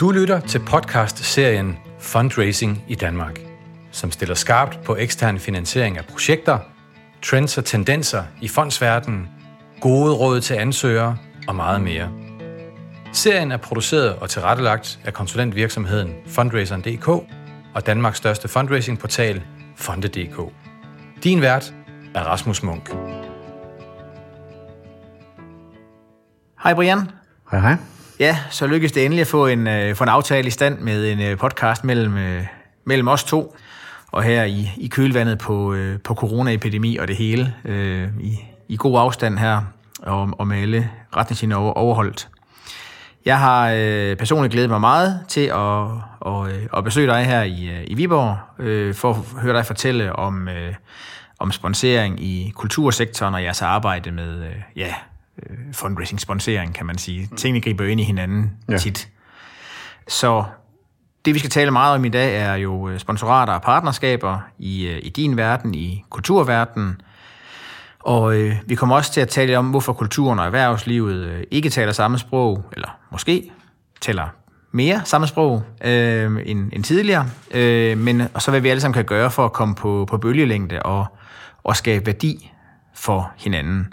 Du 0.00 0.10
lytter 0.10 0.40
til 0.40 0.58
podcast-serien 0.58 1.76
Fundraising 1.98 2.84
i 2.88 2.94
Danmark, 2.94 3.40
som 3.90 4.10
stiller 4.10 4.34
skarpt 4.34 4.78
på 4.84 4.96
ekstern 4.96 5.38
finansiering 5.38 5.98
af 5.98 6.04
projekter, 6.04 6.58
trends 7.22 7.58
og 7.58 7.64
tendenser 7.64 8.24
i 8.42 8.48
fondsverdenen, 8.48 9.28
gode 9.80 10.14
råd 10.14 10.40
til 10.40 10.54
ansøgere 10.54 11.16
og 11.48 11.56
meget 11.56 11.80
mere. 11.80 12.10
Serien 13.12 13.52
er 13.52 13.56
produceret 13.56 14.16
og 14.16 14.30
tilrettelagt 14.30 14.98
af 15.04 15.12
konsulentvirksomheden 15.12 16.14
Fundraiseren.dk 16.26 17.08
og 17.74 17.86
Danmarks 17.86 18.18
største 18.18 18.48
fundraisingportal 18.48 19.42
Fonde.dk. 19.76 20.52
Din 21.24 21.40
vært 21.40 21.74
er 22.14 22.22
Rasmus 22.22 22.62
Munk. 22.62 22.94
Hej 26.62 26.74
Brian. 26.74 27.10
Hej 27.50 27.60
hej. 27.60 27.97
Ja, 28.18 28.38
så 28.50 28.66
lykkedes 28.66 28.92
det 28.92 29.04
endelig 29.04 29.20
at 29.20 29.26
få 29.26 29.46
en, 29.46 29.66
øh, 29.66 29.94
få 29.94 30.04
en 30.04 30.10
aftale 30.10 30.48
i 30.48 30.50
stand 30.50 30.78
med 30.78 31.12
en 31.12 31.20
øh, 31.20 31.38
podcast 31.38 31.84
mellem, 31.84 32.16
øh, 32.16 32.46
mellem 32.84 33.08
os 33.08 33.24
to. 33.24 33.56
Og 34.12 34.22
her 34.22 34.44
i, 34.44 34.70
i 34.76 34.88
kølvandet 34.88 35.38
på, 35.38 35.74
øh, 35.74 36.00
på 36.00 36.14
coronaepidemi 36.14 36.96
og 36.96 37.08
det 37.08 37.16
hele, 37.16 37.54
øh, 37.64 38.08
i, 38.20 38.38
i 38.68 38.76
god 38.76 39.00
afstand 39.00 39.38
her, 39.38 39.62
og, 40.02 40.30
og 40.38 40.46
med 40.46 40.58
alle 40.58 40.90
retningslinjer 41.16 41.56
over, 41.56 41.72
overholdt. 41.72 42.28
Jeg 43.24 43.38
har 43.38 43.72
øh, 43.76 44.16
personligt 44.16 44.52
glædet 44.52 44.70
mig 44.70 44.80
meget 44.80 45.20
til 45.28 45.46
at, 45.46 45.88
og, 46.20 46.50
øh, 46.50 46.66
at 46.76 46.84
besøge 46.84 47.06
dig 47.06 47.24
her 47.24 47.42
i, 47.42 47.68
øh, 47.68 47.84
i 47.86 47.94
Viborg, 47.94 48.36
øh, 48.58 48.94
for 48.94 49.10
at 49.10 49.42
høre 49.42 49.56
dig 49.56 49.66
fortælle 49.66 50.16
om, 50.16 50.48
øh, 50.48 50.74
om 51.38 51.52
sponsering 51.52 52.22
i 52.22 52.52
kultursektoren 52.54 53.34
og 53.34 53.42
jeres 53.42 53.62
arbejde 53.62 54.10
med 54.10 54.42
øh, 54.42 54.54
ja, 54.76 54.94
fundraising-sponsering, 55.72 56.74
kan 56.74 56.86
man 56.86 56.98
sige. 56.98 57.28
Tingene 57.36 57.60
griber 57.60 57.84
ind 57.84 58.00
i 58.00 58.04
hinanden 58.04 58.50
ja. 58.68 58.78
tit. 58.78 59.08
Så 60.08 60.44
det, 61.24 61.34
vi 61.34 61.38
skal 61.38 61.50
tale 61.50 61.70
meget 61.70 61.94
om 61.94 62.04
i 62.04 62.08
dag, 62.08 62.36
er 62.36 62.54
jo 62.54 62.88
øh, 62.88 62.98
sponsorater 62.98 63.52
og 63.52 63.62
partnerskaber 63.62 64.38
i, 64.58 64.86
øh, 64.86 64.98
i 65.02 65.08
din 65.08 65.36
verden, 65.36 65.74
i 65.74 66.04
kulturverdenen. 66.10 67.00
Og 67.98 68.36
øh, 68.36 68.56
vi 68.66 68.74
kommer 68.74 68.96
også 68.96 69.12
til 69.12 69.20
at 69.20 69.28
tale 69.28 69.58
om, 69.58 69.70
hvorfor 69.70 69.92
kulturen 69.92 70.38
og 70.38 70.46
erhvervslivet 70.46 71.26
øh, 71.26 71.42
ikke 71.50 71.70
taler 71.70 71.92
samme 71.92 72.18
sprog, 72.18 72.64
eller 72.72 72.88
måske 73.10 73.50
taler 74.00 74.28
mere 74.72 75.02
samme 75.04 75.26
sprog 75.26 75.62
øh, 75.84 76.42
end, 76.46 76.70
end 76.72 76.84
tidligere. 76.84 77.26
Øh, 77.50 77.98
men 77.98 78.22
og 78.34 78.42
så 78.42 78.50
hvad 78.50 78.60
vi 78.60 78.68
alle 78.68 78.80
sammen 78.80 78.94
kan 78.94 79.04
gøre 79.04 79.30
for 79.30 79.44
at 79.44 79.52
komme 79.52 79.74
på, 79.74 80.06
på 80.10 80.18
bølgelængde 80.18 80.82
og, 80.82 81.06
og 81.64 81.76
skabe 81.76 82.06
værdi 82.06 82.52
for 82.94 83.32
hinanden. 83.36 83.92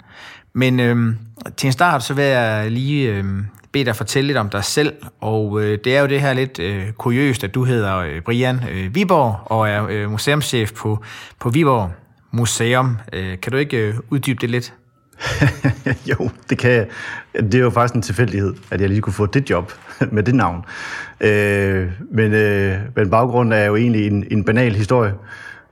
Men 0.56 0.80
øh, 0.80 1.14
til 1.56 1.66
en 1.66 1.72
start, 1.72 2.02
så 2.02 2.14
vil 2.14 2.24
jeg 2.24 2.70
lige 2.70 3.12
øh, 3.12 3.24
bede 3.72 3.84
dig 3.84 3.96
fortælle 3.96 4.26
lidt 4.26 4.38
om 4.38 4.50
dig 4.50 4.64
selv, 4.64 4.92
og 5.20 5.62
øh, 5.62 5.78
det 5.84 5.96
er 5.96 6.00
jo 6.00 6.06
det 6.06 6.20
her 6.20 6.32
lidt 6.32 6.58
øh, 6.58 6.92
kuriøst, 6.92 7.44
at 7.44 7.54
du 7.54 7.64
hedder 7.64 7.96
øh, 7.96 8.20
Brian 8.20 8.60
øh, 8.70 8.94
Viborg, 8.94 9.40
og 9.44 9.68
er 9.68 9.86
øh, 9.90 10.10
museumschef 10.10 10.72
på, 10.72 11.04
på 11.40 11.50
Viborg 11.50 11.90
Museum. 12.30 12.96
Øh, 13.12 13.40
kan 13.42 13.52
du 13.52 13.58
ikke 13.58 13.76
øh, 13.76 13.94
uddybe 14.10 14.38
det 14.40 14.50
lidt? 14.50 14.74
jo, 16.10 16.30
det 16.50 16.58
kan 16.58 16.70
jeg. 16.70 16.86
Det 17.34 17.54
er 17.54 17.58
jo 17.58 17.70
faktisk 17.70 17.94
en 17.94 18.02
tilfældighed, 18.02 18.54
at 18.70 18.80
jeg 18.80 18.88
lige 18.88 19.00
kunne 19.00 19.12
få 19.12 19.26
det 19.26 19.50
job 19.50 19.72
med 20.12 20.22
det 20.22 20.34
navn. 20.34 20.64
Øh, 21.20 21.88
men, 22.10 22.32
øh, 22.32 22.78
men 22.96 23.10
baggrunden 23.10 23.52
er 23.52 23.64
jo 23.64 23.76
egentlig 23.76 24.06
en, 24.06 24.24
en 24.30 24.44
banal 24.44 24.74
historie 24.74 25.12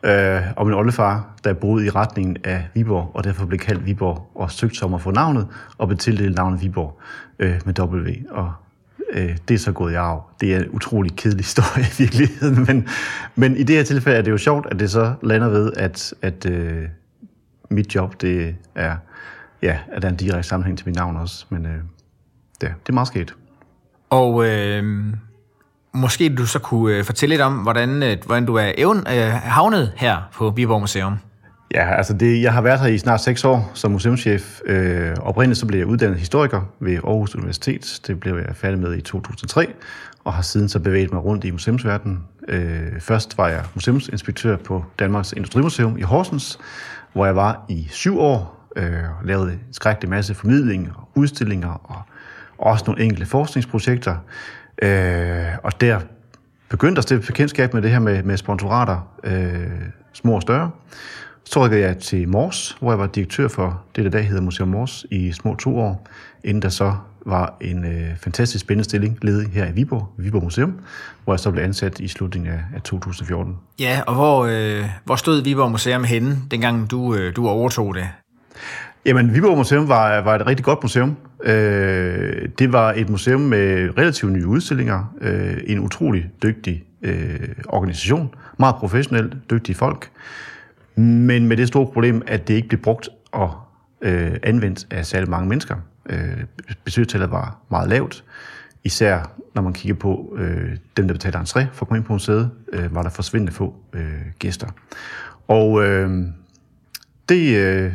øh, 0.04 0.42
om 0.56 0.66
min 0.66 0.74
oldefar, 0.74 1.34
der 1.44 1.52
boede 1.52 1.86
i 1.86 1.90
retningen 1.90 2.36
af 2.44 2.68
Viborg, 2.74 3.10
og 3.14 3.24
derfor 3.24 3.46
blev 3.46 3.58
kaldt 3.58 3.86
Viborg, 3.86 4.30
og 4.34 4.50
søgte 4.50 4.76
som 4.76 4.94
at 4.94 5.00
få 5.00 5.10
navnet, 5.10 5.46
og 5.78 5.88
blev 5.88 5.98
tildelt 5.98 6.36
navnet 6.36 6.62
Viborg 6.62 7.00
øh, 7.38 7.60
med 7.64 7.80
W. 7.80 8.10
Og 8.30 8.52
øh, 9.12 9.36
det 9.48 9.54
er 9.54 9.58
så 9.58 9.72
gået 9.72 9.92
i 9.92 9.94
arv. 9.94 10.22
Det 10.40 10.54
er 10.54 10.58
en 10.58 10.68
utrolig 10.70 11.16
kedelig 11.16 11.44
historie 11.50 11.84
i 11.84 12.02
virkeligheden, 12.02 12.64
men, 12.66 12.88
men 13.34 13.56
i 13.56 13.62
det 13.62 13.76
her 13.76 13.82
tilfælde 13.82 14.18
er 14.18 14.22
det 14.22 14.30
jo 14.30 14.38
sjovt, 14.38 14.66
at 14.70 14.80
det 14.80 14.90
så 14.90 15.14
lander 15.22 15.48
ved, 15.48 15.72
at, 15.76 16.14
at 16.22 16.46
øh, 16.50 16.82
mit 17.70 17.94
job, 17.94 18.20
det 18.20 18.56
er, 18.74 18.96
ja, 19.62 19.78
at 19.92 20.02
der 20.02 20.08
er 20.08 20.12
en 20.12 20.18
direkte 20.18 20.48
sammenhæng 20.48 20.78
til 20.78 20.88
mit 20.88 20.96
navn 20.96 21.16
også, 21.16 21.46
men 21.48 21.66
øh, 21.66 21.72
det, 21.72 21.80
det 22.60 22.88
er 22.88 22.92
meget 22.92 23.08
sket. 23.08 23.34
Og 24.10 24.46
øh, 24.46 25.06
Måske 25.94 26.34
du 26.34 26.46
så 26.46 26.58
kunne 26.58 26.96
øh, 26.96 27.04
fortælle 27.04 27.32
lidt 27.32 27.42
om, 27.42 27.52
hvordan, 27.52 28.02
øh, 28.02 28.16
hvordan 28.26 28.46
du 28.46 28.54
er 28.54 28.72
evn, 28.78 28.98
øh, 28.98 29.32
havnet 29.32 29.92
her 29.96 30.18
på 30.32 30.50
Viborg 30.50 30.80
Museum. 30.80 31.18
Ja, 31.74 31.94
altså 31.94 32.14
det, 32.14 32.42
jeg 32.42 32.52
har 32.52 32.60
været 32.60 32.80
her 32.80 32.86
i 32.86 32.98
snart 32.98 33.20
seks 33.20 33.44
år 33.44 33.70
som 33.74 33.92
museumschef. 33.92 34.60
Øh, 34.66 35.16
oprindeligt 35.20 35.60
så 35.60 35.66
blev 35.66 35.78
jeg 35.78 35.86
uddannet 35.86 36.18
historiker 36.18 36.60
ved 36.80 36.94
Aarhus 36.94 37.34
Universitet. 37.34 38.00
Det 38.06 38.20
blev 38.20 38.36
jeg 38.36 38.56
færdig 38.56 38.78
med 38.78 38.96
i 38.96 39.00
2003, 39.00 39.72
og 40.24 40.32
har 40.32 40.42
siden 40.42 40.68
så 40.68 40.78
bevæget 40.78 41.12
mig 41.12 41.24
rundt 41.24 41.44
i 41.44 41.50
museumsverdenen. 41.50 42.24
Øh, 42.48 43.00
først 43.00 43.38
var 43.38 43.48
jeg 43.48 43.62
museumsinspektør 43.74 44.56
på 44.56 44.84
Danmarks 44.98 45.32
Industrimuseum 45.32 45.98
i 45.98 46.02
Horsens, 46.02 46.58
hvor 47.12 47.26
jeg 47.26 47.36
var 47.36 47.64
i 47.68 47.88
syv 47.90 48.18
år 48.18 48.68
øh, 48.76 48.84
og 49.18 49.24
lavede 49.24 49.52
en 49.52 49.60
skrækkelig 49.72 50.10
masse 50.10 50.34
formidling 50.34 50.92
og 50.96 51.08
udstillinger 51.14 51.80
og 51.84 52.02
også 52.58 52.84
nogle 52.86 53.02
enkelte 53.02 53.26
forskningsprojekter. 53.26 54.16
Øh, 54.82 55.46
og 55.62 55.80
der 55.80 56.00
begyndte 56.68 56.98
at 56.98 57.02
stifte 57.02 57.26
bekendtskab 57.26 57.74
med 57.74 57.82
det 57.82 57.90
her 57.90 57.98
med, 57.98 58.22
med 58.22 58.36
sponsorater, 58.36 59.08
øh, 59.24 59.66
små 60.12 60.34
og 60.34 60.42
større. 60.42 60.70
Så 61.44 61.64
rykkede 61.64 61.82
jeg 61.82 61.98
til 61.98 62.28
Mors, 62.28 62.76
hvor 62.80 62.90
jeg 62.90 62.98
var 62.98 63.06
direktør 63.06 63.48
for 63.48 63.82
det, 63.96 64.04
der 64.04 64.10
dag 64.10 64.28
hedder 64.28 64.42
Museum 64.42 64.68
Mors, 64.68 65.06
i 65.10 65.32
små 65.32 65.54
to 65.54 65.78
år, 65.78 66.08
inden 66.44 66.62
der 66.62 66.68
så 66.68 66.94
var 67.26 67.56
en 67.60 67.84
øh, 67.84 68.16
fantastisk 68.16 68.64
spændende 68.64 68.84
stilling 68.84 69.18
ledig 69.22 69.48
her 69.48 69.68
i 69.68 69.72
Viborg, 69.72 70.08
Viborg 70.16 70.42
Museum, 70.42 70.78
hvor 71.24 71.32
jeg 71.32 71.40
så 71.40 71.50
blev 71.50 71.64
ansat 71.64 72.00
i 72.00 72.08
slutningen 72.08 72.52
af, 72.52 72.60
af 72.74 72.82
2014. 72.82 73.56
Ja, 73.80 74.02
og 74.06 74.14
hvor, 74.14 74.44
øh, 74.44 74.84
hvor 75.04 75.16
stod 75.16 75.42
Viborg 75.42 75.70
Museum 75.70 76.04
henne, 76.04 76.36
dengang 76.50 76.90
du, 76.90 77.14
øh, 77.14 77.36
du 77.36 77.48
overtog 77.48 77.94
det? 77.94 78.08
Jamen, 79.06 79.34
Viborg 79.34 79.56
Museum 79.56 79.88
var, 79.88 80.20
var 80.20 80.34
et 80.34 80.46
rigtig 80.46 80.64
godt 80.64 80.82
museum. 80.82 81.16
Øh, 81.42 82.48
det 82.58 82.72
var 82.72 82.92
et 82.92 83.08
museum 83.08 83.40
med 83.40 83.98
relativt 83.98 84.32
nye 84.32 84.46
udstillinger, 84.46 85.14
øh, 85.20 85.56
en 85.66 85.78
utrolig 85.78 86.30
dygtig 86.42 86.84
øh, 87.02 87.48
organisation, 87.68 88.34
meget 88.58 88.74
professionelt, 88.74 89.50
dygtige 89.50 89.76
folk, 89.76 90.10
men 90.96 91.46
med 91.46 91.56
det 91.56 91.68
store 91.68 91.86
problem, 91.86 92.22
at 92.26 92.48
det 92.48 92.54
ikke 92.54 92.68
blev 92.68 92.80
brugt 92.80 93.08
og 93.32 93.54
øh, 94.02 94.32
anvendt 94.42 94.86
af 94.90 95.06
særlig 95.06 95.30
mange 95.30 95.48
mennesker. 95.48 95.76
Øh, 96.10 96.44
besøgstallet 96.84 97.30
var 97.30 97.58
meget 97.70 97.88
lavt, 97.88 98.24
især 98.84 99.30
når 99.54 99.62
man 99.62 99.72
kigger 99.72 99.94
på 99.94 100.36
øh, 100.38 100.76
dem, 100.96 101.06
der 101.06 101.14
betaler 101.14 101.40
entré 101.40 101.64
for 101.72 101.84
at 101.84 101.88
komme 101.88 101.98
ind 101.98 102.04
på 102.04 102.12
museet, 102.12 102.50
øh, 102.72 102.94
var 102.94 103.02
der 103.02 103.10
forsvindende 103.10 103.52
få 103.52 103.74
øh, 103.92 104.02
gæster. 104.38 104.66
Og 105.48 105.84
øh, 105.84 106.10
det, 107.28 107.56
øh, 107.56 107.92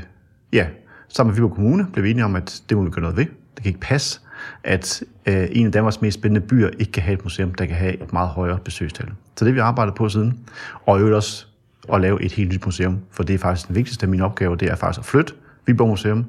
ja, 0.54 0.68
sammen 1.10 1.32
med 1.32 1.36
Viborg 1.36 1.56
Kommune 1.56 1.88
blev 1.94 2.04
vi 2.04 2.12
enige 2.12 2.26
om, 2.26 2.36
at 2.36 2.62
det 2.70 2.78
må 2.78 2.84
vi 2.84 2.90
gøre 2.90 3.02
noget 3.02 3.18
ved. 3.18 3.26
Det 3.26 3.64
kan 3.64 3.70
ikke 3.70 3.80
passe, 3.80 4.20
at 4.64 5.04
øh, 5.26 5.48
en 5.52 5.66
af 5.66 5.72
Danmarks 5.72 6.02
mest 6.02 6.20
spændende 6.20 6.48
byer 6.48 6.70
ikke 6.80 6.92
kan 6.92 7.04
have 7.04 7.14
et 7.14 7.24
museum, 7.24 7.54
der 7.54 7.66
kan 7.66 7.76
have 7.76 8.04
et 8.04 8.14
meget 8.14 8.30
højere 8.30 8.60
besøgstal. 8.60 9.10
Så 9.36 9.46
det 9.46 9.56
vi 9.56 9.60
arbejdet 9.60 9.96
på 9.96 10.10
siden. 10.10 10.40
Og 10.86 10.98
i 10.98 11.00
øvrigt 11.00 11.16
også 11.16 11.46
at 11.94 12.02
lave 12.02 12.24
et 12.24 12.32
helt 12.32 12.52
nyt 12.54 12.66
museum, 12.66 13.00
for 13.12 13.24
det 13.24 13.34
er 13.34 13.38
faktisk 13.38 13.68
den 13.68 13.76
vigtigste 13.76 14.04
af 14.04 14.10
mine 14.10 14.26
opgaver, 14.26 14.56
det 14.56 14.72
er 14.72 14.76
faktisk 14.76 15.00
at 15.00 15.06
flytte 15.06 15.34
Viborg 15.66 15.90
Museum 15.90 16.26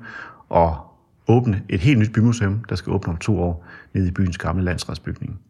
og 0.48 0.76
åbne 1.28 1.62
et 1.68 1.80
helt 1.80 1.98
nyt 1.98 2.12
bymuseum, 2.12 2.64
der 2.68 2.74
skal 2.74 2.92
åbne 2.92 3.12
om 3.12 3.16
to 3.16 3.40
år 3.40 3.66
nede 3.92 4.08
i 4.08 4.10
byens 4.10 4.38
gamle 4.38 4.64
landsretsbygning, 4.64 5.40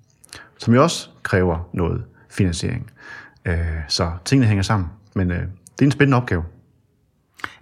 som 0.58 0.74
jo 0.74 0.82
også 0.82 1.08
kræver 1.22 1.68
noget 1.72 2.04
finansiering. 2.30 2.90
Øh, 3.44 3.56
så 3.88 4.10
tingene 4.24 4.46
hænger 4.46 4.62
sammen, 4.62 4.88
men 5.14 5.30
øh, 5.30 5.38
det 5.38 5.80
er 5.80 5.84
en 5.84 5.90
spændende 5.90 6.16
opgave. 6.16 6.42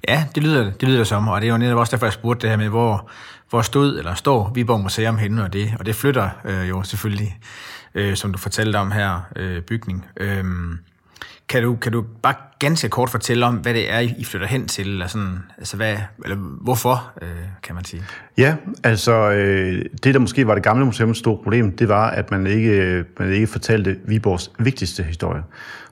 Ja, 0.09 0.25
det 0.35 0.43
lyder 0.43 0.71
det 0.71 0.89
lyder 0.89 1.05
som, 1.05 1.29
og 1.29 1.41
det 1.41 1.49
er 1.49 1.53
jo 1.53 1.59
netop 1.59 1.79
også 1.79 1.91
derfor, 1.91 2.07
jeg 2.07 2.13
spurgte 2.13 2.43
det 2.43 2.51
her 2.51 2.57
med, 2.57 2.69
hvor, 2.69 3.11
hvor 3.51 3.63
stod 3.63 3.99
eller 3.99 4.15
står 4.15 4.53
Viborg 4.55 4.81
Museum 4.81 5.19
henne, 5.19 5.45
og 5.45 5.53
det, 5.53 5.75
og 5.79 5.87
det 5.87 5.95
flytter 5.95 6.29
øh, 6.45 6.69
jo 6.69 6.83
selvfølgelig, 6.83 7.39
øh, 7.95 8.17
som 8.17 8.33
du 8.33 8.39
fortalte 8.39 8.77
om 8.77 8.91
her, 8.91 9.21
øh, 9.37 9.63
bygning. 9.63 10.07
Øh, 10.17 10.45
kan 11.49 11.63
du, 11.63 11.77
kan 11.77 11.93
du 11.93 12.05
bare 12.23 12.35
ganske 12.59 12.89
kort 12.89 13.11
fortælle 13.11 13.47
om, 13.47 13.55
hvad 13.55 13.75
det 13.75 13.93
er, 13.93 13.99
I 13.99 14.25
flytter 14.25 14.47
hen 14.47 14.67
til, 14.67 14.89
eller, 14.89 15.07
sådan, 15.07 15.39
altså 15.59 15.77
hvad, 15.77 15.97
eller 16.25 16.37
hvorfor, 16.37 17.13
øh, 17.23 17.29
kan 17.63 17.75
man 17.75 17.85
sige? 17.85 18.03
Ja, 18.39 18.57
altså 18.85 19.31
øh, 19.31 19.85
det, 20.05 20.15
der 20.15 20.19
måske 20.21 20.47
var 20.47 20.55
det 20.55 20.63
gamle 20.63 20.85
museums 20.85 21.19
store 21.19 21.37
problem, 21.37 21.77
det 21.77 21.89
var, 21.89 22.11
at 22.11 22.31
man 22.31 22.47
ikke, 22.47 23.05
man 23.19 23.33
ikke 23.33 23.47
fortalte 23.47 23.97
Viborgs 24.05 24.51
vigtigste 24.59 25.03
historie. 25.03 25.43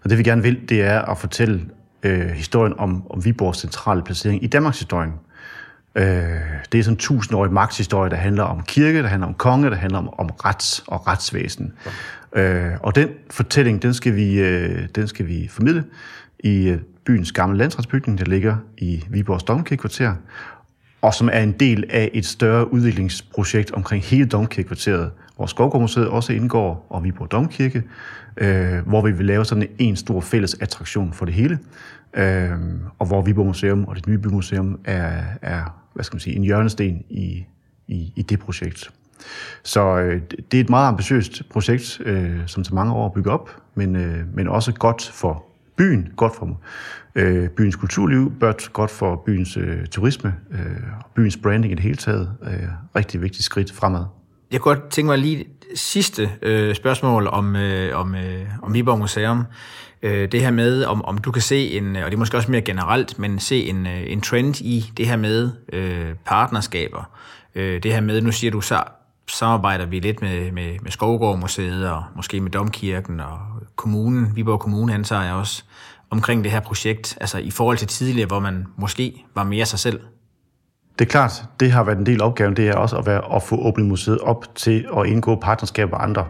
Og 0.04 0.10
det 0.10 0.18
vi 0.18 0.22
gerne 0.22 0.42
vil, 0.42 0.68
det 0.68 0.82
er 0.82 1.02
at 1.02 1.18
fortælle 1.18 1.60
øh, 2.02 2.28
historien 2.28 2.74
om, 2.78 3.10
om 3.10 3.24
Viborgs 3.24 3.58
centrale 3.58 4.02
placering 4.02 4.44
i 4.44 4.46
Danmarks 4.46 4.78
historien. 4.78 5.12
Øh, 5.94 6.04
det 6.72 6.78
er 6.78 6.82
sådan 6.82 6.94
en 6.94 6.96
tusindårig 6.96 7.52
magthistorie, 7.52 8.10
der 8.10 8.16
handler 8.16 8.42
om 8.42 8.62
kirke, 8.62 9.02
der 9.02 9.08
handler 9.08 9.26
om 9.26 9.34
konge, 9.34 9.70
der 9.70 9.76
handler 9.76 9.98
om, 9.98 10.08
om 10.18 10.26
rets 10.26 10.84
og 10.86 11.06
retsvæsen. 11.06 11.72
Øh, 12.32 12.72
og 12.80 12.94
den 12.94 13.08
fortælling, 13.30 13.82
den 13.82 13.94
skal 13.94 14.16
vi, 14.16 14.40
øh, 14.40 14.88
den 14.94 15.08
skal 15.08 15.26
vi 15.26 15.48
formidle 15.50 15.84
i 16.38 16.68
øh, 16.68 16.78
byens 17.06 17.32
gamle 17.32 17.58
landsretsbygning, 17.58 18.18
der 18.18 18.24
ligger 18.24 18.56
i 18.78 19.04
Viborgs 19.10 19.42
Domkirkekvarter, 19.42 20.14
og 21.02 21.14
som 21.14 21.28
er 21.32 21.40
en 21.40 21.52
del 21.52 21.84
af 21.90 22.10
et 22.14 22.26
større 22.26 22.72
udviklingsprojekt 22.72 23.70
omkring 23.70 24.04
hele 24.04 24.26
Domkirkekvarteret, 24.26 25.10
hvor 25.36 25.46
Skovgårdmuseet 25.46 26.08
også 26.08 26.32
indgår, 26.32 26.86
og 26.90 27.04
Viborg 27.04 27.30
Domkirke, 27.32 27.82
øh, 28.36 28.78
hvor 28.86 29.02
vi 29.02 29.12
vil 29.12 29.26
lave 29.26 29.44
sådan 29.44 29.68
en 29.78 29.96
stor 29.96 30.20
fælles 30.20 30.54
attraktion 30.54 31.12
for 31.12 31.24
det 31.24 31.34
hele, 31.34 31.58
øh, 32.14 32.50
og 32.98 33.06
hvor 33.06 33.22
Viborg 33.22 33.46
Museum 33.46 33.84
og 33.84 33.96
det 33.96 34.06
nye 34.06 34.18
bymuseum 34.18 34.80
er, 34.84 35.22
er 35.42 35.82
hvad 35.94 36.04
skal 36.04 36.14
man 36.14 36.20
sige, 36.20 36.36
en 36.36 36.42
hjørnesten 36.42 37.04
i, 37.10 37.46
i, 37.88 38.12
i 38.16 38.22
det 38.22 38.38
projekt. 38.38 38.90
Så 39.62 39.98
øh, 39.98 40.20
det 40.52 40.60
er 40.60 40.64
et 40.64 40.70
meget 40.70 40.88
ambitiøst 40.88 41.42
projekt, 41.50 42.00
øh, 42.04 42.40
som 42.46 42.64
tager 42.64 42.74
mange 42.74 42.92
år 42.92 43.06
at 43.06 43.12
bygge 43.12 43.30
op, 43.30 43.50
men, 43.74 43.96
øh, 43.96 44.34
men 44.34 44.48
også 44.48 44.72
godt 44.72 45.10
for 45.14 45.44
byen, 45.76 46.08
godt 46.16 46.36
for 46.36 46.60
øh, 47.14 47.48
byens 47.48 47.76
kulturliv, 47.76 48.32
godt 48.72 48.90
for 48.90 49.22
byens 49.26 49.56
øh, 49.56 49.86
turisme, 49.86 50.34
øh, 50.50 50.82
byens 51.14 51.36
branding 51.36 51.72
i 51.72 51.74
det 51.74 51.82
hele 51.82 51.96
taget. 51.96 52.32
Øh, 52.42 52.68
rigtig 52.96 53.22
vigtigt 53.22 53.44
skridt 53.44 53.72
fremad. 53.72 54.04
Jeg 54.50 54.60
kunne 54.60 54.74
godt 54.74 54.90
tænke 54.90 55.06
mig 55.06 55.18
lige 55.18 55.44
sidste 55.74 56.30
øh, 56.42 56.74
spørgsmål 56.74 57.26
om, 57.26 57.56
øh, 57.56 57.98
om, 57.98 58.14
øh, 58.14 58.46
om 58.62 58.74
Viborg 58.74 58.98
Museum. 58.98 59.44
Øh, 60.02 60.32
det 60.32 60.40
her 60.40 60.50
med, 60.50 60.84
om, 60.84 61.04
om 61.04 61.18
du 61.18 61.32
kan 61.32 61.42
se 61.42 61.70
en, 61.70 61.96
og 61.96 62.04
det 62.04 62.14
er 62.14 62.18
måske 62.18 62.36
også 62.36 62.50
mere 62.50 62.60
generelt, 62.60 63.18
men 63.18 63.38
se 63.38 63.66
en, 63.66 63.86
øh, 63.86 64.02
en 64.06 64.20
trend 64.20 64.60
i 64.60 64.92
det 64.96 65.06
her 65.06 65.16
med 65.16 65.50
øh, 65.72 66.14
partnerskaber. 66.26 67.10
Øh, 67.54 67.82
det 67.82 67.92
her 67.92 68.00
med, 68.00 68.20
nu 68.20 68.32
siger 68.32 68.50
du 68.50 68.60
så, 68.60 68.82
samarbejder 69.28 69.86
vi 69.86 70.00
lidt 70.00 70.22
med, 70.22 70.52
med, 70.52 70.78
med 70.82 70.90
Skovgård 70.90 71.38
Museet 71.38 71.90
og 71.90 72.04
måske 72.16 72.40
med 72.40 72.50
Domkirken 72.50 73.20
og 73.20 73.38
kommunen, 73.76 74.36
Viborg 74.36 74.60
Kommune 74.60 74.94
antager 74.94 75.22
jeg 75.22 75.34
også, 75.34 75.64
omkring 76.10 76.44
det 76.44 76.52
her 76.52 76.60
projekt, 76.60 77.18
altså 77.20 77.38
i 77.38 77.50
forhold 77.50 77.78
til 77.78 77.88
tidligere, 77.88 78.26
hvor 78.26 78.40
man 78.40 78.66
måske 78.76 79.24
var 79.34 79.44
mere 79.44 79.66
sig 79.66 79.78
selv? 79.78 80.00
Det 80.98 81.04
er 81.04 81.10
klart, 81.10 81.44
det 81.60 81.72
har 81.72 81.84
været 81.84 81.98
en 81.98 82.06
del 82.06 82.20
af 82.22 82.26
opgaven, 82.26 82.56
det 82.56 82.68
er 82.68 82.74
også 82.74 82.96
at, 82.96 83.06
være, 83.06 83.34
at 83.36 83.42
få 83.42 83.56
åbnet 83.56 83.86
museet 83.86 84.18
op 84.18 84.54
til 84.54 84.86
at 84.98 85.06
indgå 85.06 85.36
partnerskaber 85.36 85.98
med 85.98 86.04
andre. 86.08 86.26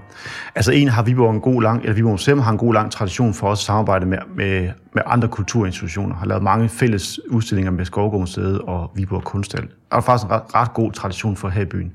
Altså 0.54 0.72
en 0.72 0.88
har 0.88 1.02
Viborg 1.02 1.34
en 1.34 1.40
god 1.40 1.62
lang, 1.62 1.82
eller 1.82 1.94
Viborg 1.94 2.10
Museum 2.10 2.38
har 2.38 2.52
en 2.52 2.58
god 2.58 2.74
lang 2.74 2.92
tradition 2.92 3.34
for 3.34 3.52
at 3.52 3.58
samarbejde 3.58 4.06
med, 4.06 4.18
med, 4.34 4.70
med 4.94 5.02
andre 5.06 5.28
kulturinstitutioner, 5.28 6.14
har 6.14 6.26
lavet 6.26 6.42
mange 6.42 6.68
fælles 6.68 7.20
udstillinger 7.30 7.70
med 7.70 7.84
Skovgård 7.84 8.20
Museet 8.20 8.60
og 8.60 8.90
Viborg 8.94 9.24
Kunsthal. 9.24 9.68
Der 9.90 9.96
er 9.96 10.00
faktisk 10.00 10.26
en 10.26 10.30
ret, 10.30 10.54
ret 10.54 10.74
god 10.74 10.92
tradition 10.92 11.36
for 11.36 11.48
her 11.48 11.62
i 11.62 11.64
byen. 11.64 11.94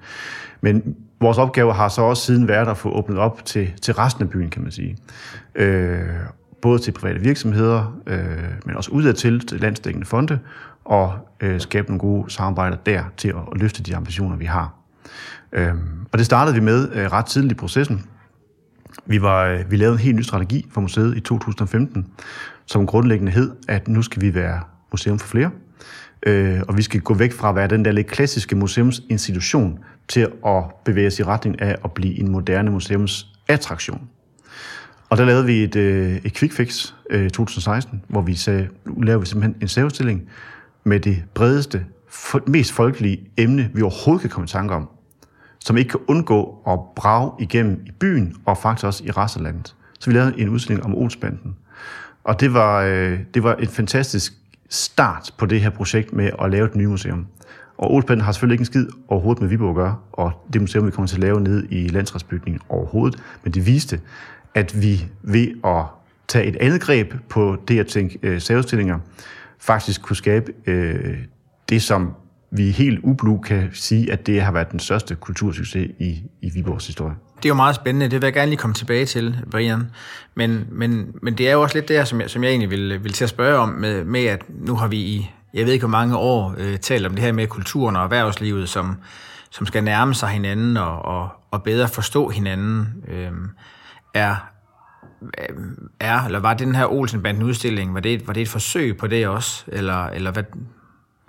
Men 0.61 0.95
vores 1.21 1.37
opgave 1.37 1.73
har 1.73 1.87
så 1.87 2.01
også 2.01 2.25
siden 2.25 2.47
været 2.47 2.67
at 2.67 2.77
få 2.77 2.89
åbnet 2.89 3.17
op 3.17 3.45
til, 3.45 3.71
til 3.81 3.93
resten 3.93 4.23
af 4.23 4.29
byen, 4.29 4.49
kan 4.49 4.61
man 4.61 4.71
sige. 4.71 4.97
Øh, 5.55 5.99
både 6.61 6.79
til 6.79 6.91
private 6.91 7.19
virksomheder, 7.19 7.99
øh, 8.07 8.19
men 8.65 8.75
også 8.75 8.91
udadtil 8.91 9.47
til 9.47 9.59
landsdækkende 9.59 10.07
fonde, 10.07 10.39
og 10.85 11.13
øh, 11.41 11.61
skabe 11.61 11.87
nogle 11.87 11.99
gode 11.99 12.31
samarbejder 12.31 12.77
der 12.77 13.03
til 13.17 13.27
at, 13.27 13.35
at 13.53 13.61
løfte 13.61 13.83
de 13.83 13.95
ambitioner, 13.95 14.35
vi 14.35 14.45
har. 14.45 14.73
Øh, 15.51 15.73
og 16.11 16.17
det 16.17 16.25
startede 16.25 16.55
vi 16.55 16.61
med 16.61 16.89
øh, 16.93 17.11
ret 17.11 17.25
tidligt 17.25 17.51
i 17.51 17.55
processen. 17.55 18.05
Vi, 19.05 19.21
var, 19.21 19.45
øh, 19.45 19.71
vi 19.71 19.75
lavede 19.75 19.93
en 19.93 19.99
helt 19.99 20.15
ny 20.15 20.21
strategi 20.21 20.65
for 20.71 20.81
museet 20.81 21.17
i 21.17 21.19
2015, 21.19 22.07
som 22.65 22.87
grundlæggende 22.87 23.31
hed, 23.31 23.51
at 23.67 23.87
nu 23.87 24.01
skal 24.01 24.21
vi 24.21 24.35
være 24.35 24.61
museum 24.91 25.19
for 25.19 25.27
flere, 25.27 25.51
øh, 26.25 26.61
og 26.67 26.77
vi 26.77 26.81
skal 26.81 27.01
gå 27.01 27.13
væk 27.13 27.33
fra 27.33 27.49
at 27.49 27.55
være 27.55 27.67
den 27.67 27.85
der 27.85 27.91
lidt 27.91 28.07
klassiske 28.07 28.55
museumsinstitution 28.55 29.79
til 30.07 30.27
at 30.45 30.63
bevæge 30.85 31.07
os 31.07 31.19
i 31.19 31.23
retning 31.23 31.61
af 31.61 31.75
at 31.83 31.91
blive 31.91 32.19
en 32.19 32.31
moderne 32.31 32.71
museumsattraktion. 32.71 34.09
Og 35.09 35.17
der 35.17 35.25
lavede 35.25 35.45
vi 35.45 35.63
et, 35.63 35.75
øh, 35.75 36.15
et 36.23 36.33
quick 36.33 36.53
fix 36.53 36.93
øh, 37.09 37.29
2016, 37.29 38.03
hvor 38.07 38.21
vi 38.21 38.35
sagde, 38.35 38.67
nu 38.85 39.01
laver 39.01 39.19
vi 39.19 39.25
simpelthen 39.25 39.61
en 39.61 39.67
særudstilling 39.67 40.29
med 40.83 40.99
det 40.99 41.23
bredeste, 41.33 41.85
mest 42.47 42.71
folkelige 42.71 43.29
emne, 43.37 43.69
vi 43.73 43.81
overhovedet 43.81 44.21
kan 44.21 44.29
komme 44.29 44.45
i 44.45 44.47
tanke 44.47 44.73
om, 44.73 44.89
som 45.59 45.77
ikke 45.77 45.89
kan 45.89 45.99
undgå 46.07 46.57
at 46.67 46.79
brage 46.95 47.31
igennem 47.39 47.81
i 47.85 47.91
byen 47.91 48.35
og 48.45 48.57
faktisk 48.57 48.85
også 48.85 49.03
i 49.03 49.11
resten 49.11 49.45
af 49.45 49.51
landet. 49.51 49.75
Så 49.99 50.09
vi 50.09 50.15
lavede 50.15 50.39
en 50.39 50.49
udstilling 50.49 50.85
om 50.85 50.95
Olsbanden. 50.95 51.55
Og 52.23 52.39
det 52.39 52.53
var, 52.53 52.81
øh, 52.81 53.19
det 53.33 53.43
var 53.43 53.55
en 53.55 53.67
fantastisk 53.67 54.33
start 54.69 55.31
på 55.37 55.45
det 55.45 55.61
her 55.61 55.69
projekt 55.69 56.13
med 56.13 56.29
at 56.41 56.51
lave 56.51 56.65
et 56.65 56.75
nyt 56.75 56.89
museum. 56.89 57.27
Og 57.77 57.93
Olsbanden 57.93 58.25
har 58.25 58.31
selvfølgelig 58.31 58.53
ikke 58.53 58.61
en 58.61 58.65
skid 58.65 58.87
overhovedet 59.07 59.41
med 59.41 59.49
Viborg 59.49 59.69
at 59.69 59.75
gøre, 59.75 59.95
og 60.11 60.31
det 60.53 60.61
museum, 60.61 60.85
vi 60.85 60.91
kommer 60.91 61.07
til 61.07 61.15
at 61.15 61.21
lave 61.21 61.41
ned 61.41 61.67
i 61.69 61.87
landsretsbygningen 61.87 62.61
overhovedet, 62.69 63.23
men 63.43 63.53
det 63.53 63.65
viste, 63.65 63.99
at 64.55 64.81
vi 64.81 65.05
ved 65.21 65.47
at 65.63 65.83
tage 66.27 66.45
et 66.45 66.55
andet 66.55 66.81
greb 66.81 67.13
på 67.29 67.57
det 67.67 67.79
at 67.79 67.87
tænke 67.87 68.19
øh, 68.23 68.41
særudstillinger, 68.41 68.99
faktisk 69.61 70.01
kunne 70.01 70.15
skabe 70.15 70.51
øh, 70.67 71.17
det, 71.69 71.81
som 71.81 72.13
vi 72.51 72.71
helt 72.71 72.99
ublu 73.03 73.37
kan 73.37 73.69
sige, 73.73 74.11
at 74.11 74.27
det 74.27 74.41
har 74.41 74.51
været 74.51 74.71
den 74.71 74.79
største 74.79 75.15
kultursucces 75.15 75.87
i, 75.99 76.23
i 76.41 76.49
Viborgs 76.53 76.87
historie. 76.87 77.15
Det 77.37 77.45
er 77.45 77.49
jo 77.49 77.55
meget 77.55 77.75
spændende, 77.75 78.05
det 78.05 78.21
vil 78.21 78.27
jeg 78.27 78.33
gerne 78.33 78.49
lige 78.49 78.57
komme 78.57 78.73
tilbage 78.73 79.05
til, 79.05 79.37
Brian. 79.51 79.83
Men, 80.35 80.67
men, 80.71 81.15
men 81.21 81.37
det 81.37 81.49
er 81.49 81.53
jo 81.53 81.61
også 81.61 81.77
lidt 81.77 81.87
det 81.87 82.07
som 82.07 82.21
jeg, 82.21 82.29
som 82.29 82.43
jeg 82.43 82.49
egentlig 82.49 82.69
vil, 82.69 83.03
vil 83.03 83.13
til 83.13 83.23
at 83.23 83.29
spørge 83.29 83.57
om, 83.57 83.69
med, 83.69 84.03
med 84.03 84.25
at 84.25 84.41
nu 84.49 84.75
har 84.75 84.87
vi 84.87 84.97
i, 84.97 85.31
jeg 85.53 85.65
ved 85.65 85.73
ikke 85.73 85.85
hvor 85.85 85.97
mange 85.97 86.17
år, 86.17 86.55
øh, 86.57 86.77
talt 86.77 87.05
om 87.05 87.15
det 87.15 87.23
her 87.23 87.31
med 87.31 87.47
kulturen 87.47 87.95
og 87.95 88.03
erhvervslivet, 88.03 88.69
som, 88.69 88.95
som 89.51 89.65
skal 89.65 89.83
nærme 89.83 90.13
sig 90.13 90.29
hinanden 90.29 90.77
og, 90.77 91.05
og, 91.05 91.29
og 91.51 91.63
bedre 91.63 91.87
forstå 91.87 92.29
hinanden. 92.29 92.87
Øh, 93.07 93.31
er, 94.13 94.35
Øh, 95.21 95.55
er, 95.99 96.25
eller 96.25 96.39
var 96.39 96.53
det 96.53 96.67
den 96.67 96.75
her 96.75 96.85
Olsenbanden 96.85 97.43
udstilling, 97.43 97.93
var 97.93 97.99
det, 97.99 98.27
var 98.27 98.33
det 98.33 98.41
et 98.41 98.49
forsøg 98.49 98.97
på 98.97 99.07
det 99.07 99.27
også, 99.27 99.63
eller, 99.67 100.05
eller 100.05 100.31
hvad, 100.31 100.43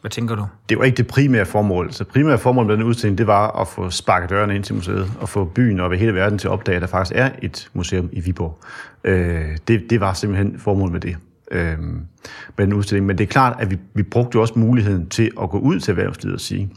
hvad 0.00 0.10
tænker 0.10 0.34
du? 0.34 0.46
Det 0.68 0.78
var 0.78 0.84
ikke 0.84 0.96
det 0.96 1.06
primære 1.06 1.46
formål. 1.46 1.92
Så 1.92 2.04
primære 2.04 2.38
formål 2.38 2.66
med 2.66 2.76
den 2.76 2.82
udstilling, 2.82 3.18
det 3.18 3.26
var 3.26 3.60
at 3.60 3.68
få 3.68 3.90
sparket 3.90 4.30
dørene 4.30 4.54
ind 4.54 4.64
til 4.64 4.74
museet, 4.74 5.12
og 5.20 5.28
få 5.28 5.44
byen 5.44 5.80
og 5.80 5.96
hele 5.96 6.14
verden 6.14 6.38
til 6.38 6.48
at 6.48 6.52
opdage, 6.52 6.76
at 6.76 6.82
der 6.82 6.88
faktisk 6.88 7.18
er 7.18 7.30
et 7.42 7.70
museum 7.72 8.08
i 8.12 8.20
Viborg. 8.20 8.58
Øh, 9.04 9.56
det, 9.68 9.90
det 9.90 10.00
var 10.00 10.12
simpelthen 10.12 10.58
formålet 10.58 10.92
med 10.92 11.00
det. 11.00 11.16
Øh, 11.50 11.78
med 12.58 12.66
den 12.66 12.72
udstilling. 12.72 13.06
Men 13.06 13.18
det 13.18 13.24
er 13.24 13.28
klart, 13.28 13.56
at 13.60 13.70
vi, 13.70 13.78
vi 13.94 14.02
brugte 14.02 14.36
jo 14.36 14.40
også 14.40 14.58
muligheden 14.58 15.08
til 15.08 15.30
at 15.42 15.50
gå 15.50 15.58
ud 15.58 15.80
til 15.80 15.90
erhvervslivet 15.90 16.34
og 16.34 16.40
sige, 16.40 16.70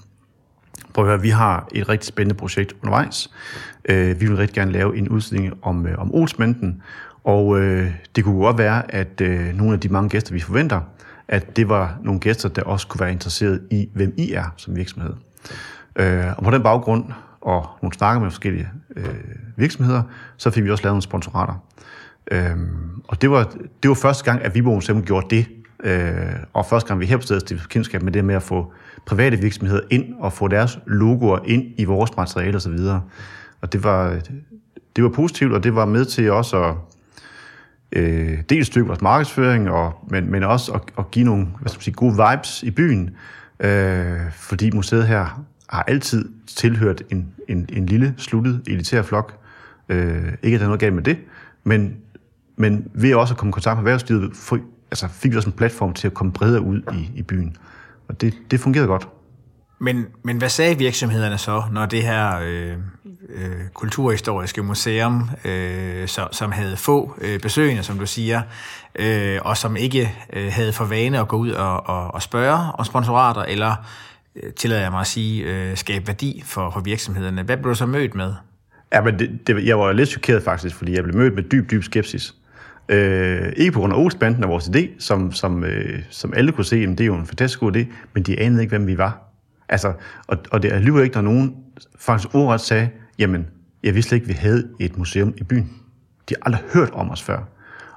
prøv 0.93 1.05
at 1.05 1.11
høre, 1.11 1.21
vi 1.21 1.29
har 1.29 1.67
et 1.71 1.89
rigtig 1.89 2.07
spændende 2.07 2.35
projekt 2.35 2.73
undervejs. 2.81 3.31
Øh, 3.89 4.21
vi 4.21 4.25
vil 4.25 4.37
rigtig 4.37 4.55
gerne 4.55 4.71
lave 4.71 4.97
en 4.97 5.09
udstilling 5.09 5.53
om, 5.61 5.87
øh, 5.87 5.99
om 5.99 6.15
Olsmanden, 6.15 6.81
og 7.25 7.59
øh, 7.59 7.91
det 8.15 8.23
kunne 8.23 8.39
godt 8.39 8.57
være, 8.57 8.95
at 8.95 9.21
øh, 9.21 9.55
nogle 9.55 9.73
af 9.73 9.79
de 9.79 9.89
mange 9.89 10.09
gæster, 10.09 10.33
vi 10.33 10.39
forventer, 10.39 10.81
at 11.27 11.57
det 11.57 11.69
var 11.69 11.97
nogle 12.03 12.19
gæster, 12.19 12.49
der 12.49 12.63
også 12.63 12.87
kunne 12.87 13.01
være 13.01 13.11
interesseret 13.11 13.61
i, 13.71 13.89
hvem 13.93 14.13
I 14.17 14.33
er 14.33 14.53
som 14.57 14.75
virksomhed. 14.75 15.13
Øh, 15.95 16.25
og 16.37 16.43
på 16.43 16.51
den 16.51 16.63
baggrund, 16.63 17.05
og 17.41 17.67
nogle 17.81 17.93
snakker 17.93 18.21
med 18.21 18.29
forskellige 18.29 18.69
øh, 18.95 19.15
virksomheder, 19.55 20.01
så 20.37 20.49
fik 20.49 20.63
vi 20.63 20.71
også 20.71 20.83
lavet 20.83 20.93
nogle 20.93 21.01
sponsorater. 21.01 21.63
Øh, 22.31 22.55
og 23.07 23.21
det 23.21 23.31
var, 23.31 23.43
det 23.83 23.89
var 23.89 23.95
første 23.95 24.23
gang, 24.23 24.41
at 24.41 24.55
Viborg 24.55 24.75
Museum 24.75 25.03
gjorde 25.03 25.35
det, 25.35 25.45
øh, 25.83 26.35
og 26.53 26.65
første 26.65 26.87
gang 26.87 26.99
vi 26.99 27.05
her 27.05 27.17
på 27.17 27.23
stedet 27.23 27.41
stiftede 27.41 27.69
kendskab 27.69 28.01
med 28.01 28.11
det 28.11 28.25
med 28.25 28.35
at 28.35 28.43
få 28.43 28.73
private 29.05 29.37
virksomheder 29.37 29.81
ind 29.89 30.13
og 30.19 30.33
få 30.33 30.47
deres 30.47 30.79
logoer 30.87 31.39
ind 31.45 31.63
i 31.77 31.83
vores 31.83 32.17
materiale 32.17 32.57
osv. 32.57 32.77
Og 33.61 33.73
det 33.73 33.83
var, 33.83 34.19
det 34.95 35.03
var 35.03 35.09
positivt, 35.09 35.53
og 35.53 35.63
det 35.63 35.75
var 35.75 35.85
med 35.85 36.05
til 36.05 36.31
også 36.31 36.63
at 36.63 36.75
øh, 37.95 38.41
dels 38.49 38.67
styrke 38.67 38.87
vores 38.87 39.01
markedsføring, 39.01 39.69
og, 39.69 39.93
men, 40.07 40.31
men 40.31 40.43
også 40.43 40.71
at, 40.71 40.81
at 40.97 41.11
give 41.11 41.25
nogle 41.25 41.47
hvad 41.59 41.69
skal 41.69 41.77
man 41.77 41.83
sige, 41.83 41.93
gode 41.93 42.13
vibes 42.29 42.63
i 42.63 42.71
byen, 42.71 43.09
øh, 43.59 44.31
fordi 44.31 44.71
museet 44.71 45.07
her 45.07 45.45
har 45.69 45.83
altid 45.83 46.29
tilhørt 46.47 47.03
en, 47.09 47.27
en, 47.47 47.69
en 47.73 47.85
lille, 47.85 48.13
sluttet, 48.17 48.61
elitær 48.67 49.01
flok. 49.01 49.37
Øh, 49.89 50.33
ikke 50.43 50.55
at 50.55 50.59
der 50.59 50.65
er 50.65 50.69
noget 50.69 50.79
galt 50.79 50.93
med 50.93 51.03
det, 51.03 51.17
men, 51.63 51.95
men 52.55 52.87
ved 52.93 53.15
også 53.15 53.33
at 53.33 53.37
komme 53.37 53.49
i 53.49 53.51
kontakt 53.51 53.77
med 53.77 53.81
erhvervslivet, 53.81 54.31
for, 54.35 54.59
altså 54.91 55.07
fik 55.07 55.31
vi 55.31 55.37
også 55.37 55.49
en 55.49 55.55
platform 55.55 55.93
til 55.93 56.07
at 56.07 56.13
komme 56.13 56.33
bredere 56.33 56.61
ud 56.61 56.81
i, 56.93 57.19
i 57.19 57.21
byen. 57.21 57.57
Og 58.07 58.21
det, 58.21 58.33
det 58.51 58.59
fungerede 58.59 58.87
godt. 58.87 59.07
Men, 59.85 60.05
men 60.23 60.37
hvad 60.37 60.49
sagde 60.49 60.77
virksomhederne 60.77 61.37
så, 61.37 61.63
når 61.71 61.85
det 61.85 62.03
her 62.03 62.39
øh, 62.39 62.73
øh, 63.29 63.67
kulturhistoriske 63.73 64.63
museum, 64.63 65.29
øh, 65.45 66.07
som, 66.07 66.27
som 66.31 66.51
havde 66.51 66.77
få 66.77 67.15
øh, 67.21 67.39
besøgende, 67.39 67.83
som 67.83 67.99
du 67.99 68.05
siger, 68.05 68.41
øh, 68.99 69.39
og 69.41 69.57
som 69.57 69.75
ikke 69.75 70.15
øh, 70.33 70.47
havde 70.51 70.73
for 70.73 70.85
vane 70.85 71.19
at 71.19 71.27
gå 71.27 71.37
ud 71.37 71.51
og, 71.51 71.89
og, 71.89 72.13
og 72.13 72.21
spørge 72.21 72.71
om 72.73 72.85
sponsorater, 72.85 73.41
eller 73.41 73.75
øh, 74.35 74.53
tillader 74.53 74.81
jeg 74.81 74.91
mig 74.91 75.01
at 75.01 75.07
sige, 75.07 75.43
øh, 75.43 75.77
skabe 75.77 76.07
værdi 76.07 76.43
for, 76.45 76.69
for 76.71 76.79
virksomhederne. 76.79 77.43
Hvad 77.43 77.57
blev 77.57 77.69
du 77.69 77.75
så 77.75 77.85
mødt 77.85 78.15
med? 78.15 78.33
Ja, 78.93 79.01
men 79.01 79.19
det, 79.19 79.47
det, 79.47 79.65
jeg 79.65 79.79
var 79.79 79.91
lidt 79.91 80.09
chokeret 80.09 80.43
faktisk, 80.43 80.75
fordi 80.75 80.95
jeg 80.95 81.03
blev 81.03 81.15
mødt 81.15 81.35
med 81.35 81.43
dyb, 81.43 81.71
dyb 81.71 81.83
skepsis. 81.83 82.33
Øh, 82.89 83.53
ikke 83.57 83.71
på 83.71 83.79
grund 83.79 83.93
af 83.93 83.97
Olsbanden 83.97 84.43
og 84.43 84.49
vores 84.49 84.63
idé, 84.63 84.89
som, 84.99 85.31
som, 85.31 85.63
øh, 85.63 85.99
som 86.09 86.33
alle 86.35 86.51
kunne 86.51 86.65
se, 86.65 86.75
at 86.75 86.89
det 86.89 87.01
er 87.01 87.05
jo 87.05 87.15
en 87.15 87.27
fantastisk 87.27 87.59
god 87.59 87.75
idé, 87.75 87.85
men 88.13 88.23
de 88.23 88.39
anede 88.39 88.61
ikke, 88.61 88.77
hvem 88.77 88.87
vi 88.87 88.97
var. 88.97 89.25
Altså, 89.69 89.93
og, 90.27 90.37
og 90.51 90.63
det 90.63 90.71
er 90.71 90.75
alligevel 90.75 91.03
ikke, 91.03 91.13
der 91.13 91.21
nogen 91.21 91.55
faktisk 91.99 92.35
ordret 92.35 92.61
sagde, 92.61 92.89
jamen, 93.19 93.47
jeg 93.83 93.95
vidste 93.95 94.15
ikke, 94.15 94.27
vi 94.27 94.33
havde 94.33 94.67
et 94.79 94.97
museum 94.97 95.33
i 95.37 95.43
byen. 95.43 95.71
De 96.29 96.35
har 96.41 96.45
aldrig 96.45 96.63
hørt 96.73 96.89
om 96.91 97.11
os 97.11 97.23
før. 97.23 97.43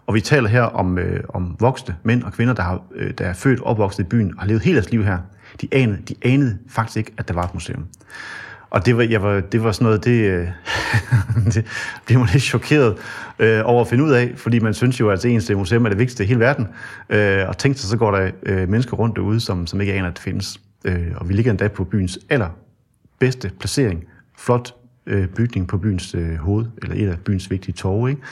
Og 0.07 0.15
vi 0.15 0.21
taler 0.21 0.49
her 0.49 0.63
om, 0.63 0.99
øh, 0.99 1.25
om 1.29 1.57
voksne 1.61 1.97
mænd 2.03 2.23
og 2.23 2.33
kvinder, 2.33 2.55
der, 2.55 2.63
har, 2.63 2.83
øh, 2.95 3.11
der 3.19 3.25
er 3.27 3.33
født 3.33 3.61
og 3.61 3.67
opvokset 3.67 4.05
i 4.05 4.07
byen 4.07 4.35
og 4.35 4.41
har 4.41 4.47
levet 4.47 4.63
hele 4.63 4.77
deres 4.77 4.91
liv 4.91 5.05
her. 5.05 5.19
De 5.61 5.69
anede, 5.73 6.03
de 6.09 6.15
anede 6.23 6.59
faktisk 6.69 6.97
ikke, 6.97 7.13
at 7.19 7.29
der 7.29 7.35
var 7.35 7.43
et 7.43 7.55
museum. 7.55 7.87
Og 8.71 8.87
det 8.87 8.97
var, 8.97 9.03
jeg 9.03 9.23
var, 9.23 9.41
det 9.41 9.65
var 9.65 9.73
sådan 9.73 9.85
noget, 9.85 10.05
det, 10.05 10.31
øh, 10.31 10.49
det 11.55 11.67
blev 12.07 12.19
man 12.19 12.29
lidt 12.33 12.43
chokeret 12.43 12.97
øh, 13.39 13.61
over 13.65 13.81
at 13.81 13.89
finde 13.89 14.05
ud 14.05 14.11
af, 14.11 14.33
fordi 14.37 14.59
man 14.59 14.75
synes 14.75 15.01
jo, 15.01 15.11
at 15.11 15.25
ens 15.25 15.51
museum 15.51 15.85
er 15.85 15.89
det 15.89 15.99
vigtigste 15.99 16.25
i 16.25 16.27
hele 16.27 16.41
verden. 16.41 16.69
Øh, 17.11 17.49
og 17.49 17.59
tænkte 17.59 17.81
sig, 17.81 17.91
så 17.91 17.97
går 17.97 18.11
der 18.11 18.31
øh, 18.43 18.69
mennesker 18.69 18.97
rundt 18.97 19.17
derude, 19.17 19.41
som, 19.41 19.67
som 19.67 19.81
ikke 19.81 19.93
aner, 19.93 20.09
at 20.09 20.15
det 20.15 20.23
findes. 20.23 20.61
Øh, 20.85 21.12
og 21.16 21.28
vi 21.28 21.35
ligger 21.35 21.50
endda 21.50 21.68
på 21.68 21.85
byens 21.85 22.18
allerbedste 22.30 23.50
placering. 23.58 24.04
Flot 24.38 24.75
øh, 25.06 25.28
bygning 25.28 25.68
på 25.68 25.78
byens 25.78 26.14
øh, 26.14 26.37
hoved, 26.37 26.66
eller 26.82 26.97
et 26.97 27.11
af 27.11 27.18
byens 27.18 27.50
vigtige 27.50 27.75
torve, 27.75 28.11
ikke? 28.11 28.23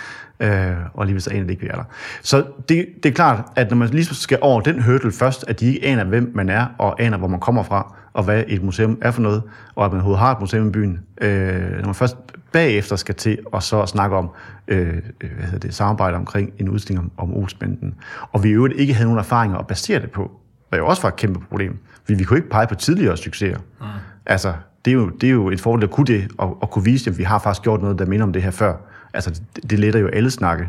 Øh, 0.41 0.77
og 0.95 1.03
alligevel 1.03 1.23
så 1.23 1.31
aner 1.31 1.43
det 1.43 1.51
ikke, 1.51 1.63
vi 1.63 1.69
er 1.69 1.75
der. 1.75 1.85
Så 2.23 2.45
det, 2.69 2.87
det 3.03 3.09
er 3.09 3.15
klart, 3.15 3.45
at 3.57 3.71
når 3.71 3.77
man 3.77 3.89
lige 3.89 4.05
skal 4.05 4.39
over 4.41 4.61
den 4.61 4.83
hurdle 4.83 5.13
først, 5.13 5.45
at 5.49 5.61
de 5.61 5.67
ikke 5.67 5.87
aner, 5.87 6.05
hvem 6.05 6.33
man 6.35 6.49
er, 6.49 6.67
og 6.79 7.03
aner, 7.03 7.19
hvor 7.19 7.29
man 7.29 7.41
kommer 7.41 7.63
fra, 7.63 7.95
og 8.13 8.25
hvad 8.25 8.45
et 8.49 8.63
museum 8.63 8.99
er 9.03 9.11
for 9.11 9.23
noget, 9.23 9.43
og 9.75 9.85
at 9.85 9.91
man 9.91 10.01
overhovedet 10.01 10.21
har 10.21 10.33
et 10.35 10.41
museum 10.41 10.69
i 10.69 10.71
byen, 10.71 11.01
øh, 11.21 11.79
når 11.79 11.85
man 11.85 11.95
først 11.95 12.17
bagefter 12.53 12.97
skal 12.97 13.15
til 13.15 13.39
og 13.53 13.63
så 13.63 13.87
snakke 13.87 14.17
om 14.17 14.31
øh, 14.69 14.97
øh, 15.21 15.31
hvad 15.37 15.45
hedder 15.45 15.59
det, 15.59 15.75
samarbejde 15.75 16.17
omkring 16.17 16.53
en 16.59 16.69
udstilling 16.69 17.05
om, 17.05 17.29
om 17.29 17.37
Olsbanden, 17.37 17.95
og 18.33 18.43
vi 18.43 18.49
i 18.49 18.53
øvrigt 18.53 18.81
ikke 18.81 18.95
havde 18.95 19.07
nogen 19.07 19.19
erfaringer 19.19 19.59
at 19.59 19.67
basere 19.67 20.01
det 20.01 20.11
på, 20.11 20.31
hvad 20.69 20.79
jo 20.79 20.87
også 20.87 21.03
var 21.03 21.09
et 21.09 21.17
kæmpe 21.17 21.41
problem. 21.41 21.79
Vi, 22.07 22.15
vi 22.15 22.25
kunne 22.25 22.39
ikke 22.39 22.51
pege 22.51 22.67
på 22.67 22.75
tidligere 22.75 23.17
succeser. 23.17 23.59
Mm. 23.81 23.87
Altså, 24.27 24.55
det 24.85 24.91
er, 24.91 24.95
jo, 24.95 25.09
det 25.09 25.27
er 25.27 25.31
jo 25.31 25.51
et 25.51 25.61
fordel 25.61 25.85
at 25.85 25.91
kunne 25.91 26.07
det, 26.07 26.29
og, 26.39 26.63
og 26.63 26.71
kunne 26.71 26.85
vise, 26.85 27.11
at 27.11 27.19
vi 27.19 27.23
har 27.23 27.39
faktisk 27.39 27.63
gjort 27.63 27.83
noget, 27.83 27.99
der 27.99 28.07
minder 28.07 28.27
om 28.27 28.33
det 28.33 28.43
her 28.43 28.51
før. 28.51 28.75
Altså, 29.15 29.41
det, 29.57 29.71
det 29.71 29.79
letter 29.79 30.01
jo 30.01 30.09
alle 30.09 30.31
snakke. 30.31 30.69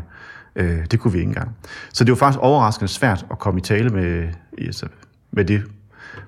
Øh, 0.56 0.86
det 0.90 1.00
kunne 1.00 1.12
vi 1.12 1.18
ikke 1.18 1.28
engang. 1.28 1.56
Så 1.92 2.04
det 2.04 2.12
var 2.12 2.16
faktisk 2.16 2.40
overraskende 2.40 2.88
svært 2.88 3.26
at 3.30 3.38
komme 3.38 3.60
i 3.60 3.62
tale 3.62 3.90
med, 3.90 4.28
altså, 4.58 4.86
med 5.30 5.44
det 5.44 5.62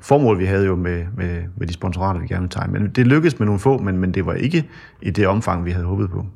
formål, 0.00 0.38
vi 0.38 0.44
havde 0.44 0.66
jo 0.66 0.76
med, 0.76 1.06
med, 1.16 1.42
med 1.56 1.66
de 1.66 1.72
sponsorater, 1.72 2.20
vi 2.20 2.26
gerne 2.26 2.40
ville 2.40 2.60
tage. 2.60 2.70
Men 2.70 2.90
det 2.90 3.06
lykkedes 3.06 3.38
med 3.38 3.46
nogle 3.46 3.60
få, 3.60 3.78
men, 3.78 3.98
men 3.98 4.14
det 4.14 4.26
var 4.26 4.32
ikke 4.32 4.68
i 5.02 5.10
det 5.10 5.26
omfang, 5.26 5.64
vi 5.64 5.70
havde 5.70 5.86
håbet 5.86 6.10
på. 6.10 6.26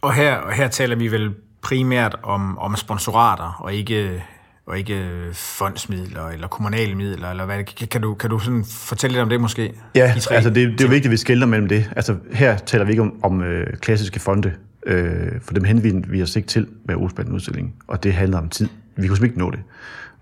Og 0.00 0.14
her, 0.14 0.36
og 0.36 0.52
her 0.52 0.68
taler 0.68 0.96
vi 0.96 1.08
vel 1.08 1.34
primært 1.62 2.16
om, 2.22 2.58
om 2.58 2.76
sponsorater, 2.76 3.60
og 3.60 3.74
ikke, 3.74 4.24
og 4.66 4.78
ikke 4.78 5.28
fondsmidler 5.32 6.28
eller 6.28 6.48
kommunale 6.48 6.94
midler, 6.94 7.30
eller 7.30 7.44
hvad? 7.44 7.64
Kan 7.64 8.00
du, 8.00 8.14
kan 8.14 8.30
du 8.30 8.38
sådan 8.38 8.64
fortælle 8.64 9.12
lidt 9.12 9.22
om 9.22 9.28
det 9.28 9.40
måske? 9.40 9.72
Ja, 9.94 10.14
de 10.16 10.34
altså 10.34 10.50
det, 10.50 10.56
det 10.56 10.80
er 10.80 10.84
jo 10.84 10.90
vigtigt, 10.90 11.04
at 11.06 11.10
vi 11.10 11.16
skælder 11.16 11.46
mellem 11.46 11.68
det. 11.68 11.90
Altså 11.96 12.16
her 12.32 12.56
taler 12.56 12.84
vi 12.84 12.90
ikke 12.90 13.02
om, 13.02 13.24
om 13.24 13.42
øh, 13.42 13.76
klassiske 13.76 14.20
fonde, 14.20 14.52
øh, 14.86 15.40
for 15.42 15.54
dem 15.54 15.64
henvender 15.64 16.08
vi 16.08 16.22
os 16.22 16.36
ikke 16.36 16.48
til 16.48 16.68
med 16.84 16.94
Olsbanden 16.94 17.34
udstilling, 17.34 17.74
og 17.86 18.02
det 18.02 18.12
handler 18.12 18.38
om 18.38 18.48
tid. 18.48 18.68
Vi 18.96 19.08
kunne 19.08 19.26
ikke 19.26 19.38
nå 19.38 19.50
det. 19.50 19.60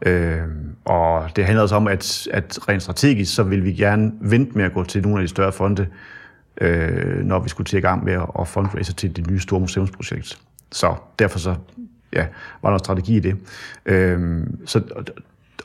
Øh, 0.07 0.39
og 0.85 1.31
det 1.37 1.45
handler 1.45 1.63
også 1.63 1.75
om, 1.75 1.87
at, 1.89 2.29
at 2.31 2.59
rent 2.69 2.83
strategisk, 2.83 3.35
så 3.35 3.43
vil 3.43 3.65
vi 3.65 3.73
gerne 3.73 4.13
vente 4.21 4.53
med 4.55 4.65
at 4.65 4.73
gå 4.73 4.85
til 4.85 5.03
nogle 5.03 5.19
af 5.19 5.25
de 5.25 5.29
større 5.29 5.53
fonde, 5.53 5.87
øh, 6.61 7.25
når 7.25 7.39
vi 7.39 7.49
skulle 7.49 7.65
til 7.65 7.79
i 7.79 7.81
gang 7.81 8.05
med 8.05 8.21
at 8.41 8.49
fundraise 8.49 8.93
til 8.93 9.17
det 9.17 9.31
nye 9.31 9.41
store 9.41 9.61
museumsprojekt. 9.61 10.39
Så 10.73 10.95
derfor 11.19 11.39
så, 11.39 11.55
ja, 12.13 12.27
var 12.63 12.71
der 12.71 12.79
strategi 12.79 13.17
i 13.17 13.21
det. 13.21 13.37
Øhm, 13.87 14.67
så, 14.67 14.83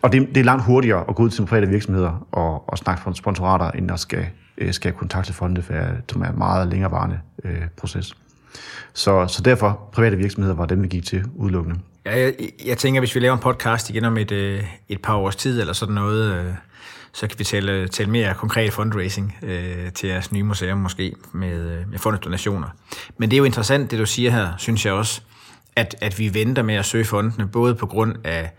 og 0.01 0.11
det, 0.11 0.27
det 0.27 0.37
er 0.37 0.43
langt 0.43 0.63
hurtigere 0.63 1.05
at 1.09 1.15
gå 1.15 1.23
ud 1.23 1.29
til 1.29 1.45
private 1.45 1.67
virksomheder 1.67 2.27
og, 2.31 2.69
og 2.69 2.77
snakke 2.77 3.01
for 3.01 3.13
sponsorater, 3.13 3.71
end 3.71 3.91
at 3.91 3.99
skal, 3.99 4.25
øh, 4.57 4.73
skal 4.73 4.91
kontakte 4.91 5.33
fonde, 5.33 5.61
for, 5.61 5.73
som 6.11 6.21
er 6.21 6.29
en 6.29 6.37
meget 6.37 6.67
længerevarende 6.67 7.19
øh, 7.43 7.61
proces. 7.77 8.15
Så, 8.93 9.27
så 9.27 9.41
derfor, 9.41 9.89
private 9.91 10.17
virksomheder 10.17 10.55
var 10.55 10.65
dem, 10.65 10.83
vi 10.83 10.87
gik 10.87 11.05
til 11.05 11.23
udelukkende. 11.35 11.79
Ja, 12.05 12.19
jeg, 12.19 12.33
jeg 12.65 12.77
tænker, 12.77 13.01
hvis 13.01 13.15
vi 13.15 13.19
laver 13.19 13.33
en 13.33 13.41
podcast 13.41 13.89
igen 13.89 14.05
om 14.05 14.17
et, 14.17 14.31
øh, 14.31 14.63
et 14.89 15.01
par 15.01 15.15
års 15.15 15.35
tid, 15.35 15.61
eller 15.61 15.73
sådan 15.73 15.95
noget, 15.95 16.33
øh, 16.33 16.53
så 17.13 17.27
kan 17.27 17.39
vi 17.39 17.43
tale, 17.43 17.87
tale 17.87 18.09
mere 18.09 18.33
konkret 18.33 18.73
fundraising 18.73 19.35
øh, 19.43 19.91
til 19.91 20.09
jeres 20.09 20.31
nye 20.31 20.43
museum 20.43 20.77
måske 20.77 21.13
med, 21.31 21.71
øh, 21.71 21.91
med 21.91 21.99
fondsdonationer. 21.99 22.67
Men 23.17 23.29
det 23.29 23.35
er 23.35 23.37
jo 23.37 23.43
interessant, 23.43 23.91
det 23.91 23.99
du 23.99 24.05
siger 24.05 24.31
her, 24.31 24.47
synes 24.57 24.85
jeg 24.85 24.93
også, 24.93 25.21
at, 25.75 25.95
at 26.01 26.19
vi 26.19 26.33
venter 26.33 26.63
med 26.63 26.75
at 26.75 26.85
søge 26.85 27.05
fondene, 27.05 27.47
både 27.47 27.75
på 27.75 27.85
grund 27.85 28.15
af, 28.23 28.51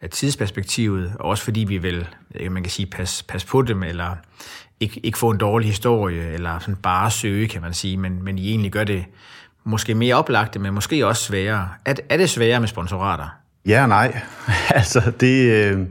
af 0.00 0.10
tidsperspektivet, 0.10 1.12
og 1.20 1.30
også 1.30 1.44
fordi 1.44 1.60
vi 1.60 1.78
vil, 1.78 2.06
man 2.50 2.62
kan 2.62 2.70
sige, 2.70 2.86
pas, 2.86 3.22
pas 3.22 3.44
på 3.44 3.62
dem, 3.62 3.82
eller 3.82 4.16
ikke, 4.80 5.00
ikke 5.02 5.18
få 5.18 5.30
en 5.30 5.38
dårlig 5.38 5.68
historie, 5.68 6.32
eller 6.32 6.58
sådan 6.58 6.76
bare 6.76 7.10
søge, 7.10 7.48
kan 7.48 7.62
man 7.62 7.74
sige, 7.74 7.96
men, 7.96 8.22
men 8.22 8.38
I 8.38 8.50
egentlig 8.50 8.72
gør 8.72 8.84
det 8.84 9.04
måske 9.64 9.94
mere 9.94 10.14
oplagte, 10.14 10.58
men 10.58 10.74
måske 10.74 11.06
også 11.06 11.22
sværere. 11.22 11.68
Er, 11.84 11.94
er 12.08 12.16
det 12.16 12.30
sværere 12.30 12.60
med 12.60 12.68
sponsorater? 12.68 13.28
Ja 13.66 13.82
og 13.82 13.88
nej. 13.88 14.20
altså, 14.70 15.12
det, 15.20 15.50
øh, 15.50 15.86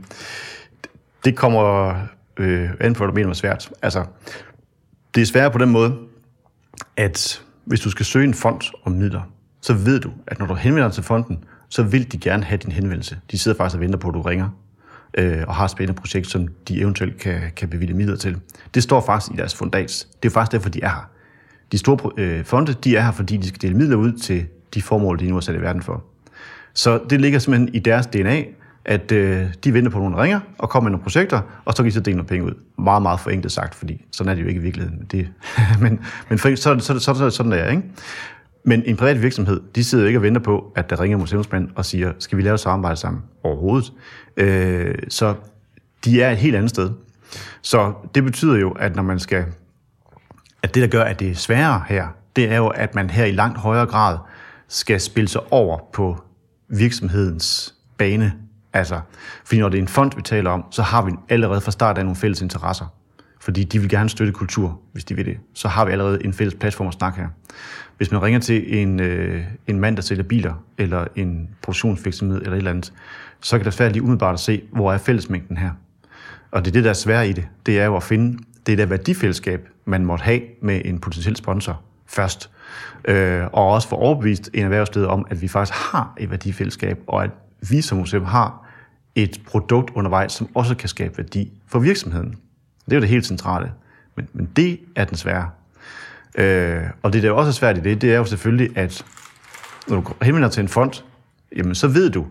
det 1.24 1.36
kommer 1.36 1.94
øh, 2.36 2.70
an 2.80 2.94
på, 2.94 2.98
hvad 2.98 3.08
du 3.08 3.14
mener 3.14 3.26
med 3.26 3.34
svært. 3.34 3.70
Altså, 3.82 4.04
det 5.14 5.22
er 5.22 5.26
sværere 5.26 5.50
på 5.50 5.58
den 5.58 5.70
måde, 5.70 5.98
at 6.96 7.42
hvis 7.64 7.80
du 7.80 7.90
skal 7.90 8.06
søge 8.06 8.24
en 8.24 8.34
fond 8.34 8.60
om 8.84 8.92
midler, 8.92 9.22
så 9.64 9.74
ved 9.74 10.00
du, 10.00 10.10
at 10.26 10.38
når 10.38 10.46
du 10.46 10.54
henvender 10.54 10.88
dig 10.88 10.94
til 10.94 11.02
fonden, 11.02 11.44
så 11.68 11.82
vil 11.82 12.12
de 12.12 12.18
gerne 12.18 12.44
have 12.44 12.58
din 12.58 12.72
henvendelse. 12.72 13.18
De 13.30 13.38
sidder 13.38 13.56
faktisk 13.56 13.74
og 13.74 13.80
venter 13.80 13.98
på, 13.98 14.08
at 14.08 14.14
du 14.14 14.22
ringer 14.22 14.48
øh, 15.18 15.42
og 15.48 15.54
har 15.54 15.64
et 15.64 15.70
spændende 15.70 16.00
projekt, 16.00 16.26
som 16.26 16.48
de 16.68 16.80
eventuelt 16.80 17.18
kan, 17.18 17.40
kan 17.56 17.68
bevilge 17.68 17.94
midler 17.94 18.16
til. 18.16 18.36
Det 18.74 18.82
står 18.82 19.00
faktisk 19.00 19.32
i 19.32 19.36
deres 19.36 19.54
fundats. 19.54 20.08
Det 20.22 20.28
er 20.28 20.32
faktisk 20.32 20.52
derfor, 20.52 20.68
de 20.68 20.82
er 20.82 20.88
her. 20.88 21.10
De 21.72 21.78
store 21.78 22.10
øh, 22.16 22.44
fonde, 22.44 22.72
de 22.72 22.96
er 22.96 23.02
her, 23.02 23.12
fordi 23.12 23.36
de 23.36 23.48
skal 23.48 23.62
dele 23.62 23.74
midler 23.74 23.96
ud 23.96 24.12
til 24.12 24.46
de 24.74 24.82
formål, 24.82 25.18
de 25.18 25.28
nu 25.28 25.36
er 25.36 25.40
sat 25.40 25.54
i 25.54 25.60
verden 25.60 25.82
for. 25.82 26.04
Så 26.74 27.00
det 27.10 27.20
ligger 27.20 27.38
simpelthen 27.38 27.74
i 27.74 27.78
deres 27.78 28.06
DNA, 28.06 28.42
at 28.84 29.12
øh, 29.12 29.46
de 29.64 29.74
venter 29.74 29.90
på 29.90 29.98
nogen 29.98 30.16
ringer 30.16 30.40
og 30.58 30.70
kommer 30.70 30.90
med 30.90 30.92
nogle 30.92 31.02
projekter, 31.02 31.40
og 31.64 31.72
så 31.72 31.82
kan 31.82 31.90
de 31.90 31.94
så 31.94 32.00
dele 32.00 32.16
nogle 32.16 32.28
penge 32.28 32.46
ud. 32.46 32.54
Meget, 32.78 33.02
meget 33.02 33.20
forenklet 33.20 33.52
sagt, 33.52 33.74
fordi 33.74 34.04
sådan 34.10 34.30
er 34.30 34.34
det 34.34 34.42
jo 34.42 34.48
ikke 34.48 34.58
i 34.58 34.62
virkeligheden. 34.62 35.06
Det, 35.10 35.28
men 35.82 36.00
men 36.28 36.38
for, 36.38 36.56
så, 36.56 36.78
så, 36.78 36.98
så, 36.98 37.14
så, 37.14 37.30
sådan 37.30 37.52
er 37.52 37.64
det, 37.64 37.70
ikke? 37.70 37.82
Men 38.64 38.82
en 38.86 38.96
privat 38.96 39.22
virksomhed, 39.22 39.60
de 39.74 39.84
sidder 39.84 40.06
ikke 40.06 40.18
og 40.18 40.22
venter 40.22 40.40
på, 40.40 40.72
at 40.76 40.90
der 40.90 41.00
ringer 41.00 41.18
museumsmand 41.18 41.68
og 41.74 41.84
siger, 41.84 42.12
skal 42.18 42.38
vi 42.38 42.42
lave 42.42 42.58
samarbejde 42.58 42.96
sammen 42.96 43.22
overhovedet? 43.42 43.92
Øh, 44.36 44.94
så 45.08 45.34
de 46.04 46.22
er 46.22 46.30
et 46.30 46.38
helt 46.38 46.56
andet 46.56 46.70
sted. 46.70 46.90
Så 47.62 47.92
det 48.14 48.24
betyder 48.24 48.56
jo, 48.56 48.70
at 48.70 48.96
når 48.96 49.02
man 49.02 49.18
skal 49.18 49.44
at 50.64 50.74
det, 50.74 50.82
der 50.82 50.88
gør, 50.88 51.04
at 51.04 51.20
det 51.20 51.30
er 51.30 51.34
sværere 51.34 51.84
her, 51.88 52.08
det 52.36 52.50
er 52.50 52.56
jo, 52.56 52.66
at 52.66 52.94
man 52.94 53.10
her 53.10 53.24
i 53.24 53.32
langt 53.32 53.58
højere 53.58 53.86
grad 53.86 54.18
skal 54.68 55.00
spille 55.00 55.28
sig 55.28 55.40
over 55.52 55.78
på 55.92 56.22
virksomhedens 56.68 57.74
bane. 57.98 58.32
Altså, 58.72 59.00
fordi 59.44 59.60
når 59.60 59.68
det 59.68 59.78
er 59.78 59.82
en 59.82 59.88
fond, 59.88 60.12
vi 60.16 60.22
taler 60.22 60.50
om, 60.50 60.64
så 60.70 60.82
har 60.82 61.02
vi 61.02 61.12
allerede 61.28 61.60
fra 61.60 61.70
start 61.70 61.98
af 61.98 62.04
nogle 62.04 62.16
fælles 62.16 62.42
interesser. 62.42 62.86
Fordi 63.40 63.64
de 63.64 63.78
vil 63.78 63.88
gerne 63.88 64.08
støtte 64.08 64.32
kultur, 64.32 64.80
hvis 64.92 65.04
de 65.04 65.14
vil 65.14 65.26
det. 65.26 65.38
Så 65.54 65.68
har 65.68 65.84
vi 65.84 65.92
allerede 65.92 66.24
en 66.24 66.32
fælles 66.32 66.54
platform 66.54 66.86
at 66.86 66.94
snakke 66.94 67.20
her. 67.20 67.28
Hvis 67.96 68.12
man 68.12 68.22
ringer 68.22 68.40
til 68.40 68.78
en, 68.78 69.00
øh, 69.00 69.44
en 69.66 69.80
mand, 69.80 69.96
der 69.96 70.02
sælger 70.02 70.22
biler, 70.22 70.64
eller 70.78 71.06
en 71.16 71.48
produktionsvirksomhed, 71.62 72.38
eller 72.38 72.52
et 72.52 72.56
eller 72.56 72.70
andet, 72.70 72.92
så 73.40 73.58
kan 73.58 73.64
det 73.64 73.74
svært 73.74 73.92
lige 73.92 74.02
umiddelbart 74.02 74.34
at 74.34 74.40
se, 74.40 74.62
hvor 74.72 74.92
er 74.92 74.98
fællesmængden 74.98 75.56
her. 75.56 75.70
Og 76.50 76.64
det 76.64 76.70
er 76.70 76.72
det, 76.72 76.84
der 76.84 76.90
er 76.90 76.94
svært 76.94 77.26
i 77.26 77.32
det. 77.32 77.48
Det 77.66 77.80
er 77.80 77.84
jo 77.84 77.96
at 77.96 78.02
finde 78.02 78.38
det 78.66 78.78
der 78.78 78.86
værdifællesskab, 78.86 79.68
man 79.84 80.04
måtte 80.04 80.24
have 80.24 80.40
med 80.62 80.82
en 80.84 80.98
potentiel 80.98 81.36
sponsor 81.36 81.80
først. 82.06 82.50
Øh, 83.04 83.44
og 83.52 83.68
også 83.68 83.88
få 83.88 83.96
overbevist 83.96 84.50
en 84.54 84.64
erhvervsleder 84.64 85.08
om, 85.08 85.26
at 85.30 85.42
vi 85.42 85.48
faktisk 85.48 85.78
har 85.92 86.14
et 86.20 86.30
værdifællesskab, 86.30 86.98
og 87.06 87.24
at 87.24 87.30
vi 87.70 87.80
som 87.80 87.98
museum 87.98 88.24
har 88.24 88.66
et 89.14 89.40
produkt 89.46 89.90
undervejs, 89.94 90.32
som 90.32 90.48
også 90.54 90.74
kan 90.74 90.88
skabe 90.88 91.18
værdi 91.18 91.52
for 91.66 91.78
virksomheden. 91.78 92.36
Det 92.84 92.92
er 92.92 92.96
jo 92.96 93.00
det 93.00 93.08
helt 93.08 93.26
centrale. 93.26 93.72
Men, 94.16 94.28
men 94.32 94.48
det 94.56 94.80
er 94.96 95.04
den 95.04 95.16
svære. 95.16 95.50
Øh, 96.34 96.82
og 97.02 97.12
det, 97.12 97.22
der 97.22 97.30
også 97.30 97.48
er 97.48 97.52
svært 97.52 97.78
i 97.78 97.80
det, 97.80 98.02
det 98.02 98.12
er 98.12 98.16
jo 98.16 98.24
selvfølgelig, 98.24 98.78
at 98.78 99.04
når 99.88 100.00
du 100.00 100.12
henvender 100.22 100.48
til 100.48 100.60
en 100.60 100.68
fond, 100.68 100.92
jamen 101.56 101.74
så 101.74 101.88
ved 101.88 102.10
du, 102.10 102.26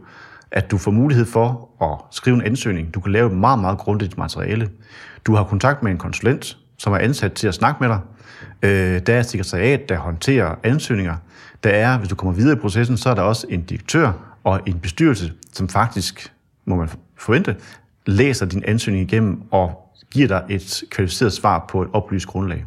at 0.52 0.72
du 0.72 0.78
får 0.78 0.92
mulighed 0.92 1.26
for 1.26 1.70
at 1.82 2.16
skrive 2.16 2.36
en 2.36 2.42
ansøgning. 2.42 2.94
Du 2.94 3.00
kan 3.00 3.12
lave 3.12 3.28
et 3.28 3.38
meget, 3.38 3.60
meget 3.60 3.78
grundigt 3.78 4.18
materiale. 4.18 4.70
Du 5.26 5.36
har 5.36 5.44
kontakt 5.44 5.84
med 5.84 5.92
en 5.92 5.98
konsulent, 5.98 6.58
som 6.78 6.94
er 6.94 6.98
ansat 6.98 7.34
til 7.34 7.48
at 7.48 7.54
snakke 7.54 7.84
med 7.84 7.90
dig. 7.90 8.00
Øh, 8.64 9.02
der 9.08 9.16
er 9.16 9.20
et 9.20 9.26
sekretariat, 9.26 9.90
der 9.90 9.98
håndterer 9.98 10.56
ansøgninger. 10.64 11.16
Der 11.64 11.70
er, 11.70 11.98
hvis 11.98 12.10
du 12.10 12.16
kommer 12.16 12.34
videre 12.34 12.58
i 12.58 12.60
processen, 12.60 12.98
så 12.98 13.10
er 13.10 13.16
der 13.16 13.22
også 13.22 13.48
en 13.50 13.64
direktør 13.64 14.12
og 14.44 14.62
en 14.66 14.80
bestyrelse, 14.80 15.32
som 15.54 15.70
faktisk, 15.70 16.34
må 16.66 16.76
man 16.76 16.90
forvente, 17.18 17.56
læser 18.06 18.46
din 18.46 18.64
ansøgning 18.68 19.12
igennem 19.12 19.42
og 19.52 19.94
giver 20.12 20.28
dig 20.28 20.44
et 20.50 20.84
kvalificeret 20.92 21.34
svar 21.34 21.66
på 21.70 21.82
et 21.82 21.90
oplyst 21.94 22.28
grundlag. 22.28 22.66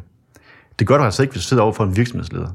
Det 0.79 0.87
gør 0.87 0.97
du 0.97 1.03
altså 1.03 1.21
ikke, 1.21 1.31
hvis 1.31 1.43
du 1.43 1.47
sidder 1.47 1.63
over 1.63 1.73
for 1.73 1.83
en 1.83 1.95
virksomhedsleder. 1.95 2.47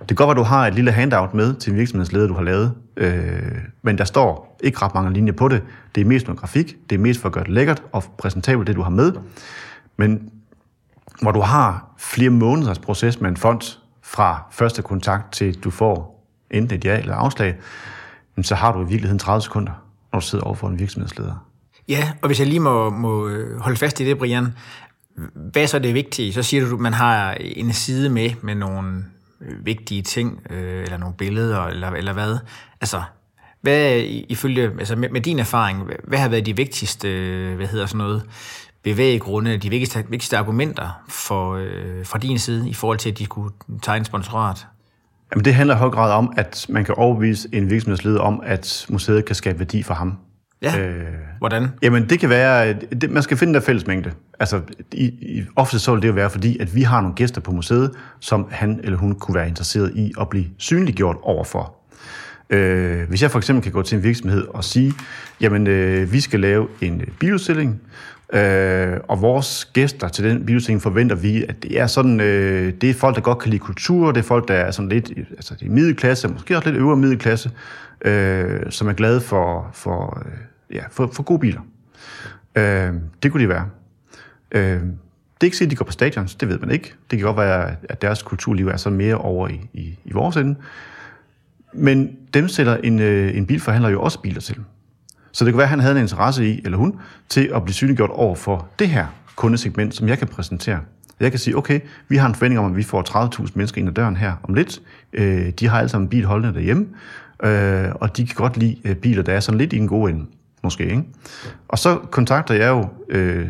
Det 0.00 0.08
kan 0.08 0.16
godt 0.16 0.26
være, 0.26 0.30
at 0.30 0.36
du 0.36 0.42
har 0.42 0.66
et 0.66 0.74
lille 0.74 0.92
handout 0.92 1.34
med 1.34 1.54
til 1.54 1.72
en 1.72 1.78
virksomhedsleder, 1.78 2.26
du 2.26 2.34
har 2.34 2.42
lavet, 2.42 2.74
øh, 2.96 3.42
men 3.82 3.98
der 3.98 4.04
står 4.04 4.58
ikke 4.64 4.78
ret 4.82 4.94
mange 4.94 5.12
linjer 5.12 5.32
på 5.32 5.48
det. 5.48 5.62
Det 5.94 6.00
er 6.00 6.04
mest 6.04 6.26
noget 6.26 6.40
grafik, 6.40 6.76
det 6.90 6.96
er 6.96 7.00
mest 7.00 7.20
for 7.20 7.28
at 7.28 7.32
gøre 7.32 7.44
det 7.44 7.52
lækkert 7.52 7.82
og 7.92 8.04
præsentabelt, 8.18 8.66
det 8.66 8.76
du 8.76 8.82
har 8.82 8.90
med. 8.90 9.12
Men 9.96 10.30
hvor 11.22 11.32
du 11.32 11.40
har 11.40 11.94
flere 11.98 12.30
måneders 12.30 12.78
proces 12.78 13.20
med 13.20 13.30
en 13.30 13.36
fond, 13.36 13.78
fra 14.02 14.42
første 14.50 14.82
kontakt 14.82 15.32
til 15.32 15.64
du 15.64 15.70
får 15.70 16.24
enten 16.50 16.78
et 16.78 16.84
ja 16.84 16.98
eller 16.98 17.14
afslag, 17.14 17.56
så 18.42 18.54
har 18.54 18.72
du 18.72 18.78
i 18.78 18.88
virkeligheden 18.88 19.18
30 19.18 19.42
sekunder, 19.42 19.72
når 20.12 20.20
du 20.20 20.26
sidder 20.26 20.44
over 20.44 20.54
for 20.54 20.68
en 20.68 20.78
virksomhedsleder. 20.78 21.44
Ja, 21.88 22.12
og 22.22 22.26
hvis 22.26 22.40
jeg 22.40 22.48
lige 22.48 22.60
må, 22.60 22.90
må 22.90 23.28
øh, 23.28 23.60
holde 23.60 23.76
fast 23.76 24.00
i 24.00 24.04
det, 24.04 24.18
Brian, 24.18 24.46
hvad 25.34 25.62
er 25.62 25.66
så 25.66 25.78
det 25.78 25.94
vigtige? 25.94 26.32
Så 26.32 26.42
siger 26.42 26.68
du, 26.68 26.74
at 26.74 26.80
man 26.80 26.92
har 26.92 27.32
en 27.40 27.72
side 27.72 28.10
med, 28.10 28.30
med 28.42 28.54
nogle 28.54 29.04
øh, 29.40 29.66
vigtige 29.66 30.02
ting, 30.02 30.40
øh, 30.50 30.82
eller 30.82 30.96
nogle 30.96 31.14
billeder, 31.14 31.62
eller, 31.62 31.90
eller 31.90 32.12
hvad? 32.12 32.38
Altså, 32.80 33.02
hvad 33.60 34.02
ifølge, 34.28 34.70
altså 34.78 34.96
med, 34.96 35.08
med 35.08 35.20
din 35.20 35.38
erfaring, 35.38 35.90
hvad 36.04 36.18
har 36.18 36.28
været 36.28 36.46
de 36.46 36.56
vigtigste, 36.56 37.08
øh, 37.08 37.56
hvad 37.56 37.66
hedder 37.66 37.86
sådan 37.86 37.98
noget, 37.98 38.22
bevæggrunde, 38.82 39.56
de 39.56 39.70
vigtigste, 39.70 40.04
vigtigste 40.08 40.38
argumenter 40.38 41.02
for, 41.08 41.54
øh, 41.54 42.06
fra 42.06 42.18
din 42.18 42.38
side, 42.38 42.68
i 42.68 42.74
forhold 42.74 42.98
til, 42.98 43.10
at 43.10 43.18
de 43.18 43.24
skulle 43.24 43.54
tegne 43.82 44.04
sponsorat? 44.04 44.66
Jamen, 45.32 45.44
det 45.44 45.54
handler 45.54 45.74
i 45.74 45.78
høj 45.78 45.90
grad 45.90 46.12
om, 46.12 46.32
at 46.36 46.66
man 46.68 46.84
kan 46.84 46.94
overbevise 46.94 47.48
en 47.52 47.70
virksomhedsleder 47.70 48.20
om, 48.20 48.40
at 48.44 48.86
museet 48.88 49.24
kan 49.24 49.36
skabe 49.36 49.58
værdi 49.58 49.82
for 49.82 49.94
ham. 49.94 50.18
Ja, 50.62 50.78
øh, 50.80 51.04
hvordan? 51.38 51.68
Jamen, 51.82 52.08
det 52.08 52.20
kan 52.20 52.30
være, 52.30 52.72
det, 52.72 53.10
man 53.10 53.22
skal 53.22 53.36
finde 53.36 53.54
der 53.54 53.60
fælles 53.60 53.86
mængde. 53.86 54.12
Altså, 54.40 54.60
i, 54.92 55.04
i, 55.04 55.44
ofte 55.56 55.78
så 55.78 55.92
vil 55.92 56.02
det 56.02 56.08
jo 56.08 56.12
være, 56.12 56.30
fordi 56.30 56.58
at 56.58 56.74
vi 56.74 56.82
har 56.82 57.00
nogle 57.00 57.14
gæster 57.14 57.40
på 57.40 57.52
museet, 57.52 57.90
som 58.20 58.48
han 58.50 58.80
eller 58.84 58.98
hun 58.98 59.14
kunne 59.14 59.34
være 59.34 59.48
interesseret 59.48 59.92
i 59.94 60.12
at 60.20 60.28
blive 60.28 60.46
synliggjort 60.58 61.16
overfor. 61.22 61.74
Øh, 62.50 63.08
hvis 63.08 63.22
jeg 63.22 63.30
for 63.30 63.38
eksempel 63.38 63.62
kan 63.62 63.72
gå 63.72 63.82
til 63.82 63.96
en 63.96 64.02
virksomhed 64.02 64.46
og 64.48 64.64
sige, 64.64 64.92
jamen, 65.40 65.66
øh, 65.66 66.12
vi 66.12 66.20
skal 66.20 66.40
lave 66.40 66.68
en 66.80 67.02
biludstilling, 67.20 67.80
Øh, 68.32 68.96
og 69.08 69.22
vores 69.22 69.64
gæster 69.64 70.08
til 70.08 70.24
den 70.24 70.38
bibliotek 70.38 70.80
forventer 70.80 71.16
vi, 71.16 71.44
at 71.48 71.62
det 71.62 71.80
er 71.80 71.86
sådan, 71.86 72.20
øh, 72.20 72.72
det 72.80 72.90
er 72.90 72.94
folk, 72.94 73.16
der 73.16 73.20
godt 73.20 73.38
kan 73.38 73.50
lide 73.50 73.60
kultur, 73.60 74.12
det 74.12 74.20
er 74.20 74.24
folk, 74.24 74.48
der 74.48 74.54
er 74.54 74.70
sådan 74.70 74.88
lidt, 74.88 75.10
altså 75.30 75.54
det 75.60 75.66
er 75.66 75.70
middelklasse, 75.70 76.28
måske 76.28 76.56
også 76.56 76.68
lidt 76.68 76.80
øvre 76.80 76.96
middelklasse, 76.96 77.50
øh, 78.04 78.60
som 78.70 78.88
er 78.88 78.92
glade 78.92 79.20
for, 79.20 79.70
for, 79.72 80.22
øh, 80.26 80.32
ja, 80.72 80.82
for, 80.90 81.10
for 81.12 81.22
gode 81.22 81.38
biler. 81.38 81.60
Øh, 82.54 82.94
det 83.22 83.32
kunne 83.32 83.42
de 83.42 83.48
være. 83.48 83.68
Øh, 84.52 84.80
det 85.40 85.44
er 85.44 85.44
ikke 85.44 85.56
sikkert, 85.56 85.68
at 85.68 85.70
de 85.70 85.76
går 85.76 85.84
på 85.84 85.92
stadions, 85.92 86.34
det 86.34 86.48
ved 86.48 86.58
man 86.58 86.70
ikke. 86.70 86.94
Det 87.10 87.18
kan 87.18 87.26
godt 87.26 87.36
være, 87.36 87.76
at 87.88 88.02
deres 88.02 88.22
kulturliv 88.22 88.68
er 88.68 88.76
så 88.76 88.90
mere 88.90 89.14
over 89.14 89.48
i, 89.48 89.60
i, 89.72 89.98
i 90.04 90.12
vores 90.12 90.36
ende. 90.36 90.56
Men 91.72 92.16
dem 92.34 92.48
sætter 92.48 92.76
en, 92.76 93.00
øh, 93.00 93.36
en 93.36 93.46
bilforhandler 93.46 93.88
jo 93.88 94.02
også 94.02 94.20
biler 94.20 94.40
til. 94.40 94.56
Så 95.32 95.44
det 95.44 95.52
kan 95.52 95.58
være, 95.58 95.64
at 95.64 95.70
han 95.70 95.80
havde 95.80 95.96
en 95.96 96.02
interesse 96.02 96.48
i, 96.48 96.60
eller 96.64 96.78
hun, 96.78 97.00
til 97.28 97.50
at 97.54 97.64
blive 97.64 97.74
synliggjort 97.74 98.10
over 98.10 98.34
for 98.34 98.68
det 98.78 98.88
her 98.88 99.06
kundesegment, 99.36 99.94
som 99.94 100.08
jeg 100.08 100.18
kan 100.18 100.28
præsentere. 100.28 100.80
Jeg 101.20 101.30
kan 101.30 101.38
sige, 101.38 101.56
okay, 101.56 101.80
vi 102.08 102.16
har 102.16 102.28
en 102.28 102.34
forventning 102.34 102.60
om, 102.60 102.70
at 102.70 102.76
vi 102.76 102.82
får 102.82 103.30
30.000 103.40 103.52
mennesker 103.54 103.78
ind 103.78 103.88
ad 103.88 103.94
døren 103.94 104.16
her 104.16 104.32
om 104.42 104.54
lidt. 104.54 104.82
Øh, 105.12 105.50
de 105.50 105.68
har 105.68 105.78
alle 105.78 105.88
sammen 105.88 106.06
en 106.06 106.10
bil 106.10 106.24
holdende 106.24 106.54
derhjemme, 106.54 106.86
øh, 107.42 107.90
og 107.94 108.16
de 108.16 108.26
kan 108.26 108.34
godt 108.34 108.56
lide 108.56 108.76
øh, 108.84 108.96
biler, 108.96 109.22
der 109.22 109.32
er 109.32 109.40
sådan 109.40 109.58
lidt 109.58 109.72
i 109.72 109.76
en 109.76 109.88
god 109.88 110.10
ende, 110.10 110.26
måske. 110.62 110.84
Ikke? 110.84 111.04
Og 111.68 111.78
så 111.78 111.96
kontakter 112.10 112.54
jeg 112.54 112.68
jo 112.68 112.88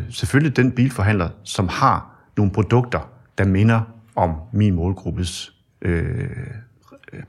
selvfølgelig 0.09 0.55
den 0.55 0.71
bilforhandler, 0.71 1.29
som 1.43 1.67
har 1.67 2.09
nogle 2.37 2.51
produkter, 2.51 3.09
der 3.37 3.45
minder 3.45 3.81
om 4.15 4.35
min 4.53 4.75
målgruppes 4.75 5.53
øh, 5.81 6.29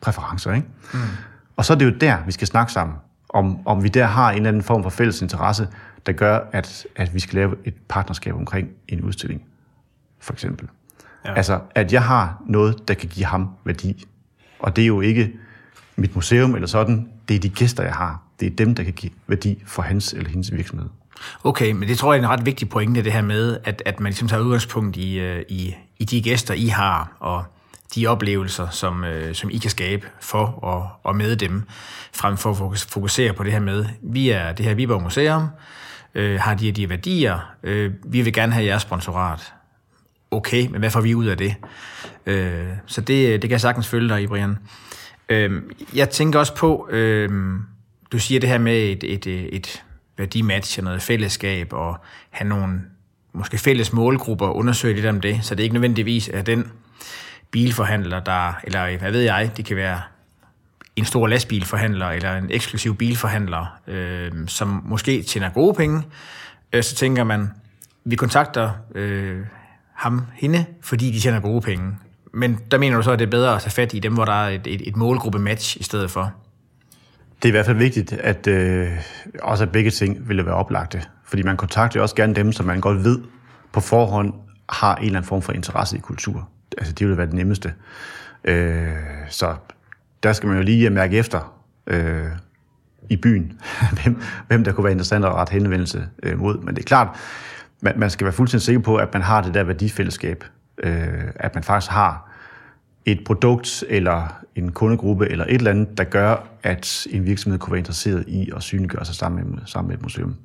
præferencer. 0.01 0.53
Ikke? 0.53 0.67
Mm. 0.93 1.01
Og 1.57 1.65
så 1.65 1.73
er 1.73 1.79
det 1.79 1.85
jo 1.85 1.91
der, 1.91 2.17
vi 2.27 2.33
skal 2.33 2.47
snakke 2.47 2.73
sammen 2.73 2.97
om, 3.29 3.67
om 3.67 3.83
vi 3.83 3.89
der 3.89 4.07
har 4.07 4.31
en 4.31 4.37
eller 4.37 4.49
anden 4.49 4.63
form 4.63 4.83
for 4.83 4.91
fælles 4.91 5.23
interesse, 5.23 5.69
der 6.07 6.13
gør, 6.13 6.41
at, 6.53 6.87
at 6.97 7.15
vi 7.15 7.21
skal 7.21 7.35
lave 7.35 7.57
et 7.65 7.75
partnerskab 7.89 8.35
omkring 8.35 8.69
en 8.89 9.01
udstilling, 9.01 9.43
for 10.21 10.33
eksempel. 10.33 10.69
Ja. 11.25 11.35
Altså, 11.35 11.61
at 11.75 11.93
jeg 11.93 12.03
har 12.03 12.43
noget, 12.47 12.89
der 12.89 12.95
kan 12.95 13.09
give 13.09 13.27
ham 13.27 13.51
værdi. 13.65 14.07
Og 14.59 14.77
det 14.77 14.83
er 14.83 14.87
jo 14.87 15.01
ikke 15.01 15.33
mit 15.97 16.15
museum 16.15 16.55
eller 16.55 16.69
sådan, 16.69 17.09
det 17.29 17.37
er 17.37 17.41
de 17.41 17.49
gæster, 17.49 17.83
jeg 17.83 17.95
har. 17.95 18.23
Det 18.41 18.47
er 18.47 18.57
dem, 18.57 18.75
der 18.75 18.85
kan 18.85 18.93
give 18.93 19.13
værdi 19.27 19.63
for 19.67 19.83
hans 19.83 20.13
eller 20.13 20.31
hendes 20.31 20.53
virksomhed. 20.53 20.89
Okay, 21.45 21.73
men 21.73 21.89
det 21.89 21.99
tror 21.99 22.13
jeg 22.13 22.21
er 22.21 22.25
en 22.25 22.31
ret 22.31 22.47
vigtig 22.47 22.69
pointe, 22.69 23.05
det 23.05 23.13
her 23.13 23.23
med, 23.23 23.59
at, 23.65 23.83
at 23.87 24.01
man 24.01 24.11
ligesom 24.11 24.29
tager 24.29 24.43
udgangspunkt 24.43 24.97
i, 24.97 25.19
øh, 25.19 25.43
i, 25.49 25.75
i 25.99 26.05
de 26.05 26.23
gæster, 26.23 26.55
I 26.55 26.67
har, 26.67 27.13
og 27.21 27.45
de 27.95 28.07
oplevelser, 28.07 28.69
som, 28.69 29.05
øh, 29.05 29.35
som 29.35 29.51
I 29.51 29.59
kan 29.59 29.71
skabe 29.71 30.07
for 30.21 30.47
og, 30.47 30.89
og 31.03 31.17
med 31.17 31.37
dem, 31.37 31.63
frem 32.13 32.37
for 32.37 32.71
at 32.73 32.79
fokusere 32.79 33.33
på 33.33 33.45
det 33.45 33.53
her 33.53 33.61
med, 33.61 33.85
vi 34.03 34.31
er 34.31 34.53
det 34.53 34.67
her 34.67 34.75
Viborg 34.75 35.03
Museum, 35.03 35.47
øh, 36.15 36.41
har 36.41 36.55
de 36.55 36.65
her 36.65 36.73
de 36.73 36.89
værdier, 36.89 37.55
øh, 37.63 37.93
vi 38.05 38.23
vil 38.23 38.33
gerne 38.33 38.53
have 38.53 38.67
jeres 38.67 38.83
sponsorat. 38.83 39.53
Okay, 40.31 40.67
men 40.67 40.79
hvad 40.79 40.91
får 40.91 41.01
vi 41.01 41.15
ud 41.15 41.27
af 41.27 41.39
det? 41.39 41.55
Øh, 42.27 42.67
så 42.87 43.01
det, 43.01 43.33
det 43.33 43.41
kan 43.43 43.51
jeg 43.51 43.61
sagtens 43.61 43.89
følge 43.89 44.09
dig 44.09 44.23
i, 44.23 44.27
Brian. 44.27 44.59
Øh, 45.29 45.63
jeg 45.95 46.11
tænker 46.11 46.39
også 46.39 46.55
på, 46.55 46.89
øh, 46.91 47.31
du 48.13 48.19
siger 48.19 48.41
det 48.41 48.49
her 48.49 48.59
med 48.59 48.77
et, 48.77 49.05
et, 49.05 49.27
et 49.57 49.85
værdimatch 50.19 50.79
og 50.79 50.85
noget 50.85 51.03
fællesskab, 51.03 51.73
og 51.73 51.97
have 52.31 52.49
nogle 52.49 52.81
måske 53.33 53.59
fælles 53.59 53.93
målgrupper, 53.93 54.49
undersøge 54.49 54.95
lidt 54.95 55.07
om 55.07 55.21
det, 55.21 55.39
så 55.43 55.55
det 55.55 55.61
er 55.61 55.65
ikke 55.65 55.75
nødvendigvis 55.75 56.31
er 56.33 56.43
den 56.43 56.73
bilforhandler, 57.51 58.21
der, 58.21 58.53
eller 58.65 58.99
hvad 58.99 59.13
ved 59.13 59.21
jeg, 59.21 59.51
det 59.57 59.65
kan 59.65 59.77
være 59.77 60.01
en 60.97 61.05
stor 61.05 61.27
lastbilforhandler 61.27 62.07
eller 62.07 62.37
en 62.37 62.51
eksklusiv 62.51 62.97
bilforhandler, 62.97 63.81
øh, 63.87 64.33
som 64.47 64.83
måske 64.85 65.23
tjener 65.23 65.51
gode 65.51 65.75
penge, 65.75 66.03
øh, 66.73 66.83
så 66.83 66.95
tænker 66.95 67.25
man, 67.25 67.51
vi 68.05 68.17
kontakter 68.17 68.71
øh, 68.95 69.41
ham, 69.95 70.23
hende, 70.35 70.65
fordi 70.81 71.11
de 71.11 71.21
tjener 71.21 71.41
gode 71.41 71.61
penge. 71.61 71.93
Men 72.33 72.61
der 72.71 72.79
mener 72.79 72.97
du 72.97 73.03
så, 73.03 73.11
at 73.11 73.19
det 73.19 73.27
er 73.27 73.31
bedre 73.31 73.55
at 73.55 73.63
tage 73.63 73.71
fat 73.71 73.95
i 73.95 73.99
dem, 73.99 74.15
hvor 74.15 74.25
der 74.25 74.33
er 74.33 74.49
et, 74.49 74.67
et, 74.67 74.89
et 74.89 74.97
målgruppe-match 74.97 75.77
i 75.81 75.83
stedet 75.83 76.11
for? 76.11 76.33
Det 77.43 77.45
er 77.45 77.49
i 77.49 77.51
hvert 77.51 77.67
fald 77.67 77.77
vigtigt, 77.77 78.13
at 78.13 78.47
øh, 78.47 78.89
også 79.43 79.65
at 79.65 79.73
begge 79.73 79.91
ting 79.91 80.29
ville 80.29 80.47
være 80.47 80.55
oplagte. 80.55 81.03
Fordi 81.25 81.43
man 81.43 81.57
kontakter 81.57 82.01
også 82.01 82.15
gerne 82.15 82.35
dem, 82.35 82.53
som 82.53 82.67
man 82.67 82.81
godt 82.81 83.05
ved 83.05 83.19
på 83.73 83.81
forhånd 83.81 84.35
har 84.69 84.97
en 84.97 85.05
eller 85.05 85.19
anden 85.19 85.29
form 85.29 85.43
for 85.43 85.53
interesse 85.53 85.97
i 85.97 86.01
kultur 86.01 86.49
altså 86.79 86.93
det 86.93 87.07
ville 87.07 87.17
være 87.17 87.27
det 87.27 87.35
nemmeste. 87.35 87.75
Øh, 88.45 88.89
så 89.29 89.55
der 90.23 90.33
skal 90.33 90.47
man 90.47 90.57
jo 90.57 90.63
lige 90.63 90.91
mærke 90.91 91.19
efter 91.19 91.61
øh, 91.87 92.27
i 93.11 93.17
byen, 93.17 93.61
hvem, 94.03 94.23
hvem 94.49 94.65
der 94.65 94.73
kunne 94.73 94.85
være 94.85 94.93
interessant 94.93 95.25
at 95.25 95.33
rette 95.33 95.53
henvendelse 95.53 96.09
øh, 96.23 96.39
mod. 96.39 96.59
Men 96.59 96.75
det 96.75 96.83
er 96.83 96.87
klart, 96.87 97.09
man, 97.81 97.93
man 97.97 98.11
skal 98.11 98.25
være 98.25 98.33
fuldstændig 98.33 98.65
sikker 98.65 98.83
på, 98.83 98.97
at 98.97 99.09
man 99.13 99.23
har 99.23 99.41
det 99.41 99.55
der 99.55 99.65
værdifællesskab. 99.65 100.45
Øh, 100.83 101.25
at 101.35 101.55
man 101.55 101.65
faktisk 101.65 101.93
har 101.93 102.30
et 103.07 103.25
produkt 103.25 103.85
eller 103.89 104.45
en 104.57 104.73
kundegruppe 104.73 105.29
eller 105.29 105.45
et 105.45 105.55
eller 105.55 105.71
andet, 105.71 105.99
der 105.99 106.05
gør, 106.05 106.37
at 106.63 107.07
en 107.11 107.27
virksomhed 107.27 107.59
kunne 107.59 107.73
være 107.73 107.79
interesseret 107.79 108.25
i 108.29 108.51
at 108.57 108.63
synliggøre 108.63 109.05
sig 109.05 109.15
sammen 109.15 109.51
med, 109.51 109.59
sammen 109.67 109.89
med 109.89 109.97
et 109.97 110.03
museum 110.03 110.37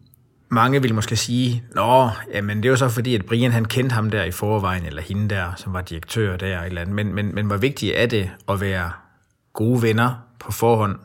mange 0.49 0.81
vil 0.81 0.95
måske 0.95 1.15
sige, 1.15 1.63
nå, 1.75 2.09
jamen 2.33 2.57
det 2.57 2.65
er 2.65 2.69
jo 2.69 2.75
så 2.75 2.89
fordi, 2.89 3.15
at 3.15 3.25
Brian 3.25 3.51
han 3.51 3.65
kendte 3.65 3.93
ham 3.93 4.09
der 4.09 4.23
i 4.23 4.31
forvejen, 4.31 4.85
eller 4.85 5.01
hende 5.01 5.29
der, 5.29 5.45
som 5.57 5.73
var 5.73 5.81
direktør 5.81 6.37
der, 6.37 6.61
eller 6.61 6.81
andet. 6.81 6.95
Men, 6.95 7.15
men, 7.15 7.35
men 7.35 7.45
hvor 7.45 7.57
vigtigt 7.57 7.93
er 7.95 8.05
det 8.05 8.29
at 8.49 8.61
være 8.61 8.91
gode 9.53 9.81
venner 9.81 10.23
på 10.39 10.51
forhånd? 10.51 10.95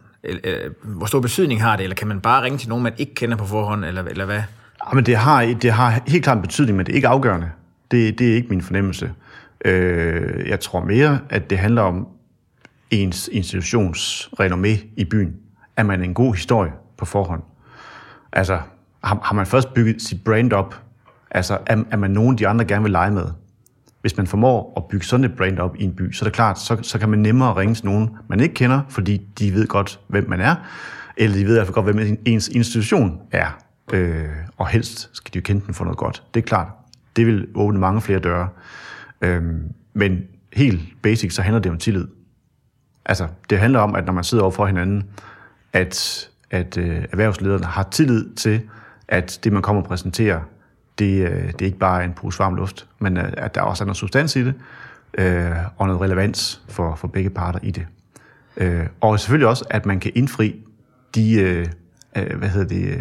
Hvor 0.82 1.06
stor 1.06 1.20
betydning 1.20 1.62
har 1.62 1.76
det, 1.76 1.82
eller 1.82 1.96
kan 1.96 2.08
man 2.08 2.20
bare 2.20 2.42
ringe 2.42 2.58
til 2.58 2.68
nogen, 2.68 2.84
man 2.84 2.92
ikke 2.98 3.14
kender 3.14 3.36
på 3.36 3.46
forhånd, 3.46 3.84
eller, 3.84 4.02
eller 4.02 4.24
hvad? 4.24 4.42
Ja, 4.86 4.94
men 4.94 5.06
det 5.06 5.16
har, 5.16 5.42
det 5.62 5.72
har 5.72 6.00
helt 6.06 6.24
klart 6.24 6.36
en 6.36 6.42
betydning, 6.42 6.76
men 6.76 6.86
det 6.86 6.92
er 6.92 6.96
ikke 6.96 7.08
afgørende. 7.08 7.50
Det, 7.90 8.18
det 8.18 8.30
er 8.30 8.34
ikke 8.34 8.48
min 8.48 8.62
fornemmelse. 8.62 9.12
Øh, 9.64 10.49
jeg 10.49 10.61
tror 10.61 10.85
mere, 10.85 11.20
at 11.31 11.51
det 11.51 11.59
handler 11.59 11.83
om 11.83 12.09
ens 12.90 13.29
institutions 13.33 14.31
renommé 14.40 14.87
i 14.96 15.05
byen. 15.05 15.37
Er 15.77 15.83
man 15.83 16.03
en 16.03 16.14
god 16.14 16.35
historie 16.35 16.73
på 16.99 17.05
forhånd? 17.05 17.42
Altså, 18.33 18.59
har, 19.05 19.20
har 19.23 19.35
man 19.35 19.46
først 19.46 19.75
bygget 19.75 20.03
sit 20.03 20.25
brand 20.25 20.53
op, 20.53 20.75
altså 21.31 21.59
er, 21.66 21.83
er 21.90 21.96
man 21.96 22.11
nogen, 22.11 22.38
de 22.38 22.49
andre 22.49 22.64
gerne 22.64 22.83
vil 22.83 22.92
lege 22.92 23.11
med. 23.11 23.27
Hvis 24.01 24.16
man 24.16 24.27
formår 24.27 24.73
at 24.77 24.85
bygge 24.90 25.07
sådan 25.07 25.25
et 25.25 25.37
brand 25.37 25.59
op 25.59 25.77
i 25.77 25.85
en 25.85 25.94
by, 25.94 26.12
så 26.12 26.25
er 26.25 26.27
det 26.27 26.35
klart, 26.35 26.59
så, 26.59 26.79
så 26.83 26.99
kan 26.99 27.09
man 27.09 27.18
nemmere 27.18 27.57
ringe 27.57 27.75
til 27.75 27.85
nogen, 27.85 28.11
man 28.29 28.40
ikke 28.40 28.55
kender, 28.55 28.81
fordi 28.88 29.16
de 29.38 29.55
ved 29.55 29.66
godt, 29.66 30.01
hvem 30.07 30.29
man 30.29 30.40
er, 30.40 30.55
eller 31.16 31.37
de 31.37 31.44
ved 31.44 31.53
i 31.53 31.55
hvert 31.55 31.66
fald 31.66 31.75
godt, 31.75 31.94
hvem 31.94 32.18
ens 32.25 32.49
institution 32.49 33.20
er. 33.31 33.59
Øh, 33.92 34.29
og 34.57 34.68
helst 34.68 35.11
skal 35.12 35.33
de 35.35 35.38
jo 35.38 35.42
kende 35.42 35.66
den 35.66 35.75
for 35.75 35.85
noget 35.85 35.99
godt. 35.99 36.23
Det 36.35 36.40
er 36.40 36.44
klart. 36.44 36.68
Det 37.16 37.27
vil 37.27 37.49
åbne 37.55 37.79
mange 37.79 38.01
flere 38.01 38.18
døre. 38.18 38.49
Øh, 39.20 39.42
men 39.92 40.22
helt 40.52 40.80
basic, 41.02 41.35
så 41.35 41.42
handler 41.42 41.61
det 41.61 41.72
om 41.72 41.78
tillid. 41.78 42.06
Altså, 43.04 43.28
det 43.50 43.59
handler 43.59 43.80
om, 43.80 43.94
at 43.94 44.06
når 44.06 44.12
man 44.12 44.24
sidder 44.24 44.44
over 44.44 44.50
for 44.50 44.66
hinanden, 44.66 45.04
at, 45.72 46.28
at 46.50 46.76
øh, 46.76 47.04
erhvervslederne 47.12 47.64
har 47.64 47.83
tillid 47.83 48.35
til, 48.35 48.61
at 49.09 49.40
det, 49.44 49.52
man 49.52 49.62
kommer 49.62 49.83
og 49.83 49.88
præsenterer, 49.88 50.40
det, 50.98 51.28
øh, 51.28 51.46
det 51.46 51.62
er 51.62 51.66
ikke 51.66 51.78
bare 51.78 52.04
en 52.04 52.12
pose 52.12 52.38
varm 52.38 52.54
luft, 52.54 52.87
men 52.98 53.16
øh, 53.16 53.33
at 53.37 53.54
der 53.54 53.61
også 53.61 53.85
er 53.85 53.87
noget 53.87 53.96
substans 53.96 54.37
i 54.37 54.44
det, 54.44 54.54
øh, 55.14 55.50
og 55.76 55.87
noget 55.87 56.00
relevans 56.00 56.62
for, 56.68 56.94
for 56.94 57.09
begge 57.09 57.30
parter 57.30 57.59
i 57.62 57.70
det. 57.70 57.87
Øh, 58.56 58.87
og 59.00 59.20
selvfølgelig 59.20 59.48
også, 59.48 59.64
at 59.70 59.87
man 59.87 60.00
kan 60.00 60.12
indfri 60.14 60.64
de, 61.14 61.33
øh, 61.40 61.66
øh 62.16 62.38
hvad 62.38 62.48
hedder 62.48 62.68
det, 62.68 62.85
øh, 62.88 63.00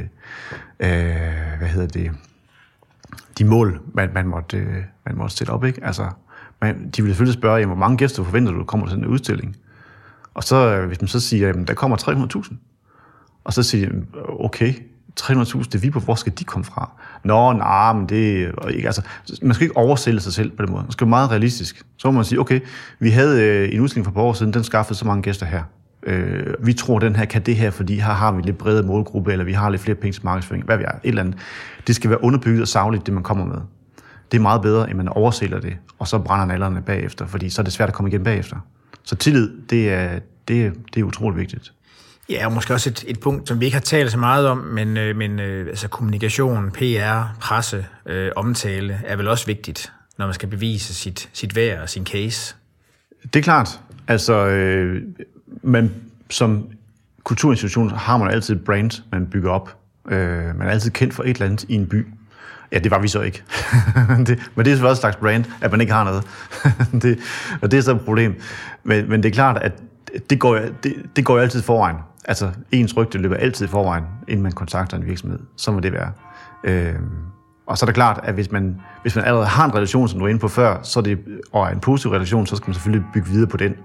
øh 0.79 1.58
hvad 1.58 1.67
hedder 1.67 1.88
det, 1.88 2.12
de 3.39 3.45
mål, 3.45 3.82
man, 3.93 4.10
man, 4.13 4.28
måtte, 4.28 4.58
øh, 4.58 4.84
man 5.06 5.17
måtte 5.17 5.36
sætte 5.36 5.52
op. 5.52 5.63
Ikke? 5.65 5.86
Altså, 5.86 6.10
man, 6.62 6.89
de 6.89 7.02
ville 7.02 7.13
selvfølgelig 7.13 7.39
spørge, 7.39 7.56
jamen, 7.60 7.75
hvor 7.75 7.86
mange 7.86 7.97
gæster 7.97 8.23
forventer 8.23 8.52
du, 8.52 8.63
kommer 8.63 8.88
til 8.88 8.97
den 8.97 9.06
udstilling? 9.06 9.58
Og 10.34 10.43
så, 10.43 10.56
øh, 10.56 10.88
hvis 10.88 11.02
man 11.02 11.08
så 11.08 11.19
siger, 11.19 11.49
at 11.49 11.67
der 11.67 11.73
kommer 11.73 11.97
300.000, 11.97 12.56
og 13.43 13.54
så 13.54 13.63
siger 13.63 13.89
de, 13.89 13.95
øh, 13.95 14.45
okay, 14.45 14.73
300.000 15.19 15.63
det 15.71 15.84
vi 15.84 15.89
på, 15.89 15.99
hvor 15.99 16.15
skal 16.15 16.34
de 16.39 16.43
komme 16.43 16.65
fra? 16.65 16.91
Nå, 17.23 17.54
nej, 17.54 17.93
men 17.93 18.10
det 18.10 18.52
ikke, 18.69 18.88
altså, 18.88 19.02
man 19.41 19.54
skal 19.54 19.63
ikke 19.63 19.78
oversælge 19.78 20.19
sig 20.19 20.34
selv 20.34 20.52
på 20.52 20.65
den 20.65 20.71
måde. 20.71 20.84
Man 20.84 20.91
skal 20.91 21.06
være 21.06 21.10
meget 21.10 21.32
realistisk. 21.32 21.86
Så 21.97 22.08
må 22.08 22.12
man 22.12 22.25
sige, 22.25 22.39
okay, 22.39 22.60
vi 22.99 23.10
havde 23.10 23.43
øh, 23.43 23.73
en 23.73 23.80
udstilling 23.80 24.06
for 24.06 24.12
et 24.12 24.15
par 24.15 24.21
år 24.21 24.34
siden, 24.34 24.54
den 24.54 24.63
skaffede 24.63 24.99
så 24.99 25.06
mange 25.06 25.23
gæster 25.23 25.45
her. 25.45 25.63
Øh, 26.03 26.53
vi 26.59 26.73
tror, 26.73 26.99
den 26.99 27.15
her 27.15 27.25
kan 27.25 27.41
det 27.41 27.55
her, 27.55 27.71
fordi 27.71 27.95
her 27.95 28.13
har 28.13 28.31
vi 28.31 28.41
lidt 28.41 28.57
bredere 28.57 28.83
målgruppe, 28.83 29.31
eller 29.31 29.45
vi 29.45 29.53
har 29.53 29.69
lidt 29.69 29.81
flere 29.81 29.95
penge 29.95 30.13
til 30.13 30.25
markedsføring, 30.25 30.65
hvad 30.65 30.77
vi 30.77 30.83
er, 30.83 30.91
et 30.91 30.99
eller 31.03 31.21
andet. 31.21 31.38
Det 31.88 31.95
skal 31.95 32.09
være 32.09 32.23
underbygget 32.23 32.62
og 32.62 32.67
savligt, 32.67 33.05
det 33.05 33.13
man 33.13 33.23
kommer 33.23 33.45
med. 33.45 33.57
Det 34.31 34.38
er 34.38 34.41
meget 34.41 34.62
bedre, 34.62 34.89
end 34.89 34.97
man 34.97 35.07
oversælger 35.07 35.59
det, 35.59 35.77
og 35.99 36.07
så 36.07 36.19
brænder 36.19 36.45
nallerne 36.45 36.81
bagefter, 36.81 37.27
fordi 37.27 37.49
så 37.49 37.62
er 37.62 37.63
det 37.63 37.73
svært 37.73 37.89
at 37.89 37.95
komme 37.95 38.09
igen 38.09 38.23
bagefter. 38.23 38.57
Så 39.03 39.15
tillid, 39.15 39.51
det 39.69 39.93
er, 39.93 40.19
det, 40.47 40.73
det 40.93 40.99
er 40.99 41.03
utroligt 41.03 41.39
vigtigt. 41.39 41.73
Ja, 42.29 42.45
og 42.45 42.53
måske 42.53 42.73
også 42.73 42.89
et, 42.89 43.03
et 43.07 43.19
punkt, 43.19 43.47
som 43.47 43.59
vi 43.59 43.65
ikke 43.65 43.75
har 43.75 43.81
talt 43.81 44.12
så 44.12 44.17
meget 44.17 44.47
om, 44.47 44.57
men, 44.57 44.97
øh, 44.97 45.15
men 45.15 45.39
øh, 45.39 45.67
altså 45.67 45.88
kommunikation, 45.88 46.71
PR, 46.71 47.35
presse, 47.41 47.85
øh, 48.05 48.31
omtale 48.35 49.01
er 49.05 49.15
vel 49.15 49.27
også 49.27 49.45
vigtigt, 49.45 49.91
når 50.17 50.25
man 50.25 50.33
skal 50.33 50.49
bevise 50.49 50.93
sit, 50.93 51.29
sit 51.33 51.55
værd 51.55 51.81
og 51.81 51.89
sin 51.89 52.05
case. 52.05 52.55
Det 53.33 53.35
er 53.35 53.43
klart. 53.43 53.79
Altså, 54.07 54.33
øh, 54.47 55.01
men 55.62 55.91
som 56.30 56.67
kulturinstitution 57.24 57.89
har 57.89 58.17
man 58.17 58.32
altid 58.32 58.56
et 58.56 58.63
brand, 58.65 59.04
man 59.12 59.26
bygger 59.26 59.52
op. 59.52 59.78
Øh, 60.10 60.58
man 60.58 60.67
er 60.67 60.72
altid 60.72 60.91
kendt 60.91 61.13
for 61.13 61.24
et 61.24 61.30
eller 61.30 61.45
andet 61.45 61.63
i 61.63 61.74
en 61.76 61.88
by. 61.88 62.08
Ja, 62.72 62.80
det 62.80 62.91
var 62.91 63.00
vi 63.00 63.08
så 63.08 63.22
ikke. 63.22 63.43
det, 64.28 64.28
men 64.28 64.28
det 64.28 64.38
er 64.38 64.54
selvfølgelig 64.56 64.89
også 64.89 64.89
et 64.89 64.98
slags 64.98 65.15
brand, 65.15 65.45
at 65.62 65.72
man 65.72 65.82
ikke 65.82 65.93
har 65.93 66.04
noget. 66.04 66.24
det, 67.04 67.19
og 67.62 67.72
det 67.72 67.78
er 67.78 67.82
så 67.82 67.95
et 67.95 68.02
problem. 68.02 68.36
Men, 68.84 69.10
men 69.10 69.24
det 69.24 69.30
er 69.30 69.34
klart, 69.34 69.58
at 69.58 69.74
det 70.30 70.39
går, 70.39 70.60
det, 70.84 70.95
det 71.15 71.26
går 71.26 71.36
jo 71.36 71.41
altid 71.41 71.62
forvejen. 71.62 71.98
Altså, 72.26 72.52
ens 72.72 72.98
rygte 72.98 73.17
løber 73.17 73.36
altid 73.36 73.67
foran, 73.67 73.84
forvejen, 73.84 74.04
inden 74.28 74.43
man 74.43 74.52
kontakter 74.52 74.98
en 74.98 75.06
virksomhed. 75.06 75.39
Så 75.56 75.72
må 75.72 75.80
det 75.80 75.93
være. 75.93 76.12
Øh, 76.63 76.95
og 77.67 77.78
så 77.78 77.86
er 77.86 77.88
det 77.88 77.95
klart, 77.95 78.19
at 78.24 78.34
hvis 78.34 78.52
man, 78.52 78.82
hvis 79.02 79.15
man 79.15 79.26
allerede 79.26 79.48
har 79.48 79.65
en 79.65 79.76
relation, 79.76 80.08
som 80.08 80.19
du 80.19 80.26
var 80.26 80.30
inde 80.30 80.39
på 80.39 80.48
før, 80.48 80.78
så 80.84 81.00
er 81.00 81.04
det, 81.04 81.19
og 81.52 81.65
er 81.65 81.69
en 81.69 81.80
positiv 81.80 82.12
relation, 82.12 82.48
så 82.48 82.56
skal 82.56 82.69
man 82.69 82.74
selvfølgelig 82.74 83.06
bygge 83.13 83.28
videre 83.30 83.48
på 83.48 83.58
den. 83.58 83.76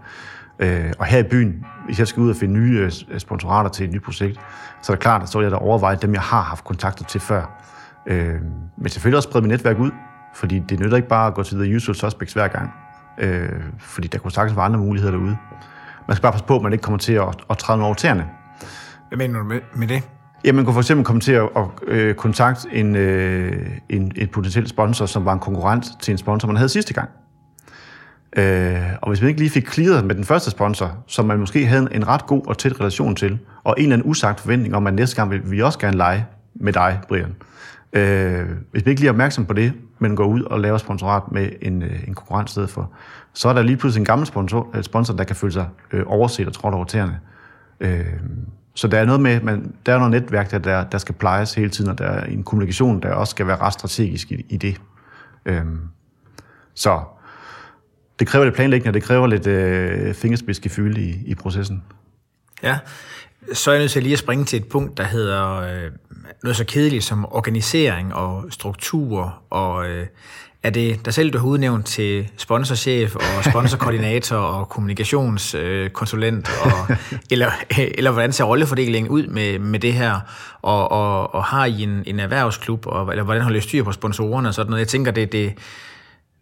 Øh, 0.59 0.93
og 0.99 1.07
her 1.07 1.19
i 1.19 1.23
byen, 1.23 1.65
hvis 1.87 1.99
jeg 1.99 2.09
skal 2.09 2.21
ud 2.21 2.31
og 2.31 2.37
finde 2.37 2.55
nye 2.55 2.91
øh, 3.11 3.19
sponsorater 3.21 3.71
til 3.71 3.87
et 3.87 3.93
nyt 3.93 4.03
projekt, 4.03 4.41
så 4.83 4.93
er 4.93 4.97
det 4.97 5.03
klart, 5.03 5.23
at 5.23 5.29
så 5.29 5.39
vil 5.39 5.45
jeg 5.45 5.51
da 5.51 5.57
overveje 5.57 5.97
dem, 5.97 6.15
jeg 6.15 6.23
har 6.23 6.43
haft 6.43 6.65
kontakter 6.65 7.05
til 7.05 7.21
før. 7.21 7.63
Øh, 8.07 8.35
men 8.77 8.89
selvfølgelig 8.89 9.17
også 9.17 9.29
sprede 9.29 9.43
mit 9.43 9.51
netværk 9.51 9.79
ud, 9.79 9.91
fordi 10.35 10.59
det 10.59 10.81
nytter 10.81 10.97
ikke 10.97 11.09
bare 11.09 11.27
at 11.27 11.35
gå 11.35 11.43
til 11.43 11.59
the 11.59 11.77
usual 11.77 11.97
suspects 11.97 12.35
hver 12.35 12.49
gang. 12.49 12.71
Øh, 13.19 13.49
fordi 13.79 14.09
der 14.09 14.19
kunne 14.19 14.33
sagtens 14.33 14.57
være 14.57 14.65
andre 14.65 14.79
muligheder 14.79 15.13
derude. 15.13 15.37
Man 16.09 16.17
skal 16.17 16.23
bare 16.23 16.33
passe 16.33 16.47
på, 16.47 16.57
at 16.57 16.63
man 16.63 16.73
ikke 16.73 16.83
kommer 16.83 16.99
til 16.99 17.13
at, 17.13 17.29
at 17.51 17.59
træde 17.59 17.83
over 17.83 17.95
tæerne. 17.95 18.27
Hvad 19.09 19.19
mener 19.19 19.39
du 19.39 19.45
med, 19.45 19.61
med 19.75 19.89
det? 19.89 20.03
Ja, 20.45 20.53
man 20.53 20.65
kunne 20.65 20.75
for 20.75 20.81
eksempel 20.81 21.05
komme 21.05 21.21
til 21.21 21.33
at, 21.33 21.49
at 21.57 21.65
øh, 21.87 22.15
kontakte 22.15 22.69
en, 22.73 22.97
øh, 22.97 23.71
en, 23.89 24.13
en 24.17 24.29
potentiel 24.29 24.69
sponsor, 24.69 25.07
som 25.07 25.25
var 25.25 25.33
en 25.33 25.39
konkurrent 25.39 25.87
til 26.01 26.13
en 26.13 26.19
sponsor, 26.19 26.49
man 26.49 26.57
havde 26.57 26.69
sidste 26.69 26.95
gang. 26.95 27.11
Øh, 28.37 28.83
og 29.03 29.09
hvis 29.09 29.21
man 29.21 29.29
ikke 29.29 29.41
lige 29.41 29.51
fik 29.51 29.73
clearet 29.73 30.05
med 30.05 30.15
den 30.15 30.25
første 30.25 30.51
sponsor, 30.51 31.05
som 31.07 31.25
man 31.25 31.39
måske 31.39 31.67
havde 31.67 31.89
en 31.93 32.09
ret 32.09 32.27
god 32.27 32.47
og 32.47 32.59
tæt 32.59 32.81
relation 32.81 33.17
til, 33.17 33.39
og 33.65 33.75
en 33.79 33.83
eller 33.83 33.97
anden 33.97 34.11
usagt 34.11 34.41
forventning 34.41 34.77
om, 34.77 34.87
at 34.87 34.95
næste 34.95 35.17
gang 35.17 35.31
vil 35.31 35.51
vi 35.51 35.63
også 35.63 35.79
gerne 35.79 35.97
lege 35.97 36.27
med 36.55 36.73
dig, 36.73 37.01
Brian. 37.09 37.35
Øh, 37.93 38.47
hvis 38.71 38.85
vi 38.87 38.91
ikke 38.91 39.01
lige 39.01 39.09
er 39.09 39.13
opmærksom 39.13 39.47
på 39.47 39.53
det, 39.53 39.73
men 39.99 40.17
går 40.17 40.25
ud 40.25 40.43
og 40.43 40.61
laver 40.61 40.79
sponsorat 40.79 41.23
med 41.33 41.49
en, 41.63 41.83
øh, 41.83 42.09
en 42.09 42.15
konkurrent 42.15 42.51
sted 42.51 42.67
for, 42.67 42.91
så 43.33 43.49
er 43.49 43.53
der 43.53 43.63
lige 43.63 43.77
pludselig 43.77 44.01
en 44.01 44.05
gammel 44.05 44.27
sponsor, 44.27 44.71
øh, 44.75 44.83
sponsor 44.83 45.15
der 45.15 45.25
kan 45.25 45.37
føle 45.37 45.53
sig 45.53 45.69
øh, 45.93 46.03
overset 46.07 46.47
og 46.47 46.53
trådt 46.53 46.75
over 46.75 46.85
tæerne. 46.85 47.21
Øh, 47.81 48.07
så 48.75 48.89
der 48.89 48.99
er 48.99 49.05
noget 49.05 49.21
med, 49.21 49.41
man, 49.41 49.75
der 49.87 49.95
er 49.95 49.99
noget 49.99 50.11
netværk, 50.11 50.51
der, 50.51 50.59
der, 50.59 50.85
der 50.85 50.99
skal 50.99 51.15
plejes 51.15 51.55
hele 51.55 51.71
tiden, 51.71 51.91
og 51.91 51.99
der 51.99 52.05
er 52.05 52.25
en 52.25 52.43
kommunikation, 52.43 53.01
der 53.03 53.13
også 53.13 53.31
skal 53.31 53.47
være 53.47 53.57
ret 53.57 53.73
strategisk 53.73 54.33
i, 54.33 54.47
i 54.49 54.57
det. 54.57 54.81
Øh, 55.47 55.65
så 56.75 57.01
det 58.19 58.27
kræver 58.27 58.45
lidt 58.45 58.55
planlægning, 58.55 58.89
og 58.89 58.95
det 58.95 59.03
kræver 59.03 59.27
lidt 59.27 59.47
øh, 59.47 60.15
fingerspidsgefylde 60.15 61.01
i, 61.01 61.19
i 61.27 61.35
processen. 61.35 61.83
Ja, 62.63 62.79
så 63.53 63.71
er 63.71 63.75
jeg 63.75 63.83
nødt 63.83 63.93
til 63.93 64.03
lige 64.03 64.13
at 64.13 64.19
springe 64.19 64.45
til 64.45 64.57
et 64.57 64.69
punkt, 64.69 64.99
der 64.99 65.05
hedder 65.05 65.57
øh, 65.57 65.91
noget 66.43 66.57
så 66.57 66.65
kedeligt 66.65 67.05
som 67.05 67.25
organisering 67.25 68.15
og 68.15 68.45
struktur, 68.51 69.43
og 69.51 69.91
øh, 69.91 70.07
er 70.63 70.71
det 70.71 71.05
dig 71.05 71.15
selv, 71.15 71.31
du 71.31 71.39
har 71.39 71.47
udnævnt 71.47 71.87
til 71.87 72.31
sponsorchef 72.37 73.17
og 73.17 73.45
sponsorkoordinator 73.51 74.37
og 74.37 74.69
kommunikationskonsulent, 74.69 76.51
og, 76.63 76.97
eller, 77.33 77.51
eller 77.79 78.11
hvordan 78.11 78.33
ser 78.33 78.45
rollefordelingen 78.45 79.11
ud 79.11 79.27
med, 79.27 79.59
med 79.59 79.81
det 79.81 79.93
her, 79.93 80.21
og, 80.63 80.93
og, 80.93 81.35
og 81.35 81.45
har 81.45 81.65
I 81.65 81.83
en, 81.83 82.03
en 82.07 82.21
erhvervsklub, 82.21 82.87
og, 82.87 83.11
eller 83.11 83.25
hvordan 83.25 83.43
har 83.43 83.51
I 83.51 83.61
styr 83.61 83.85
på 83.85 83.93
sponsorerne 83.93 84.49
og 84.49 84.55
sådan 84.55 84.71
noget? 84.71 84.81
Jeg 84.81 84.89
tænker, 84.89 85.11
det, 85.11 85.33
det, 85.33 85.53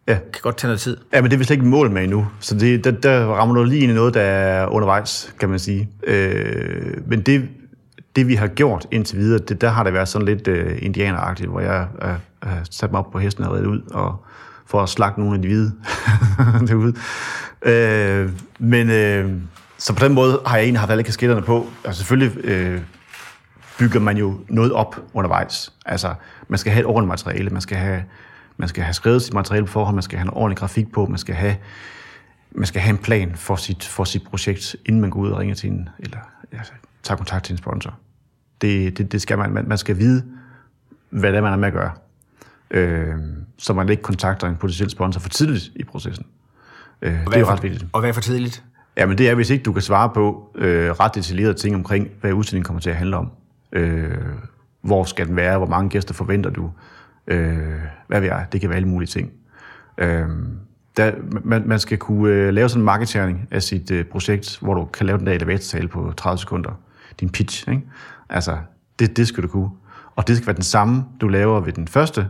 Ja. 0.08 0.14
kan 0.14 0.40
godt 0.42 0.56
tage 0.56 0.68
noget 0.68 0.80
tid. 0.80 0.96
Ja, 1.12 1.20
men 1.20 1.30
det 1.30 1.36
er 1.36 1.38
vi 1.38 1.44
slet 1.44 1.56
ikke 1.56 1.66
mål 1.66 1.90
med 1.90 2.02
endnu. 2.02 2.26
Så 2.40 2.54
det, 2.54 2.84
der, 2.84 2.90
der 2.90 3.26
rammer 3.26 3.54
du 3.54 3.64
lige 3.64 3.82
ind 3.82 3.92
i 3.92 3.94
noget, 3.94 4.14
der 4.14 4.20
er 4.20 4.66
undervejs, 4.66 5.34
kan 5.40 5.48
man 5.48 5.58
sige. 5.58 5.88
Øh, 6.06 7.08
men 7.08 7.20
det, 7.20 7.48
det, 8.16 8.28
vi 8.28 8.34
har 8.34 8.46
gjort 8.46 8.86
indtil 8.90 9.18
videre, 9.18 9.38
det, 9.38 9.60
der 9.60 9.68
har 9.68 9.84
det 9.84 9.92
været 9.92 10.08
sådan 10.08 10.26
lidt 10.26 10.48
øh, 10.48 10.78
indianeragtigt, 10.82 11.50
hvor 11.50 11.60
jeg 11.60 11.86
har 12.02 12.20
øh, 12.44 12.50
sat 12.70 12.90
mig 12.92 12.98
op 12.98 13.10
på 13.10 13.18
hesten 13.18 13.44
og 13.44 13.52
reddet 13.52 13.66
ud, 13.66 13.80
og 13.90 14.24
for 14.66 14.82
at 14.82 14.88
slagte 14.88 15.20
nogle 15.20 15.34
af 15.34 15.42
de 15.42 15.48
hvide 15.48 15.72
derude. 16.68 16.94
Øh, 17.62 18.30
men 18.58 18.90
øh, 18.90 19.30
så 19.78 19.94
på 19.94 20.04
den 20.04 20.14
måde 20.14 20.40
har 20.46 20.56
jeg 20.56 20.64
egentlig 20.64 20.80
haft 20.80 20.90
alle 20.90 21.02
kasketterne 21.04 21.42
på. 21.42 21.66
Og 21.84 21.94
selvfølgelig 21.94 22.44
øh, 22.44 22.80
bygger 23.78 24.00
man 24.00 24.16
jo 24.16 24.40
noget 24.48 24.72
op 24.72 25.00
undervejs. 25.14 25.72
Altså, 25.86 26.14
man 26.48 26.58
skal 26.58 26.72
have 26.72 26.80
et 26.80 26.86
ordentligt 26.86 27.08
materiale, 27.08 27.50
man 27.50 27.60
skal 27.60 27.76
have 27.76 28.02
man 28.56 28.68
skal 28.68 28.84
have 28.84 28.94
skrevet 28.94 29.22
sit 29.22 29.34
materiale 29.34 29.66
på 29.66 29.72
forhånd, 29.72 29.94
man 29.94 30.02
skal 30.02 30.18
have 30.18 30.26
en 30.26 30.34
ordentlig 30.34 30.58
grafik 30.58 30.92
på, 30.92 31.06
man 31.06 31.18
skal 31.18 31.34
have, 31.34 31.56
man 32.50 32.66
skal 32.66 32.80
have 32.80 32.90
en 32.90 32.98
plan 32.98 33.36
for 33.36 33.56
sit, 33.56 33.84
for 33.84 34.04
sit 34.04 34.22
projekt, 34.24 34.76
inden 34.86 35.00
man 35.00 35.10
går 35.10 35.20
ud 35.20 35.30
og 35.30 35.38
ringer 35.38 35.54
til 35.54 35.70
en, 35.70 35.88
eller 35.98 36.18
ja, 36.52 36.58
tager 37.02 37.16
kontakt 37.16 37.44
til 37.44 37.52
en 37.52 37.58
sponsor. 37.58 37.94
Det, 38.60 38.98
det, 38.98 39.12
det 39.12 39.22
skal 39.22 39.38
man, 39.38 39.50
man, 39.52 39.68
man 39.68 39.78
skal 39.78 39.98
vide, 39.98 40.24
hvad 41.10 41.32
det 41.32 41.38
er, 41.38 41.42
man 41.42 41.52
er 41.52 41.56
med 41.56 41.68
at 41.68 41.74
gøre. 41.74 41.92
Øh, 42.70 43.14
så 43.58 43.72
man 43.72 43.88
ikke 43.88 44.02
kontakter 44.02 44.48
en 44.48 44.56
potentiel 44.56 44.90
sponsor 44.90 45.20
for 45.20 45.28
tidligt 45.28 45.70
i 45.76 45.84
processen. 45.84 46.26
Øh, 47.02 47.12
det 47.12 47.34
er 47.34 47.40
jo 47.40 47.46
ret 47.46 47.62
vigtigt. 47.62 47.86
Og 47.92 48.00
hvad 48.00 48.08
er 48.08 48.14
for 48.14 48.20
tidligt? 48.20 48.64
Ja, 48.96 49.06
men 49.06 49.18
det 49.18 49.30
er, 49.30 49.34
hvis 49.34 49.50
ikke 49.50 49.62
du 49.62 49.72
kan 49.72 49.82
svare 49.82 50.10
på 50.14 50.50
øh, 50.54 50.90
ret 50.90 51.14
detaljerede 51.14 51.54
ting 51.54 51.74
omkring, 51.74 52.08
hvad 52.20 52.32
udstillingen 52.32 52.64
kommer 52.64 52.80
til 52.80 52.90
at 52.90 52.96
handle 52.96 53.16
om. 53.16 53.30
Øh, 53.72 54.18
hvor 54.80 55.04
skal 55.04 55.26
den 55.26 55.36
være? 55.36 55.58
Hvor 55.58 55.66
mange 55.66 55.90
gæster 55.90 56.14
forventer 56.14 56.50
du? 56.50 56.70
Øh, 57.26 57.80
hvad 58.06 58.20
ved 58.20 58.28
jeg? 58.28 58.46
Det 58.52 58.60
kan 58.60 58.70
være 58.70 58.76
alle 58.76 58.88
mulige 58.88 59.08
ting. 59.08 59.32
Øh, 59.98 60.28
der, 60.96 61.12
man, 61.44 61.62
man 61.66 61.78
skal 61.78 61.98
kunne 61.98 62.32
øh, 62.32 62.54
lave 62.54 62.68
sådan 62.68 62.80
en 62.80 62.84
marketering 62.84 63.48
af 63.50 63.62
sit 63.62 63.90
øh, 63.90 64.04
projekt, 64.04 64.58
hvor 64.60 64.74
du 64.74 64.84
kan 64.84 65.06
lave 65.06 65.18
den 65.18 65.26
der 65.26 65.32
elevatortale 65.32 65.88
på 65.88 66.12
30 66.16 66.38
sekunder. 66.38 66.80
Din 67.20 67.30
pitch, 67.30 67.68
ikke? 67.68 67.82
Altså, 68.28 68.58
det, 68.98 69.16
det 69.16 69.28
skal 69.28 69.42
du 69.42 69.48
kunne. 69.48 69.70
Og 70.16 70.28
det 70.28 70.36
skal 70.36 70.46
være 70.46 70.56
den 70.56 70.62
samme, 70.62 71.04
du 71.20 71.28
laver 71.28 71.60
ved 71.60 71.72
den 71.72 71.88
første 71.88 72.28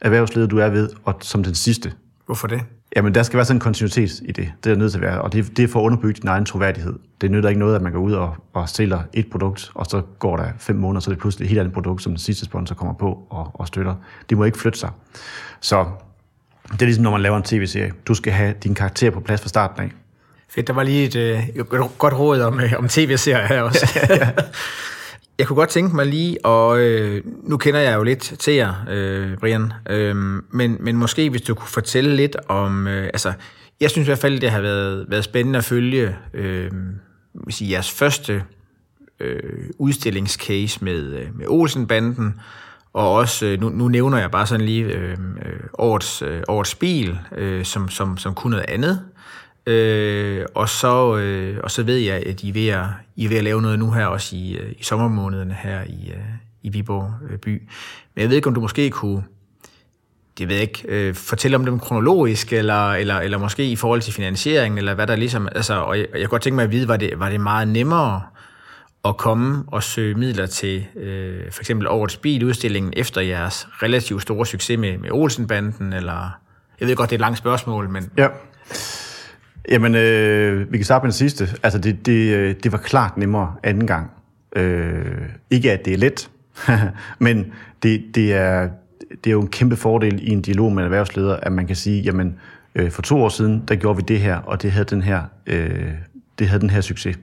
erhvervsleder, 0.00 0.46
du 0.46 0.58
er 0.58 0.68
ved, 0.68 0.90
og 1.04 1.14
som 1.20 1.44
den 1.44 1.54
sidste. 1.54 1.92
Hvorfor 2.26 2.48
det? 2.48 2.60
Jamen, 2.96 3.14
der 3.14 3.22
skal 3.22 3.36
være 3.36 3.44
sådan 3.44 3.56
en 3.56 3.60
kontinuitet 3.60 4.20
i 4.22 4.32
det. 4.32 4.52
Det 4.64 4.72
er 4.72 4.76
nødt 4.76 4.92
til 4.92 4.98
at 4.98 5.02
være. 5.02 5.20
Og 5.20 5.32
det, 5.32 5.56
det 5.56 5.62
er 5.62 5.68
for 5.68 5.80
at 5.80 5.84
underbygge 5.84 6.20
din 6.20 6.28
egen 6.28 6.44
troværdighed. 6.44 6.94
Det 7.20 7.30
nytter 7.30 7.48
ikke 7.48 7.58
noget, 7.58 7.76
at 7.76 7.82
man 7.82 7.92
går 7.92 7.98
ud 7.98 8.12
og, 8.12 8.36
og 8.52 8.68
sælger 8.68 9.00
et 9.12 9.30
produkt, 9.30 9.70
og 9.74 9.86
så 9.86 10.02
går 10.18 10.36
der 10.36 10.48
fem 10.58 10.76
måneder, 10.76 11.00
så 11.00 11.10
er 11.10 11.14
det 11.14 11.20
pludselig 11.20 11.44
et 11.44 11.48
helt 11.48 11.60
andet 11.60 11.74
produkt, 11.74 12.02
som 12.02 12.12
den 12.12 12.18
sidste 12.18 12.44
sponsor 12.44 12.74
kommer 12.74 12.94
på 12.94 13.26
og, 13.30 13.50
og 13.54 13.66
støtter. 13.66 13.94
Det 14.30 14.38
må 14.38 14.44
ikke 14.44 14.58
flytte 14.58 14.78
sig. 14.78 14.90
Så 15.60 15.84
det 16.72 16.82
er 16.82 16.86
ligesom, 16.86 17.02
når 17.02 17.10
man 17.10 17.20
laver 17.20 17.36
en 17.36 17.42
tv-serie. 17.42 17.92
Du 18.06 18.14
skal 18.14 18.32
have 18.32 18.54
din 18.62 18.74
karakter 18.74 19.10
på 19.10 19.20
plads 19.20 19.40
fra 19.40 19.48
starten 19.48 19.82
af. 19.82 19.90
Fedt, 20.48 20.66
der 20.66 20.72
var 20.72 20.82
lige 20.82 21.04
et 21.04 21.16
øh, 21.16 21.64
godt 21.98 22.14
råd 22.14 22.40
om, 22.40 22.60
øh, 22.60 22.72
om 22.78 22.88
tv-serier 22.88 23.46
her 23.46 23.62
også. 23.62 23.86
Jeg 25.38 25.46
kunne 25.46 25.56
godt 25.56 25.70
tænke 25.70 25.96
mig 25.96 26.06
lige, 26.06 26.44
og 26.44 26.80
øh, 26.80 27.22
nu 27.42 27.56
kender 27.56 27.80
jeg 27.80 27.96
jo 27.96 28.02
lidt 28.02 28.20
til 28.20 28.54
jer, 28.54 28.74
øh, 28.90 29.38
Brian, 29.38 29.72
øh, 29.90 30.16
men, 30.50 30.76
men 30.80 30.96
måske 30.96 31.30
hvis 31.30 31.42
du 31.42 31.54
kunne 31.54 31.68
fortælle 31.68 32.16
lidt 32.16 32.36
om, 32.48 32.86
øh, 32.86 33.04
altså, 33.04 33.32
jeg 33.80 33.90
synes 33.90 34.06
i 34.06 34.10
hvert 34.10 34.18
fald, 34.18 34.40
det 34.40 34.50
har 34.50 34.60
været, 34.60 35.06
været 35.08 35.24
spændende 35.24 35.58
at 35.58 35.64
følge 35.64 36.16
øh, 36.34 36.70
sige, 37.50 37.70
jeres 37.70 37.90
første 37.90 38.42
øh, 39.20 39.70
udstillingscase 39.78 40.84
med, 40.84 41.02
øh, 41.04 41.38
med 41.38 41.46
Olsenbanden, 41.48 42.40
og 42.92 43.12
også, 43.12 43.46
øh, 43.46 43.60
nu, 43.60 43.68
nu 43.68 43.88
nævner 43.88 44.18
jeg 44.18 44.30
bare 44.30 44.46
sådan 44.46 44.66
lige 44.66 44.84
øh, 44.84 45.10
øh 45.12 45.60
årets, 45.78 46.22
øh, 46.22 46.42
årets 46.48 46.74
bil, 46.74 47.18
øh, 47.36 47.64
som, 47.64 47.88
som, 47.88 48.18
som 48.18 48.34
kunne 48.34 48.50
noget 48.50 48.66
andet, 48.68 49.00
Øh, 49.66 50.46
og, 50.54 50.68
så, 50.68 51.16
øh, 51.16 51.60
og 51.62 51.70
så 51.70 51.82
ved 51.82 51.96
jeg, 51.96 52.22
at 52.26 52.42
I 52.42 52.48
er, 52.48 52.52
ved 52.52 52.68
at, 52.68 52.84
I 53.16 53.24
er 53.24 53.28
ved 53.28 53.36
at 53.36 53.44
lave 53.44 53.62
noget 53.62 53.78
nu 53.78 53.90
her, 53.90 54.06
også 54.06 54.36
i, 54.36 54.56
øh, 54.56 54.72
i 54.78 54.82
sommermånederne 54.82 55.56
her 55.62 55.82
i, 55.82 56.10
øh, 56.10 56.24
i 56.62 56.68
Viborg 56.68 57.14
øh, 57.30 57.38
by. 57.38 57.62
Men 58.14 58.22
jeg 58.22 58.28
ved 58.28 58.36
ikke, 58.36 58.48
om 58.48 58.54
du 58.54 58.60
måske 58.60 58.90
kunne 58.90 59.22
det 60.38 60.48
ved 60.48 60.54
jeg 60.54 60.62
ikke, 60.62 60.84
øh, 60.88 61.14
fortælle 61.14 61.56
om 61.56 61.64
dem 61.64 61.78
kronologisk, 61.78 62.52
eller, 62.52 62.92
eller, 62.92 63.14
eller 63.14 63.38
måske 63.38 63.70
i 63.70 63.76
forhold 63.76 64.00
til 64.00 64.12
finansiering, 64.12 64.78
eller 64.78 64.94
hvad 64.94 65.06
der 65.06 65.16
ligesom, 65.16 65.48
altså, 65.54 65.74
og 65.74 65.98
jeg, 65.98 66.06
jeg 66.12 66.20
kunne 66.20 66.28
godt 66.28 66.42
tænke 66.42 66.54
mig 66.54 66.64
at 66.64 66.70
vide, 66.70 66.88
var 66.88 66.96
det, 66.96 67.12
var 67.16 67.30
det 67.30 67.40
meget 67.40 67.68
nemmere 67.68 68.22
at 69.04 69.16
komme 69.16 69.64
og 69.66 69.82
søge 69.82 70.14
midler 70.14 70.46
til 70.46 70.86
øh, 70.96 71.52
for 71.52 71.62
eksempel 71.62 71.88
årets 71.88 72.16
biludstillingen 72.16 72.92
efter 72.96 73.20
jeres 73.20 73.66
relativt 73.82 74.22
store 74.22 74.46
succes 74.46 74.78
med, 74.78 74.98
med 74.98 75.10
Olsenbanden, 75.12 75.92
eller 75.92 76.30
jeg 76.80 76.88
ved 76.88 76.96
godt, 76.96 77.10
det 77.10 77.14
er 77.14 77.18
et 77.18 77.20
langt 77.20 77.38
spørgsmål, 77.38 77.88
men... 77.90 78.10
Ja. 78.16 78.28
Jamen, 79.68 79.94
øh, 79.94 80.72
vi 80.72 80.78
kan 80.78 80.84
starte 80.84 81.02
med 81.02 81.10
det 81.10 81.18
sidste. 81.18 81.48
Altså, 81.62 81.78
det, 81.78 82.06
det, 82.06 82.34
øh, 82.34 82.54
det 82.62 82.72
var 82.72 82.78
klart 82.78 83.16
nemmere 83.16 83.54
anden 83.62 83.86
gang. 83.86 84.10
Øh, 84.56 85.28
ikke 85.50 85.72
at 85.72 85.84
det 85.84 85.92
er 85.92 85.98
let, 85.98 86.30
men 87.18 87.52
det, 87.82 88.04
det, 88.14 88.32
er, 88.32 88.68
det 89.10 89.30
er 89.30 89.32
jo 89.32 89.40
en 89.40 89.48
kæmpe 89.48 89.76
fordel 89.76 90.28
i 90.28 90.30
en 90.30 90.42
dialog 90.42 90.72
med 90.72 90.82
en 90.82 90.84
erhvervsleder, 90.84 91.36
at 91.36 91.52
man 91.52 91.66
kan 91.66 91.76
sige, 91.76 92.02
jamen, 92.02 92.36
øh, 92.74 92.90
for 92.90 93.02
to 93.02 93.22
år 93.22 93.28
siden, 93.28 93.64
der 93.68 93.74
gjorde 93.74 93.96
vi 93.96 94.02
det 94.08 94.20
her, 94.20 94.36
og 94.36 94.62
det 94.62 94.72
havde 94.72 94.84
den 94.84 95.02
her, 95.02 95.22
øh, 95.46 95.90
det 96.38 96.48
havde 96.48 96.60
den 96.60 96.70
her 96.70 96.80
succes. 96.80 97.18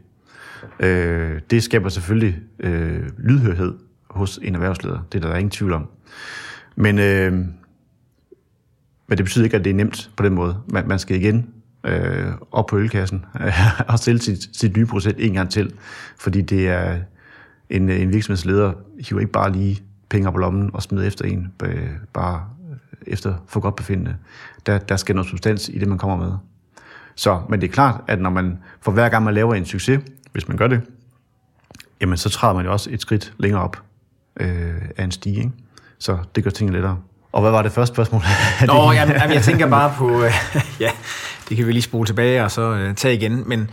Øh, 0.80 1.40
det 1.50 1.64
skaber 1.64 1.90
selvfølgelig 1.90 2.40
øh, 2.60 3.04
lydhørhed 3.18 3.74
hos 4.10 4.40
en 4.44 4.56
erhvervsleder. 4.56 5.00
Det 5.12 5.26
er 5.26 5.30
der 5.30 5.36
ingen 5.36 5.52
tvivl 5.52 5.74
om. 5.74 5.88
Men, 6.76 7.00
øh, 7.00 7.32
men 9.08 9.18
det 9.18 9.26
betyder 9.26 9.46
ikke, 9.46 9.58
at 9.58 9.64
det 9.64 9.70
er 9.70 9.74
nemt 9.74 10.12
på 10.18 10.24
den 10.24 10.34
måde. 10.34 10.58
Man, 10.68 10.88
man 10.88 11.00
skal 11.00 11.16
igen 11.16 11.54
øh, 11.84 12.28
op 12.52 12.68
på 12.68 12.78
ølkassen 12.78 13.26
og 13.88 14.00
sælge 14.00 14.20
sit, 14.20 14.50
sit 14.54 14.78
nye 14.78 14.86
projekt 14.86 15.16
en 15.20 15.34
gang 15.34 15.50
til. 15.50 15.74
Fordi 16.18 16.42
det 16.42 16.70
er 16.70 16.98
en, 17.70 17.90
en 17.90 18.14
virksomhedsleder 18.14 18.74
hiver 19.08 19.20
ikke 19.20 19.32
bare 19.32 19.52
lige 19.52 19.84
penge 20.10 20.28
op 20.28 20.34
på 20.34 20.40
lommen 20.40 20.70
og 20.74 20.84
smider 20.84 21.08
efter 21.08 21.26
en, 21.26 21.54
øh, 21.64 21.90
bare 22.14 22.46
efter 23.08 23.36
for 23.48 23.60
godt 23.60 23.76
befindende. 23.76 24.16
Der, 24.66 24.78
der 24.78 24.96
skal 24.96 25.16
noget 25.16 25.30
substans 25.30 25.70
i 25.70 25.80
det, 25.80 25.88
man 25.88 25.98
kommer 25.98 26.18
med. 26.18 26.32
Så, 27.16 27.42
men 27.50 27.62
det 27.62 27.68
er 27.68 27.72
klart, 27.72 28.02
at 28.08 28.22
når 28.22 28.30
man 28.30 28.58
for 28.82 28.92
hver 28.92 29.10
gang 29.10 29.24
man 29.24 29.34
laver 29.34 29.56
en 29.56 29.66
succes, 29.66 30.00
hvis 30.32 30.48
man 30.48 30.58
gør 30.58 30.68
det, 30.68 30.82
jamen 32.02 32.18
så 32.18 32.30
træder 32.30 32.54
man 32.54 32.66
jo 32.66 32.72
også 32.72 32.90
et 32.92 33.02
skridt 33.02 33.34
længere 33.38 33.62
op 33.62 33.82
øh, 34.40 34.74
af 34.98 35.04
en 35.04 35.12
stige. 35.12 35.38
Ikke? 35.38 35.52
Så 36.00 36.18
det 36.36 36.44
gør 36.44 36.52
tingene 36.52 36.78
lettere. 36.78 36.98
Og 37.32 37.42
hvad 37.42 37.52
var 37.52 37.62
det 37.62 37.72
første 37.72 37.96
spørgsmål? 37.96 38.22
Nå, 38.68 38.92
jamen, 38.92 39.16
jamen, 39.16 39.36
jeg 39.36 39.44
tænker 39.44 39.70
bare 39.70 39.94
på, 39.98 40.24
øh, 40.24 40.32
ja, 40.80 40.90
det 41.50 41.58
kan 41.58 41.68
vi 41.68 41.72
lige 41.72 41.82
spole 41.82 42.06
tilbage 42.06 42.44
og 42.44 42.52
så 42.52 42.62
øh, 42.62 42.96
tage 42.96 43.16
igen, 43.16 43.44
men, 43.50 43.70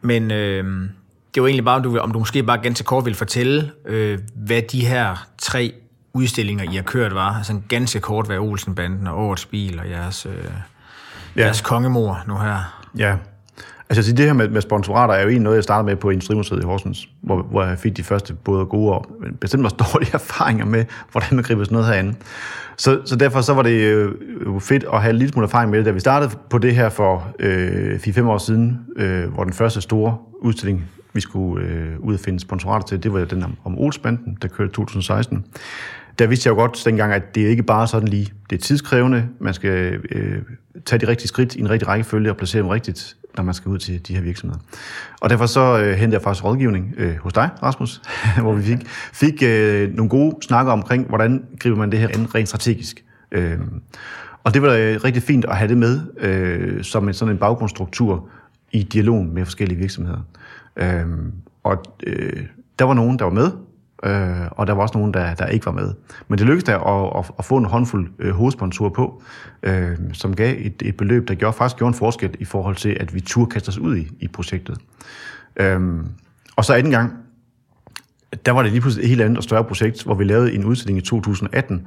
men 0.00 0.30
øh, 0.30 0.88
det 1.34 1.42
var 1.42 1.48
egentlig 1.48 1.64
bare, 1.64 1.76
om 1.76 1.82
du, 1.82 1.98
om 1.98 2.12
du 2.12 2.18
måske 2.18 2.42
bare 2.42 2.58
ganske 2.58 2.84
kort 2.84 3.04
vil 3.04 3.14
fortælle, 3.14 3.70
øh, 3.84 4.18
hvad 4.34 4.62
de 4.62 4.86
her 4.86 5.26
tre 5.38 5.72
udstillinger, 6.12 6.72
I 6.72 6.74
har 6.74 6.82
kørt, 6.82 7.14
var. 7.14 7.34
Altså 7.34 7.52
en 7.52 7.64
ganske 7.68 8.00
kort, 8.00 8.26
hvad 8.26 8.38
Olsenbanden 8.38 9.06
og 9.06 9.18
Årets 9.18 9.46
Bil 9.46 9.80
og 9.80 9.90
jeres, 9.90 10.26
øh, 10.26 10.32
ja. 11.36 11.44
jeres 11.44 11.60
kongemor 11.60 12.22
nu 12.26 12.38
her. 12.38 12.82
Ja, 12.98 13.16
Altså 13.90 14.12
det 14.12 14.26
her 14.26 14.32
med, 14.32 14.48
med 14.48 14.60
sponsorater 14.60 15.14
er 15.14 15.22
jo 15.22 15.28
egentlig 15.28 15.42
noget, 15.42 15.56
jeg 15.56 15.64
startede 15.64 15.86
med 15.86 15.96
på 15.96 16.10
Industrimuseet 16.10 16.62
i 16.62 16.64
Horsens, 16.64 17.08
hvor, 17.22 17.42
hvor 17.42 17.64
jeg 17.64 17.78
fik 17.78 17.96
de 17.96 18.02
første 18.02 18.34
både 18.34 18.66
gode 18.66 18.92
og 18.92 19.06
bestemt 19.40 19.64
også 19.64 19.76
dårlige 19.92 20.10
erfaringer 20.14 20.64
med, 20.64 20.84
hvordan 21.12 21.28
man 21.32 21.44
griber 21.44 21.64
sådan 21.64 21.74
noget 21.74 21.88
herinde. 21.88 22.14
Så, 22.76 23.00
så 23.04 23.16
derfor 23.16 23.40
så 23.40 23.54
var 23.54 23.62
det 23.62 23.80
øh, 23.80 24.12
jo 24.46 24.58
fedt 24.58 24.84
at 24.92 25.02
have 25.02 25.10
en 25.10 25.16
lille 25.16 25.32
smule 25.32 25.46
erfaring 25.46 25.70
med 25.70 25.78
det. 25.78 25.86
Da 25.86 25.90
vi 25.90 26.00
startede 26.00 26.30
på 26.50 26.58
det 26.58 26.74
her 26.74 26.88
for 26.88 27.34
øh, 27.38 27.94
4-5 27.94 28.26
år 28.26 28.38
siden, 28.38 28.78
øh, 28.96 29.32
hvor 29.34 29.44
den 29.44 29.52
første 29.52 29.80
store 29.80 30.16
udstilling, 30.40 30.84
vi 31.12 31.20
skulle 31.20 31.66
øh, 31.66 32.00
ud 32.00 32.14
og 32.14 32.20
finde 32.20 32.40
sponsorater 32.40 32.86
til, 32.86 33.02
det 33.02 33.12
var 33.12 33.24
den 33.24 33.42
om, 33.42 33.56
om 33.64 33.78
Olsbanden, 33.78 34.38
der 34.42 34.48
kørte 34.48 34.72
2016 34.72 35.44
der 36.18 36.26
vidste 36.26 36.46
jeg 36.46 36.56
jo 36.56 36.60
godt 36.60 36.82
dengang, 36.84 37.12
at 37.12 37.34
det 37.34 37.40
ikke 37.40 37.62
bare 37.62 37.86
sådan 37.86 38.08
lige, 38.08 38.32
det 38.50 38.56
er 38.56 38.60
tidskrævende, 38.60 39.28
man 39.40 39.54
skal 39.54 40.00
øh, 40.10 40.42
tage 40.86 40.98
de 41.00 41.08
rigtige 41.08 41.28
skridt 41.28 41.54
i 41.54 41.60
en 41.60 41.70
rigtig 41.70 41.88
rækkefølge 41.88 42.30
og 42.30 42.36
placere 42.36 42.62
dem 42.62 42.68
rigtigt, 42.68 43.16
når 43.38 43.44
man 43.44 43.54
skal 43.54 43.68
ud 43.68 43.78
til 43.78 44.06
de 44.08 44.14
her 44.14 44.20
virksomheder. 44.20 44.60
Og 45.20 45.30
derfor 45.30 45.46
så 45.46 45.78
øh, 45.78 45.94
hentede 45.94 46.12
jeg 46.12 46.22
faktisk 46.22 46.44
rådgivning 46.44 46.94
øh, 46.96 47.16
hos 47.16 47.32
dig, 47.32 47.50
Rasmus, 47.62 48.02
hvor 48.42 48.52
vi 48.52 48.62
fik, 48.62 48.88
fik 49.12 49.42
øh, 49.42 49.94
nogle 49.94 50.08
gode 50.08 50.36
snakker 50.42 50.72
omkring, 50.72 51.08
hvordan 51.08 51.44
griber 51.58 51.76
man 51.76 51.90
det 51.90 51.98
her 51.98 52.08
an 52.08 52.34
rent 52.34 52.48
strategisk. 52.48 53.04
Øh, 53.32 53.58
og 54.44 54.54
det 54.54 54.62
var 54.62 54.72
øh, 54.72 55.00
rigtig 55.04 55.22
fint 55.22 55.44
at 55.44 55.56
have 55.56 55.68
det 55.68 55.76
med 55.76 56.00
øh, 56.20 56.84
som 56.84 57.08
en 57.08 57.14
sådan 57.14 57.34
en 57.34 57.38
baggrundsstruktur 57.38 58.28
i 58.72 58.82
dialogen 58.82 59.34
med 59.34 59.44
forskellige 59.44 59.78
virksomheder. 59.78 60.20
Øh, 60.76 61.06
og 61.62 61.82
øh, 62.06 62.42
der 62.78 62.84
var 62.84 62.94
nogen, 62.94 63.18
der 63.18 63.24
var 63.24 63.32
med, 63.32 63.50
øh, 64.04 64.46
og 64.50 64.66
der 64.66 64.72
var 64.72 64.82
også 64.82 64.98
nogen, 64.98 65.14
der, 65.14 65.34
der 65.34 65.46
ikke 65.46 65.66
var 65.66 65.72
med. 65.72 65.94
Men 66.28 66.38
det 66.38 66.46
lykkedes 66.46 66.64
der 66.64 66.78
at, 66.78 67.18
at, 67.18 67.30
at 67.38 67.44
få 67.44 67.56
en 67.56 67.64
håndfuld 67.64 68.10
øh, 68.18 68.32
hovedsponsorer 68.32 68.90
på, 68.90 69.22
øh, 69.62 69.96
som 70.12 70.36
gav 70.36 70.54
et, 70.58 70.82
et 70.84 70.96
beløb, 70.96 71.28
der 71.28 71.34
gjorde, 71.34 71.56
faktisk 71.56 71.76
gjorde 71.76 71.88
en 71.88 71.94
forskel 71.94 72.34
i 72.38 72.44
forhold 72.44 72.76
til, 72.76 72.96
at 73.00 73.14
vi 73.14 73.20
turde 73.20 73.50
kaste 73.50 73.68
os 73.68 73.78
ud 73.78 73.96
i, 73.96 74.08
i 74.20 74.28
projektet. 74.28 74.78
Øh, 75.56 75.80
og 76.56 76.64
så 76.64 76.74
anden 76.74 76.92
gang, 76.92 77.12
der 78.46 78.52
var 78.52 78.62
det 78.62 78.70
lige 78.70 78.80
pludselig 78.80 79.04
et 79.04 79.08
helt 79.08 79.20
andet 79.20 79.36
og 79.36 79.44
større 79.44 79.64
projekt, 79.64 80.04
hvor 80.04 80.14
vi 80.14 80.24
lavede 80.24 80.52
en 80.52 80.64
udstilling 80.64 80.98
i 80.98 81.02
2018, 81.02 81.86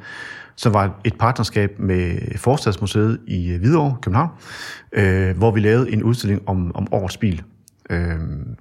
som 0.56 0.74
var 0.74 1.00
et 1.04 1.18
partnerskab 1.20 1.80
med 1.80 2.18
Forstadsmuseet 2.38 3.20
i 3.28 3.52
øh, 3.52 3.60
Hvidovre, 3.60 3.96
København, 4.02 4.30
øh, 4.92 5.38
hvor 5.38 5.52
vi 5.52 5.60
lavede 5.60 5.94
en 5.94 6.04
udstilling 6.04 6.42
om, 6.50 6.76
om 6.76 6.88
årets 6.92 7.18
bil. 7.18 7.44
Øh, 7.90 8.00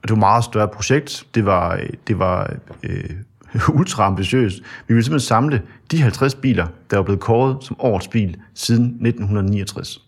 det 0.03 0.11
var 0.11 0.15
et 0.15 0.19
meget 0.19 0.45
større 0.45 0.69
projekt. 0.69 1.27
Det 1.35 1.47
var, 1.47 1.75
øh, 1.75 1.89
det 2.07 2.19
var 2.19 2.57
øh, 2.83 3.11
ultra 3.79 4.07
ambitiøst. 4.07 4.59
Vi 4.89 4.95
ville 4.95 5.05
simpelthen 5.05 5.27
samle 5.27 5.63
de 5.91 6.03
50 6.03 6.35
biler, 6.35 6.67
der 6.91 6.99
er 6.99 7.03
blevet 7.03 7.21
kåret 7.21 7.57
som 7.61 7.77
årets 7.79 8.09
bil 8.09 8.37
siden 8.55 8.85
1969, 8.85 10.01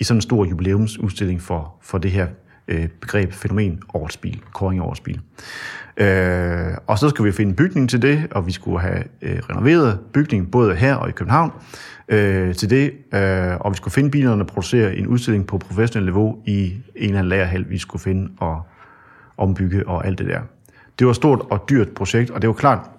i 0.00 0.04
sådan 0.04 0.18
en 0.18 0.22
stor 0.22 0.44
jubilæumsudstilling 0.44 1.42
for, 1.42 1.74
for 1.82 1.98
det 1.98 2.10
her 2.10 2.26
øh, 2.68 2.88
begreb, 3.00 3.32
fænomen 3.32 3.82
årets 3.94 4.16
bil, 4.16 4.40
kåring 4.52 4.82
årets 4.82 5.00
bil. 5.00 5.20
Øh, 5.96 6.76
og 6.86 6.98
så 6.98 7.08
skulle 7.08 7.32
vi 7.32 7.36
finde 7.36 7.54
bygning 7.54 7.90
til 7.90 8.02
det, 8.02 8.26
og 8.30 8.46
vi 8.46 8.52
skulle 8.52 8.80
have 8.80 9.04
øh, 9.22 9.38
renoveret 9.50 9.98
bygningen 10.12 10.50
både 10.50 10.74
her 10.74 10.94
og 10.94 11.08
i 11.08 11.12
København 11.12 11.52
øh, 12.08 12.54
til 12.54 12.70
det, 12.70 12.92
øh, 13.14 13.56
og 13.60 13.72
vi 13.72 13.76
skulle 13.76 13.92
finde 13.92 14.10
bilerne 14.10 14.42
og 14.42 14.46
producere 14.46 14.96
en 14.96 15.06
udstilling 15.06 15.46
på 15.46 15.58
professionel 15.58 16.06
niveau 16.06 16.38
i 16.46 16.64
en 16.64 16.82
eller 16.96 17.18
anden 17.18 17.28
lagerhal, 17.28 17.70
vi 17.70 17.78
skulle 17.78 18.02
finde 18.02 18.32
og 18.38 18.62
ombygge 19.36 19.88
og 19.88 20.06
alt 20.06 20.18
det 20.18 20.26
der. 20.26 20.40
Det 20.98 21.06
var 21.06 21.10
et 21.10 21.16
stort 21.16 21.40
og 21.50 21.64
dyrt 21.70 21.88
projekt, 21.88 22.30
og 22.30 22.42
det 22.42 22.48
var 22.48 22.54
klart, 22.54 22.90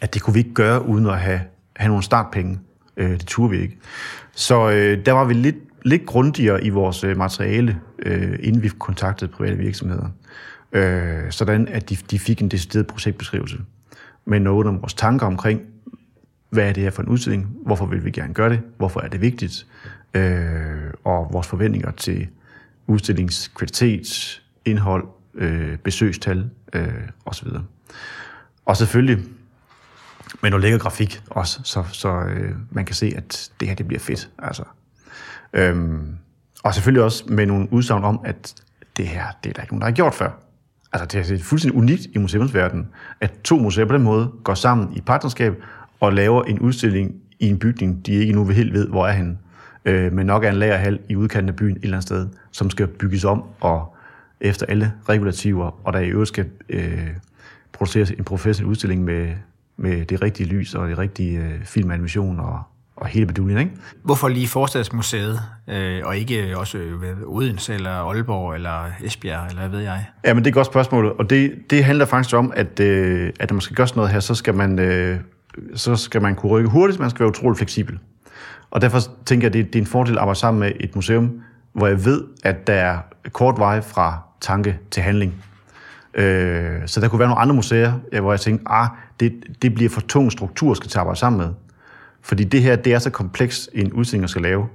at 0.00 0.14
det 0.14 0.22
kunne 0.22 0.34
vi 0.34 0.38
ikke 0.38 0.54
gøre 0.54 0.86
uden 0.86 1.06
at 1.06 1.18
have, 1.18 1.40
have 1.76 1.88
nogle 1.88 2.02
startpenge. 2.02 2.60
Øh, 2.96 3.10
det 3.10 3.26
turde 3.26 3.50
vi 3.50 3.62
ikke. 3.62 3.78
Så 4.32 4.70
øh, 4.70 5.06
der 5.06 5.12
var 5.12 5.24
vi 5.24 5.34
lidt, 5.34 5.56
lidt 5.82 6.06
grundigere 6.06 6.64
i 6.64 6.68
vores 6.68 7.04
øh, 7.04 7.16
materiale, 7.16 7.80
øh, 7.98 8.38
inden 8.42 8.62
vi 8.62 8.68
kontaktede 8.68 9.30
private 9.30 9.56
virksomheder. 9.56 10.08
Øh, 10.72 11.30
sådan 11.30 11.68
at 11.68 11.90
de, 11.90 11.96
de 12.10 12.18
fik 12.18 12.42
en 12.42 12.48
decideret 12.48 12.86
projektbeskrivelse 12.86 13.58
med 14.24 14.40
noget 14.40 14.66
om 14.66 14.80
vores 14.80 14.94
tanker 14.94 15.26
omkring, 15.26 15.60
hvad 16.50 16.68
er 16.68 16.72
det 16.72 16.82
her 16.82 16.90
for 16.90 17.02
en 17.02 17.08
udstilling, 17.08 17.56
hvorfor 17.66 17.86
vil 17.86 18.04
vi 18.04 18.10
gerne 18.10 18.34
gøre 18.34 18.50
det, 18.50 18.60
hvorfor 18.76 19.00
er 19.00 19.08
det 19.08 19.20
vigtigt, 19.20 19.66
øh, 20.14 20.92
og 21.04 21.28
vores 21.32 21.46
forventninger 21.46 21.90
til 21.90 22.28
udstillingskvalitet, 22.86 24.42
indhold, 24.64 25.04
øh, 25.34 25.78
besøgstal 25.78 26.50
øh, 26.72 27.08
osv. 27.24 27.48
Og 28.66 28.76
selvfølgelig 28.76 29.24
med 30.42 30.50
noget 30.50 30.62
lækker 30.62 30.78
grafik 30.78 31.22
også, 31.30 31.60
så, 31.64 31.84
så 31.92 32.08
øh, 32.08 32.50
man 32.70 32.84
kan 32.84 32.94
se, 32.94 33.12
at 33.16 33.50
det 33.60 33.68
her 33.68 33.74
det 33.74 33.86
bliver 33.86 34.00
fedt. 34.00 34.30
Altså. 34.38 34.62
Øhm, 35.52 36.16
og 36.62 36.74
selvfølgelig 36.74 37.04
også 37.04 37.24
med 37.28 37.46
nogle 37.46 37.72
udsagn 37.72 38.04
om, 38.04 38.20
at 38.24 38.54
det 38.96 39.06
her, 39.06 39.24
det 39.44 39.50
er 39.50 39.54
der 39.54 39.62
ikke 39.62 39.74
nogen, 39.74 39.80
der 39.80 39.86
har 39.86 39.94
gjort 39.94 40.14
før. 40.14 40.30
Altså, 40.92 41.06
det 41.06 41.14
er 41.14 41.18
altså 41.18 41.44
fuldstændig 41.44 41.78
unikt 41.78 42.02
i 42.14 42.18
museumsverdenen, 42.18 42.88
at 43.20 43.32
to 43.44 43.56
museer 43.56 43.84
på 43.84 43.94
den 43.94 44.02
måde 44.02 44.30
går 44.44 44.54
sammen 44.54 44.96
i 44.96 45.00
partnerskab 45.00 45.54
og 46.00 46.12
laver 46.12 46.42
en 46.42 46.58
udstilling 46.58 47.14
i 47.38 47.48
en 47.48 47.58
bygning, 47.58 48.06
de 48.06 48.12
ikke 48.12 48.32
nu 48.32 48.48
helt 48.48 48.72
ved, 48.72 48.88
hvor 48.88 49.06
er 49.06 49.12
henne. 49.12 49.38
Øh, 49.84 50.12
men 50.12 50.26
nok 50.26 50.44
er 50.44 50.50
en 50.50 50.56
lagerhal 50.56 50.98
i 51.08 51.16
udkanten 51.16 51.48
af 51.48 51.56
byen 51.56 51.76
et 51.76 51.82
eller 51.82 51.96
andet 51.96 52.02
sted, 52.02 52.28
som 52.50 52.70
skal 52.70 52.86
bygges 52.86 53.24
om 53.24 53.44
og 53.60 53.91
efter 54.42 54.66
alle 54.66 54.92
regulativer, 55.08 55.80
og 55.84 55.92
der 55.92 55.98
i 55.98 56.08
øvrigt 56.08 56.28
skal 56.28 56.46
øh, 56.68 57.08
produceres 57.72 58.10
en 58.10 58.24
professionel 58.24 58.70
udstilling 58.70 59.04
med, 59.04 59.28
med 59.76 60.04
det 60.04 60.22
rigtige 60.22 60.48
lys 60.48 60.74
og 60.74 60.88
det 60.88 60.98
rigtige 60.98 61.38
øh, 61.38 61.64
filmanimation 61.64 62.40
og, 62.40 62.62
og 62.96 63.06
hele 63.06 63.26
beduljen, 63.26 63.58
ikke? 63.58 63.70
Hvorfor 64.02 64.28
lige 64.28 64.48
Forstadsmuseet, 64.48 65.40
øh, 65.68 66.00
og 66.04 66.16
ikke 66.16 66.58
også 66.58 66.78
øh, 66.78 67.16
Odense 67.26 67.74
eller 67.74 67.90
Aalborg 67.90 68.54
eller 68.54 68.90
Esbjerg, 69.04 69.46
eller 69.48 69.60
hvad 69.60 69.70
ved 69.70 69.80
jeg? 69.80 70.06
Ja, 70.24 70.34
men 70.34 70.44
det 70.44 70.46
er 70.46 70.50
et 70.50 70.54
godt 70.54 70.66
spørgsmål, 70.66 71.14
og 71.18 71.30
det, 71.30 71.54
det 71.70 71.84
handler 71.84 72.04
faktisk 72.04 72.36
om, 72.36 72.52
at, 72.56 72.80
øh, 72.80 73.32
at 73.40 73.50
når 73.50 73.54
man 73.54 73.60
skal 73.60 73.76
gøre 73.76 73.88
sådan 73.88 73.98
noget 73.98 74.12
her, 74.12 74.20
så 74.20 74.34
skal 74.34 74.54
man, 74.54 74.78
øh, 74.78 75.20
så 75.74 75.96
skal 75.96 76.22
man 76.22 76.34
kunne 76.34 76.52
rykke 76.52 76.70
hurtigt, 76.70 77.00
man 77.00 77.10
skal 77.10 77.20
være 77.20 77.28
utrolig 77.28 77.56
fleksibel. 77.56 77.98
Og 78.70 78.80
derfor 78.80 78.98
tænker 79.26 79.44
jeg, 79.44 79.50
at 79.50 79.52
det, 79.52 79.72
det 79.72 79.78
er 79.78 79.82
en 79.82 79.86
fordel 79.86 80.12
at 80.12 80.18
arbejde 80.18 80.38
sammen 80.38 80.60
med 80.60 80.72
et 80.80 80.94
museum, 80.94 81.42
hvor 81.72 81.86
jeg 81.86 82.04
ved, 82.04 82.24
at 82.44 82.66
der 82.66 82.74
er 82.74 82.98
kort 83.32 83.58
vej 83.58 83.80
fra 83.80 84.22
tanke 84.42 84.78
til 84.90 85.02
handling. 85.02 85.44
Øh, 86.14 86.80
så 86.86 87.00
der 87.00 87.08
kunne 87.08 87.18
være 87.18 87.28
nogle 87.28 87.40
andre 87.40 87.54
museer, 87.54 88.20
hvor 88.20 88.32
jeg 88.32 88.40
tænkte, 88.40 88.64
ah, 88.68 88.88
det, 89.20 89.32
det 89.62 89.74
bliver 89.74 89.90
for 89.90 90.00
tung 90.00 90.32
struktur, 90.32 90.74
skal 90.74 90.90
til 90.90 90.98
at 90.98 91.00
arbejde 91.00 91.18
sammen 91.18 91.40
med. 91.40 91.48
Fordi 92.22 92.44
det 92.44 92.62
her, 92.62 92.76
det 92.76 92.92
er 92.92 92.98
så 92.98 93.10
kompleks 93.10 93.68
en 93.72 93.92
udstilling, 93.92 94.28
skal 94.28 94.42
lave, 94.42 94.68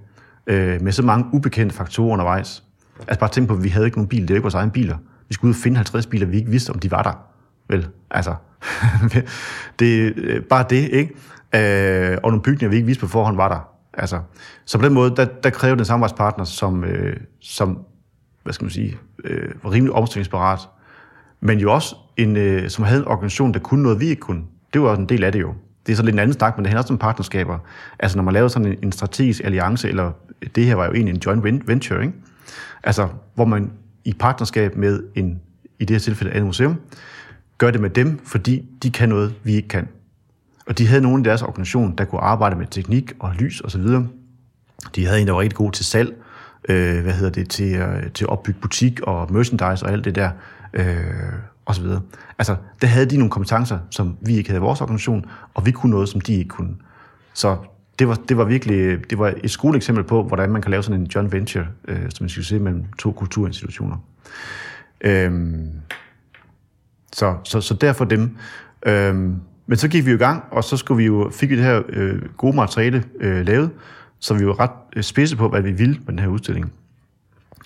øh, 0.48 0.82
med 0.82 0.92
så 0.92 1.04
mange 1.04 1.26
ubekendte 1.34 1.76
faktorer 1.76 2.14
undervejs. 2.14 2.64
Altså 3.00 3.20
bare 3.20 3.30
tænk 3.30 3.48
på, 3.48 3.54
at 3.54 3.64
vi 3.64 3.70
havde 3.70 3.86
ikke 3.86 3.98
nogen 3.98 4.08
bil, 4.08 4.22
det 4.22 4.30
er 4.30 4.34
ikke 4.36 4.44
vores 4.44 4.54
egen 4.54 4.72
biler. 4.72 4.98
Vi 5.28 5.34
skulle 5.34 5.50
ud 5.50 5.56
og 5.56 5.62
finde 5.64 5.78
50 5.78 6.06
biler, 6.06 6.28
vi 6.28 6.38
ikke 6.38 6.50
vidste, 6.50 6.70
om 6.70 6.80
de 6.80 6.92
var 6.92 7.04
der. 7.04 7.14
vel? 7.70 7.88
Altså, 8.12 8.36
det 9.80 10.08
er 10.08 10.42
bare 10.50 10.66
det, 10.70 10.90
ikke? 10.90 11.14
Øh, 11.56 12.18
og 12.24 12.32
nogle 12.32 12.42
bygninger, 12.42 12.70
vi 12.70 12.76
ikke 12.76 12.86
vidste 12.86 13.02
på 13.02 13.08
forhånd, 13.08 13.36
var 13.36 13.48
der. 13.48 13.70
Altså, 13.94 14.20
så 14.66 14.78
på 14.78 14.86
den 14.86 14.94
måde, 14.94 15.16
der, 15.16 15.26
der 15.26 15.50
kræver 15.50 15.76
den 15.76 15.86
samarbejdspartner, 15.86 16.46
som, 16.46 16.84
øh, 16.84 17.18
som 17.42 17.80
hvad 18.48 18.54
skal 18.54 18.66
man 18.66 18.72
sige, 18.72 18.98
øh, 19.24 19.50
var 19.64 19.72
rimelig 19.72 19.94
omstillingsparat, 19.94 20.60
men 21.40 21.60
jo 21.60 21.74
også 21.74 21.96
en, 22.18 22.36
øh, 22.36 22.70
som 22.70 22.86
havde 22.86 23.00
en 23.00 23.08
organisation, 23.08 23.54
der 23.54 23.60
kunne 23.60 23.84
noget, 23.84 24.00
vi 24.00 24.06
ikke 24.06 24.20
kunne. 24.20 24.44
Det 24.74 24.82
var 24.82 24.88
også 24.88 25.02
en 25.02 25.10
del 25.10 25.24
af 25.24 25.32
det 25.32 25.42
jo. 25.42 25.54
Det 25.86 25.92
er 25.92 25.96
så 25.96 26.04
lidt 26.04 26.14
en 26.14 26.20
anden 26.20 26.34
snak, 26.34 26.58
men 26.58 26.64
det 26.64 26.70
handler 26.70 26.82
også 26.82 26.94
om 26.94 26.98
partnerskaber. 26.98 27.60
Altså 28.00 28.18
når 28.18 28.24
man 28.24 28.34
laver 28.34 28.48
sådan 28.48 28.68
en, 28.68 28.78
en 28.84 28.92
strategisk 28.92 29.42
alliance, 29.44 29.90
eller 29.90 30.12
det 30.56 30.66
her 30.66 30.76
var 30.76 30.86
jo 30.86 30.94
egentlig 30.94 31.14
en 31.14 31.22
joint 31.26 31.68
venture, 31.68 32.02
ikke? 32.02 32.14
Altså 32.84 33.08
hvor 33.36 33.46
man 33.46 33.72
i 34.06 34.14
partnerskab 34.14 34.76
med 34.76 35.04
en, 35.16 35.42
i 35.80 35.86
det 35.86 35.94
her 35.94 36.00
tilfælde, 36.00 36.38
et 36.38 36.46
museum, 36.46 36.76
gør 37.58 37.72
det 37.72 37.82
med 37.82 37.90
dem, 37.90 38.20
fordi 38.26 38.66
de 38.84 38.92
kan 38.92 39.10
noget, 39.10 39.34
vi 39.44 39.54
ikke 39.54 39.68
kan. 39.68 39.88
Og 40.68 40.78
de 40.78 40.88
havde 40.88 41.02
nogen 41.02 41.22
i 41.22 41.24
deres 41.26 41.42
organisation, 41.42 41.96
der 41.98 42.06
kunne 42.06 42.22
arbejde 42.22 42.56
med 42.56 42.66
teknik 42.72 43.14
og 43.20 43.34
lys 43.34 43.62
osv. 43.62 43.82
De 44.96 45.06
havde 45.06 45.22
en, 45.22 45.28
der 45.28 45.34
var 45.34 45.40
rigtig 45.40 45.58
god 45.58 45.72
til 45.72 45.86
salg, 45.86 46.16
øh, 46.68 47.04
hvad 47.04 47.14
hedder 47.14 47.32
det, 47.32 47.50
til, 47.50 47.76
øh, 47.76 48.12
til 48.12 48.26
at 48.26 48.30
opbygge 48.30 48.60
butik 48.60 49.00
og 49.02 49.34
merchandise 49.34 49.86
og 49.86 49.92
alt 49.92 50.06
det 50.06 50.16
der, 50.16 50.32
øh, 50.74 50.86
og 51.66 51.76
så 51.76 51.82
videre. 51.82 52.02
Altså, 52.40 52.56
der 52.82 52.88
havde 52.88 53.06
de 53.06 53.18
nogle 53.18 53.32
kompetencer, 53.32 53.80
som 53.90 54.18
vi 54.22 54.38
ikke 54.38 54.50
havde 54.50 54.60
i 54.60 54.62
vores 54.62 54.82
organisation, 54.82 55.26
og 55.54 55.66
vi 55.66 55.72
kunne 55.72 55.92
noget, 55.92 56.10
som 56.10 56.22
de 56.22 56.34
ikke 56.34 56.50
kunne. 56.50 56.76
Så 57.34 57.58
det 58.00 58.08
var, 58.08 58.16
det 58.30 58.38
var 58.38 58.44
virkelig 58.44 59.10
det 59.10 59.20
var 59.20 59.34
et 59.44 59.52
skoleeksempel 59.52 60.04
på, 60.04 60.24
hvordan 60.24 60.50
man 60.50 60.62
kan 60.62 60.72
lave 60.72 60.84
sådan 60.84 61.02
en 61.02 61.08
joint 61.08 61.32
venture, 61.32 61.66
øh, 61.88 62.02
som 62.10 62.24
man 62.24 62.30
skal 62.30 62.44
se 62.44 62.60
mellem 62.60 62.84
to 63.00 63.12
kulturinstitutioner. 63.12 63.98
Øh, 65.02 65.32
så, 67.14 67.36
så, 67.44 67.62
så 67.62 67.74
derfor 67.74 68.06
dem. 68.06 68.38
Øh, 68.86 69.16
men 69.68 69.78
så 69.78 69.88
gik 69.88 70.06
vi 70.06 70.14
i 70.14 70.18
gang, 70.18 70.44
og 70.52 70.64
så 70.64 70.78
skulle 70.78 70.98
vi 70.98 71.06
jo, 71.06 71.30
fik 71.34 71.50
vi 71.50 71.56
det 71.56 71.64
her 71.64 71.82
øh, 71.90 72.22
gode 72.38 72.56
materiale 72.56 73.04
øh, 73.20 73.46
lavet, 73.46 73.72
så 74.20 74.34
vi 74.34 74.48
var 74.48 74.60
ret 74.60 74.72
øh, 74.96 75.04
spidse 75.04 75.38
på, 75.38 75.50
hvad 75.50 75.62
vi 75.62 75.72
ville 75.72 75.94
med 75.94 76.08
den 76.08 76.20
her 76.20 76.28
udstilling. 76.28 76.74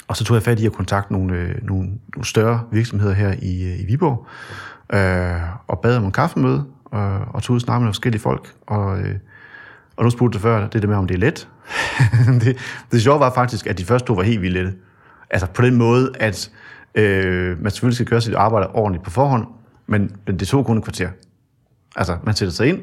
Og 0.08 0.18
så 0.18 0.24
tog 0.24 0.36
jeg 0.36 0.44
fat 0.44 0.60
i 0.60 0.66
at 0.66 0.74
kontakte 0.74 1.14
nogle, 1.14 1.34
øh, 1.34 1.56
nogle, 1.68 1.84
nogle 1.84 2.26
større 2.26 2.64
virksomheder 2.72 3.14
her 3.14 3.34
i, 3.42 3.64
øh, 3.64 3.80
i 3.80 3.86
Viborg, 3.86 4.28
øh, 4.94 5.42
og 5.68 5.80
bad 5.80 5.98
om 5.98 6.04
en 6.04 6.12
kaffemøde, 6.12 6.66
og, 6.86 7.20
og 7.34 7.44
tog 7.44 7.54
ud 7.54 7.58
og 7.58 7.62
snakke 7.62 7.84
med 7.84 7.90
forskellige 7.90 8.22
folk. 8.22 8.54
Og, 8.68 9.00
øh, 9.00 9.16
og 9.98 10.04
nu 10.04 10.10
spurgte 10.10 10.38
du 10.38 10.42
før, 10.42 10.68
det 10.68 10.82
der 10.82 10.88
med, 10.88 10.96
om 10.96 11.08
det 11.08 11.16
er 11.16 11.20
let. 11.20 11.48
det, 12.44 12.58
det 12.92 13.02
sjove 13.02 13.20
var 13.20 13.34
faktisk, 13.34 13.68
at 13.68 13.78
de 13.78 13.86
første 13.86 14.08
to 14.08 14.14
var 14.14 14.24
helt 14.24 14.42
vildt 14.42 14.54
lette. 14.54 14.74
Altså 15.30 15.48
på 15.48 15.62
den 15.62 15.76
måde, 15.76 16.12
at 16.20 16.52
øh, 16.96 17.62
man 17.62 17.72
selvfølgelig 17.72 17.96
skal 17.96 18.08
gøre 18.08 18.22
sit 18.22 18.34
arbejde 18.34 18.68
ordentligt 18.68 19.04
på 19.04 19.10
forhånd, 19.10 19.48
men, 19.88 20.16
men 20.28 20.40
det 20.40 20.48
tog 20.48 20.66
kun 20.66 20.78
et 20.78 20.84
kvarter. 20.84 21.10
Altså, 21.96 22.18
man 22.24 22.36
sætter 22.36 22.54
sig 22.54 22.68
ind, 22.68 22.80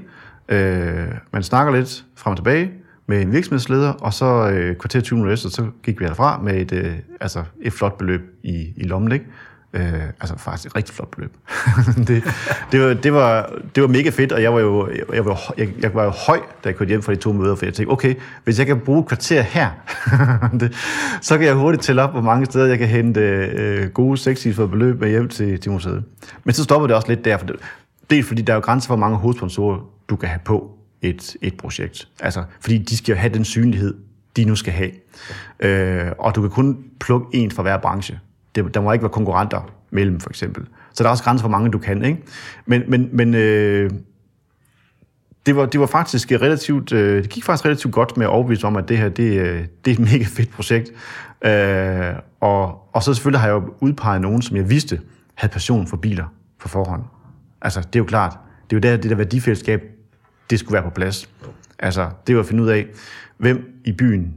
øh, 0.48 1.08
man 1.32 1.42
snakker 1.42 1.72
lidt 1.72 2.04
frem 2.16 2.30
og 2.30 2.36
tilbage, 2.36 2.70
med 3.08 3.22
en 3.22 3.32
virksomhedsleder, 3.32 3.92
og 3.92 4.14
så 4.14 4.50
øh, 4.50 4.76
kvarter 4.76 5.00
20 5.00 5.16
minutter 5.16 5.34
efter, 5.34 5.48
så 5.48 5.66
gik 5.82 6.00
vi 6.00 6.04
herfra 6.04 6.40
med 6.42 6.54
et, 6.54 6.72
øh, 6.72 6.92
altså 7.20 7.44
et 7.60 7.72
flot 7.72 7.98
beløb 7.98 8.20
i, 8.42 8.72
i 8.76 8.84
lommen, 8.84 9.12
ikke? 9.12 9.24
Øh, 9.72 10.02
altså 10.20 10.38
faktisk 10.38 10.66
et 10.66 10.76
rigtig 10.76 10.94
flot 10.94 11.08
beløb. 11.08 11.36
det, 12.08 12.24
det, 12.72 12.80
var, 12.80 12.94
det, 12.94 13.12
var, 13.12 13.52
det 13.74 13.82
var 13.82 13.88
mega 13.88 14.10
fedt, 14.10 14.32
og 14.32 14.42
jeg 14.42 14.54
var 14.54 14.60
jo, 14.60 14.88
jeg 15.14 15.24
var, 15.24 15.54
jeg, 15.58 15.68
jeg 15.82 15.94
var 15.94 16.04
jo 16.04 16.10
høj, 16.10 16.38
da 16.64 16.68
jeg 16.68 16.76
kørte 16.76 16.88
hjem 16.88 17.02
fra 17.02 17.12
de 17.12 17.18
to 17.18 17.32
møder, 17.32 17.54
for 17.54 17.66
jeg 17.66 17.74
tænkte, 17.74 17.92
okay, 17.92 18.14
hvis 18.44 18.58
jeg 18.58 18.66
kan 18.66 18.80
bruge 18.80 19.00
et 19.00 19.06
kvarter 19.06 19.42
her, 19.42 19.70
det, 20.60 20.74
så 21.20 21.38
kan 21.38 21.46
jeg 21.46 21.54
hurtigt 21.54 21.82
tælle 21.82 22.02
op, 22.02 22.10
hvor 22.10 22.20
mange 22.20 22.46
steder 22.46 22.66
jeg 22.66 22.78
kan 22.78 22.88
hente 22.88 23.20
øh, 23.20 23.88
gode, 23.88 24.18
sexy 24.18 24.48
for 24.54 24.66
beløb 24.66 25.00
med 25.00 25.10
hjem 25.10 25.28
til, 25.28 25.60
til 25.60 25.72
museet. 25.72 26.04
Men 26.44 26.54
så 26.54 26.64
stopper 26.64 26.86
det 26.86 26.96
også 26.96 27.08
lidt 27.08 27.24
der, 27.24 27.36
for 27.36 27.46
det, 27.46 27.56
det 28.10 28.18
er 28.18 28.22
fordi, 28.22 28.42
der 28.42 28.52
er 28.52 28.56
jo 28.56 28.60
grænser 28.60 28.86
for, 28.86 28.96
hvor 28.96 29.06
mange 29.06 29.18
hovedsponsorer 29.18 29.78
du 30.10 30.16
kan 30.16 30.28
have 30.28 30.40
på 30.44 30.77
et, 31.02 31.36
et 31.42 31.56
projekt. 31.56 32.08
Altså, 32.20 32.44
fordi 32.60 32.78
de 32.78 32.96
skal 32.96 33.12
jo 33.12 33.18
have 33.18 33.34
den 33.34 33.44
synlighed, 33.44 33.94
de 34.36 34.44
nu 34.44 34.56
skal 34.56 34.72
have. 34.72 34.90
Øh, 35.60 36.12
og 36.18 36.34
du 36.34 36.40
kan 36.40 36.50
kun 36.50 36.84
plukke 37.00 37.26
en 37.32 37.50
fra 37.50 37.62
hver 37.62 37.78
branche. 37.78 38.20
Det, 38.54 38.74
der 38.74 38.80
må 38.80 38.92
ikke 38.92 39.02
være 39.02 39.12
konkurrenter 39.12 39.70
mellem, 39.90 40.20
for 40.20 40.30
eksempel. 40.30 40.66
Så 40.92 41.02
der 41.02 41.08
er 41.08 41.10
også 41.10 41.24
grænser 41.24 41.42
for 41.42 41.48
mange, 41.48 41.70
du 41.70 41.78
kan. 41.78 42.04
Ikke? 42.04 42.22
Men, 42.66 42.82
men, 42.88 43.08
men 43.12 43.34
øh, 43.34 43.90
det, 45.46 45.56
var, 45.56 45.66
det 45.66 45.80
var 45.80 45.86
faktisk 45.86 46.32
relativt, 46.32 46.92
øh, 46.92 47.22
det 47.22 47.30
gik 47.30 47.44
faktisk 47.44 47.64
relativt 47.64 47.94
godt 47.94 48.16
med 48.16 48.26
at 48.26 48.30
overbevise 48.30 48.66
om, 48.66 48.76
at 48.76 48.88
det 48.88 48.98
her, 48.98 49.08
det, 49.08 49.40
øh, 49.40 49.66
det 49.84 49.90
er 49.90 49.94
et 49.94 49.98
mega 50.12 50.24
fedt 50.24 50.50
projekt. 50.50 50.90
Øh, 51.44 52.14
og, 52.40 52.88
og 52.94 53.02
så 53.02 53.14
selvfølgelig 53.14 53.40
har 53.40 53.48
jeg 53.48 53.54
jo 53.54 53.74
udpeget 53.80 54.20
nogen, 54.20 54.42
som 54.42 54.56
jeg 54.56 54.70
vidste 54.70 55.00
havde 55.34 55.52
passion 55.52 55.86
for 55.86 55.96
biler 55.96 56.24
på 56.60 56.68
forhånd. 56.68 57.02
Altså, 57.62 57.80
det 57.80 57.96
er 57.96 58.00
jo 58.00 58.04
klart. 58.04 58.38
Det 58.70 58.76
er 58.76 58.88
jo 58.88 58.92
der, 58.92 59.02
det 59.02 59.10
der 59.10 59.16
værdifællesskab, 59.16 59.82
det 60.50 60.58
skulle 60.58 60.74
være 60.74 60.82
på 60.82 60.90
plads. 60.90 61.28
Altså, 61.78 62.10
det 62.26 62.34
var 62.34 62.40
at 62.40 62.48
finde 62.48 62.62
ud 62.62 62.68
af, 62.68 62.86
hvem 63.36 63.80
i 63.84 63.92
byen 63.92 64.34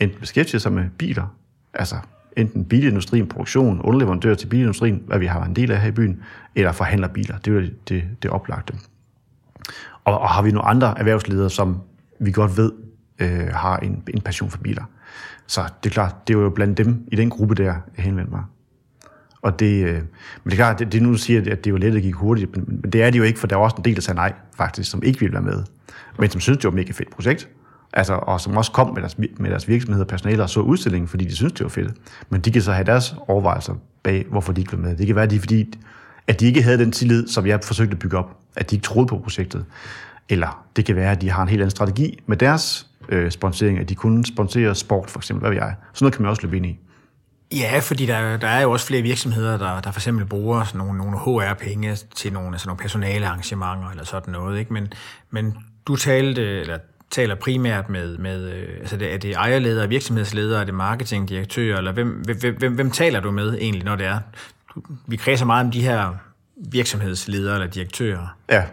enten 0.00 0.20
beskæftiger 0.20 0.58
sig 0.58 0.72
med 0.72 0.84
biler, 0.98 1.36
altså 1.74 1.96
enten 2.36 2.64
bilindustrien, 2.64 3.26
produktion, 3.26 3.80
underleverandør 3.80 4.34
til 4.34 4.46
bilindustrien, 4.46 5.02
hvad 5.06 5.18
vi 5.18 5.26
har 5.26 5.44
en 5.44 5.56
del 5.56 5.70
af 5.70 5.80
her 5.80 5.88
i 5.88 5.92
byen, 5.92 6.22
eller 6.54 6.72
forhandler 6.72 7.08
biler. 7.08 7.38
Det 7.38 7.56
er 7.56 7.60
det, 7.60 7.88
det, 7.88 8.04
det 8.22 8.30
oplagte. 8.30 8.74
Og, 10.04 10.18
og 10.18 10.28
har 10.28 10.42
vi 10.42 10.50
nogle 10.50 10.68
andre 10.68 10.98
erhvervsledere, 10.98 11.50
som 11.50 11.80
vi 12.18 12.32
godt 12.32 12.56
ved 12.56 12.72
øh, 13.18 13.48
har 13.54 13.76
en, 13.76 14.02
en 14.14 14.20
passion 14.20 14.50
for 14.50 14.58
biler. 14.58 14.84
Så 15.46 15.64
det 15.84 15.90
er 15.90 15.92
klart, 15.92 16.28
det 16.28 16.36
er 16.36 16.38
jo 16.38 16.50
blandt 16.50 16.78
dem 16.78 17.08
i 17.12 17.16
den 17.16 17.30
gruppe 17.30 17.54
der, 17.54 17.64
jeg 17.64 17.80
henvendte 18.04 18.32
mig. 18.32 18.42
Og 19.42 19.60
det, 19.60 19.84
øh, 19.84 19.94
men 19.94 20.02
det 20.44 20.52
er 20.52 20.56
klart, 20.56 20.78
det, 20.78 20.92
det 20.92 21.02
nu 21.02 21.14
siger, 21.14 21.52
at 21.52 21.64
det 21.64 21.72
var 21.72 21.78
let 21.78 21.96
at 21.96 22.02
gik 22.02 22.14
hurtigt, 22.14 22.56
men, 22.56 22.64
men 22.82 22.90
det 22.90 23.02
er 23.02 23.10
det 23.10 23.18
jo 23.18 23.24
ikke, 23.24 23.38
for 23.38 23.46
der 23.46 23.56
er 23.56 23.60
også 23.60 23.76
en 23.76 23.84
del, 23.84 23.94
der 23.94 24.00
sagde 24.00 24.16
nej, 24.16 24.32
faktisk, 24.56 24.90
som 24.90 25.02
ikke 25.02 25.20
ville 25.20 25.32
være 25.32 25.42
med. 25.42 25.62
Men 26.18 26.30
som 26.30 26.40
synes, 26.40 26.58
det 26.58 26.64
var 26.64 26.70
et 26.70 26.74
mega 26.74 26.92
fedt 26.92 27.10
projekt. 27.10 27.48
Altså, 27.92 28.14
og 28.14 28.40
som 28.40 28.56
også 28.56 28.72
kom 28.72 28.94
med 28.94 29.02
deres, 29.02 29.18
med 29.18 29.50
deres 29.50 29.68
virksomheder 29.68 30.04
og 30.04 30.08
personale 30.08 30.42
og 30.42 30.50
så 30.50 30.60
udstillingen, 30.60 31.08
fordi 31.08 31.24
de 31.24 31.36
synes, 31.36 31.52
det 31.52 31.62
var 31.62 31.68
fedt. 31.68 31.92
Men 32.30 32.40
de 32.40 32.50
kan 32.50 32.62
så 32.62 32.72
have 32.72 32.84
deres 32.84 33.14
overvejelser 33.28 33.74
bag, 34.02 34.26
hvorfor 34.30 34.52
de 34.52 34.60
ikke 34.60 34.72
var 34.72 34.78
med. 34.78 34.96
Det 34.96 35.06
kan 35.06 35.16
være, 35.16 35.24
at 35.24 35.30
de, 35.30 35.40
fordi, 35.40 35.78
at 36.26 36.40
de 36.40 36.46
ikke 36.46 36.62
havde 36.62 36.78
den 36.78 36.92
tillid, 36.92 37.28
som 37.28 37.46
jeg 37.46 37.60
forsøgte 37.64 37.92
at 37.92 37.98
bygge 37.98 38.18
op. 38.18 38.36
At 38.56 38.70
de 38.70 38.76
ikke 38.76 38.84
troede 38.84 39.06
på 39.06 39.18
projektet. 39.18 39.64
Eller 40.28 40.64
det 40.76 40.84
kan 40.84 40.96
være, 40.96 41.12
at 41.12 41.20
de 41.20 41.30
har 41.30 41.42
en 41.42 41.48
helt 41.48 41.60
anden 41.60 41.70
strategi 41.70 42.22
med 42.26 42.36
deres 42.36 42.86
øh, 43.08 43.30
sponsering, 43.30 43.78
at 43.78 43.88
de 43.88 43.94
kunne 43.94 44.26
sponsere 44.26 44.74
sport, 44.74 45.10
for 45.10 45.18
eksempel, 45.18 45.40
hvad 45.40 45.50
ved 45.50 45.58
jeg. 45.58 45.74
Sådan 45.92 46.04
noget 46.04 46.14
kan 46.14 46.22
man 46.22 46.30
også 46.30 46.42
løbe 46.42 46.56
ind 46.56 46.66
i. 46.66 46.78
Ja, 47.52 47.78
fordi 47.78 48.06
der, 48.06 48.36
der 48.36 48.48
er 48.48 48.60
jo 48.60 48.70
også 48.70 48.86
flere 48.86 49.02
virksomheder, 49.02 49.56
der, 49.56 49.80
der 49.80 49.90
for 49.90 50.00
eksempel 50.00 50.26
bruger 50.26 50.64
sådan 50.64 50.78
nogle, 50.78 50.98
nogle 50.98 51.18
HR-penge 51.18 51.96
til 52.14 52.32
nogle, 52.32 52.48
altså 52.52 52.68
nogle 52.68 52.78
personale 52.78 53.26
arrangementer 53.26 53.90
eller 53.90 54.04
sådan 54.04 54.32
noget. 54.32 54.58
Ikke? 54.58 54.72
Men, 54.72 54.92
men 55.30 55.56
du 55.86 55.96
talte, 55.96 56.60
eller 56.60 56.78
taler 57.10 57.34
primært 57.34 57.88
med, 57.88 58.18
med 58.18 58.48
øh, 58.52 58.68
altså 58.80 58.96
det, 58.96 59.14
er 59.14 59.18
det 59.18 59.34
ejerledere, 59.34 59.88
virksomhedsledere, 59.88 60.60
er 60.60 60.64
det 60.64 60.74
marketingdirektører, 60.74 61.78
eller 61.78 61.92
hvem, 61.92 62.08
hvem, 62.08 62.56
hvem, 62.58 62.74
hvem 62.74 62.90
taler 62.90 63.20
du 63.20 63.30
med 63.30 63.54
egentlig, 63.54 63.84
når 63.84 63.96
det 63.96 64.06
er? 64.06 64.18
Vi 65.06 65.16
kredser 65.16 65.46
meget 65.46 65.64
om 65.64 65.70
de 65.70 65.82
her 65.82 66.14
virksomhedsledere 66.56 67.54
eller 67.54 67.66
direktører. 67.66 68.36
Ja, 68.50 68.64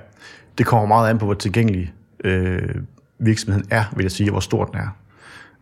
det 0.58 0.66
kommer 0.66 0.88
meget 0.88 1.10
an 1.10 1.18
på, 1.18 1.26
hvor 1.26 1.34
tilgængelig 1.34 1.94
øh, 2.24 2.76
virksomheden 3.20 3.68
er, 3.70 3.84
vil 3.96 4.04
jeg 4.04 4.12
sige, 4.12 4.30
og 4.30 4.32
hvor 4.32 4.40
stor 4.40 4.66
den 4.66 4.76
er. 4.76 4.88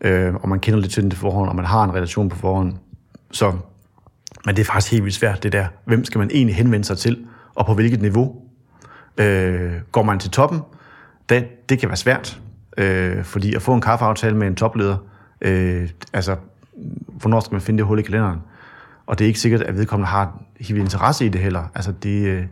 Øh, 0.02 0.36
og 0.36 0.50
man 0.50 0.60
kender 0.60 0.80
lidt 0.80 0.92
til 0.92 1.04
den 1.04 1.10
til 1.10 1.20
forhånd, 1.20 1.50
og 1.50 1.56
man 1.56 1.66
har 1.66 1.84
en 1.84 1.94
relation 1.94 2.30
på 2.30 2.38
forhånd. 2.38 2.74
Så, 3.32 3.54
men 4.46 4.56
det 4.56 4.62
er 4.62 4.66
faktisk 4.66 4.92
helt 4.92 5.04
vildt 5.04 5.16
svært, 5.16 5.44
det 5.44 5.52
der. 5.52 5.68
Hvem 5.86 6.06
skal 6.06 6.20
man 6.20 6.30
egentlig 6.34 6.56
henvende 6.56 6.86
sig 6.86 6.98
til, 6.98 7.28
og 7.56 7.66
på 7.66 7.74
hvilket 7.74 8.02
niveau? 8.02 8.36
Øh, 9.18 9.74
går 9.92 10.04
man 10.04 10.20
til 10.20 10.32
toppen? 10.32 10.62
Det, 11.30 11.70
det 11.70 11.80
kan 11.80 11.90
være 11.90 11.98
svært, 11.98 12.40
øh, 12.78 13.24
fordi 13.24 13.56
at 13.56 13.62
få 13.62 13.74
en 13.74 13.82
kaffeaftale 13.82 14.38
med 14.38 14.48
en 14.48 14.56
topleder, 14.56 14.98
øh, 15.42 15.90
altså, 16.14 16.36
hvornår 17.08 17.40
skal 17.40 17.54
man 17.54 17.62
finde 17.62 17.78
det 17.78 17.86
hul 17.86 18.00
i 18.00 18.02
kalenderen? 18.02 18.40
Og 19.06 19.20
det 19.20 19.26
er 19.26 19.28
ikke 19.28 19.40
sikkert, 19.40 19.62
at 19.62 19.78
vedkommende 19.78 20.08
har 20.08 20.42
helt 20.60 20.80
interesse 20.80 21.26
i 21.26 21.30
det 21.30 21.42
heller. 21.42 21.64
Altså, 21.76 21.92
det, 21.92 22.26
øh, 22.26 22.46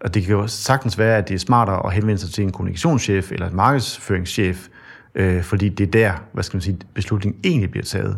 og 0.00 0.14
det 0.14 0.24
kan 0.24 0.32
jo 0.32 0.46
sagtens 0.46 0.98
være, 0.98 1.16
at 1.16 1.28
det 1.28 1.34
er 1.34 1.38
smartere 1.38 1.86
at 1.86 1.92
henvende 1.92 2.18
sig 2.18 2.30
til 2.30 2.44
en 2.44 2.52
kommunikationschef 2.52 3.32
eller 3.32 3.48
en 3.48 3.56
markedsføringschef, 3.56 4.68
øh, 5.14 5.42
fordi 5.42 5.68
det 5.68 5.86
er 5.86 5.90
der, 5.90 6.12
hvad 6.32 6.44
skal 6.44 6.56
man 6.56 6.62
sige, 6.62 6.78
beslutningen 6.94 7.40
egentlig 7.44 7.70
bliver 7.70 7.84
taget. 7.84 8.16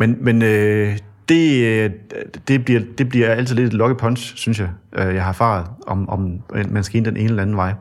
Men, 0.00 0.16
men 0.20 0.42
øh, 0.42 0.98
det, 1.28 1.64
øh, 1.64 1.90
det, 2.48 2.64
bliver, 2.64 2.80
det 2.98 3.08
bliver 3.08 3.30
altid 3.30 3.54
lidt 3.54 3.66
et 3.66 3.72
lucky 3.72 4.00
punch, 4.00 4.36
synes 4.36 4.60
jeg, 4.60 4.68
øh, 4.92 5.14
jeg 5.14 5.22
har 5.22 5.28
erfaret, 5.28 5.66
om, 5.86 6.08
om 6.08 6.42
man 6.68 6.84
skal 6.84 6.96
ind 6.96 7.04
den 7.04 7.16
ene 7.16 7.28
eller 7.28 7.42
anden 7.42 7.56
vej. 7.56 7.74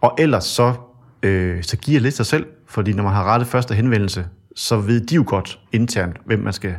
Og 0.00 0.14
ellers 0.18 0.44
så, 0.44 0.74
øh, 1.22 1.62
så 1.62 1.76
giver 1.76 2.00
lidt 2.00 2.14
sig 2.14 2.26
selv, 2.26 2.46
fordi 2.66 2.92
når 2.92 3.02
man 3.02 3.12
har 3.12 3.24
rettet 3.24 3.48
første 3.48 3.74
henvendelse, 3.74 4.26
så 4.56 4.76
ved 4.76 5.00
de 5.00 5.14
jo 5.14 5.24
godt 5.26 5.58
internt, 5.72 6.16
hvem 6.24 6.38
man 6.38 6.52
skal 6.52 6.74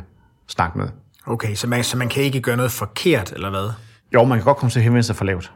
snakke 0.46 0.78
med. 0.78 0.88
Okay, 1.26 1.54
så 1.54 1.66
man, 1.66 1.84
så 1.84 1.96
man 1.96 2.08
kan 2.08 2.22
ikke 2.22 2.40
gøre 2.40 2.56
noget 2.56 2.72
forkert, 2.72 3.32
eller 3.32 3.50
hvad? 3.50 3.70
Jo, 4.14 4.24
man 4.24 4.38
kan 4.38 4.44
godt 4.44 4.56
komme 4.56 4.70
til 4.70 4.78
at 4.78 4.82
henvende 4.82 5.02
sig 5.02 5.16
for 5.16 5.24
lavt. 5.24 5.52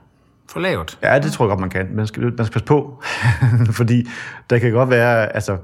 For 0.48 0.60
lavt? 0.60 0.98
Ja, 1.02 1.18
det 1.18 1.32
tror 1.32 1.44
jeg 1.44 1.48
godt, 1.48 1.60
man 1.60 1.70
kan. 1.70 1.88
Man 1.92 2.06
skal, 2.06 2.22
man 2.22 2.46
skal 2.46 2.52
passe 2.52 2.66
på, 2.66 3.02
fordi 3.78 4.08
der 4.50 4.58
kan 4.58 4.72
godt 4.72 4.90
være, 4.90 5.34
altså, 5.34 5.56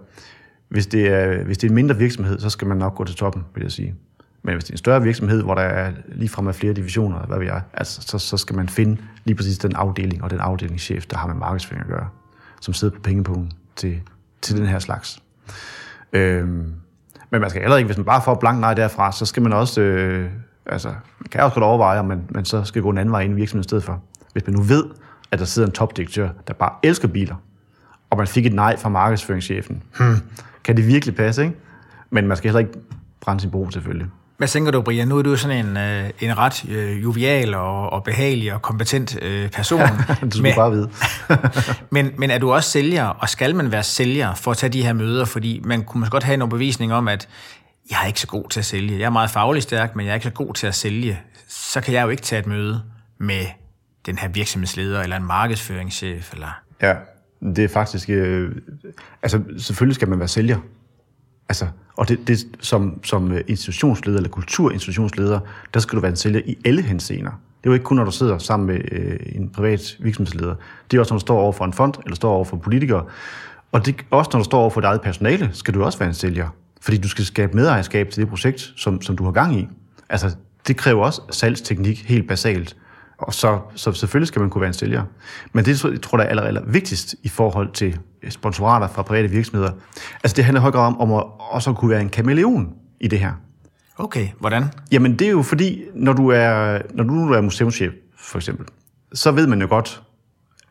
hvis 0.70 0.86
det, 0.86 1.08
er, 1.08 1.44
hvis 1.44 1.58
det 1.58 1.66
er 1.66 1.70
en 1.70 1.74
mindre 1.74 1.96
virksomhed, 1.96 2.40
så 2.40 2.50
skal 2.50 2.68
man 2.68 2.76
nok 2.76 2.94
gå 2.94 3.04
til 3.04 3.16
toppen, 3.16 3.44
vil 3.54 3.62
jeg 3.62 3.72
sige. 3.72 3.94
Men 4.42 4.54
hvis 4.54 4.64
det 4.64 4.70
er 4.70 4.74
en 4.74 4.78
større 4.78 5.02
virksomhed, 5.02 5.42
hvor 5.42 5.54
der 5.54 5.62
er 5.62 5.92
lige 6.08 6.28
frem 6.28 6.48
af 6.48 6.54
flere 6.54 6.72
divisioner, 6.72 7.18
hvad 7.18 7.38
vi 7.38 7.46
er, 7.46 7.60
altså, 7.74 8.02
så, 8.02 8.18
så 8.18 8.36
skal 8.36 8.56
man 8.56 8.68
finde 8.68 8.96
lige 9.24 9.36
præcis 9.36 9.58
den 9.58 9.76
afdeling 9.76 10.24
og 10.24 10.30
den 10.30 10.40
afdelingschef, 10.40 11.06
der 11.06 11.16
har 11.16 11.26
med 11.26 11.34
markedsføring 11.34 11.82
at 11.82 11.90
gøre, 11.90 12.08
som 12.60 12.74
sidder 12.74 12.94
på 12.94 13.00
pengepunkten 13.00 13.52
til, 13.76 14.00
til 14.42 14.56
den 14.56 14.66
her 14.66 14.78
slags. 14.78 15.22
Øhm, 16.12 16.74
men 17.30 17.40
man 17.40 17.50
skal 17.50 17.62
heller 17.62 17.76
ikke, 17.76 17.86
hvis 17.86 17.96
man 17.96 18.06
bare 18.06 18.22
får 18.22 18.34
blank 18.34 18.60
nej 18.60 18.74
derfra, 18.74 19.12
så 19.12 19.26
skal 19.26 19.42
man 19.42 19.52
også, 19.52 19.80
øh, 19.80 20.30
altså, 20.66 20.88
man 20.88 21.28
kan 21.30 21.40
også 21.40 21.54
godt 21.54 21.64
overveje, 21.64 21.98
om 21.98 22.04
man, 22.04 22.24
man 22.30 22.44
så 22.44 22.64
skal 22.64 22.82
gå 22.82 22.90
en 22.90 22.98
anden 22.98 23.12
vej 23.12 23.20
ind 23.20 23.32
i 23.32 23.36
virksomheden 23.36 23.64
i 23.64 23.68
stedet 23.68 23.84
for. 23.84 24.02
Hvis 24.32 24.46
man 24.46 24.56
nu 24.56 24.62
ved, 24.62 24.84
at 25.30 25.38
der 25.38 25.44
sidder 25.44 25.68
en 25.68 25.72
topdirektør, 25.72 26.28
der 26.48 26.54
bare 26.54 26.72
elsker 26.82 27.08
biler, 27.08 27.34
og 28.10 28.18
man 28.18 28.26
fik 28.26 28.46
et 28.46 28.52
nej 28.52 28.76
fra 28.76 28.88
markedsføringschefen, 28.88 29.82
hmm, 29.98 30.16
kan 30.64 30.76
det 30.76 30.86
virkelig 30.86 31.14
passe, 31.14 31.42
ikke? 31.42 31.54
Men 32.10 32.26
man 32.26 32.36
skal 32.36 32.48
heller 32.48 32.58
ikke 32.58 32.72
brænde 33.20 33.40
sin 33.40 33.50
bro, 33.50 33.70
selvfølgelig. 33.70 34.06
Hvad 34.40 34.48
tænker 34.48 34.72
du, 34.72 34.82
Brian? 34.82 35.08
Nu 35.08 35.18
er 35.18 35.22
du 35.22 35.36
sådan 35.36 35.66
en, 35.66 35.76
øh, 35.76 36.10
en 36.20 36.38
ret 36.38 36.68
øh, 36.68 37.02
jovial 37.02 37.54
og, 37.54 37.92
og 37.92 38.04
behagelig 38.04 38.54
og 38.54 38.62
kompetent 38.62 39.22
øh, 39.22 39.50
person. 39.50 39.80
du 40.22 40.30
skulle 40.30 40.54
bare 40.54 40.70
vide. 40.70 40.90
men, 41.90 42.10
men 42.18 42.30
er 42.30 42.38
du 42.38 42.52
også 42.52 42.70
sælger, 42.70 43.04
og 43.04 43.28
skal 43.28 43.56
man 43.56 43.72
være 43.72 43.82
sælger 43.82 44.34
for 44.34 44.50
at 44.50 44.56
tage 44.56 44.70
de 44.70 44.82
her 44.82 44.92
møder? 44.92 45.24
Fordi 45.24 45.60
man 45.64 45.84
kunne 45.84 45.98
måske 46.00 46.10
godt 46.10 46.22
have 46.22 46.42
en 46.42 46.48
bevisning 46.48 46.92
om, 46.92 47.08
at 47.08 47.28
jeg 47.90 47.98
er 48.02 48.06
ikke 48.06 48.20
så 48.20 48.26
god 48.26 48.48
til 48.50 48.60
at 48.60 48.66
sælge. 48.66 48.98
Jeg 48.98 49.04
er 49.04 49.10
meget 49.10 49.30
faglig 49.30 49.62
stærk, 49.62 49.96
men 49.96 50.06
jeg 50.06 50.10
er 50.10 50.14
ikke 50.14 50.24
så 50.24 50.30
god 50.30 50.54
til 50.54 50.66
at 50.66 50.74
sælge. 50.74 51.20
Så 51.48 51.80
kan 51.80 51.94
jeg 51.94 52.02
jo 52.02 52.08
ikke 52.08 52.22
tage 52.22 52.40
et 52.40 52.46
møde 52.46 52.82
med 53.18 53.46
den 54.06 54.18
her 54.18 54.28
virksomhedsleder, 54.28 55.02
eller 55.02 55.16
en 55.16 55.26
markedsføringschef, 55.26 56.32
eller... 56.32 56.60
Ja, 56.82 56.94
det 57.40 57.64
er 57.64 57.68
faktisk... 57.68 58.10
Øh, 58.10 58.52
altså, 59.22 59.40
selvfølgelig 59.58 59.94
skal 59.94 60.08
man 60.08 60.18
være 60.18 60.28
sælger. 60.28 60.58
Altså, 61.48 61.66
og 61.96 62.08
det, 62.08 62.28
det, 62.28 62.38
som, 62.60 63.04
som 63.04 63.32
øh, 63.32 63.40
institutionsleder 63.48 64.16
eller 64.18 64.30
kulturinstitutionsleder, 64.30 65.40
der 65.74 65.80
skal 65.80 65.96
du 65.96 66.00
være 66.00 66.10
en 66.10 66.16
sælger 66.16 66.40
i 66.46 66.56
alle 66.64 66.82
henseender. 66.82 67.30
Det 67.30 67.66
er 67.66 67.70
jo 67.70 67.72
ikke 67.72 67.84
kun, 67.84 67.96
når 67.96 68.04
du 68.04 68.10
sidder 68.10 68.38
sammen 68.38 68.66
med 68.66 68.80
øh, 68.92 69.18
en 69.32 69.48
privat 69.48 69.96
virksomhedsleder. 70.00 70.54
Det 70.90 70.96
er 70.96 71.00
også, 71.00 71.14
når 71.14 71.18
du 71.18 71.20
står 71.20 71.40
over 71.40 71.52
for 71.52 71.64
en 71.64 71.72
fond, 71.72 71.94
eller 72.04 72.16
står 72.16 72.32
over 72.32 72.44
for 72.44 72.56
politikere. 72.56 73.04
Og 73.72 73.86
det, 73.86 73.96
også 74.10 74.30
når 74.32 74.40
du 74.40 74.44
står 74.44 74.60
over 74.60 74.70
for 74.70 74.80
dit 74.80 74.86
eget 74.86 75.00
personale, 75.00 75.50
skal 75.52 75.74
du 75.74 75.84
også 75.84 75.98
være 75.98 76.08
en 76.08 76.14
sælger. 76.14 76.48
Fordi 76.80 76.98
du 76.98 77.08
skal 77.08 77.24
skabe 77.24 77.56
medejerskab 77.56 78.10
til 78.10 78.20
det 78.20 78.28
projekt, 78.28 78.72
som, 78.76 79.02
som 79.02 79.16
du 79.16 79.24
har 79.24 79.32
gang 79.32 79.56
i. 79.56 79.68
Altså, 80.08 80.36
det 80.66 80.76
kræver 80.76 81.04
også 81.04 81.22
salgsteknik 81.30 82.04
helt 82.08 82.28
basalt. 82.28 82.76
Og 83.20 83.34
så, 83.34 83.58
så 83.74 83.92
selvfølgelig 83.92 84.28
skal 84.28 84.40
man 84.40 84.50
kunne 84.50 84.60
være 84.60 84.68
en 84.68 84.74
sælger. 84.74 85.04
Men 85.52 85.64
det 85.64 85.84
jeg 85.84 86.02
tror 86.02 86.18
jeg 86.18 86.24
er 86.24 86.30
aller, 86.30 86.42
aller 86.42 86.62
vigtigst 86.66 87.14
i 87.22 87.28
forhold 87.28 87.72
til 87.72 87.98
sponsorater 88.28 88.88
fra 88.88 89.02
private 89.02 89.28
virksomheder. 89.28 89.70
Altså 90.24 90.36
det 90.36 90.44
handler 90.44 90.60
højere 90.60 90.78
om, 90.78 91.00
om 91.00 91.12
at 91.12 91.24
også 91.38 91.72
kunne 91.72 91.90
være 91.90 92.00
en 92.00 92.08
kameleon 92.08 92.74
i 93.00 93.08
det 93.08 93.18
her. 93.18 93.32
Okay, 93.98 94.28
hvordan? 94.38 94.64
Jamen 94.92 95.18
det 95.18 95.26
er 95.26 95.30
jo 95.30 95.42
fordi, 95.42 95.82
når 95.94 96.12
du 96.12 96.28
er, 96.28 96.78
når 96.94 97.04
du 97.04 97.32
er 97.32 97.40
museumschef 97.40 97.92
for 98.18 98.38
eksempel, 98.38 98.66
så 99.12 99.30
ved 99.30 99.46
man 99.46 99.60
jo 99.60 99.68
godt, 99.68 100.02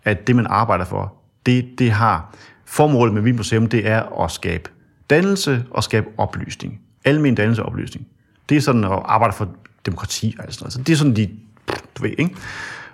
at 0.03 0.27
det 0.27 0.35
man 0.35 0.47
arbejder 0.49 0.85
for, 0.85 1.13
det, 1.45 1.69
det 1.77 1.91
har 1.91 2.35
formålet 2.65 3.13
med 3.13 3.21
mit 3.21 3.35
museum, 3.35 3.67
det 3.67 3.87
er 3.87 4.23
at 4.23 4.31
skabe 4.31 4.69
dannelse 5.09 5.65
og 5.71 5.83
skabe 5.83 6.07
oplysning. 6.17 6.81
Almen 7.05 7.35
dannelse 7.35 7.63
og 7.63 7.69
oplysning. 7.69 8.07
Det 8.49 8.57
er 8.57 8.61
sådan 8.61 8.83
at 8.83 8.99
arbejde 9.05 9.33
for 9.33 9.49
demokrati 9.85 10.35
og 10.39 10.53
sådan 10.53 10.63
noget. 10.63 10.73
Så 10.73 10.81
det 10.81 10.93
er 10.93 10.97
sådan 10.97 11.15
de 11.15 11.29
du 11.97 12.03
ved, 12.03 12.11
ikke? 12.17 12.35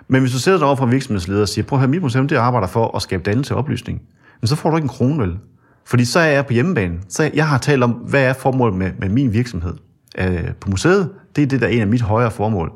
Men 0.08 0.20
hvis 0.20 0.32
du 0.32 0.38
sidder 0.38 0.58
derovre 0.58 0.76
fra 0.76 0.84
en 0.84 0.92
virksomhedsleder 0.92 1.42
og 1.42 1.48
siger, 1.48 1.64
prøv 1.64 1.76
at 1.76 1.80
høre, 1.80 1.90
mit 1.90 2.02
museum, 2.02 2.28
det 2.28 2.36
arbejder 2.36 2.68
for 2.68 2.96
at 2.96 3.02
skabe 3.02 3.22
dannelse 3.22 3.54
og 3.54 3.58
oplysning, 3.58 4.02
men 4.40 4.48
så 4.48 4.56
får 4.56 4.70
du 4.70 4.76
ikke 4.76 4.84
en 4.84 4.88
krone, 4.88 5.22
vel? 5.22 5.38
Fordi 5.84 6.04
så 6.04 6.18
er 6.18 6.26
jeg 6.26 6.46
på 6.46 6.52
hjemmebane. 6.52 6.94
Så 7.08 7.30
jeg 7.34 7.48
har 7.48 7.58
talt 7.58 7.82
om, 7.82 7.90
hvad 7.90 8.24
er 8.24 8.32
formålet 8.32 8.76
med, 8.78 8.92
med 8.98 9.08
min 9.08 9.32
virksomhed 9.32 9.74
øh, 10.18 10.54
på 10.60 10.70
museet. 10.70 11.10
Det 11.36 11.42
er 11.42 11.46
det, 11.46 11.60
der 11.60 11.66
er 11.66 11.70
en 11.70 11.80
af 11.80 11.86
mit 11.86 12.02
højere 12.02 12.30
formål. 12.30 12.72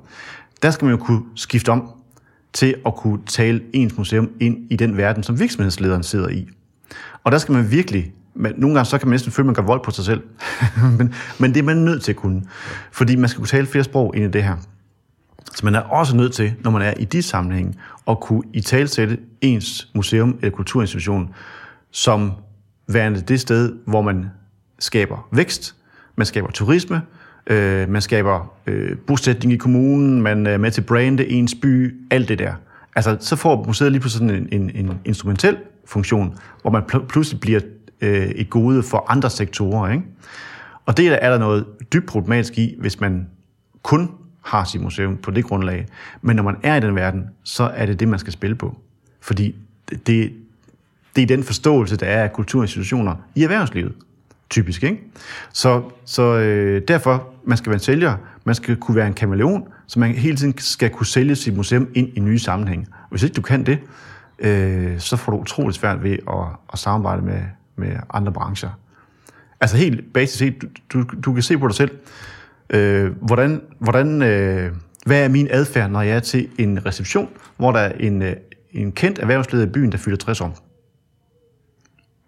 Der 0.63 0.71
skal 0.71 0.85
man 0.85 0.95
jo 0.95 1.05
kunne 1.05 1.23
skifte 1.37 1.69
om 1.69 1.91
til 2.53 2.75
at 2.87 2.97
kunne 2.97 3.19
tale 3.27 3.61
ens 3.73 3.97
museum 3.97 4.31
ind 4.41 4.57
i 4.71 4.77
den 4.77 4.97
verden, 4.97 5.23
som 5.23 5.41
virksomhedslederen 5.41 6.03
sidder 6.03 6.29
i. 6.29 6.49
Og 7.25 7.33
der 7.33 7.39
skal 7.39 7.53
man 7.53 7.71
virkelig, 7.71 8.13
men 8.35 8.53
nogle 8.57 8.75
gange 8.75 8.89
så 8.89 8.99
kan 8.99 9.09
man 9.09 9.13
næsten 9.13 9.33
føle, 9.33 9.45
at 9.45 9.47
man 9.47 9.55
gør 9.55 9.63
vold 9.63 9.81
på 9.85 9.91
sig 9.91 10.05
selv. 10.05 10.23
men, 10.99 11.15
men 11.39 11.55
det 11.55 11.61
er 11.61 11.65
man 11.65 11.77
nødt 11.77 12.03
til 12.03 12.13
at 12.13 12.17
kunne. 12.17 12.43
Fordi 12.93 13.17
man 13.17 13.29
skal 13.29 13.39
kunne 13.39 13.49
tale 13.49 13.67
flere 13.67 13.85
sprog 13.85 14.17
ind 14.17 14.25
i 14.25 14.29
det 14.29 14.45
her. 14.45 14.57
Så 15.55 15.65
man 15.65 15.75
er 15.75 15.81
også 15.81 16.17
nødt 16.17 16.33
til, 16.33 16.55
når 16.65 16.71
man 16.71 16.83
er 16.83 16.95
i 16.95 17.05
de 17.05 17.23
sammenhænge, 17.23 17.75
at 18.09 18.21
kunne 18.21 18.43
i 18.53 18.61
talsætte 18.61 19.19
ens 19.41 19.89
museum 19.95 20.39
eller 20.43 20.57
kulturinstitution 20.57 21.35
som 21.91 22.33
værende 22.89 23.21
det 23.21 23.41
sted, 23.41 23.77
hvor 23.87 24.03
man 24.03 24.27
skaber 24.79 25.29
vækst, 25.33 25.75
man 26.17 26.27
skaber 26.27 26.51
turisme, 26.51 27.03
øh, 27.47 27.89
man 27.89 28.03
skaber 28.03 28.53
øh, 28.67 28.97
bosætning 29.07 29.53
i 29.53 29.57
kommunen, 29.57 30.23
man 30.23 30.47
øh, 30.47 30.53
er 30.53 30.59
med 30.59 30.71
til 30.71 30.81
brande 30.81 31.29
ens 31.29 31.55
by, 31.63 32.01
alt 32.11 32.29
det 32.29 32.39
der. 32.39 32.53
Altså, 32.97 33.17
så 33.21 33.37
får 33.37 33.65
museet 33.67 33.93
lige 33.93 34.01
pludselig 34.01 34.29
sådan 34.29 34.49
en, 34.53 34.61
en, 34.61 34.87
en 34.87 34.99
instrumentel 35.05 35.57
funktion, 35.85 36.39
hvor 36.63 36.71
man 36.71 36.83
pl- 36.83 37.07
pludselig 37.07 37.41
bliver 37.41 37.61
øh, 38.01 38.29
et 38.29 38.51
gode 38.51 38.83
for 38.83 39.05
andre 39.09 39.31
sektorer. 39.31 39.93
Ikke? 39.93 40.05
Og 40.87 40.97
det 40.97 41.25
er 41.25 41.31
der 41.31 41.39
noget 41.39 41.67
dybt 41.93 42.07
problematisk 42.07 42.59
i, 42.59 42.77
hvis 42.79 43.01
man 43.01 43.29
kun 43.83 44.11
har 44.41 44.65
sit 44.65 44.81
museum 44.81 45.17
på 45.17 45.31
det 45.31 45.45
grundlag. 45.45 45.87
Men 46.23 46.37
når 46.37 46.43
man 46.43 46.57
er 46.63 46.77
i 46.77 46.81
den 46.81 46.95
verden, 46.95 47.25
så 47.43 47.65
er 47.65 47.87
det 47.87 48.01
det, 48.01 48.09
man 48.09 48.19
skal 48.19 48.33
spille 48.33 48.57
på. 48.57 48.79
Fordi 49.21 49.55
det, 50.07 50.33
det 51.17 51.23
er 51.23 51.27
den 51.27 51.45
forståelse, 51.45 51.97
der 51.97 52.07
er 52.07 52.23
af 52.23 52.33
kulturinstitutioner 52.33 53.15
i 53.35 53.43
erhvervslivet. 53.43 53.93
Typisk, 54.51 54.83
ikke? 54.83 55.01
Så, 55.53 55.83
så 56.05 56.23
øh, 56.23 56.83
derfor, 56.89 57.29
man 57.45 57.57
skal 57.59 57.71
være 57.71 57.77
en 57.77 57.81
sælger, 57.81 58.17
man 58.45 58.55
skal 58.55 58.77
kunne 58.77 58.97
være 58.97 59.07
en 59.07 59.15
kameleon, 59.15 59.69
så 59.87 59.99
man 59.99 60.11
hele 60.11 60.37
tiden 60.37 60.59
skal 60.59 60.91
kunne 60.91 61.07
sælge 61.07 61.37
sit 61.37 61.57
museum 61.57 61.89
ind 61.95 62.09
i 62.17 62.21
nye 62.21 62.39
sammenhænge. 62.39 62.87
Hvis 63.11 63.23
ikke 63.23 63.35
du 63.35 63.43
kan 63.43 63.67
det, 63.67 63.79
øh, 64.39 64.99
så 64.99 65.17
får 65.17 65.33
du 65.33 65.39
utroligt 65.39 65.79
svært 65.79 66.03
ved 66.03 66.13
at, 66.13 66.47
at 66.73 66.79
samarbejde 66.79 67.23
med, 67.23 67.43
med 67.77 67.97
andre 68.15 68.33
brancher. 68.33 68.71
Altså 69.61 69.77
helt 69.77 70.13
basisk 70.13 70.39
set, 70.39 70.61
du, 70.61 70.69
du, 70.93 71.05
du 71.25 71.33
kan 71.33 71.43
se 71.43 71.59
på 71.59 71.69
dig 71.69 71.77
selv, 71.77 71.91
Øh, 72.71 73.13
hvordan, 73.23 73.61
hvordan, 73.79 74.23
øh, 74.23 74.73
hvad 75.07 75.25
er 75.25 75.29
min 75.29 75.49
adfærd, 75.51 75.91
når 75.91 76.03
jeg 76.03 76.17
er 76.17 76.21
til 76.21 76.49
en 76.59 76.87
reception, 76.87 77.29
hvor 77.57 77.73
der 77.73 77.81
er 77.81 77.93
en, 78.01 78.23
øh, 78.23 78.37
en 78.71 78.93
kendt 78.93 79.19
erhvervsleder 79.19 79.67
i 79.67 79.69
byen, 79.69 79.93
der 79.93 79.99
fylder 79.99 80.17
60 80.17 80.41
år? 80.41 80.59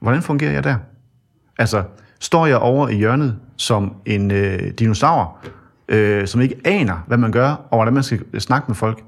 Hvordan 0.00 0.22
fungerer 0.22 0.52
jeg 0.52 0.64
der? 0.64 0.76
Altså, 1.58 1.82
står 2.20 2.46
jeg 2.46 2.56
over 2.56 2.88
i 2.88 2.94
hjørnet 2.94 3.38
som 3.56 3.94
en 4.06 4.30
øh, 4.30 4.70
dinosaur, 4.78 5.38
øh, 5.88 6.26
som 6.26 6.40
ikke 6.40 6.60
aner, 6.64 7.04
hvad 7.06 7.18
man 7.18 7.32
gør, 7.32 7.48
og 7.70 7.78
hvordan 7.78 7.94
man 7.94 8.02
skal 8.02 8.40
snakke 8.40 8.64
med 8.68 8.74
folk? 8.74 9.02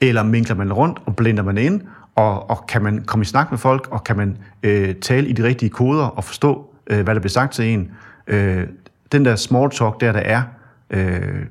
Eller 0.00 0.22
minkler 0.22 0.56
man 0.56 0.72
rundt 0.72 0.98
og 1.06 1.16
blinder 1.16 1.42
man 1.42 1.58
ind, 1.58 1.80
og, 2.14 2.50
og 2.50 2.66
kan 2.66 2.82
man 2.82 3.04
komme 3.04 3.22
i 3.22 3.26
snak 3.26 3.50
med 3.50 3.58
folk, 3.58 3.88
og 3.90 4.04
kan 4.04 4.16
man 4.16 4.38
øh, 4.62 4.94
tale 4.94 5.28
i 5.28 5.32
de 5.32 5.42
rigtige 5.42 5.70
koder 5.70 6.04
og 6.04 6.24
forstå, 6.24 6.74
øh, 6.86 7.04
hvad 7.04 7.14
der 7.14 7.20
bliver 7.20 7.30
sagt 7.30 7.52
til 7.52 7.64
en? 7.64 7.90
Øh, 8.26 8.66
den 9.12 9.24
der 9.24 9.36
small 9.36 9.70
talk 9.70 10.00
der, 10.00 10.12
der 10.12 10.20
er, 10.20 10.42
øh, 10.90 11.46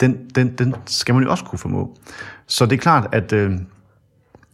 den, 0.00 0.30
den, 0.34 0.58
den 0.58 0.74
skal 0.86 1.14
man 1.14 1.24
jo 1.24 1.30
også 1.30 1.44
kunne 1.44 1.58
formå. 1.58 1.96
Så 2.46 2.66
det 2.66 2.72
er 2.72 2.80
klart, 2.80 3.08
at 3.12 3.32
øh, 3.32 3.52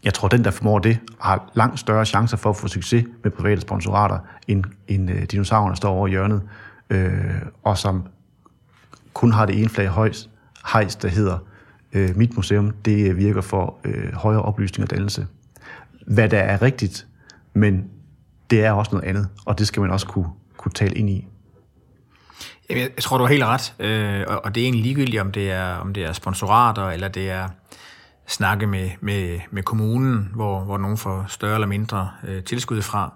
jeg 0.04 0.14
tror, 0.14 0.28
den, 0.28 0.44
der 0.44 0.50
formår 0.50 0.78
det, 0.78 0.98
har 1.20 1.50
langt 1.54 1.80
større 1.80 2.06
chancer 2.06 2.36
for 2.36 2.50
at 2.50 2.56
få 2.56 2.68
succes 2.68 3.04
med 3.22 3.30
private 3.30 3.60
sponsorater, 3.60 4.18
end, 4.48 4.64
end 4.88 5.10
øh, 5.10 5.22
dinosaurerne 5.22 5.76
står 5.76 5.90
over 5.90 6.06
i 6.06 6.10
hjørnet, 6.10 6.42
øh, 6.90 7.42
og 7.62 7.78
som 7.78 8.02
kun 9.12 9.32
har 9.32 9.46
det 9.46 9.60
ene 9.60 9.68
flag 9.68 9.88
højst, 9.88 10.30
hejst, 10.72 11.02
der 11.02 11.08
hedder, 11.08 11.38
øh, 11.92 12.16
mit 12.16 12.36
museum, 12.36 12.70
det 12.70 13.10
øh, 13.10 13.16
virker 13.16 13.40
for 13.40 13.78
øh, 13.84 14.12
højere 14.12 14.42
oplysning 14.42 14.84
og 14.84 14.90
dannelse. 14.90 15.26
Hvad 16.06 16.28
der 16.28 16.38
er 16.38 16.62
rigtigt, 16.62 17.06
men 17.54 17.84
det 18.50 18.64
er 18.64 18.72
også 18.72 18.90
noget 18.92 19.08
andet, 19.08 19.28
og 19.46 19.58
det 19.58 19.66
skal 19.66 19.80
man 19.80 19.90
også 19.90 20.06
kunne, 20.06 20.28
kunne 20.56 20.72
tale 20.72 20.94
ind 20.94 21.10
i. 21.10 21.28
Jeg 22.70 22.90
tror, 23.00 23.18
du 23.18 23.24
har 23.24 23.30
helt 23.30 23.44
ret, 23.44 23.74
øh, 23.78 24.24
og 24.44 24.54
det 24.54 24.60
er 24.60 24.64
egentlig 24.64 24.82
ligegyldigt, 24.82 25.20
om 25.20 25.32
det 25.32 25.50
er, 25.50 25.74
om 25.74 25.94
det 25.94 26.04
er 26.04 26.12
sponsorater, 26.12 26.90
eller 26.90 27.08
det 27.08 27.30
er 27.30 27.48
snakke 28.26 28.66
med, 28.66 28.90
med, 29.00 29.40
med 29.50 29.62
kommunen, 29.62 30.30
hvor, 30.34 30.60
hvor 30.60 30.78
nogen 30.78 30.96
får 30.96 31.24
større 31.28 31.54
eller 31.54 31.66
mindre 31.66 32.10
øh, 32.28 32.44
tilskud 32.44 32.82
fra. 32.82 33.12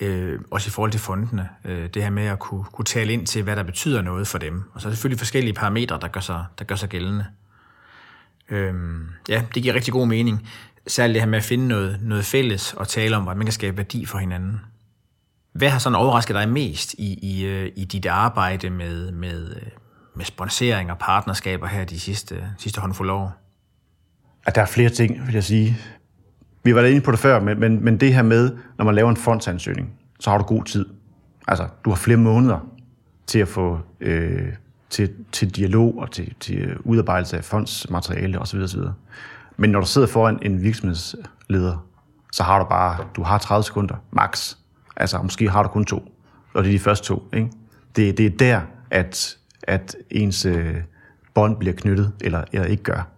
Øh, 0.00 0.40
også 0.50 0.68
i 0.68 0.70
forhold 0.70 0.90
til 0.90 1.00
fondene. 1.00 1.48
Øh, 1.64 1.88
det 1.94 2.02
her 2.02 2.10
med 2.10 2.26
at 2.26 2.38
kunne, 2.38 2.64
kunne 2.64 2.84
tale 2.84 3.12
ind 3.12 3.26
til, 3.26 3.42
hvad 3.42 3.56
der 3.56 3.62
betyder 3.62 4.02
noget 4.02 4.28
for 4.28 4.38
dem. 4.38 4.62
Og 4.74 4.80
så 4.80 4.88
er 4.88 4.90
der 4.90 4.94
selvfølgelig 4.94 5.18
forskellige 5.18 5.54
parametre, 5.54 5.98
der 6.00 6.08
gør 6.08 6.20
sig, 6.20 6.44
der 6.58 6.64
gør 6.64 6.74
sig 6.74 6.88
gældende. 6.88 7.26
Øh, 8.50 8.74
ja, 9.28 9.42
det 9.54 9.62
giver 9.62 9.74
rigtig 9.74 9.92
god 9.92 10.06
mening. 10.06 10.48
Særligt 10.86 11.14
det 11.14 11.22
her 11.22 11.28
med 11.28 11.38
at 11.38 11.44
finde 11.44 11.68
noget, 11.68 11.98
noget 12.02 12.24
fælles 12.24 12.72
og 12.72 12.88
tale 12.88 13.16
om, 13.16 13.22
hvordan 13.22 13.38
man 13.38 13.46
kan 13.46 13.52
skabe 13.52 13.76
værdi 13.76 14.06
for 14.06 14.18
hinanden. 14.18 14.60
Hvad 15.54 15.70
har 15.70 15.78
sådan 15.78 15.96
overrasket 15.96 16.34
dig 16.34 16.48
mest 16.48 16.94
i, 16.98 17.18
i, 17.22 17.44
øh, 17.44 17.72
i 17.76 17.84
dit 17.84 18.06
arbejde 18.06 18.70
med, 18.70 19.12
med, 19.12 19.56
øh, 19.56 19.62
med 20.14 20.24
sponsering 20.24 20.90
og 20.90 20.98
partnerskaber 20.98 21.66
her 21.66 21.84
de 21.84 22.00
sidste, 22.00 22.44
sidste 22.58 22.80
håndfulde 22.80 23.12
år? 23.12 23.32
At 24.46 24.54
der 24.54 24.62
er 24.62 24.66
flere 24.66 24.88
ting, 24.88 25.26
vil 25.26 25.34
jeg 25.34 25.44
sige. 25.44 25.76
Vi 26.62 26.74
var 26.74 26.82
inde 26.82 27.00
på 27.00 27.10
det 27.10 27.18
før, 27.18 27.40
men, 27.40 27.60
men, 27.60 27.84
men 27.84 28.00
det 28.00 28.14
her 28.14 28.22
med, 28.22 28.56
når 28.78 28.84
man 28.84 28.94
laver 28.94 29.10
en 29.10 29.16
fondsansøgning, 29.16 29.92
så 30.20 30.30
har 30.30 30.38
du 30.38 30.44
god 30.44 30.64
tid. 30.64 30.86
Altså, 31.48 31.68
du 31.84 31.90
har 31.90 31.96
flere 31.96 32.18
måneder 32.18 32.58
til 33.26 33.38
at 33.38 33.48
få, 33.48 33.78
øh, 34.00 34.52
til, 34.90 35.12
til 35.32 35.56
dialog 35.56 35.98
og 35.98 36.10
til, 36.10 36.34
til 36.40 36.58
øh, 36.58 36.76
udarbejdelse 36.84 37.36
af 37.36 37.44
fondsmateriale 37.44 38.38
osv. 38.38 38.60
osv. 38.60 38.80
Men 39.56 39.70
når 39.70 39.80
du 39.80 39.86
sidder 39.86 40.08
foran 40.08 40.38
en 40.42 40.62
virksomhedsleder, 40.62 41.86
så 42.32 42.42
har 42.42 42.58
du 42.58 42.64
bare, 42.64 42.98
du 43.16 43.22
har 43.22 43.38
30 43.38 43.64
sekunder, 43.64 43.96
maks, 44.10 44.58
Altså, 44.96 45.22
måske 45.22 45.50
har 45.50 45.62
du 45.62 45.68
kun 45.68 45.84
to, 45.84 46.12
og 46.54 46.64
det 46.64 46.70
er 46.70 46.74
de 46.74 46.78
første 46.78 47.06
to. 47.06 47.28
Ikke? 47.32 47.50
Det, 47.96 48.18
det 48.18 48.26
er 48.26 48.30
der, 48.30 48.60
at, 48.90 49.36
at 49.62 49.96
ens 50.10 50.46
øh, 50.46 50.74
bånd 51.34 51.56
bliver 51.56 51.74
knyttet, 51.74 52.12
eller, 52.20 52.44
eller 52.52 52.66
ikke 52.66 52.82
gør. 52.82 53.08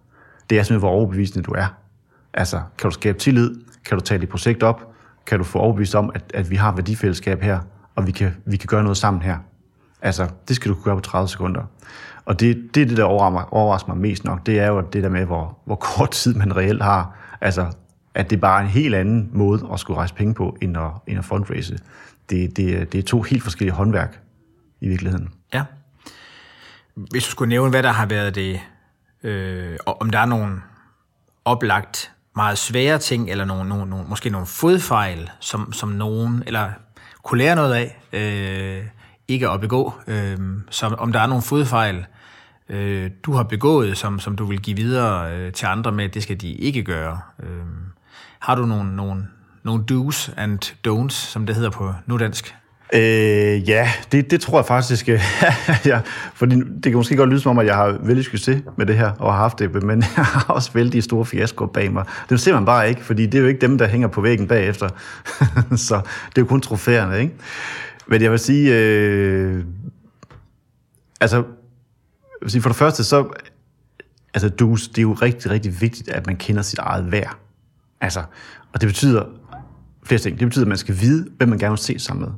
Det 0.49 0.59
er 0.59 0.63
simpelthen, 0.63 0.79
hvor 0.79 0.89
overbevisende 0.89 1.43
du 1.43 1.51
er. 1.51 1.67
Altså, 2.33 2.61
kan 2.77 2.89
du 2.89 2.93
skabe 2.93 3.19
tillid? 3.19 3.55
Kan 3.85 3.97
du 3.97 4.03
tage 4.03 4.21
dit 4.21 4.29
projekt 4.29 4.63
op? 4.63 4.93
Kan 5.25 5.37
du 5.37 5.43
få 5.43 5.59
overbevist 5.59 5.95
om, 5.95 6.11
at, 6.15 6.23
at 6.33 6.49
vi 6.49 6.55
har 6.55 6.71
værdifællesskab 6.71 7.41
her, 7.41 7.59
og 7.95 8.07
vi 8.07 8.11
kan, 8.11 8.35
vi 8.45 8.57
kan 8.57 8.67
gøre 8.67 8.83
noget 8.83 8.97
sammen 8.97 9.21
her? 9.21 9.37
Altså, 10.01 10.27
det 10.47 10.55
skal 10.55 10.69
du 10.69 10.75
kunne 10.75 10.83
gøre 10.83 10.95
på 10.95 11.01
30 11.01 11.27
sekunder. 11.27 11.61
Og 12.25 12.39
det, 12.39 12.69
det 12.75 12.81
er 12.81 12.85
det, 12.85 12.97
der 12.97 13.03
overrasker 13.03 13.93
mig 13.93 13.97
mest 13.97 14.23
nok, 14.23 14.45
det 14.45 14.59
er 14.59 14.67
jo 14.67 14.81
det 14.81 15.03
der 15.03 15.09
med, 15.09 15.25
hvor, 15.25 15.57
hvor 15.65 15.75
kort 15.75 16.11
tid 16.21 16.33
man 16.33 16.57
reelt 16.57 16.83
har. 16.83 17.15
Altså, 17.41 17.65
at 18.17 18.29
det 18.29 18.35
er 18.35 18.39
bare 18.39 18.61
en 18.61 18.67
helt 18.67 18.95
anden 18.95 19.29
måde 19.33 19.67
at 19.73 19.79
skulle 19.79 19.97
rejse 19.97 20.13
penge 20.13 20.33
på, 20.33 20.57
end 20.61 20.77
at, 20.77 20.91
end 21.07 21.19
at 21.19 21.25
fundraise. 21.25 21.79
Det, 22.29 22.57
det, 22.57 22.91
det 22.91 22.99
er 22.99 23.03
to 23.03 23.21
helt 23.21 23.43
forskellige 23.43 23.75
håndværk 23.75 24.19
i 24.81 24.87
virkeligheden. 24.87 25.29
Ja. 25.53 25.63
Hvis 26.95 27.23
du 27.23 27.31
skulle 27.31 27.49
nævne, 27.49 27.69
hvad 27.69 27.83
der 27.83 27.91
har 27.91 28.05
været 28.05 28.35
det, 28.35 28.59
øh, 29.23 29.77
og 29.85 30.01
om 30.01 30.09
der 30.09 30.19
er 30.19 30.25
nogle 30.25 30.61
oplagt 31.45 32.11
meget 32.35 32.57
svære 32.57 32.97
ting, 32.97 33.29
eller 33.29 33.45
nogle, 33.45 33.69
nogle, 33.69 33.89
nogle, 33.89 34.05
måske 34.07 34.29
nogle 34.29 34.47
fodfejl, 34.47 35.29
som, 35.39 35.73
som 35.73 35.89
nogen, 35.89 36.43
eller 36.47 36.69
kunne 37.23 37.37
lære 37.37 37.55
noget 37.55 37.73
af, 37.73 37.99
øh, 38.13 38.85
ikke 39.27 39.49
at 39.49 39.61
begå. 39.61 39.93
Øh, 40.07 40.37
som, 40.69 40.95
om 40.97 41.11
der 41.11 41.19
er 41.19 41.27
nogle 41.27 41.43
fodfejl, 41.43 42.05
øh, 42.69 43.11
du 43.23 43.33
har 43.33 43.43
begået, 43.43 43.97
som, 43.97 44.19
som 44.19 44.35
du 44.35 44.45
vil 44.45 44.61
give 44.61 44.75
videre 44.75 45.37
øh, 45.37 45.53
til 45.53 45.65
andre 45.65 45.91
med, 45.91 46.09
det 46.09 46.23
skal 46.23 46.41
de 46.41 46.51
ikke 46.51 46.83
gøre. 46.83 47.19
Øh, 47.43 47.65
har 48.39 48.55
du 48.55 48.65
nogle, 48.65 48.95
nogle, 48.95 49.27
nogle 49.63 49.83
do's 49.91 50.31
and 50.37 50.59
don'ts, 50.87 51.13
som 51.13 51.45
det 51.45 51.55
hedder 51.55 51.69
på 51.69 51.93
nudansk? 52.05 52.55
Øh, 52.93 53.69
ja, 53.69 53.91
det, 54.11 54.31
det 54.31 54.41
tror 54.41 54.59
jeg 54.59 54.65
faktisk. 54.65 55.09
Øh, 55.09 55.21
ja, 55.85 56.01
fordi 56.33 56.55
det 56.55 56.83
kan 56.83 56.93
måske 56.93 57.15
godt 57.15 57.29
lyde 57.29 57.39
som 57.39 57.49
om, 57.49 57.59
at 57.59 57.65
jeg 57.65 57.75
har 57.75 57.97
vældig 58.03 58.25
succes 58.25 58.63
med 58.77 58.85
det 58.85 58.97
her, 58.97 59.11
og 59.11 59.33
har 59.33 59.39
haft 59.39 59.59
det, 59.59 59.83
men 59.83 59.99
jeg 60.17 60.25
har 60.25 60.53
også 60.53 60.71
vældig 60.73 61.03
store 61.03 61.25
fiaskoer 61.25 61.67
bag 61.67 61.93
mig. 61.93 62.05
Det 62.29 62.39
ser 62.39 62.53
man 62.53 62.65
bare 62.65 62.89
ikke, 62.89 63.03
fordi 63.03 63.25
det 63.25 63.35
er 63.35 63.41
jo 63.41 63.47
ikke 63.47 63.61
dem, 63.61 63.77
der 63.77 63.87
hænger 63.87 64.07
på 64.07 64.21
væggen 64.21 64.47
bagefter. 64.47 64.89
så 65.87 65.95
det 66.29 66.37
er 66.37 66.41
jo 66.41 66.45
kun 66.45 66.61
trofæerne, 66.61 67.19
ikke? 67.19 67.33
Men 68.07 68.21
jeg 68.21 68.31
vil 68.31 68.39
sige, 68.39 68.75
øh, 68.75 69.63
altså, 71.21 71.37
jeg 71.37 71.45
vil 72.41 72.51
sige, 72.51 72.61
for 72.61 72.69
det 72.69 72.77
første, 72.77 73.03
så, 73.03 73.27
altså, 74.33 74.49
dus, 74.49 74.87
det 74.87 74.97
er 74.97 75.01
jo 75.01 75.13
rigtig, 75.13 75.51
rigtig 75.51 75.81
vigtigt, 75.81 76.09
at 76.09 76.27
man 76.27 76.35
kender 76.35 76.61
sit 76.61 76.79
eget 76.79 77.11
værd. 77.11 77.37
Altså, 78.01 78.23
og 78.73 78.81
det 78.81 78.87
betyder 78.87 79.25
flere 80.03 80.19
ting. 80.19 80.39
Det 80.39 80.47
betyder, 80.47 80.65
at 80.65 80.69
man 80.69 80.77
skal 80.77 80.99
vide, 80.99 81.27
hvem 81.37 81.49
man 81.49 81.59
gerne 81.59 81.71
vil 81.71 81.77
se 81.77 81.99
sammen 81.99 82.25
med. 82.25 82.33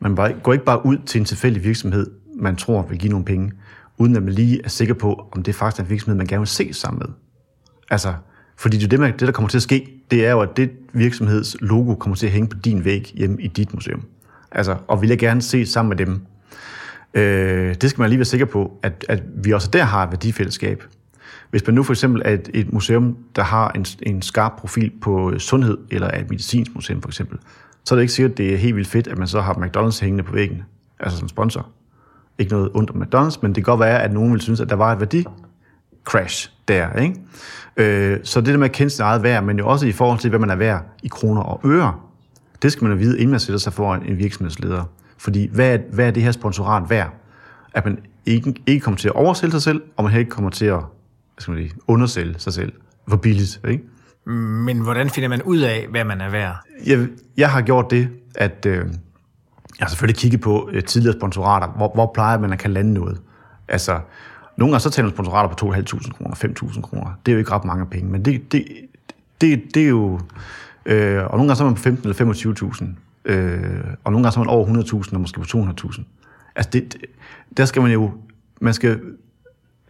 Man 0.00 0.40
går 0.42 0.52
ikke 0.52 0.64
bare 0.64 0.86
ud 0.86 0.98
til 1.06 1.18
en 1.18 1.24
tilfældig 1.24 1.64
virksomhed, 1.64 2.10
man 2.36 2.56
tror 2.56 2.82
vil 2.82 2.98
give 2.98 3.10
nogle 3.10 3.24
penge, 3.24 3.52
uden 3.98 4.16
at 4.16 4.22
man 4.22 4.32
lige 4.32 4.60
er 4.64 4.68
sikker 4.68 4.94
på, 4.94 5.28
om 5.32 5.42
det 5.42 5.54
faktisk 5.54 5.80
er 5.80 5.84
en 5.84 5.90
virksomhed, 5.90 6.16
man 6.16 6.26
gerne 6.26 6.40
vil 6.40 6.48
se 6.48 6.72
sammen 6.72 6.98
med. 6.98 7.14
Altså, 7.90 8.14
fordi 8.56 8.78
det, 8.78 8.90
det, 8.90 9.00
det, 9.00 9.20
der 9.20 9.32
kommer 9.32 9.48
til 9.48 9.58
at 9.58 9.62
ske, 9.62 10.02
det 10.10 10.26
er 10.26 10.30
jo, 10.30 10.40
at 10.40 10.56
det 10.56 10.70
virksomheds 10.92 11.56
logo 11.60 11.94
kommer 11.94 12.16
til 12.16 12.26
at 12.26 12.32
hænge 12.32 12.48
på 12.48 12.58
din 12.58 12.84
væg 12.84 13.12
hjemme 13.14 13.42
i 13.42 13.48
dit 13.48 13.74
museum. 13.74 14.02
Altså, 14.52 14.76
og 14.88 15.02
vil 15.02 15.08
jeg 15.08 15.18
gerne 15.18 15.42
se 15.42 15.66
sammen 15.66 15.88
med 15.88 16.06
dem. 16.06 16.20
Øh, 17.14 17.74
det 17.74 17.90
skal 17.90 18.00
man 18.00 18.10
lige 18.10 18.18
være 18.18 18.24
sikker 18.24 18.46
på, 18.46 18.78
at, 18.82 19.04
at 19.08 19.22
vi 19.44 19.52
også 19.52 19.70
der 19.72 19.84
har 19.84 20.04
et 20.04 20.10
værdifællesskab. 20.10 20.84
Hvis 21.50 21.66
man 21.66 21.74
nu 21.74 21.82
for 21.82 21.92
eksempel 21.92 22.22
er 22.24 22.30
et, 22.30 22.50
et 22.54 22.72
museum, 22.72 23.16
der 23.36 23.42
har 23.42 23.70
en, 23.70 23.86
en 24.02 24.22
skarp 24.22 24.52
profil 24.58 24.92
på 25.00 25.30
øh, 25.30 25.38
sundhed, 25.38 25.78
eller 25.90 26.06
er 26.06 26.20
et 26.20 26.30
medicinsk 26.30 26.74
museum 26.74 27.02
for 27.02 27.08
eksempel, 27.08 27.38
så 27.84 27.94
er 27.94 27.96
det 27.96 28.02
ikke 28.02 28.12
sikkert, 28.12 28.30
at 28.30 28.38
det 28.38 28.54
er 28.54 28.56
helt 28.56 28.76
vildt 28.76 28.88
fedt, 28.88 29.06
at 29.06 29.18
man 29.18 29.28
så 29.28 29.40
har 29.40 29.52
McDonald's 29.52 30.00
hængende 30.04 30.24
på 30.24 30.32
væggen, 30.32 30.62
altså 31.00 31.18
som 31.18 31.28
sponsor. 31.28 31.66
Ikke 32.38 32.52
noget 32.52 32.70
ondt 32.74 32.90
om 32.90 33.02
McDonald's, 33.02 33.38
men 33.42 33.54
det 33.54 33.64
kan 33.64 33.72
godt 33.72 33.80
være, 33.80 34.02
at 34.02 34.12
nogen 34.12 34.32
vil 34.32 34.40
synes, 34.40 34.60
at 34.60 34.68
der 34.70 34.76
var 34.76 34.92
et 34.92 35.00
værdi 35.00 35.24
crash 36.04 36.50
der. 36.68 36.92
Ikke? 36.92 37.14
Øh, 37.76 38.18
så 38.22 38.40
det 38.40 38.48
der 38.48 38.58
med 38.58 38.68
at 38.68 38.72
kende 38.72 38.90
sin 38.90 39.02
eget 39.02 39.22
værd, 39.22 39.44
men 39.44 39.58
jo 39.58 39.68
også 39.68 39.86
i 39.86 39.92
forhold 39.92 40.18
til, 40.18 40.30
hvad 40.30 40.38
man 40.38 40.50
er 40.50 40.56
værd 40.56 40.82
i 41.02 41.08
kroner 41.08 41.40
og 41.42 41.60
øre, 41.64 41.94
det 42.62 42.72
skal 42.72 42.84
man 42.84 42.92
jo 42.92 42.98
vide, 42.98 43.18
inden 43.18 43.30
man 43.30 43.40
sætter 43.40 43.58
sig 43.58 43.72
foran 43.72 44.02
en 44.02 44.18
virksomhedsleder. 44.18 44.84
Fordi 45.18 45.50
hvad 45.52 45.74
er, 45.74 45.78
hvad 45.92 46.06
er 46.06 46.10
det 46.10 46.22
her 46.22 46.32
sponsorat 46.32 46.90
værd? 46.90 47.10
At 47.74 47.84
man 47.84 47.98
ikke, 48.26 48.54
ikke 48.66 48.84
kommer 48.84 48.98
til 48.98 49.08
at 49.08 49.14
oversælge 49.14 49.50
sig 49.50 49.62
selv, 49.62 49.82
og 49.96 50.04
man 50.04 50.12
heller 50.12 50.20
ikke 50.20 50.30
kommer 50.30 50.50
til 50.50 50.66
at 50.66 50.80
hvad 51.36 51.42
skal 51.42 51.54
man 51.54 51.62
sige, 51.62 51.78
undersælge 51.86 52.34
sig 52.38 52.52
selv 52.52 52.72
for 53.08 53.16
billigt. 53.16 53.60
Ikke? 53.68 53.84
Men 54.32 54.80
hvordan 54.80 55.10
finder 55.10 55.28
man 55.28 55.42
ud 55.42 55.58
af, 55.58 55.86
hvad 55.90 56.04
man 56.04 56.20
er 56.20 56.30
værd? 56.30 56.56
Jeg, 56.86 57.08
jeg 57.36 57.50
har 57.50 57.62
gjort 57.62 57.90
det, 57.90 58.08
at 58.34 58.66
øh, 58.66 58.76
jeg 58.76 58.84
har 59.80 59.88
selvfølgelig 59.88 60.18
kigget 60.18 60.40
på 60.40 60.70
øh, 60.72 60.84
tidligere 60.84 61.16
sponsorater. 61.18 61.68
Hvor, 61.68 61.90
hvor 61.94 62.10
plejer 62.14 62.38
man 62.38 62.52
at 62.52 62.58
kan 62.58 62.72
lande 62.72 62.94
noget? 62.94 63.20
Altså, 63.68 64.00
nogle 64.56 64.72
gange 64.72 64.80
så 64.80 64.90
tager 64.90 65.04
man 65.04 65.14
sponsorater 65.14 65.54
på 65.54 65.72
2.500 65.72 66.12
kroner, 66.12 66.34
5.000 66.34 66.80
kroner. 66.80 67.10
Det 67.26 67.32
er 67.32 67.34
jo 67.34 67.38
ikke 67.38 67.50
ret 67.50 67.64
mange 67.64 67.86
penge, 67.86 68.10
men 68.10 68.24
det, 68.24 68.52
det, 68.52 68.64
det, 69.40 69.62
det 69.74 69.84
er 69.84 69.88
jo... 69.88 70.20
Øh, 70.86 71.24
og 71.24 71.30
nogle 71.30 71.38
gange 71.38 71.56
så 71.56 71.64
er 71.64 71.68
man 71.68 71.74
på 71.74 71.82
15 71.82 72.08
eller 72.08 72.34
25.000. 72.74 72.84
Øh, 73.24 73.84
og 74.04 74.12
nogle 74.12 74.24
gange 74.24 74.32
så 74.32 74.40
er 74.40 74.44
man 74.44 74.54
over 74.54 74.66
100.000 75.04 75.14
og 75.14 75.20
måske 75.20 75.40
på 75.40 75.46
200.000. 75.46 76.02
Altså, 76.56 76.70
det, 76.72 76.96
der 77.56 77.64
skal 77.64 77.82
man 77.82 77.92
jo... 77.92 78.10
Man 78.60 78.74
skal, 78.74 79.00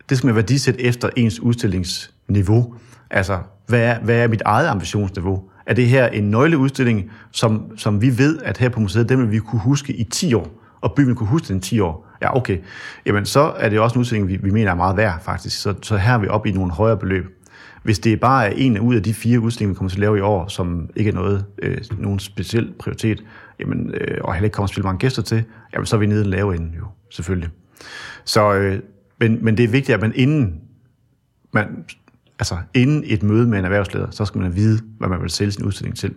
det 0.09 0.19
skal 0.19 0.27
man 0.27 0.37
værdisætte 0.37 0.81
efter 0.81 1.11
ens 1.17 1.41
udstillingsniveau. 1.41 2.75
Altså, 3.11 3.39
hvad 3.67 3.81
er, 3.81 4.01
hvad 4.01 4.17
er 4.17 4.29
mit 4.29 4.43
eget 4.45 4.69
ambitionsniveau? 4.69 5.43
Er 5.67 5.75
det 5.75 5.87
her 5.87 6.07
en 6.07 6.31
nøgleudstilling, 6.31 7.11
som, 7.31 7.77
som 7.77 8.03
vi 8.03 8.19
ved, 8.19 8.39
at 8.43 8.59
her 8.59 8.69
på 8.69 8.81
museet, 8.81 9.09
den 9.09 9.19
vil 9.19 9.31
vi 9.31 9.39
kunne 9.39 9.61
huske 9.61 9.93
i 9.93 10.05
10 10.05 10.35
år, 10.35 10.63
og 10.81 10.93
byen 10.93 11.07
vil 11.07 11.15
kunne 11.15 11.29
huske 11.29 11.49
den 11.49 11.57
i 11.57 11.61
10 11.61 11.81
år? 11.81 12.07
Ja, 12.23 12.37
okay. 12.37 12.59
Jamen, 13.07 13.27
så 13.27 13.53
er 13.57 13.69
det 13.69 13.81
også 13.81 13.95
en 13.95 14.01
udstilling, 14.01 14.29
vi, 14.29 14.37
vi 14.37 14.51
mener 14.51 14.71
er 14.71 14.75
meget 14.75 14.97
værd, 14.97 15.23
faktisk. 15.23 15.61
Så, 15.61 15.75
så 15.83 15.97
her 15.97 16.15
er 16.15 16.19
vi 16.19 16.29
oppe 16.29 16.49
i 16.49 16.53
nogle 16.53 16.73
højere 16.73 16.97
beløb. 16.97 17.25
Hvis 17.83 17.99
det 17.99 18.21
bare 18.21 18.47
er 18.47 18.53
en 18.57 18.81
ud 18.81 18.95
af 18.95 19.03
de 19.03 19.15
fire 19.15 19.41
udstillinger, 19.41 19.75
vi 19.75 19.77
kommer 19.77 19.91
til 19.91 19.97
at 19.97 20.01
lave 20.01 20.19
i 20.19 20.21
år, 20.21 20.49
som 20.49 20.91
ikke 20.97 21.11
er 21.11 21.15
noget, 21.15 21.45
øh, 21.63 21.79
nogen 21.99 22.19
speciel 22.19 22.73
prioritet, 22.79 23.25
jamen, 23.61 23.95
øh, 23.95 24.19
og 24.21 24.35
heller 24.35 24.45
ikke 24.45 24.55
kommer 24.55 24.67
at 24.67 24.71
spille 24.71 24.85
mange 24.85 24.99
gæster 24.99 25.23
til, 25.23 25.45
jamen, 25.73 25.87
så 25.87 25.97
er 25.97 26.01
vi 26.01 26.07
nede 26.07 26.23
og 26.23 26.27
lave 26.27 26.57
en, 26.57 26.75
jo, 26.79 26.85
selvfølgelig. 27.11 27.49
Så, 28.25 28.55
øh, 28.55 28.79
men, 29.21 29.45
men 29.45 29.57
det 29.57 29.65
er 29.65 29.69
vigtigt, 29.69 29.95
at 29.95 30.01
man 30.01 30.13
inden 30.15 30.61
man 31.53 31.85
altså 32.39 32.59
inden 32.75 33.03
et 33.07 33.23
møde 33.23 33.47
med 33.47 33.59
en 33.59 33.65
erhvervsleder, 33.65 34.11
så 34.11 34.25
skal 34.25 34.41
man 34.41 34.57
vide, 34.57 34.83
hvad 34.99 35.09
man 35.09 35.23
vil 35.23 35.31
sælge 35.31 35.53
sin 35.53 35.65
udstilling 35.65 35.97
til. 35.97 36.15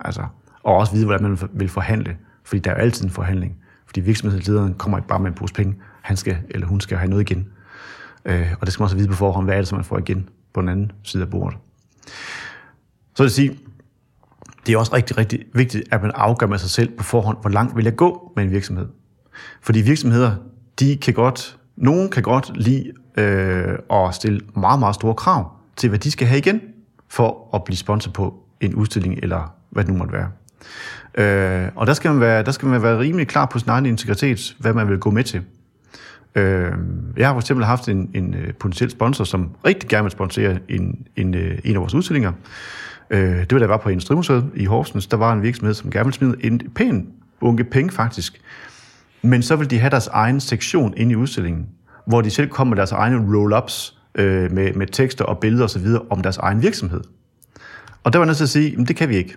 Altså, 0.00 0.26
og 0.62 0.76
også 0.76 0.92
vide, 0.92 1.04
hvordan 1.06 1.22
man 1.22 1.38
vil 1.52 1.68
forhandle. 1.68 2.16
Fordi 2.44 2.60
der 2.60 2.70
er 2.70 2.74
jo 2.74 2.80
altid 2.80 3.04
en 3.04 3.10
forhandling. 3.10 3.56
Fordi 3.86 4.00
virksomhedslederen 4.00 4.74
kommer 4.74 4.98
ikke 4.98 5.08
bare 5.08 5.20
med 5.20 5.28
en 5.28 5.34
pose 5.34 5.54
penge. 5.54 5.76
Han 6.02 6.16
skal, 6.16 6.38
eller 6.50 6.66
hun 6.66 6.80
skal 6.80 6.98
have 6.98 7.10
noget 7.10 7.30
igen. 7.30 7.48
Øh, 8.24 8.52
og 8.60 8.66
det 8.66 8.72
skal 8.72 8.82
man 8.82 8.84
også 8.84 8.96
vide 8.96 9.08
på 9.08 9.14
forhånd, 9.14 9.46
hvad 9.46 9.54
er 9.54 9.58
det, 9.58 9.68
som 9.68 9.76
man 9.76 9.84
får 9.84 9.98
igen 9.98 10.28
på 10.54 10.60
den 10.60 10.68
anden 10.68 10.92
side 11.02 11.22
af 11.22 11.30
bordet. 11.30 11.58
Så 13.14 13.22
vil 13.22 13.24
jeg 13.24 13.30
sige, 13.30 13.58
det 14.66 14.72
er 14.72 14.78
også 14.78 14.94
rigtig, 14.94 15.18
rigtig 15.18 15.44
vigtigt, 15.54 15.84
at 15.90 16.02
man 16.02 16.10
afgør 16.14 16.46
med 16.46 16.58
sig 16.58 16.70
selv 16.70 16.96
på 16.96 17.04
forhånd, 17.04 17.38
hvor 17.40 17.50
langt 17.50 17.76
vil 17.76 17.84
jeg 17.84 17.96
gå 17.96 18.32
med 18.36 18.44
en 18.44 18.50
virksomhed. 18.50 18.86
Fordi 19.62 19.80
virksomheder, 19.80 20.36
de 20.80 20.96
kan 20.96 21.14
godt, 21.14 21.55
nogen 21.76 22.10
kan 22.10 22.22
godt 22.22 22.50
lide 22.54 22.92
øh, 23.16 23.78
at 23.90 24.14
stille 24.14 24.40
meget, 24.56 24.78
meget 24.78 24.94
store 24.94 25.14
krav 25.14 25.52
til, 25.76 25.88
hvad 25.88 25.98
de 25.98 26.10
skal 26.10 26.26
have 26.26 26.38
igen, 26.38 26.60
for 27.08 27.50
at 27.54 27.64
blive 27.64 27.76
sponsor 27.76 28.10
på 28.10 28.34
en 28.60 28.74
udstilling, 28.74 29.18
eller 29.22 29.54
hvad 29.70 29.84
det 29.84 29.92
nu 29.92 29.98
måtte 29.98 30.12
være. 30.12 30.28
Øh, 31.14 31.68
og 31.74 31.86
der 31.86 31.94
skal, 31.94 32.10
man 32.10 32.20
være, 32.20 32.42
der 32.42 32.52
skal 32.52 32.68
man 32.68 32.82
være 32.82 32.98
rimelig 32.98 33.28
klar 33.28 33.46
på 33.46 33.58
sin 33.58 33.68
egen 33.68 33.86
integritet, 33.86 34.56
hvad 34.58 34.72
man 34.72 34.88
vil 34.88 34.98
gå 34.98 35.10
med 35.10 35.24
til. 35.24 35.42
Øh, 36.34 36.72
jeg 37.16 37.26
har 37.26 37.34
for 37.34 37.40
eksempel 37.40 37.66
haft 37.66 37.88
en, 37.88 38.10
en 38.14 38.34
øh, 38.34 38.54
potentiel 38.54 38.90
sponsor, 38.90 39.24
som 39.24 39.50
rigtig 39.66 39.88
gerne 39.88 40.04
vil 40.04 40.10
sponsere 40.10 40.58
en, 40.68 41.06
en, 41.16 41.34
øh, 41.34 41.58
en 41.64 41.74
af 41.74 41.80
vores 41.80 41.94
udstillinger. 41.94 42.32
Øh, 43.10 43.20
det 43.20 43.52
var 43.52 43.58
da 43.58 43.62
jeg 43.62 43.68
var 43.68 43.76
på 43.76 43.88
Industrimuseet 43.88 44.50
i 44.54 44.64
Horsens. 44.64 45.06
Der 45.06 45.16
var 45.16 45.32
en 45.32 45.42
virksomhed, 45.42 45.74
som 45.74 45.90
gerne 45.90 46.04
ville 46.04 46.14
smide 46.14 46.36
en 46.40 46.60
pæn 46.74 47.08
bunke 47.40 47.64
penge 47.64 47.92
faktisk. 47.92 48.40
Men 49.26 49.42
så 49.42 49.56
vil 49.56 49.70
de 49.70 49.78
have 49.78 49.90
deres 49.90 50.06
egen 50.06 50.40
sektion 50.40 50.94
inde 50.96 51.12
i 51.12 51.16
udstillingen, 51.16 51.66
hvor 52.06 52.20
de 52.20 52.30
selv 52.30 52.48
kommer 52.48 52.70
med 52.70 52.76
deres 52.76 52.92
egne 52.92 53.16
roll-ups, 53.16 53.98
øh, 54.14 54.52
med, 54.52 54.72
med 54.72 54.86
tekster 54.86 55.24
og 55.24 55.38
billeder 55.38 55.64
osv. 55.64 55.86
om 56.10 56.22
deres 56.22 56.36
egen 56.36 56.62
virksomhed. 56.62 57.00
Og 58.04 58.12
der 58.12 58.18
var 58.18 58.24
jeg 58.24 58.26
nødt 58.26 58.36
til 58.36 58.44
at 58.44 58.50
sige, 58.50 58.76
at 58.80 58.88
det 58.88 58.96
kan 58.96 59.08
vi 59.08 59.16
ikke. 59.16 59.36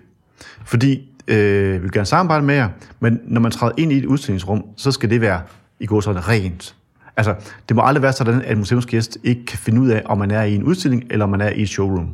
Fordi 0.64 1.10
øh, 1.28 1.72
vi 1.72 1.78
vil 1.78 1.92
gerne 1.92 2.06
samarbejde 2.06 2.44
med 2.44 2.54
jer, 2.54 2.68
men 3.00 3.20
når 3.24 3.40
man 3.40 3.52
træder 3.52 3.74
ind 3.76 3.92
i 3.92 3.98
et 3.98 4.04
udstillingsrum, 4.04 4.64
så 4.76 4.92
skal 4.92 5.10
det 5.10 5.20
være 5.20 5.42
i 5.80 5.86
går 5.86 6.00
sådan 6.00 6.28
rent. 6.28 6.76
Altså, 7.16 7.34
det 7.68 7.76
må 7.76 7.82
aldrig 7.82 8.02
være 8.02 8.12
sådan, 8.12 8.42
at 8.42 8.52
en 8.52 8.58
museumsgæst 8.58 9.18
ikke 9.24 9.46
kan 9.46 9.58
finde 9.58 9.80
ud 9.80 9.88
af, 9.88 10.02
om 10.04 10.18
man 10.18 10.30
er 10.30 10.42
i 10.42 10.54
en 10.54 10.62
udstilling, 10.62 11.04
eller 11.10 11.24
om 11.24 11.30
man 11.30 11.40
er 11.40 11.48
i 11.48 11.62
et 11.62 11.68
showroom. 11.68 12.08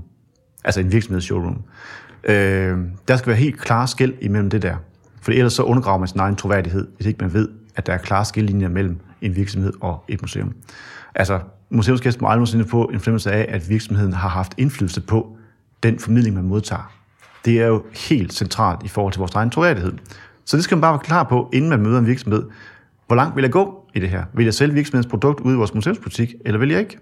Altså 0.64 0.80
en 0.80 0.92
virksomhedsshowroom. 0.92 1.62
Øh, 2.24 2.78
der 3.08 3.16
skal 3.16 3.26
være 3.26 3.36
helt 3.36 3.60
klare 3.60 3.88
skæld 3.88 4.14
imellem 4.20 4.50
det 4.50 4.62
der. 4.62 4.76
For 5.20 5.32
ellers 5.32 5.52
så 5.52 5.62
undergraver 5.62 5.98
man 5.98 6.08
sin 6.08 6.20
egen 6.20 6.36
troværdighed, 6.36 6.88
hvis 6.96 7.06
ikke 7.06 7.18
man 7.20 7.32
ved, 7.32 7.48
at 7.76 7.86
der 7.86 7.92
er 7.92 7.98
klare 7.98 8.24
skillelinjer 8.24 8.68
mellem 8.68 9.00
en 9.20 9.36
virksomhed 9.36 9.72
og 9.80 10.04
et 10.08 10.22
museum. 10.22 10.54
Altså, 11.14 11.40
museumsgæst 11.70 12.20
må 12.20 12.28
aldrig 12.28 12.38
nogensinde 12.38 12.68
få 12.68 12.84
en 12.84 13.00
fornemmelse 13.00 13.32
af, 13.32 13.46
at 13.48 13.68
virksomheden 13.68 14.12
har 14.12 14.28
haft 14.28 14.54
indflydelse 14.56 15.00
på 15.00 15.36
den 15.82 15.98
formidling, 15.98 16.34
man 16.34 16.44
modtager. 16.44 16.92
Det 17.44 17.62
er 17.62 17.66
jo 17.66 17.84
helt 18.08 18.32
centralt 18.32 18.82
i 18.84 18.88
forhold 18.88 19.12
til 19.12 19.18
vores 19.18 19.34
egen 19.34 19.50
troværdighed. 19.50 19.92
Så 20.44 20.56
det 20.56 20.64
skal 20.64 20.76
man 20.76 20.80
bare 20.80 20.92
være 20.92 21.00
klar 21.04 21.22
på, 21.22 21.50
inden 21.52 21.70
man 21.70 21.80
møder 21.80 21.98
en 21.98 22.06
virksomhed. 22.06 22.44
Hvor 23.06 23.16
langt 23.16 23.36
vil 23.36 23.42
jeg 23.42 23.52
gå 23.52 23.90
i 23.94 24.00
det 24.00 24.10
her? 24.10 24.24
Vil 24.34 24.44
jeg 24.44 24.54
sælge 24.54 24.74
virksomhedens 24.74 25.10
produkt 25.10 25.40
ud 25.40 25.52
i 25.52 25.56
vores 25.56 25.74
museumsbutik, 25.74 26.34
eller 26.44 26.58
vil 26.58 26.68
jeg 26.68 26.80
ikke? 26.80 26.98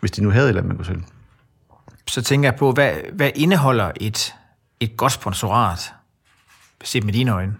Hvis 0.00 0.10
de 0.10 0.22
nu 0.22 0.30
havde 0.30 0.44
et 0.44 0.48
eller 0.48 0.62
andet, 0.62 0.68
man 0.68 0.76
kunne 0.76 0.86
sælge. 0.86 1.02
Så 2.08 2.22
tænker 2.22 2.48
jeg 2.48 2.58
på, 2.58 2.72
hvad, 2.72 2.92
hvad 3.12 3.30
indeholder 3.34 3.90
et, 4.00 4.34
et 4.80 4.96
godt 4.96 5.12
sponsorat, 5.12 5.92
set 6.84 7.04
med 7.04 7.12
dine 7.12 7.32
øjne? 7.32 7.54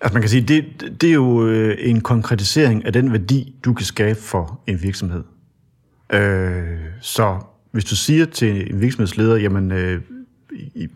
Altså 0.00 0.14
man 0.14 0.22
kan 0.22 0.30
sige, 0.30 0.42
det, 0.42 0.64
det 1.00 1.08
er 1.08 1.14
jo 1.14 1.46
øh, 1.46 1.76
en 1.78 2.00
konkretisering 2.00 2.86
af 2.86 2.92
den 2.92 3.12
værdi, 3.12 3.54
du 3.64 3.74
kan 3.74 3.86
skabe 3.86 4.18
for 4.20 4.60
en 4.66 4.82
virksomhed. 4.82 5.24
Øh, 6.12 6.78
så 7.00 7.38
hvis 7.72 7.84
du 7.84 7.96
siger 7.96 8.24
til 8.24 8.74
en 8.74 8.80
virksomhedsleder, 8.80 9.36
jamen 9.36 9.72
øh, 9.72 10.00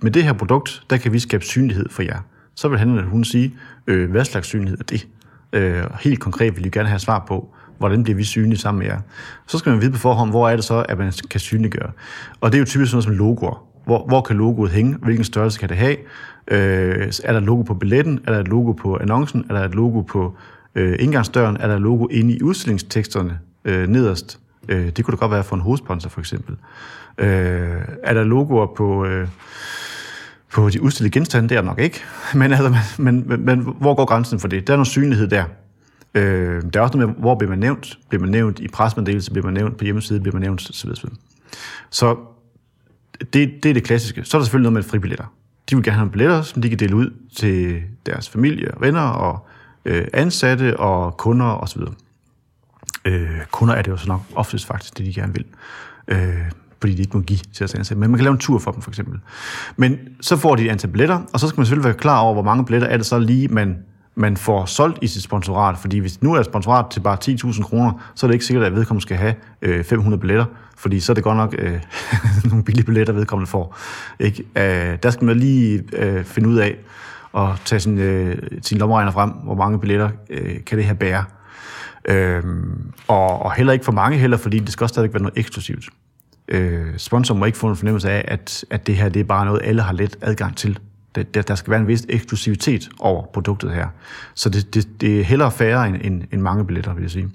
med 0.01 0.11
det 0.11 0.25
her 0.25 0.33
produkt, 0.33 0.83
der 0.91 0.97
kan 0.97 1.13
vi 1.13 1.19
skabe 1.19 1.45
synlighed 1.45 1.89
for 1.91 2.03
jer, 2.03 2.19
så 2.55 2.69
vil 2.69 2.79
han 2.79 2.91
eller 2.91 3.05
hun 3.05 3.25
sige, 3.25 3.55
øh, 3.87 4.11
hvad 4.11 4.25
slags 4.25 4.49
synlighed 4.49 4.79
er 4.79 4.85
det? 4.85 5.09
Øh, 5.53 5.85
helt 6.01 6.21
konkret 6.21 6.57
vil 6.57 6.65
de 6.65 6.71
gerne 6.71 6.89
have 6.89 6.99
svar 6.99 7.25
på, 7.29 7.55
hvordan 7.79 8.03
bliver 8.03 8.17
vi 8.17 8.25
synlige 8.25 8.59
sammen 8.59 8.79
med 8.79 8.87
jer? 8.87 9.01
Så 9.47 9.59
skal 9.59 9.73
man 9.73 9.81
vide 9.81 9.93
på 9.93 9.99
forhånd, 9.99 10.31
hvor 10.31 10.49
er 10.49 10.57
det 10.57 10.65
så, 10.65 10.87
at 10.89 10.99
man 10.99 11.13
kan 11.31 11.41
synliggøre. 11.41 11.91
Og 12.41 12.53
det 12.53 12.59
er 12.59 12.61
jo 12.61 12.65
typisk 12.65 12.91
sådan 12.91 12.97
noget 12.97 13.05
som 13.05 13.27
logoer. 13.27 13.67
Hvor, 13.85 14.07
hvor 14.07 14.21
kan 14.21 14.37
logoet 14.37 14.71
hænge? 14.71 14.97
Hvilken 15.03 15.25
størrelse 15.25 15.59
kan 15.61 15.69
det 15.69 15.77
have? 15.77 15.97
Øh, 16.51 17.13
er 17.25 17.33
der 17.33 17.39
et 17.39 17.47
logo 17.47 17.63
på 17.63 17.75
billetten? 17.75 18.21
Er 18.27 18.33
der 18.33 18.41
et 18.41 18.49
logo 18.49 18.73
på 18.73 18.97
annoncen? 19.01 19.47
Er 19.51 19.55
der 19.55 19.65
et 19.65 19.75
logo 19.75 20.01
på 20.01 20.37
øh, 20.75 20.97
indgangsdøren? 20.99 21.57
Er 21.57 21.67
der 21.67 21.75
et 21.75 21.83
logo 21.83 22.07
inde 22.07 22.33
i 22.33 22.43
udstillingsteksterne 22.43 23.39
øh, 23.65 23.89
nederst? 23.89 24.39
Øh, 24.69 24.91
det 24.91 25.05
kunne 25.05 25.13
det 25.13 25.21
godt 25.21 25.31
være 25.31 25.45
for 25.45 25.57
en 25.57 25.63
hovedsponsor, 25.63 26.11
for 26.11 26.21
eksempel. 26.21 26.57
Øh, 27.19 27.29
er 28.03 28.15
der 28.15 28.25
logoer 28.25 28.67
på... 28.77 29.05
Øh, 29.07 29.29
på 30.53 30.71
de 30.71 30.83
udstillede 30.83 31.13
genstande, 31.13 31.49
det 31.49 31.57
er 31.57 31.63
nok 31.63 31.81
ikke. 31.81 32.01
Men, 32.35 32.53
altså, 32.53 32.75
men, 32.99 33.25
men, 33.27 33.45
men 33.45 33.61
hvor 33.81 33.95
går 33.95 34.05
grænsen 34.05 34.41
for 34.41 34.49
det? 34.49 34.67
Der 34.67 34.73
er 34.73 34.77
noget 34.77 34.89
synlighed 34.89 35.29
der. 35.29 35.45
Øh, 36.15 36.63
der 36.73 36.81
er 36.81 36.85
også 36.85 36.99
noget 36.99 37.15
med, 37.15 37.23
hvor 37.23 37.35
bliver 37.35 37.51
man 37.51 37.59
nævnt? 37.59 37.99
Bliver 38.09 38.21
man 38.21 38.31
nævnt 38.31 38.61
i 38.61 38.69
presmeddelelse? 38.69 39.31
Bliver 39.31 39.45
man 39.45 39.55
nævnt 39.55 39.77
på 39.77 39.85
hjemmeside? 39.85 40.21
Bliver 40.21 40.35
man 40.35 40.43
nævnt? 40.43 40.63
Så, 40.63 40.87
videre. 40.87 41.11
så 41.91 42.17
det, 43.33 43.51
det 43.63 43.67
er 43.67 43.75
det 43.75 43.85
klassiske. 43.85 44.25
Så 44.25 44.37
er 44.37 44.41
der 44.41 44.45
selvfølgelig 44.45 44.73
noget 44.73 44.85
med 44.85 44.91
fribilletter. 44.91 45.25
De 45.71 45.77
vil 45.77 45.85
gerne 45.85 45.95
have 45.95 46.01
nogle 46.01 46.13
billetter, 46.13 46.43
som 46.43 46.63
de 46.63 46.69
kan 46.69 46.79
dele 46.79 46.97
ud 46.97 47.11
til 47.37 47.83
deres 48.07 48.29
familie, 48.29 48.71
venner 48.81 49.01
og 49.01 49.47
øh, 49.85 50.07
ansatte 50.13 50.81
og 50.81 51.17
kunder 51.17 51.47
osv. 51.47 51.83
Øh, 53.05 53.41
kunder 53.51 53.75
er 53.75 53.83
det 53.83 53.91
jo 53.91 53.97
så 53.97 54.09
nok 54.09 54.21
oftest 54.35 54.67
faktisk 54.67 54.99
det, 54.99 55.07
de 55.07 55.15
gerne 55.15 55.35
vil. 55.35 55.45
Øh, 56.09 56.51
fordi 56.81 56.95
de 56.95 57.01
ikke 57.03 57.17
må 57.17 57.23
give 57.23 57.39
til 57.39 57.59
deres 57.59 57.75
ansatte. 57.75 58.01
Men 58.01 58.11
man 58.11 58.19
kan 58.19 58.25
lave 58.25 58.33
en 58.33 58.39
tur 58.39 58.59
for 58.59 58.71
dem, 58.71 58.83
for 58.83 58.91
eksempel. 58.91 59.21
Men 59.77 59.99
så 60.21 60.37
får 60.37 60.57
de 60.57 60.65
et 60.65 60.71
antal 60.71 60.91
billetter, 60.91 61.21
og 61.33 61.41
så 61.41 61.49
skal 61.49 61.61
man 61.61 61.67
selvfølgelig 61.67 61.85
være 61.85 61.99
klar 61.99 62.21
over, 62.21 62.33
hvor 62.33 62.43
mange 62.43 62.65
billetter 62.65 62.89
er 62.89 62.97
det 62.97 63.07
så 63.07 63.19
lige, 63.19 63.49
man, 63.49 63.79
man 64.21 64.37
får 64.37 64.65
solgt 64.65 64.99
i 65.03 65.07
sit 65.07 65.23
sponsorat. 65.23 65.79
Fordi 65.79 65.99
hvis 65.99 66.23
nu 66.23 66.35
er 66.35 66.43
sponsorat 66.43 66.87
til 66.91 67.01
bare 67.01 67.19
10.000 67.25 67.63
kroner, 67.63 67.93
så 68.15 68.27
er 68.27 68.29
det 68.29 68.35
ikke 68.35 68.45
sikkert, 68.45 68.67
at 68.67 68.75
vedkommende 68.75 69.03
skal 69.03 69.17
have 69.17 69.35
øh, 69.63 69.85
500 69.85 70.21
billetter, 70.21 70.45
fordi 70.77 71.01
så 71.01 71.13
er 71.13 71.15
det 71.15 71.25
godt 71.25 71.37
nok 71.37 71.55
øh, 71.59 71.81
nogle 72.51 72.65
billige 72.65 72.87
billetter, 72.87 73.13
vedkommende 73.13 73.51
får. 73.51 73.77
Ikke? 74.21 74.45
Øh, 74.57 74.99
der 75.03 75.11
skal 75.11 75.25
man 75.25 75.37
lige 75.37 75.83
øh, 75.93 76.25
finde 76.25 76.49
ud 76.49 76.57
af 76.57 76.77
og 77.33 77.57
tage 77.65 77.81
sin, 77.81 77.99
øh, 77.99 78.39
sin 78.63 78.79
lommeregner 78.79 79.13
frem, 79.13 79.31
hvor 79.31 79.55
mange 79.55 79.81
billetter 79.81 80.11
øh, 80.31 80.65
kan 80.67 80.79
det 80.79 80.87
her 80.87 80.95
bære. 80.95 81.25
Øh, 82.05 82.43
og, 83.09 83.43
og 83.43 83.53
heller 83.53 83.73
ikke 83.73 83.85
for 83.85 83.93
mange 83.93 84.19
heller, 84.19 84.37
fordi 84.37 84.59
det 84.59 84.73
skal 84.73 84.85
også 84.85 84.93
stadig 84.93 85.13
være 85.13 85.23
noget 85.23 85.39
eksklusivt. 85.39 85.85
Øh, 86.49 86.87
sponsor 86.97 87.35
må 87.35 87.45
ikke 87.45 87.59
få 87.59 87.69
en 87.69 87.77
fornemmelse 87.77 88.11
af, 88.11 88.25
at, 88.29 88.65
at 88.71 88.87
det 88.87 88.97
her 88.97 89.09
det 89.09 89.21
er 89.21 89.25
bare 89.25 89.45
noget, 89.45 89.61
alle 89.65 89.83
har 89.83 89.93
let 89.93 90.17
adgang 90.21 90.57
til. 90.57 90.79
Det, 91.15 91.35
der, 91.35 91.43
der 91.43 91.55
skal 91.55 91.71
være 91.71 91.81
en 91.81 91.89
vis 91.89 92.07
eksklusivitet 92.09 92.89
over 92.99 93.27
produktet 93.33 93.73
her. 93.73 93.89
Så 94.35 94.49
det, 94.49 94.75
det, 94.75 95.01
det 95.01 95.21
er 95.21 95.25
hellere 95.25 95.51
færre 95.51 95.89
end, 95.89 95.97
end, 96.01 96.23
end 96.33 96.41
mange 96.41 96.67
billetter, 96.67 96.95
vil 96.95 97.03
jeg 97.03 97.11
sige. 97.11 97.29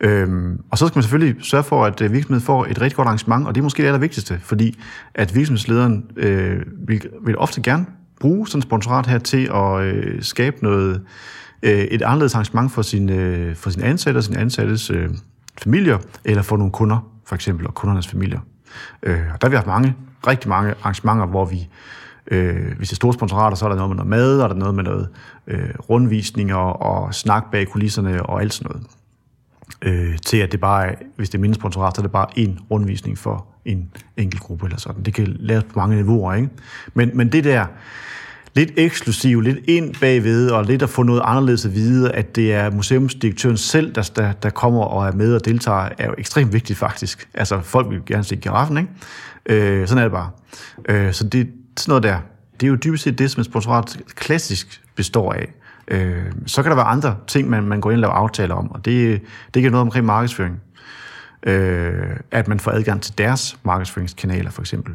Øhm, 0.00 0.60
og 0.70 0.78
så 0.78 0.86
skal 0.86 0.96
man 0.96 1.02
selvfølgelig 1.02 1.44
sørge 1.44 1.64
for, 1.64 1.84
at 1.84 2.00
øh, 2.00 2.12
virksomheden 2.12 2.46
får 2.46 2.66
et 2.66 2.80
rigtig 2.80 2.96
godt 2.96 3.06
arrangement, 3.06 3.46
og 3.46 3.54
det 3.54 3.60
er 3.60 3.62
måske 3.62 3.82
det 3.82 3.88
allervigtigste, 3.88 4.40
fordi 4.42 4.78
at 5.14 5.34
virksomhedslederen 5.34 6.04
øh, 6.16 6.62
vil, 6.88 7.02
vil 7.26 7.38
ofte 7.38 7.62
gerne 7.62 7.86
bruge 8.20 8.48
sådan 8.48 8.58
et 8.58 8.62
sponsorat 8.62 9.06
her 9.06 9.18
til 9.18 9.50
at 9.54 9.80
øh, 9.80 10.22
skabe 10.22 10.56
noget, 10.62 11.02
øh, 11.62 11.78
et 11.78 12.02
anderledes 12.02 12.34
arrangement 12.34 12.72
for 12.72 12.82
sin, 12.82 13.10
øh, 13.10 13.56
for 13.56 13.70
sin 13.70 13.82
ansatte 13.82 14.18
og 14.18 14.24
sin 14.24 14.36
ansattes 14.36 14.90
øh, 14.90 15.08
familier, 15.62 15.98
eller 16.24 16.42
for 16.42 16.56
nogle 16.56 16.72
kunder, 16.72 17.10
for 17.26 17.34
eksempel, 17.34 17.66
og 17.66 17.74
kundernes 17.74 18.08
familier. 18.08 18.40
Øh, 19.02 19.20
og 19.34 19.40
der 19.40 19.46
har 19.46 19.50
vi 19.50 19.56
haft 19.56 19.66
mange, 19.66 19.94
rigtig 20.26 20.48
mange 20.48 20.74
arrangementer, 20.82 21.26
hvor 21.26 21.44
vi, 21.44 21.68
øh, 22.30 22.76
hvis 22.76 22.88
det 22.88 22.92
er 22.92 22.96
store 22.96 23.12
sponsorater, 23.12 23.56
så 23.56 23.64
er 23.64 23.68
der 23.68 23.76
noget 23.76 23.90
med 23.90 23.96
noget 23.96 24.10
mad, 24.10 24.40
og 24.40 24.48
der 24.48 24.54
er 24.54 24.58
noget 24.58 24.74
med 24.74 24.84
noget 24.84 25.08
øh, 25.46 25.70
rundvisninger 25.90 26.56
og 26.56 27.14
snak 27.14 27.50
bag 27.52 27.68
kulisserne 27.68 28.22
og 28.22 28.40
alt 28.40 28.54
sådan 28.54 28.70
noget. 28.70 28.86
Øh, 29.82 30.18
til 30.18 30.36
at 30.36 30.52
det 30.52 30.60
bare 30.60 30.86
er, 30.86 30.94
hvis 31.16 31.30
det 31.30 31.38
er 31.38 31.42
mindre 31.42 31.54
sponsorat, 31.54 31.96
så 31.96 32.00
er 32.00 32.02
det 32.02 32.12
bare 32.12 32.26
en 32.36 32.58
rundvisning 32.70 33.18
for 33.18 33.46
en 33.64 33.90
enkelt 34.16 34.42
gruppe 34.42 34.66
eller 34.66 34.78
sådan. 34.78 35.02
Det 35.02 35.14
kan 35.14 35.36
laves 35.40 35.64
på 35.64 35.78
mange 35.78 35.96
niveauer, 35.96 36.34
ikke? 36.34 36.48
Men, 36.94 37.10
men 37.14 37.32
det 37.32 37.44
der, 37.44 37.66
lidt 38.54 38.70
eksklusivt, 38.76 39.44
lidt 39.44 39.58
ind 39.68 39.94
bagved, 40.00 40.50
og 40.50 40.64
lidt 40.64 40.82
at 40.82 40.90
få 40.90 41.02
noget 41.02 41.22
anderledes 41.24 41.66
at 41.66 41.74
vide, 41.74 42.12
at 42.12 42.36
det 42.36 42.54
er 42.54 42.70
museumsdirektøren 42.70 43.56
selv, 43.56 43.94
der, 43.94 44.10
der, 44.16 44.32
der 44.32 44.50
kommer 44.50 44.82
og 44.84 45.06
er 45.06 45.12
med 45.12 45.34
og 45.34 45.44
deltager, 45.44 45.88
er 45.98 46.06
jo 46.06 46.14
ekstremt 46.18 46.52
vigtigt 46.52 46.78
faktisk. 46.78 47.28
Altså, 47.34 47.60
folk 47.60 47.90
vil 47.90 48.00
gerne 48.06 48.24
se 48.24 48.36
giraffen, 48.36 48.78
ikke? 48.78 48.90
Øh, 49.46 49.88
sådan 49.88 49.98
er 49.98 50.02
det 50.02 50.12
bare. 50.12 50.30
Øh, 50.88 51.12
så 51.12 51.24
det, 51.24 51.48
sådan 51.76 51.90
noget 51.90 52.02
der, 52.02 52.18
det 52.60 52.66
er 52.66 52.70
jo 52.70 52.76
dybest 52.76 53.04
set 53.04 53.18
det, 53.18 53.30
som 53.30 53.40
et 53.40 53.46
sponsorat 53.46 53.98
klassisk 54.14 54.82
består 54.94 55.32
af. 55.32 55.52
Øh, 55.88 56.32
så 56.46 56.62
kan 56.62 56.70
der 56.70 56.76
være 56.76 56.86
andre 56.86 57.16
ting, 57.26 57.50
man, 57.50 57.62
man 57.62 57.80
går 57.80 57.90
ind 57.90 57.98
og 57.98 58.00
laver 58.00 58.14
aftaler 58.14 58.54
om, 58.54 58.70
og 58.70 58.84
det, 58.84 59.20
det 59.54 59.62
kan 59.62 59.72
noget 59.72 59.82
omkring 59.82 60.06
markedsføring. 60.06 60.60
Øh, 61.46 62.16
at 62.30 62.48
man 62.48 62.60
får 62.60 62.70
adgang 62.70 63.02
til 63.02 63.18
deres 63.18 63.58
markedsføringskanaler, 63.62 64.50
for 64.50 64.62
eksempel. 64.62 64.94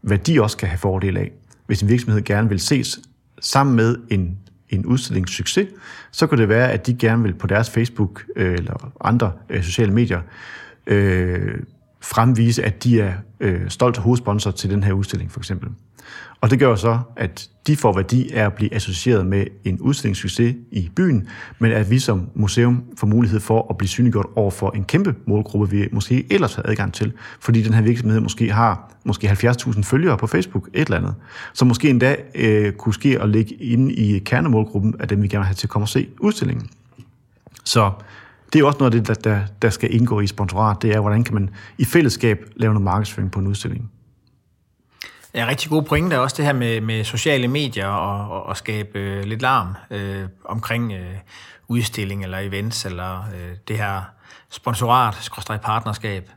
Hvad 0.00 0.18
de 0.18 0.42
også 0.42 0.56
kan 0.56 0.68
have 0.68 0.78
fordel 0.78 1.16
af 1.16 1.32
hvis 1.66 1.82
en 1.82 1.88
virksomhed 1.88 2.24
gerne 2.24 2.48
vil 2.48 2.60
ses 2.60 3.00
sammen 3.40 3.76
med 3.76 3.96
en, 4.10 4.38
en 4.68 4.86
udstillingssucces, 4.86 5.68
så 6.10 6.26
kan 6.26 6.38
det 6.38 6.48
være, 6.48 6.72
at 6.72 6.86
de 6.86 6.94
gerne 6.94 7.22
vil 7.22 7.34
på 7.34 7.46
deres 7.46 7.70
Facebook 7.70 8.24
øh, 8.36 8.54
eller 8.54 8.92
andre 9.00 9.32
øh, 9.50 9.62
sociale 9.62 9.92
medier 9.92 10.20
øh, 10.86 11.54
fremvise, 12.04 12.62
at 12.62 12.84
de 12.84 13.00
er 13.00 13.12
øh, 13.40 13.60
stolt 13.68 13.96
hovedsponsor 13.96 14.50
til 14.50 14.70
den 14.70 14.84
her 14.84 14.92
udstilling, 14.92 15.32
for 15.32 15.40
eksempel. 15.40 15.68
Og 16.40 16.50
det 16.50 16.58
gør 16.58 16.74
så, 16.74 16.98
at 17.16 17.48
de 17.66 17.76
får 17.76 17.92
værdi 17.92 18.32
af 18.32 18.46
at 18.46 18.52
blive 18.52 18.74
associeret 18.74 19.26
med 19.26 19.46
en 19.64 19.80
udstillingssucces 19.80 20.54
i 20.70 20.90
byen, 20.96 21.28
men 21.58 21.72
at 21.72 21.90
vi 21.90 21.98
som 21.98 22.28
museum 22.34 22.84
får 22.98 23.06
mulighed 23.06 23.40
for 23.40 23.66
at 23.70 23.76
blive 23.76 23.88
synliggjort 23.88 24.26
over 24.36 24.50
for 24.50 24.70
en 24.70 24.84
kæmpe 24.84 25.14
målgruppe, 25.26 25.70
vi 25.70 25.88
måske 25.92 26.26
ellers 26.30 26.54
har 26.54 26.62
adgang 26.64 26.92
til, 26.92 27.12
fordi 27.40 27.62
den 27.62 27.74
her 27.74 27.82
virksomhed 27.82 28.20
måske 28.20 28.52
har 28.52 28.92
måske 29.04 29.28
70.000 29.28 29.82
følgere 29.82 30.18
på 30.18 30.26
Facebook, 30.26 30.68
et 30.74 30.80
eller 30.80 30.96
andet, 30.96 31.14
som 31.52 31.68
måske 31.68 31.90
endda 31.90 32.16
øh, 32.34 32.72
kunne 32.72 32.94
ske 32.94 33.20
at 33.22 33.28
ligge 33.28 33.54
inde 33.54 33.94
i 33.94 34.18
kernemålgruppen 34.18 34.94
af 35.00 35.08
dem, 35.08 35.22
vi 35.22 35.28
gerne 35.28 35.40
vil 35.40 35.46
have 35.46 35.54
til 35.54 35.66
at 35.66 35.70
komme 35.70 35.84
og 35.84 35.88
se 35.88 36.08
udstillingen. 36.20 36.68
Så 37.64 37.90
det 38.52 38.60
er 38.60 38.64
også 38.64 38.78
noget 38.78 38.94
af 38.94 39.00
det, 39.00 39.08
der, 39.08 39.30
der, 39.30 39.46
der 39.62 39.70
skal 39.70 39.94
indgå 39.94 40.20
i 40.20 40.26
sponsorat, 40.26 40.82
det 40.82 40.94
er, 40.94 41.00
hvordan 41.00 41.24
kan 41.24 41.34
man 41.34 41.50
i 41.78 41.84
fællesskab 41.84 42.44
lave 42.56 42.72
noget 42.72 42.84
markedsføring 42.84 43.32
på 43.32 43.38
en 43.38 43.46
udstilling. 43.46 43.90
Ja, 45.34 45.46
rigtig 45.48 45.70
gode 45.70 45.84
pointe 45.84 46.16
er 46.16 46.20
også 46.20 46.36
det 46.36 46.44
her 46.44 46.52
med, 46.52 46.80
med 46.80 47.04
sociale 47.04 47.48
medier 47.48 47.86
og, 47.86 48.30
og, 48.30 48.46
og 48.46 48.56
skabe 48.56 48.98
øh, 48.98 49.24
lidt 49.24 49.42
larm 49.42 49.74
øh, 49.90 50.28
omkring 50.44 50.92
øh, 50.92 51.16
udstilling 51.68 52.24
eller 52.24 52.38
events 52.38 52.84
eller 52.84 53.20
øh, 53.20 53.56
det 53.68 53.78
her 53.78 54.02
sponsorat, 54.50 55.14
skråstrej 55.14 55.56
partnerskab. 55.56 56.30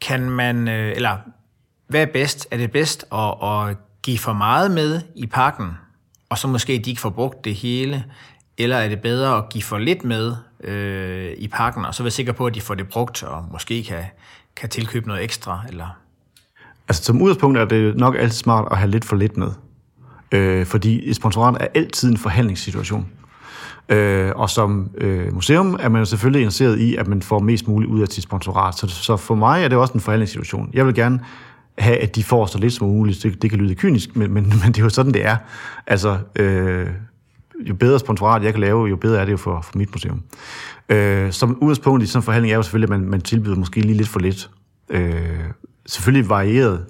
Kan 0.00 0.30
man, 0.30 0.68
øh, 0.68 0.96
eller 0.96 1.16
hvad 1.88 2.02
er 2.02 2.06
bedst? 2.06 2.48
Er 2.50 2.56
det 2.56 2.70
bedst 2.70 3.04
at, 3.12 3.34
at 3.42 3.76
give 4.02 4.18
for 4.18 4.32
meget 4.32 4.70
med 4.70 5.00
i 5.14 5.26
pakken, 5.26 5.70
og 6.28 6.38
så 6.38 6.48
måske 6.48 6.78
de 6.78 6.90
ikke 6.90 7.00
får 7.00 7.10
brugt 7.10 7.44
det 7.44 7.54
hele, 7.54 8.04
eller 8.58 8.76
er 8.76 8.88
det 8.88 9.00
bedre 9.00 9.38
at 9.38 9.48
give 9.48 9.62
for 9.62 9.78
lidt 9.78 10.04
med 10.04 10.36
øh, 10.66 11.32
i 11.38 11.48
pakken, 11.48 11.84
og 11.84 11.94
så 11.94 12.02
være 12.02 12.10
sikker 12.10 12.32
på, 12.32 12.46
at 12.46 12.54
de 12.54 12.60
får 12.60 12.74
det 12.74 12.88
brugt, 12.88 13.22
og 13.22 13.44
måske 13.52 13.82
kan, 13.82 14.04
kan 14.56 14.68
tilkøbe 14.68 15.08
noget 15.08 15.24
ekstra, 15.24 15.60
eller 15.68 15.86
Altså 16.88 17.04
som 17.04 17.22
udgangspunkt 17.22 17.58
er 17.58 17.64
det 17.64 17.96
nok 17.96 18.14
altid 18.18 18.38
smart 18.38 18.68
at 18.70 18.78
have 18.78 18.90
lidt 18.90 19.04
for 19.04 19.16
lidt 19.16 19.36
med. 19.36 19.50
Øh, 20.32 20.66
fordi 20.66 21.10
et 21.10 21.16
sponsorat 21.16 21.56
er 21.60 21.66
altid 21.74 22.10
en 22.10 22.16
forhandlingssituation. 22.16 23.08
Øh, 23.88 24.32
og 24.36 24.50
som 24.50 24.90
øh, 24.98 25.34
museum 25.34 25.76
er 25.80 25.88
man 25.88 26.00
jo 26.00 26.04
selvfølgelig 26.04 26.40
interesseret 26.40 26.78
i, 26.78 26.96
at 26.96 27.06
man 27.06 27.22
får 27.22 27.38
mest 27.38 27.68
muligt 27.68 27.90
ud 27.90 28.02
af 28.02 28.08
sit 28.08 28.22
sponsorat. 28.22 28.74
Så, 28.74 28.86
så 28.86 29.16
for 29.16 29.34
mig 29.34 29.64
er 29.64 29.68
det 29.68 29.78
også 29.78 29.94
en 29.94 30.00
forhandlingssituation. 30.00 30.70
Jeg 30.72 30.86
vil 30.86 30.94
gerne 30.94 31.20
have, 31.78 31.96
at 31.96 32.16
de 32.16 32.24
får 32.24 32.46
så 32.46 32.58
lidt 32.58 32.72
som 32.72 32.86
muligt. 32.86 33.22
Det, 33.22 33.42
det 33.42 33.50
kan 33.50 33.58
lyde 33.58 33.74
kynisk, 33.74 34.16
men, 34.16 34.32
men, 34.32 34.44
men 34.64 34.72
det 34.72 34.78
er 34.78 34.82
jo 34.82 34.88
sådan, 34.88 35.12
det 35.12 35.24
er. 35.24 35.36
Altså, 35.86 36.18
øh, 36.36 36.86
jo 37.60 37.74
bedre 37.74 37.98
sponsorat 37.98 38.42
jeg 38.42 38.52
kan 38.52 38.60
lave, 38.60 38.86
jo 38.86 38.96
bedre 38.96 39.20
er 39.20 39.24
det 39.24 39.32
jo 39.32 39.36
for, 39.36 39.60
for 39.60 39.78
mit 39.78 39.90
museum. 39.94 40.22
Øh, 40.88 41.32
som 41.32 41.58
udgangspunkt 41.60 42.02
i 42.02 42.06
sådan 42.06 42.18
en 42.18 42.22
forhandling 42.22 42.52
er 42.52 42.56
jo 42.56 42.62
selvfølgelig, 42.62 42.94
at 42.94 43.00
man, 43.00 43.10
man 43.10 43.20
tilbyder 43.20 43.56
måske 43.56 43.80
lige 43.80 43.96
lidt 43.96 44.08
for 44.08 44.20
lidt. 44.20 44.50
Øh, 44.90 45.40
selvfølgelig 45.86 46.28
varieret, 46.28 46.84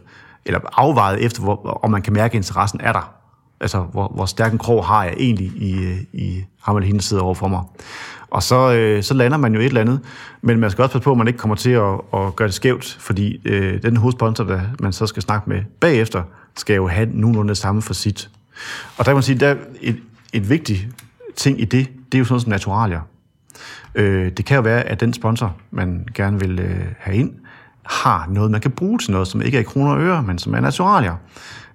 eller 0.44 0.60
afvejet 0.72 1.24
efter, 1.24 1.42
hvor, 1.42 1.80
om 1.82 1.90
man 1.90 2.02
kan 2.02 2.12
mærke, 2.12 2.32
at 2.32 2.36
interessen 2.36 2.80
er 2.80 2.92
der. 2.92 3.12
Altså, 3.60 3.80
hvor, 3.80 4.12
hvor 4.14 4.26
stærk 4.26 4.52
en 4.52 4.58
krog 4.58 4.84
har 4.84 5.04
jeg 5.04 5.14
egentlig 5.18 5.46
i, 5.46 5.96
i 6.12 6.44
ham 6.62 6.76
eller 6.76 6.86
hende, 6.86 6.98
der 6.98 7.02
sidder 7.02 7.22
over 7.22 7.34
for 7.34 7.48
mig. 7.48 7.62
Og 8.30 8.42
så, 8.42 8.72
øh, 8.72 9.02
så 9.02 9.14
lander 9.14 9.38
man 9.38 9.54
jo 9.54 9.60
et 9.60 9.66
eller 9.66 9.80
andet, 9.80 10.00
men 10.42 10.60
man 10.60 10.70
skal 10.70 10.82
også 10.82 10.92
passe 10.92 11.04
på, 11.04 11.10
at 11.10 11.18
man 11.18 11.26
ikke 11.26 11.38
kommer 11.38 11.54
til 11.54 11.70
at, 11.70 11.94
at 12.14 12.36
gøre 12.36 12.48
det 12.48 12.54
skævt, 12.54 12.96
fordi 13.00 13.40
øh, 13.44 13.82
den 13.82 13.96
hovedsponsor, 13.96 14.44
der 14.44 14.60
man 14.80 14.92
så 14.92 15.06
skal 15.06 15.22
snakke 15.22 15.50
med 15.50 15.62
bagefter, 15.80 16.22
skal 16.56 16.76
jo 16.76 16.88
have 16.88 17.08
nogenlunde 17.12 17.48
det 17.48 17.58
samme 17.58 17.82
for 17.82 17.94
sit. 17.94 18.30
Og 18.98 19.04
der 19.04 19.04
kan 19.04 19.14
man 19.14 19.22
sige, 19.22 19.38
der 19.38 19.56
et, 19.80 19.96
et 20.36 20.50
vigtig 20.50 20.88
ting 21.36 21.60
i 21.60 21.64
det, 21.64 21.88
det 22.12 22.14
er 22.14 22.18
jo 22.18 22.24
sådan 22.24 22.34
noget 22.34 22.42
som 22.42 22.50
naturalier. 22.50 23.00
Øh, 23.94 24.32
det 24.32 24.44
kan 24.44 24.56
jo 24.56 24.62
være, 24.62 24.82
at 24.82 25.00
den 25.00 25.12
sponsor, 25.12 25.56
man 25.70 26.06
gerne 26.14 26.40
vil 26.40 26.58
øh, 26.58 26.86
have 26.98 27.16
ind, 27.16 27.34
har 27.82 28.26
noget, 28.30 28.50
man 28.50 28.60
kan 28.60 28.70
bruge 28.70 28.98
til 28.98 29.10
noget, 29.10 29.28
som 29.28 29.42
ikke 29.42 29.56
er 29.56 29.60
i 29.60 29.64
kroner 29.64 29.92
og 29.92 30.00
øre, 30.00 30.22
men 30.22 30.38
som 30.38 30.54
er 30.54 30.60
naturalier. 30.60 31.16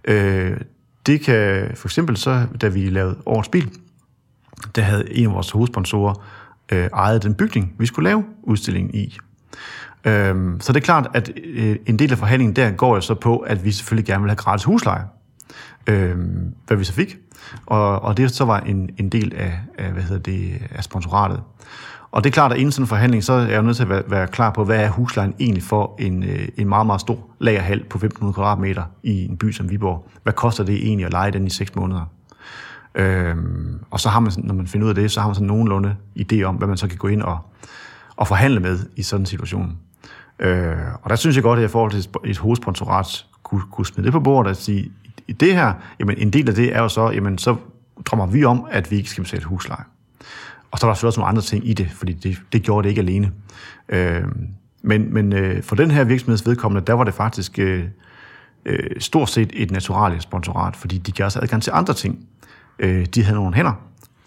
Øh, 0.05 0.57
det 1.05 1.21
kan 1.21 1.71
for 1.75 1.87
eksempel 1.87 2.17
så, 2.17 2.47
da 2.61 2.67
vi 2.67 2.89
lavede 2.89 3.17
Årets 3.25 3.49
Bil, 3.49 3.71
der 4.75 4.81
havde 4.81 5.13
en 5.13 5.25
af 5.25 5.33
vores 5.33 5.51
hovedsponsorer 5.51 6.25
øh, 6.71 6.89
ejet 6.93 7.23
den 7.23 7.33
bygning, 7.33 7.73
vi 7.79 7.85
skulle 7.85 8.09
lave 8.09 8.23
udstillingen 8.43 8.95
i. 8.95 9.17
Øh, 10.05 10.35
så 10.59 10.73
det 10.73 10.75
er 10.75 10.85
klart, 10.85 11.07
at 11.13 11.31
øh, 11.43 11.75
en 11.85 11.99
del 11.99 12.11
af 12.11 12.17
forhandlingen 12.17 12.55
der 12.55 12.71
går 12.71 12.95
jo 12.95 13.01
så 13.01 13.13
på, 13.13 13.37
at 13.37 13.65
vi 13.65 13.71
selvfølgelig 13.71 14.05
gerne 14.05 14.21
vil 14.21 14.29
have 14.29 14.35
gratis 14.35 14.63
husleje. 14.63 15.03
Øh, 15.87 16.17
hvad 16.67 16.77
vi 16.77 16.83
så 16.83 16.93
fik. 16.93 17.17
Og, 17.65 18.01
og 18.01 18.17
det 18.17 18.31
så 18.31 18.45
var 18.45 18.59
en, 18.59 18.89
en 18.97 19.09
del 19.09 19.33
af, 19.35 19.59
af, 19.77 19.91
hvad 19.91 20.03
hedder 20.03 20.21
det, 20.21 20.61
af 20.71 20.83
sponsoratet. 20.83 21.39
Og 22.11 22.23
det 22.23 22.29
er 22.29 22.33
klart, 22.33 22.51
at 22.51 22.57
inden 22.57 22.71
sådan 22.71 22.83
en 22.83 22.87
forhandling, 22.87 23.23
så 23.23 23.33
er 23.33 23.47
jeg 23.47 23.63
nødt 23.63 23.75
til 23.75 23.83
at 23.83 23.89
være, 23.89 24.03
være 24.07 24.27
klar 24.27 24.49
på, 24.49 24.63
hvad 24.63 24.79
er 24.79 24.89
huslejen 24.89 25.33
egentlig 25.39 25.63
for 25.63 25.95
en, 25.99 26.23
øh, 26.23 26.47
en 26.57 26.69
meget, 26.69 26.85
meget 26.85 27.01
stor 27.01 27.17
lagerhal 27.39 27.83
på 27.83 27.97
1500 27.97 28.33
kvadratmeter 28.33 28.83
i 29.03 29.25
en 29.25 29.37
by 29.37 29.51
som 29.51 29.69
Viborg. 29.69 30.07
Hvad 30.23 30.33
koster 30.33 30.63
det 30.63 30.75
egentlig 30.75 31.05
at 31.05 31.11
lege 31.11 31.31
den 31.31 31.47
i 31.47 31.49
6 31.49 31.75
måneder? 31.75 32.05
Øhm, 32.95 33.79
og 33.91 33.99
så 33.99 34.09
har 34.09 34.19
man, 34.19 34.31
når 34.37 34.53
man 34.53 34.67
finder 34.67 34.85
ud 34.85 34.89
af 34.89 34.95
det, 34.95 35.11
så 35.11 35.19
har 35.19 35.27
man 35.27 35.35
sådan 35.35 35.47
nogenlunde 35.47 35.95
idé 36.19 36.41
om, 36.41 36.55
hvad 36.55 36.67
man 36.67 36.77
så 36.77 36.87
kan 36.87 36.97
gå 36.97 37.07
ind 37.07 37.21
og, 37.21 37.39
og 38.15 38.27
forhandle 38.27 38.59
med 38.59 38.79
i 38.95 39.03
sådan 39.03 39.21
en 39.21 39.25
situation. 39.25 39.77
Øh, 40.39 40.75
og 41.01 41.09
der 41.09 41.15
synes 41.15 41.35
jeg 41.35 41.43
godt, 41.43 41.57
at 41.59 41.61
jeg 41.61 41.69
i 41.69 41.71
forhold 41.71 41.91
til 41.91 42.09
et 42.25 42.37
hovedsponsorat 42.37 43.25
kunne, 43.43 43.61
kunne 43.71 43.85
smide 43.85 44.05
det 44.05 44.13
på 44.13 44.19
bordet 44.19 44.49
og 44.49 44.55
sige, 44.55 44.91
i 45.31 45.33
det 45.33 45.55
her, 45.55 45.73
jamen 45.99 46.17
en 46.17 46.29
del 46.29 46.49
af 46.49 46.55
det 46.55 46.75
er 46.75 46.81
jo 46.81 46.89
så, 46.89 47.09
jamen 47.09 47.37
så 47.37 47.55
drømmer 48.05 48.25
vi 48.25 48.43
om, 48.43 48.65
at 48.71 48.91
vi 48.91 48.95
ikke 48.95 49.09
skal 49.09 49.23
betale 49.23 49.43
husleje. 49.43 49.83
Og 50.71 50.79
så 50.79 50.85
var 50.85 50.91
der 50.91 50.95
selvfølgelig 50.95 51.07
også 51.07 51.19
nogle 51.19 51.29
andre 51.29 51.41
ting 51.41 51.69
i 51.69 51.73
det, 51.73 51.91
fordi 51.91 52.13
det, 52.13 52.37
det 52.53 52.63
gjorde 52.63 52.83
det 52.83 52.89
ikke 52.89 53.01
alene. 53.01 53.31
Øh, 53.89 54.23
men 54.81 55.13
men 55.13 55.33
øh, 55.33 55.63
for 55.63 55.75
den 55.75 55.91
her 55.91 56.03
virksomheds 56.03 56.45
vedkommende, 56.45 56.87
der 56.87 56.93
var 56.93 57.03
det 57.03 57.13
faktisk 57.13 57.59
øh, 57.59 57.83
øh, 58.65 58.89
stort 58.99 59.29
set 59.29 59.49
et 59.53 59.71
naturligt 59.71 60.23
sponsorat, 60.23 60.75
fordi 60.75 60.97
de 60.97 61.11
gav 61.11 61.25
os 61.25 61.35
adgang 61.35 61.63
til 61.63 61.71
andre 61.75 61.93
ting. 61.93 62.27
Øh, 62.79 63.05
de 63.05 63.23
havde 63.23 63.35
nogle 63.35 63.55
hænder, 63.55 63.73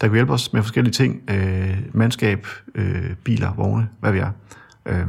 der 0.01 0.07
kunne 0.07 0.17
hjælpe 0.17 0.33
os 0.33 0.53
med 0.53 0.61
forskellige 0.61 0.93
ting. 0.93 1.21
Øh, 1.29 1.77
mandskab, 1.93 2.47
øh, 2.75 3.15
biler, 3.23 3.53
vogne, 3.53 3.89
hvad 3.99 4.11
vi 4.11 4.19
er. 4.19 4.29
Øh, 4.85 5.07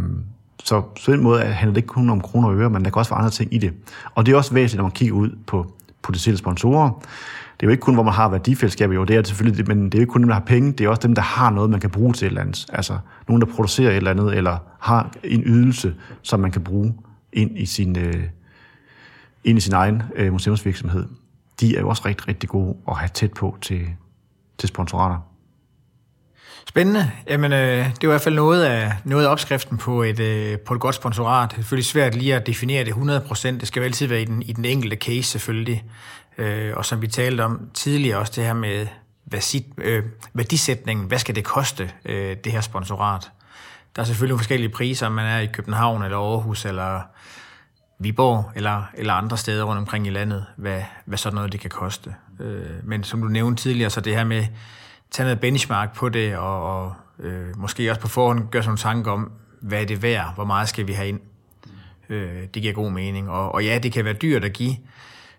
så 0.65 0.81
på 0.81 1.13
den 1.13 1.23
måde 1.23 1.41
handler 1.43 1.73
det 1.73 1.77
ikke 1.77 1.87
kun 1.87 2.11
om 2.11 2.21
kroner 2.21 2.49
og 2.49 2.57
øre, 2.57 2.71
men 2.71 2.85
der 2.85 2.91
kan 2.91 2.99
også 2.99 3.11
være 3.11 3.19
andre 3.19 3.31
ting 3.31 3.55
i 3.55 3.59
det. 3.59 3.73
Og 4.15 4.27
det 4.27 4.33
er 4.33 4.37
også 4.37 4.55
væsentligt, 4.55 4.77
når 4.77 4.85
man 4.85 4.93
kigger 4.93 5.15
ud 5.15 5.39
på 5.47 5.76
potentielle 6.07 6.39
sponsorer. 6.39 6.91
Det 6.91 7.63
er 7.63 7.67
jo 7.67 7.71
ikke 7.71 7.81
kun, 7.81 7.95
hvor 7.95 8.03
man 8.03 8.15
har 8.15 8.29
værdifællesskaber, 8.29 8.95
jo, 8.95 9.05
det 9.05 9.17
er 9.17 9.21
det 9.21 9.29
selvfølgelig, 9.29 9.69
men 9.69 9.85
det 9.85 9.95
er 9.95 9.99
jo 9.99 10.03
ikke 10.03 10.13
kun 10.13 10.21
dem, 10.21 10.29
der 10.29 10.35
har 10.35 10.45
penge, 10.47 10.73
det 10.73 10.85
er 10.85 10.89
også 10.89 11.03
dem, 11.03 11.15
der 11.15 11.23
har 11.23 11.51
noget, 11.51 11.71
man 11.71 11.81
kan 11.81 11.91
bruge 11.91 12.13
til 12.13 12.27
et 12.27 12.31
eller 12.31 12.41
andet. 12.41 12.67
Altså 12.73 12.99
nogen, 13.29 13.41
der 13.41 13.47
producerer 13.47 13.91
et 13.91 13.97
eller 13.97 14.11
andet, 14.11 14.37
eller 14.37 14.59
har 14.81 15.11
en 15.25 15.43
ydelse, 15.47 15.95
som 16.23 16.41
man 16.41 16.51
kan 16.51 16.65
bruge 16.65 16.95
ind 17.33 17.59
i 17.59 17.67
sin, 17.67 17.99
øh, 17.99 18.25
ind 19.45 19.59
i 19.59 19.61
sin 19.61 19.73
egen 19.73 20.03
øh, 20.17 20.33
museumsvirksomhed. 20.33 21.07
De 21.61 21.77
er 21.77 21.81
jo 21.81 21.89
også 21.89 22.03
rigtig, 22.07 22.29
rigtig 22.29 22.49
gode 22.49 22.77
at 22.89 22.97
have 22.97 23.11
tæt 23.15 23.33
på 23.33 23.57
til, 23.61 23.87
til 24.59 24.69
sponsorater. 24.69 25.36
Spændende. 26.69 27.11
Jamen, 27.29 27.53
øh, 27.53 27.59
det 27.59 27.85
er 27.85 28.05
i 28.05 28.07
hvert 28.07 28.21
fald 28.21 28.35
noget 28.35 28.65
af, 28.65 28.93
noget 29.05 29.27
af 29.27 29.31
opskriften 29.31 29.79
på 29.79 30.03
et, 30.03 30.21
øh, 30.21 30.59
på 30.59 30.75
et 30.75 30.81
godt 30.81 30.95
sponsorat. 30.95 31.51
Det 31.51 31.57
er 31.57 31.61
selvfølgelig 31.61 31.87
svært 31.87 32.15
lige 32.15 32.35
at 32.35 32.47
definere 32.47 32.85
det 32.85 32.93
100%. 32.93 33.61
Det 33.61 33.69
skal 33.69 33.81
jo 33.81 33.85
altid 33.85 34.07
være 34.07 34.23
i 34.23 34.25
den, 34.25 34.43
i 34.43 34.53
den 34.53 34.65
enkelte 34.65 34.97
case 34.97 35.23
selvfølgelig. 35.23 35.85
Øh, 36.39 36.77
og 36.77 36.85
som 36.85 37.03
vi 37.03 37.07
talte 37.07 37.45
om 37.45 37.71
tidligere 37.75 38.19
også, 38.19 38.33
det 38.37 38.45
her 38.45 38.55
med 38.55 38.87
værdi, 39.27 39.67
øh, 39.79 40.03
værdisætningen. 40.35 41.07
Hvad 41.07 41.19
skal 41.19 41.35
det 41.35 41.45
koste, 41.45 41.91
øh, 42.05 42.37
det 42.45 42.53
her 42.53 42.61
sponsorat? 42.61 43.31
Der 43.97 44.03
er 44.03 44.07
selvfølgelig 44.07 44.39
forskellige 44.39 44.71
priser, 44.71 45.07
om 45.07 45.13
man 45.13 45.27
er 45.27 45.39
i 45.39 45.47
København 45.47 46.03
eller 46.03 46.19
Aarhus 46.19 46.65
eller 46.65 47.01
Viborg 47.99 48.53
eller, 48.55 48.83
eller 48.95 49.13
andre 49.13 49.37
steder 49.37 49.65
rundt 49.65 49.79
omkring 49.79 50.07
i 50.07 50.11
landet, 50.11 50.47
hvad, 50.57 50.83
hvad 51.05 51.19
sådan 51.19 51.35
noget 51.35 51.53
det 51.53 51.61
kan 51.61 51.71
koste. 51.71 52.15
Øh, 52.41 52.67
men 52.85 53.05
som 53.05 53.23
du 53.23 53.29
nævnte 53.29 53.63
tidligere, 53.63 53.91
så 53.91 54.01
det 54.01 54.17
her 54.17 54.25
med 54.25 54.47
tage 55.11 55.25
noget 55.25 55.41
benchmark 55.41 55.95
på 55.95 56.09
det, 56.09 56.37
og, 56.37 56.81
og 56.81 56.95
øh, 57.19 57.57
måske 57.57 57.91
også 57.91 58.01
på 58.01 58.09
forhånd 58.09 58.49
gøre 58.51 58.63
sådan 58.63 58.69
nogle 58.69 58.79
tanker 58.79 59.13
om, 59.13 59.33
hvad 59.61 59.81
er 59.81 59.87
det 59.87 60.03
værd, 60.03 60.35
hvor 60.35 60.45
meget 60.45 60.69
skal 60.69 60.87
vi 60.87 60.93
have 60.93 61.09
ind. 61.09 61.21
Øh, 62.09 62.43
det 62.55 62.63
giver 62.63 62.75
god 62.75 62.91
mening. 62.91 63.31
Og, 63.31 63.55
og 63.55 63.65
ja, 63.65 63.79
det 63.79 63.93
kan 63.93 64.05
være 64.05 64.15
dyrt 64.15 64.45
at 64.45 64.53
give 64.53 64.77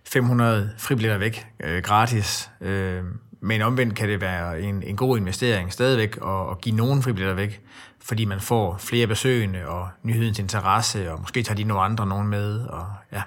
500 0.04 0.72
fribilletter 0.78 1.18
væk 1.18 1.48
øh, 1.60 1.84
gratis, 1.84 2.50
øh, 2.62 3.04
men 3.42 3.62
omvendt 3.62 3.96
kan 3.96 4.10
det 4.10 4.22
være 4.22 4.62
en, 4.62 4.84
en 4.84 4.96
god 4.96 5.18
investering 5.18 5.74
stadigvæk 5.74 6.18
at, 6.26 6.52
at 6.52 6.62
give 6.62 6.76
nogen 6.76 7.04
fribilletter 7.04 7.36
væk, 7.36 7.62
fordi 8.00 8.26
man 8.26 8.40
får 8.40 8.78
flere 8.78 9.08
besøgende 9.08 9.68
og 9.68 9.88
nyhedens 10.04 10.40
interesse, 10.40 11.12
og 11.12 11.20
måske 11.20 11.44
tager 11.44 11.56
de 11.56 11.64
nogle 11.64 11.84
andre 11.84 12.08
nogen 12.08 12.28
med. 12.28 12.60
Og, 12.60 12.86
ja. 13.14 13.22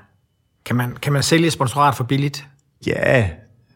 kan, 0.65 0.77
man, 0.77 0.97
kan 0.97 1.13
man 1.13 1.23
sælge 1.23 1.51
sponsorat 1.51 1.95
for 1.95 2.05
billigt? 2.05 2.49
Ja, 2.87 3.31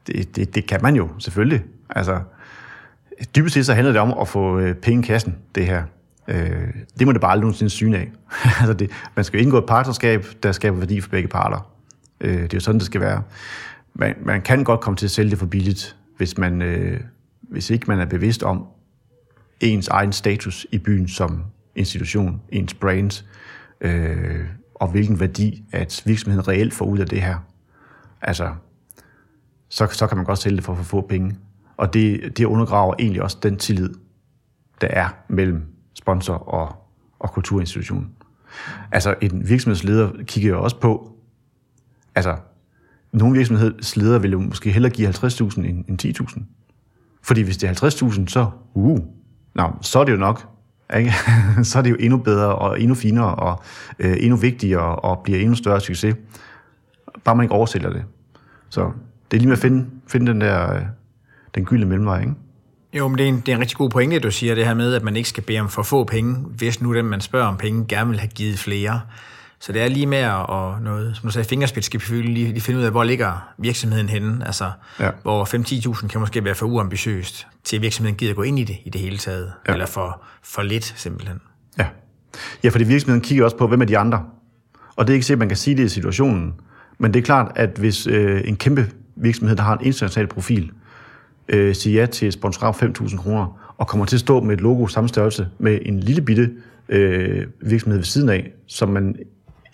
det, 0.06 0.36
det, 0.36 0.54
det 0.54 0.66
kan 0.66 0.82
man 0.82 0.96
jo, 0.96 1.08
selvfølgelig. 1.18 1.62
Altså, 1.90 2.20
dybest 3.36 3.54
set 3.54 3.66
så 3.66 3.74
handler 3.74 3.92
det 3.92 4.00
om 4.00 4.18
at 4.20 4.28
få 4.28 4.58
øh, 4.58 4.74
penge 4.74 5.02
i 5.02 5.06
kassen, 5.06 5.36
det 5.54 5.66
her. 5.66 5.82
Øh, 6.28 6.68
det 6.98 7.06
må 7.06 7.12
det 7.12 7.20
bare 7.20 7.30
aldrig 7.30 7.42
nogensinde 7.42 7.70
syne 7.70 7.98
af. 7.98 8.12
altså 8.60 8.72
det, 8.72 8.90
man 9.16 9.24
skal 9.24 9.38
jo 9.38 9.42
indgå 9.42 9.58
et 9.58 9.66
partnerskab, 9.66 10.26
der 10.42 10.52
skaber 10.52 10.78
værdi 10.78 11.00
for 11.00 11.10
begge 11.10 11.28
parter. 11.28 11.70
Øh, 12.20 12.42
det 12.42 12.42
er 12.42 12.48
jo 12.54 12.60
sådan, 12.60 12.78
det 12.78 12.86
skal 12.86 13.00
være. 13.00 13.22
Man, 13.94 14.14
man 14.22 14.42
kan 14.42 14.64
godt 14.64 14.80
komme 14.80 14.96
til 14.96 15.06
at 15.06 15.10
sælge 15.10 15.30
det 15.30 15.38
for 15.38 15.46
billigt, 15.46 15.96
hvis, 16.16 16.38
man, 16.38 16.62
øh, 16.62 17.00
hvis 17.42 17.70
ikke 17.70 17.84
man 17.88 18.00
er 18.00 18.04
bevidst 18.04 18.42
om 18.42 18.66
ens 19.60 19.88
egen 19.88 20.12
status 20.12 20.66
i 20.72 20.78
byen 20.78 21.08
som 21.08 21.44
institution, 21.76 22.40
ens 22.52 22.74
brand, 22.74 23.24
øh, 23.80 24.46
og 24.74 24.88
hvilken 24.88 25.20
værdi, 25.20 25.64
at 25.72 26.02
virksomheden 26.04 26.48
reelt 26.48 26.74
får 26.74 26.84
ud 26.84 26.98
af 26.98 27.06
det 27.06 27.22
her. 27.22 27.36
Altså, 28.22 28.54
så, 29.68 29.86
så 29.86 30.06
kan 30.06 30.16
man 30.16 30.26
godt 30.26 30.38
sælge 30.38 30.56
det 30.56 30.64
for 30.64 30.72
at 30.72 30.86
få 30.86 31.00
penge. 31.00 31.36
Og 31.76 31.94
det, 31.94 32.38
det 32.38 32.44
undergraver 32.44 32.94
egentlig 32.98 33.22
også 33.22 33.38
den 33.42 33.56
tillid, 33.56 33.90
der 34.80 34.86
er 34.86 35.08
mellem 35.28 35.62
sponsor 35.94 36.34
og, 36.34 36.76
og 37.18 37.30
kulturinstitution. 37.30 38.10
Altså 38.92 39.14
en 39.20 39.48
virksomhedsleder 39.48 40.10
kigger 40.26 40.50
jo 40.50 40.62
også 40.62 40.80
på, 40.80 41.12
altså 42.14 42.36
nogle 43.12 43.36
virksomhedsledere 43.36 44.20
vil 44.20 44.32
jo 44.32 44.40
måske 44.40 44.70
hellere 44.70 44.92
give 44.92 45.08
50.000 45.08 45.60
end, 45.60 45.84
end 45.88 46.04
10.000. 46.04 46.42
Fordi 47.22 47.42
hvis 47.42 47.56
det 47.56 47.68
er 47.68 47.72
50.000, 47.72 48.26
så, 48.26 48.50
uh, 48.74 48.98
nå, 49.54 49.72
så 49.80 49.98
er 49.98 50.04
det 50.04 50.12
jo 50.12 50.16
nok. 50.16 50.48
Ikke? 50.96 51.12
så 51.68 51.78
er 51.78 51.82
det 51.82 51.90
jo 51.90 51.96
endnu 52.00 52.18
bedre 52.18 52.54
og 52.54 52.80
endnu 52.80 52.94
finere 52.94 53.34
og 53.34 53.62
øh, 53.98 54.16
endnu 54.20 54.36
vigtigere 54.36 54.96
og 54.96 55.18
bliver 55.24 55.38
endnu 55.38 55.54
større 55.54 55.80
succes. 55.80 56.16
Bare 57.24 57.36
man 57.36 57.44
ikke 57.44 57.54
oversælger 57.54 57.90
det. 57.90 58.04
Så 58.68 58.92
det 59.30 59.36
er 59.36 59.40
lige 59.40 59.48
med 59.48 59.56
at 59.56 59.62
finde, 59.62 59.86
finde 60.06 60.32
den 60.32 60.40
der 60.40 60.74
øh, 60.74 60.82
den 61.54 61.64
gyldne 61.64 61.86
mellemvej, 61.86 62.20
ikke? 62.20 62.34
Jo, 62.92 63.08
men 63.08 63.18
det 63.18 63.24
er, 63.24 63.28
en, 63.28 63.40
det 63.40 63.48
er 63.48 63.56
en 63.56 63.60
rigtig 63.60 63.76
god 63.76 63.90
pointe, 63.90 64.18
du 64.18 64.30
siger 64.30 64.54
det 64.54 64.66
her 64.66 64.74
med, 64.74 64.94
at 64.94 65.02
man 65.02 65.16
ikke 65.16 65.28
skal 65.28 65.42
bede 65.42 65.60
om 65.60 65.68
for 65.68 65.82
få 65.82 66.04
penge, 66.04 66.34
hvis 66.34 66.80
nu 66.80 66.94
dem, 66.94 67.04
man 67.04 67.20
spørger 67.20 67.46
om 67.46 67.56
penge, 67.56 67.84
gerne 67.88 68.10
vil 68.10 68.20
have 68.20 68.30
givet 68.34 68.58
flere. 68.58 69.00
Så 69.60 69.72
det 69.72 69.82
er 69.82 69.88
lige 69.88 70.06
med 70.06 70.18
at 70.18 70.82
noget, 70.82 71.16
som 71.16 71.28
du 71.28 71.32
sagde, 71.32 71.48
fingerspidsgefühl, 71.48 72.24
lige, 72.24 72.48
lige 72.48 72.60
finde 72.60 72.80
ud 72.80 72.84
af, 72.84 72.90
hvor 72.90 73.04
ligger 73.04 73.48
virksomheden 73.58 74.08
henne. 74.08 74.46
Altså, 74.46 74.70
ja. 75.00 75.10
hvor 75.22 75.44
5-10.000 75.98 76.08
kan 76.08 76.20
måske 76.20 76.44
være 76.44 76.54
for 76.54 76.66
uambitiøst, 76.66 77.46
til 77.64 77.82
virksomheden 77.82 78.16
gider 78.16 78.34
gå 78.34 78.42
ind 78.42 78.58
i 78.58 78.64
det 78.64 78.76
i 78.84 78.90
det 78.90 79.00
hele 79.00 79.18
taget. 79.18 79.52
Ja. 79.68 79.72
Eller 79.72 79.86
for, 79.86 80.22
for 80.42 80.62
lidt, 80.62 80.94
simpelthen. 80.96 81.40
Ja. 81.78 81.86
ja, 82.64 82.68
fordi 82.68 82.84
virksomheden 82.84 83.20
kigger 83.20 83.44
også 83.44 83.56
på, 83.56 83.66
hvem 83.66 83.80
er 83.80 83.84
de 83.84 83.98
andre. 83.98 84.24
Og 84.96 85.06
det 85.06 85.12
er 85.12 85.14
ikke 85.14 85.26
sikkert, 85.26 85.38
man 85.38 85.48
kan 85.48 85.56
sige 85.56 85.76
det 85.76 85.84
i 85.84 85.88
situationen. 85.88 86.54
Men 86.98 87.14
det 87.14 87.20
er 87.20 87.24
klart, 87.24 87.52
at 87.56 87.70
hvis 87.78 88.06
øh, 88.06 88.40
en 88.44 88.56
kæmpe 88.56 88.90
virksomhed, 89.16 89.56
der 89.56 89.62
har 89.62 89.76
en 89.76 89.86
international 89.86 90.28
profil, 90.28 90.72
øh, 91.48 91.74
sige 91.74 92.00
ja 92.00 92.06
til 92.06 92.28
et 92.28 92.34
sponsorat 92.34 92.82
5.000 92.82 93.16
kroner, 93.16 93.74
og 93.78 93.86
kommer 93.86 94.06
til 94.06 94.16
at 94.16 94.20
stå 94.20 94.40
med 94.40 94.54
et 94.54 94.60
logo 94.60 94.86
samme 94.86 95.08
størrelse 95.08 95.48
med 95.58 95.78
en 95.82 96.00
lille 96.00 96.22
bitte 96.22 96.50
øh, 96.88 97.46
virksomhed 97.60 97.98
ved 97.98 98.04
siden 98.04 98.28
af, 98.28 98.52
som 98.66 98.88
man 98.88 99.16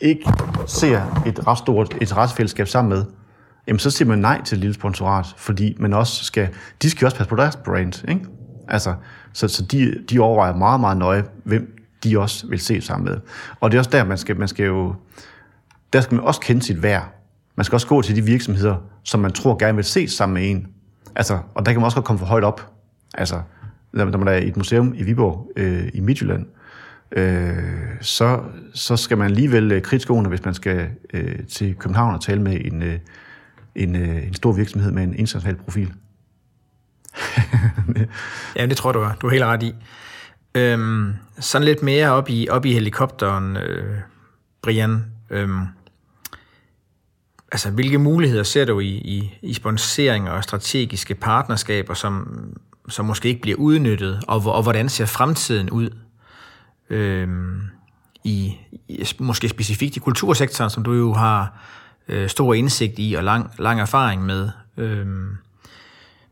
ikke 0.01 0.25
ser 0.67 1.23
et 1.27 1.47
ret 1.47 1.59
stort 1.59 1.97
interessefællesskab 2.01 2.69
sammen 2.69 2.89
med, 2.89 3.05
jamen 3.67 3.79
så 3.79 3.91
siger 3.91 4.09
man 4.09 4.19
nej 4.19 4.43
til 4.45 4.57
et 4.57 4.61
lille 4.61 4.75
sponsorat, 4.75 5.27
fordi 5.37 5.77
man 5.79 5.93
også 5.93 6.25
skal, 6.25 6.49
de 6.83 6.91
skal 6.91 7.05
også 7.05 7.17
passe 7.17 7.31
på 7.31 7.37
deres 7.37 7.57
brand, 7.57 8.09
ikke? 8.09 8.27
Altså, 8.69 8.95
så, 9.33 9.49
så 9.49 9.63
de, 9.63 9.95
de 10.11 10.21
overvejer 10.21 10.55
meget, 10.55 10.81
meget 10.81 10.99
nøje, 10.99 11.25
hvem 11.45 11.81
de 12.05 12.19
også 12.19 12.47
vil 12.47 12.59
se 12.59 12.81
sammen 12.81 13.11
med. 13.11 13.21
Og 13.61 13.71
det 13.71 13.77
er 13.77 13.81
også 13.81 13.91
der, 13.91 14.05
man 14.05 14.19
skal, 14.19 14.37
man 14.37 14.49
skal 14.49 14.67
jo, 14.67 14.95
der 15.93 16.01
skal 16.01 16.15
man 16.15 16.25
også 16.25 16.41
kende 16.41 16.63
sit 16.63 16.83
værd. 16.83 17.15
Man 17.57 17.65
skal 17.65 17.77
også 17.77 17.87
gå 17.87 18.03
til 18.03 18.17
de 18.17 18.23
virksomheder, 18.23 18.77
som 19.03 19.21
man 19.21 19.33
tror 19.33 19.57
gerne 19.59 19.77
vil 19.77 19.85
se 19.85 20.09
sammen 20.09 20.35
med 20.35 20.51
en. 20.51 20.67
Altså, 21.17 21.39
og 21.55 21.67
der 21.67 21.73
kan 21.73 21.81
man 21.81 21.85
også 21.85 21.97
godt 21.97 22.07
komme 22.07 22.19
for 22.19 22.27
højt 22.27 22.45
op. 22.45 22.73
Altså, 23.15 23.43
når 23.93 24.19
man 24.19 24.29
er 24.29 24.33
i 24.33 24.49
et 24.49 24.57
museum 24.57 24.95
i 24.97 25.03
Viborg 25.03 25.53
øh, 25.57 25.89
i 25.95 26.01
Midtjylland, 26.01 26.47
øh, 27.13 27.57
så, 28.01 28.41
så 28.75 28.97
skal 28.97 29.19
man 29.19 29.27
alligevel 29.27 29.73
øh, 29.73 30.29
hvis 30.29 30.45
man 30.45 30.55
skal 30.55 30.89
øh, 31.15 31.47
til 31.47 31.75
København 31.75 32.15
og 32.15 32.23
tale 32.23 32.43
med 32.43 32.61
en, 32.65 32.83
øh, 32.83 32.99
en, 33.75 33.97
øh, 33.97 34.27
en 34.27 34.35
stor 34.35 34.53
virksomhed 34.53 34.93
med 34.93 35.03
en 35.03 35.15
international 35.15 35.57
profil. 35.57 35.93
ja, 38.57 38.67
det 38.67 38.77
tror 38.77 38.93
du 38.93 39.01
er. 39.01 39.13
Du 39.13 39.27
er 39.27 39.31
helt 39.31 39.45
ret 39.45 39.63
i. 39.63 39.75
Øhm, 40.55 41.15
sådan 41.39 41.65
lidt 41.65 41.83
mere 41.83 42.11
op 42.11 42.29
i, 42.29 42.49
op 42.51 42.65
i 42.65 42.73
helikopteren, 42.73 43.57
øh, 43.57 43.99
Brian. 44.63 45.05
Øhm, 45.31 45.67
altså, 47.53 47.71
hvilke 47.71 47.99
muligheder 47.99 48.43
ser 48.43 48.65
du 48.65 48.81
i, 48.81 48.89
i, 48.89 49.39
i 49.43 49.55
sponseringer 49.55 50.33
og 50.33 50.45
strategiske 50.45 51.15
partnerskaber, 51.15 51.95
som, 51.95 52.45
som 52.89 53.07
måske 53.07 53.29
ikke 53.29 53.41
bliver 53.41 53.59
udnyttet, 53.59 54.23
og, 54.29 54.43
og 54.47 54.63
hvordan 54.63 54.89
ser 54.89 55.07
fremtiden 55.07 55.71
ud 55.71 55.91
øhm, 56.91 57.61
i, 58.25 58.57
i 58.89 59.05
måske 59.19 59.49
specifikt 59.49 59.97
i 59.97 60.01
kultursektoren, 60.01 60.71
som 60.71 60.83
du 60.83 60.93
jo 60.93 61.13
har 61.13 61.61
øh, 62.09 62.29
stor 62.29 62.55
indsigt 62.55 62.95
i 62.99 63.15
og 63.15 63.25
lang, 63.25 63.51
lang 63.59 63.81
erfaring 63.81 64.27
med, 64.27 64.51
øh, 64.77 65.07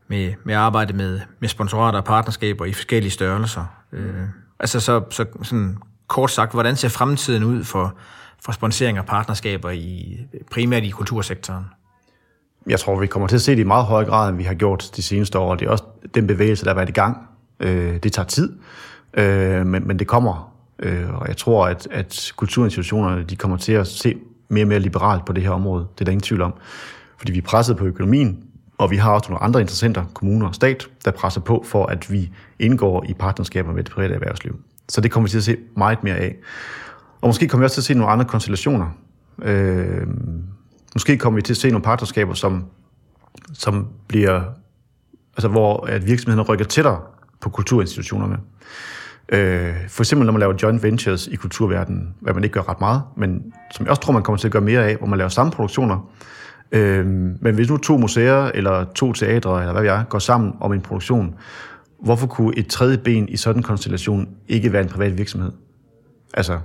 med, 0.07 0.33
med 0.43 0.55
arbejde 0.55 0.93
med, 0.93 1.19
med 1.39 1.49
sponsorater 1.49 1.99
og 1.99 2.05
partnerskaber 2.05 2.65
i 2.65 2.73
forskellige 2.73 3.11
størrelser. 3.11 3.65
Øh, 3.91 4.23
altså 4.59 4.79
så, 4.79 5.03
så 5.09 5.25
sådan 5.43 5.77
kort 6.07 6.31
sagt, 6.31 6.51
hvordan 6.51 6.75
ser 6.75 6.89
fremtiden 6.89 7.43
ud 7.43 7.63
for, 7.63 7.95
for 8.45 8.51
sponsering 8.51 8.99
og 8.99 9.05
partnerskaber 9.05 9.69
i 9.69 10.17
primært 10.51 10.83
i 10.83 10.89
kultursektoren? 10.89 11.65
Jeg 12.67 12.79
tror, 12.79 12.99
vi 12.99 13.07
kommer 13.07 13.27
til 13.27 13.35
at 13.35 13.41
se 13.41 13.51
det 13.51 13.59
i 13.59 13.63
meget 13.63 13.85
højere 13.85 14.09
grad, 14.09 14.29
end 14.29 14.37
vi 14.37 14.43
har 14.43 14.53
gjort 14.53 14.89
de 14.95 15.01
seneste 15.01 15.39
år. 15.39 15.55
Det 15.55 15.67
er 15.67 15.71
også 15.71 15.83
den 16.15 16.27
bevægelse, 16.27 16.65
der 16.65 16.71
har 16.71 16.75
været 16.75 16.89
i 16.89 16.91
gang. 16.91 17.17
Øh, 17.59 17.97
det 18.03 18.13
tager 18.13 18.25
tid, 18.25 18.59
øh, 19.13 19.65
men, 19.65 19.87
men 19.87 19.99
det 19.99 20.07
kommer. 20.07 20.53
Øh, 20.79 21.13
og 21.13 21.27
jeg 21.27 21.37
tror, 21.37 21.67
at, 21.67 21.87
at 21.91 22.31
kulturinstitutionerne 22.35 23.23
de 23.23 23.35
kommer 23.35 23.57
til 23.57 23.73
at 23.73 23.87
se 23.87 24.15
mere 24.49 24.63
og 24.63 24.67
mere 24.67 24.79
liberalt 24.79 25.25
på 25.25 25.33
det 25.33 25.43
her 25.43 25.49
område. 25.49 25.87
Det 25.93 26.01
er 26.01 26.05
der 26.05 26.11
ingen 26.11 26.23
tvivl 26.23 26.41
om. 26.41 26.53
Fordi 27.17 27.31
vi 27.31 27.37
er 27.37 27.41
presset 27.41 27.77
på 27.77 27.85
økonomien, 27.85 28.43
og 28.77 28.91
vi 28.91 28.97
har 28.97 29.11
også 29.11 29.29
nogle 29.29 29.43
andre 29.43 29.61
interessenter, 29.61 30.05
kommuner 30.13 30.47
og 30.47 30.55
stat, 30.55 30.87
der 31.05 31.11
presser 31.11 31.41
på 31.41 31.65
for, 31.67 31.85
at 31.85 32.11
vi 32.11 32.31
indgår 32.59 33.05
i 33.09 33.13
partnerskaber 33.13 33.73
med 33.73 33.83
det 33.83 33.91
private 33.91 34.13
erhvervsliv. 34.13 34.59
Så 34.89 35.01
det 35.01 35.11
kommer 35.11 35.27
vi 35.27 35.31
til 35.31 35.37
at 35.37 35.43
se 35.43 35.57
meget 35.77 36.03
mere 36.03 36.15
af. 36.15 36.35
Og 37.21 37.29
måske 37.29 37.47
kommer 37.47 37.61
vi 37.61 37.65
også 37.65 37.75
til 37.75 37.81
at 37.81 37.85
se 37.85 37.93
nogle 37.93 38.11
andre 38.11 38.25
konstellationer. 38.25 38.87
Øh, 39.41 40.07
måske 40.95 41.17
kommer 41.17 41.35
vi 41.35 41.41
til 41.41 41.53
at 41.53 41.57
se 41.57 41.69
nogle 41.69 41.83
partnerskaber, 41.83 42.33
som, 42.33 42.65
som 43.53 43.87
bliver, 44.07 44.41
altså 45.37 45.47
hvor 45.47 45.85
at 45.85 46.07
virksomhederne 46.07 46.49
rykker 46.49 46.65
tættere 46.65 46.99
på 47.41 47.49
kulturinstitutionerne. 47.49 48.37
Øh, 49.29 49.73
for 49.87 50.01
eksempel 50.01 50.25
når 50.25 50.33
man 50.33 50.39
laver 50.39 50.53
joint 50.63 50.83
ventures 50.83 51.27
i 51.27 51.35
kulturverdenen, 51.35 52.15
hvad 52.21 52.33
man 52.33 52.43
ikke 52.43 52.53
gør 52.53 52.69
ret 52.69 52.79
meget, 52.79 53.01
men 53.17 53.53
som 53.71 53.85
jeg 53.85 53.89
også 53.89 54.01
tror, 54.01 54.13
man 54.13 54.23
kommer 54.23 54.37
til 54.37 54.47
at 54.47 54.51
gøre 54.51 54.61
mere 54.61 54.85
af, 54.85 54.95
hvor 54.95 55.07
man 55.07 55.17
laver 55.17 55.29
samme 55.29 55.51
produktioner. 55.51 56.11
Øh, 56.71 57.05
men 57.41 57.55
hvis 57.55 57.69
nu 57.69 57.77
to 57.77 57.97
museer 57.97 58.51
eller 58.53 58.85
to 58.95 59.13
teatre, 59.13 59.59
eller 59.59 59.71
hvad 59.71 59.81
ved 59.81 59.91
jeg, 59.91 60.05
går 60.09 60.19
sammen 60.19 60.53
om 60.59 60.73
en 60.73 60.81
produktion, 60.81 61.35
hvorfor 62.03 62.27
kunne 62.27 62.57
et 62.57 62.67
tredje 62.67 62.97
ben 62.97 63.29
i 63.29 63.37
sådan 63.37 63.59
en 63.59 63.63
konstellation 63.63 64.29
ikke 64.47 64.73
være 64.73 64.81
en 64.81 64.89
privat 64.89 65.17
virksomhed? 65.17 65.51
Altså, 66.33 66.59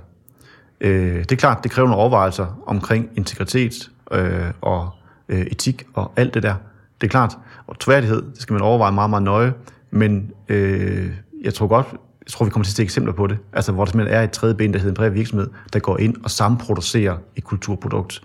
øh, 0.81 1.17
det 1.17 1.31
er 1.31 1.35
klart, 1.35 1.63
det 1.63 1.71
kræver 1.71 1.87
nogle 1.87 2.01
overvejelser 2.01 2.63
omkring 2.65 3.09
integritet 3.15 3.91
øh, 4.11 4.51
og 4.61 4.89
øh, 5.29 5.41
etik 5.41 5.83
og 5.93 6.11
alt 6.15 6.33
det 6.33 6.43
der. 6.43 6.55
Det 7.01 7.07
er 7.07 7.11
klart. 7.11 7.37
Og 7.67 7.79
tværdighed, 7.79 8.21
det 8.21 8.41
skal 8.41 8.53
man 8.53 8.61
overveje 8.61 8.91
meget, 8.91 9.09
meget 9.09 9.23
nøje. 9.23 9.53
Men 9.91 10.31
øh, 10.49 11.11
jeg 11.43 11.53
tror 11.53 11.67
godt, 11.67 11.87
jeg 12.25 12.31
tror, 12.31 12.45
vi 12.45 12.51
kommer 12.51 12.63
til 12.63 12.71
at 12.71 12.75
se 12.75 12.83
eksempler 12.83 13.13
på 13.13 13.27
det, 13.27 13.37
altså 13.53 13.71
hvor 13.71 13.85
der 13.85 13.91
simpelthen 13.91 14.17
er 14.17 14.23
et 14.23 14.31
tredje 14.31 14.55
ben, 14.55 14.73
der 14.73 14.79
hedder 14.79 14.91
en 14.91 14.95
privat 14.95 15.13
virksomhed, 15.13 15.47
der 15.73 15.79
går 15.79 15.97
ind 15.97 16.15
og 16.23 16.31
samproducerer 16.31 17.17
et 17.35 17.43
kulturprodukt 17.43 18.21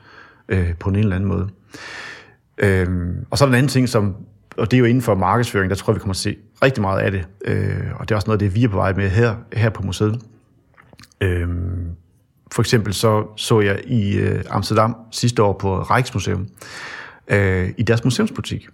øh, 0.48 0.74
på 0.74 0.90
en 0.90 0.96
eller 0.96 1.16
anden 1.16 1.28
måde. 1.28 1.48
Øh, 2.58 2.86
og 3.30 3.38
så 3.38 3.44
er 3.44 3.46
der 3.46 3.52
en 3.52 3.58
anden 3.58 3.68
ting, 3.68 3.88
som, 3.88 4.16
og 4.56 4.70
det 4.70 4.76
er 4.76 4.78
jo 4.78 4.84
inden 4.84 5.02
for 5.02 5.14
markedsføring, 5.14 5.70
der 5.70 5.76
tror 5.76 5.92
jeg, 5.92 5.94
vi 5.94 6.00
kommer 6.00 6.14
til 6.14 6.30
at 6.30 6.34
se 6.34 6.40
rigtig 6.62 6.82
meget 6.82 7.00
af 7.00 7.10
det, 7.10 7.28
øh, 7.44 7.86
og 7.94 8.08
det 8.08 8.14
er 8.14 8.16
også 8.16 8.28
noget 8.28 8.42
af 8.42 8.48
det, 8.48 8.54
vi 8.54 8.64
er 8.64 8.68
på 8.68 8.76
vej 8.76 8.92
med 8.92 9.08
her, 9.08 9.34
her 9.52 9.70
på 9.70 9.82
museet. 9.82 10.20
Øh, 11.20 11.48
for 12.52 12.62
eksempel 12.62 12.94
så 12.94 13.26
så 13.36 13.60
jeg 13.60 13.80
i 13.86 14.16
øh, 14.16 14.44
Amsterdam 14.50 14.96
sidste 15.10 15.42
år 15.42 15.52
på 15.52 15.82
Rijksmuseum, 15.82 16.48
øh, 17.28 17.70
i 17.78 17.82
deres 17.82 18.04
museumsbutik, 18.04 18.68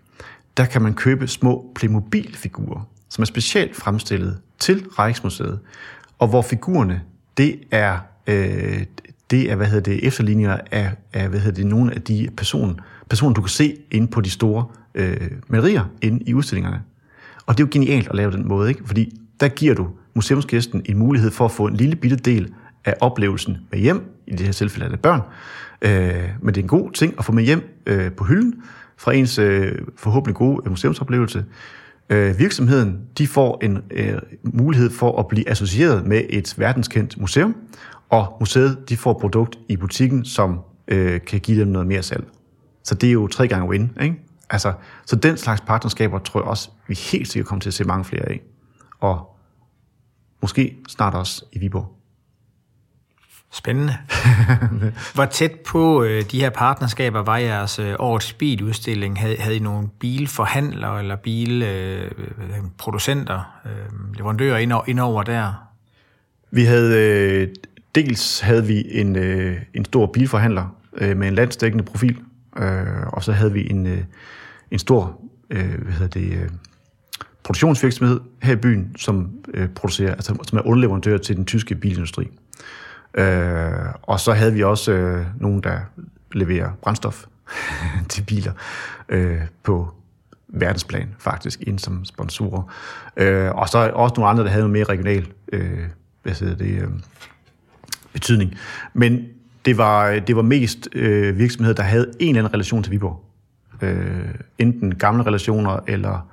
der 0.56 0.64
kan 0.64 0.82
man 0.82 0.94
købe 0.94 1.28
små 1.28 1.72
Playmobil-figurer, 1.74 2.88
som 3.08 3.22
er 3.22 3.26
specielt 3.26 3.76
fremstillet 3.76 4.38
til 4.58 4.86
Rijksmuseet, 4.98 5.58
og 6.18 6.28
hvor 6.28 6.42
figurerne, 6.42 7.02
det 7.36 7.60
er, 7.70 7.98
øh, 8.26 8.84
det 9.30 9.50
er 9.50 9.56
hvad 9.56 9.66
hedder 9.66 9.92
det, 9.92 10.06
efterligninger 10.06 10.58
af, 10.70 10.90
af 11.12 11.28
hvad 11.28 11.40
hedder 11.40 11.56
det, 11.56 11.66
nogle 11.66 11.94
af 11.94 12.02
de 12.02 12.28
personer, 12.36 12.74
personer, 13.08 13.34
du 13.34 13.40
kan 13.40 13.48
se 13.48 13.76
inde 13.90 14.08
på 14.08 14.20
de 14.20 14.30
store 14.30 14.64
øh, 14.94 15.30
malerier 15.48 15.84
inde 16.02 16.24
i 16.26 16.34
udstillingerne. 16.34 16.82
Og 17.46 17.58
det 17.58 17.62
er 17.62 17.66
jo 17.66 17.70
genialt 17.72 18.08
at 18.08 18.14
lave 18.14 18.32
den 18.32 18.48
måde, 18.48 18.68
ikke? 18.68 18.82
fordi 18.86 19.18
der 19.40 19.48
giver 19.48 19.74
du 19.74 19.88
museumsgæsten 20.14 20.82
en 20.84 20.98
mulighed 20.98 21.30
for 21.30 21.44
at 21.44 21.50
få 21.50 21.66
en 21.66 21.76
lille 21.76 21.96
bitte 21.96 22.16
del 22.16 22.54
af 22.86 22.94
oplevelsen 23.00 23.58
med 23.70 23.78
hjem, 23.78 24.12
i 24.26 24.30
det 24.30 24.46
her 24.46 24.52
tilfælde 24.52 24.86
er 24.86 24.90
det 24.90 25.00
børn, 25.00 25.20
øh, 25.82 26.28
men 26.42 26.54
det 26.54 26.60
er 26.60 26.64
en 26.64 26.68
god 26.68 26.90
ting 26.90 27.14
at 27.18 27.24
få 27.24 27.32
med 27.32 27.44
hjem 27.44 27.82
øh, 27.86 28.12
på 28.12 28.24
hylden 28.24 28.54
fra 28.96 29.12
ens 29.12 29.38
øh, 29.38 29.78
forhåbentlig 29.96 30.34
gode 30.34 30.62
øh, 30.64 30.70
museumsoplevelse, 30.70 31.44
øh, 32.10 32.38
virksomheden 32.38 33.00
de 33.18 33.26
får 33.26 33.58
en 33.62 33.82
øh, 33.90 34.18
mulighed 34.42 34.90
for 34.90 35.18
at 35.20 35.28
blive 35.28 35.48
associeret 35.50 36.06
med 36.06 36.22
et 36.28 36.54
verdenskendt 36.58 37.20
museum, 37.20 37.56
og 38.08 38.36
museet 38.40 38.88
de 38.88 38.96
får 38.96 39.10
et 39.10 39.16
produkt 39.16 39.58
i 39.68 39.76
butikken, 39.76 40.24
som 40.24 40.60
øh, 40.88 41.20
kan 41.20 41.40
give 41.40 41.60
dem 41.60 41.68
noget 41.68 41.86
mere 41.86 42.02
salg. 42.02 42.24
Så 42.84 42.94
det 42.94 43.08
er 43.08 43.12
jo 43.12 43.28
tre 43.28 43.48
gange 43.48 43.68
win. 43.68 43.92
Ikke? 44.00 44.16
Altså, 44.50 44.72
så 45.06 45.16
den 45.16 45.36
slags 45.36 45.60
partnerskaber 45.60 46.18
tror 46.18 46.40
jeg 46.40 46.48
også, 46.48 46.70
vi 46.88 46.94
helt 46.94 47.28
sikkert 47.28 47.48
kommer 47.48 47.60
til 47.60 47.70
at 47.70 47.74
se 47.74 47.84
mange 47.84 48.04
flere 48.04 48.28
af. 48.28 48.42
Og 49.00 49.36
måske 50.42 50.76
snart 50.88 51.14
også 51.14 51.44
i 51.52 51.58
Viborg. 51.58 51.95
Spændende. 53.56 53.96
Hvor 55.14 55.24
tæt 55.24 55.52
på 55.66 56.02
øh, 56.02 56.24
de 56.30 56.40
her 56.40 56.50
partnerskaber 56.50 57.22
var 57.22 57.36
jeres 57.36 57.78
øh, 57.78 57.94
årets 57.98 58.32
biludstilling? 58.32 59.20
Havde, 59.20 59.36
havde 59.36 59.56
I 59.56 59.58
nogle 59.58 59.88
bilforhandlere 60.00 61.00
eller 61.00 61.16
bilproducenter, 61.16 63.60
øh, 63.66 63.72
øh, 63.72 63.78
leverandører 64.16 64.58
ind, 64.58 64.72
ind 64.86 65.00
over 65.00 65.22
der? 65.22 65.68
Vi 66.50 66.64
havde, 66.64 66.98
øh, 66.98 67.48
dels 67.94 68.40
havde 68.40 68.66
vi 68.66 68.84
en, 68.90 69.16
øh, 69.16 69.56
en 69.74 69.84
stor 69.84 70.06
bilforhandler 70.06 70.76
øh, 70.96 71.16
med 71.16 71.28
en 71.28 71.34
landsdækkende 71.34 71.84
profil, 71.84 72.18
øh, 72.56 73.06
og 73.06 73.24
så 73.24 73.32
havde 73.32 73.52
vi 73.52 73.70
en, 73.70 73.86
øh, 73.86 74.02
en 74.70 74.78
stor 74.78 75.20
øh, 75.50 75.82
hvad 75.82 75.92
hedder 75.92 76.20
det, 76.20 76.32
øh, 76.32 76.48
produktionsvirksomhed 77.42 78.20
her 78.42 78.52
i 78.52 78.56
byen, 78.56 78.96
som 78.98 79.30
øh, 79.54 79.68
producerer, 79.68 80.14
altså, 80.14 80.36
som 80.48 80.58
er 80.58 80.66
underleverandør 80.66 81.18
til 81.18 81.36
den 81.36 81.44
tyske 81.44 81.74
bilindustri. 81.74 82.28
Øh, 83.16 83.72
og 84.02 84.20
så 84.20 84.32
havde 84.32 84.52
vi 84.52 84.62
også 84.62 84.92
øh, 84.92 85.26
nogen, 85.40 85.60
der 85.60 85.78
leverer 86.32 86.70
brændstof 86.82 87.24
til 88.08 88.22
biler 88.22 88.52
øh, 89.08 89.40
på 89.62 89.94
verdensplan 90.48 91.08
faktisk, 91.18 91.60
ind 91.66 91.78
som 91.78 92.04
sponsorer. 92.04 92.72
Øh, 93.16 93.50
og 93.50 93.68
så 93.68 93.90
også 93.94 94.14
nogle 94.16 94.30
andre, 94.30 94.44
der 94.44 94.50
havde 94.50 94.62
noget 94.62 94.72
mere 94.72 94.84
regional 94.84 95.26
øh, 95.52 95.80
hvad 96.22 96.32
hedder 96.34 96.56
det, 96.56 96.82
øh, 96.82 96.88
betydning. 98.12 98.54
Men 98.94 99.26
det 99.64 99.78
var, 99.78 100.18
det 100.18 100.36
var 100.36 100.42
mest 100.42 100.88
øh, 100.92 101.38
virksomheder, 101.38 101.74
der 101.74 101.82
havde 101.82 102.12
en 102.20 102.28
eller 102.28 102.40
anden 102.40 102.54
relation 102.54 102.82
til 102.82 102.92
Viborg. 102.92 103.24
Øh, 103.82 104.34
enten 104.58 104.94
gamle 104.94 105.22
relationer, 105.22 105.78
eller 105.86 106.28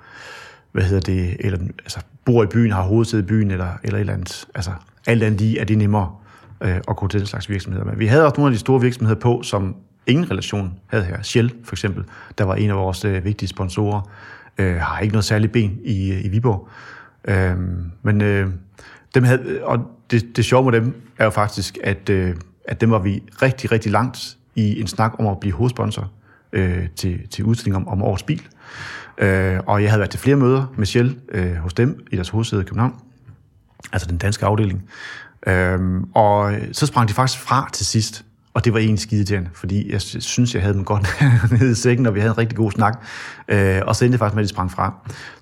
hvad 0.71 0.83
hedder 0.83 1.01
det, 1.01 1.37
eller 1.39 1.59
altså, 1.59 1.99
bor 2.25 2.43
i 2.43 2.47
byen, 2.47 2.71
har 2.71 2.81
hovedsæde 2.81 3.23
i 3.23 3.25
byen, 3.25 3.51
eller, 3.51 3.69
eller 3.83 3.97
et 3.97 3.99
eller 3.99 4.13
andet. 4.13 4.45
Altså, 4.55 4.71
alt 5.07 5.23
andet 5.23 5.41
lige 5.41 5.59
er 5.59 5.63
det 5.65 5.77
nemmere 5.77 6.15
øh, 6.61 6.75
at 6.75 6.95
gå 6.95 7.07
til 7.07 7.19
den 7.19 7.27
slags 7.27 7.49
virksomheder. 7.49 7.85
Men 7.85 7.99
vi 7.99 8.05
havde 8.07 8.25
også 8.25 8.35
nogle 8.37 8.47
af 8.47 8.53
de 8.53 8.59
store 8.59 8.81
virksomheder 8.81 9.19
på, 9.19 9.41
som 9.43 9.75
ingen 10.07 10.31
relation 10.31 10.73
havde 10.87 11.03
her. 11.03 11.21
Shell 11.21 11.53
for 11.63 11.75
eksempel, 11.75 12.03
der 12.37 12.43
var 12.43 12.55
en 12.55 12.69
af 12.69 12.75
vores 12.75 13.05
øh, 13.05 13.25
vigtige 13.25 13.49
sponsorer, 13.49 14.09
øh, 14.57 14.75
har 14.75 14.99
ikke 14.99 15.13
noget 15.13 15.25
særligt 15.25 15.51
ben 15.51 15.79
i, 15.83 16.11
øh, 16.11 16.25
i 16.25 16.27
Viborg. 16.27 16.67
Øh, 17.25 17.57
men 18.01 18.21
øh, 18.21 18.49
dem 19.15 19.23
havde, 19.23 19.41
øh, 19.45 19.59
og 19.63 19.79
det, 20.11 20.37
det 20.37 20.45
sjove 20.45 20.71
med 20.71 20.81
dem 20.81 21.01
er 21.17 21.23
jo 21.23 21.29
faktisk, 21.29 21.77
at, 21.83 22.09
øh, 22.09 22.35
at 22.67 22.81
dem 22.81 22.91
var 22.91 22.99
vi 22.99 23.23
rigtig, 23.41 23.71
rigtig 23.71 23.91
langt 23.91 24.37
i 24.55 24.81
en 24.81 24.87
snak 24.87 25.13
om 25.19 25.27
at 25.27 25.39
blive 25.39 25.53
hovedsponsor. 25.53 26.11
øh, 26.53 26.87
til, 26.95 27.27
til 27.27 27.45
udstilling 27.45 27.75
om, 27.75 27.87
om 27.87 28.01
årets 28.01 28.23
bil. 28.23 28.41
Øh, 29.17 29.59
og 29.67 29.81
jeg 29.81 29.89
havde 29.89 29.99
været 29.99 30.11
til 30.11 30.19
flere 30.19 30.35
møder 30.35 30.73
med 30.77 30.85
Shell 30.85 31.17
øh, 31.29 31.55
hos 31.55 31.73
dem 31.73 32.05
i 32.11 32.15
deres 32.15 32.29
hovedsæde 32.29 32.61
i 32.61 32.65
København, 32.65 32.93
altså 33.91 34.07
den 34.07 34.17
danske 34.17 34.45
afdeling. 34.45 34.83
Øhm, 35.47 35.97
øh, 35.97 36.03
og 36.13 36.55
så 36.71 36.85
sprang 36.85 37.09
de 37.09 37.13
faktisk 37.13 37.39
fra 37.39 37.69
til 37.73 37.85
sidst, 37.85 38.25
og 38.53 38.65
det 38.65 38.73
var 38.73 38.79
egentlig 38.79 38.99
skide 38.99 39.49
fordi 39.53 39.91
jeg 39.91 40.01
synes, 40.01 40.53
jeg 40.53 40.61
havde 40.61 40.75
dem 40.75 40.85
godt 40.85 41.07
nede 41.59 41.71
i 41.71 41.75
sækken, 41.75 42.05
og 42.05 42.15
vi 42.15 42.19
havde 42.19 42.31
en 42.31 42.37
rigtig 42.37 42.57
god 42.57 42.71
snak. 42.71 43.05
Øh, 43.47 43.81
og 43.85 43.95
så 43.95 44.05
endte 44.05 44.13
det 44.13 44.19
faktisk 44.19 44.35
med, 44.35 44.43
at 44.43 44.47
de 44.47 44.53
sprang 44.53 44.71
fra. 44.71 44.93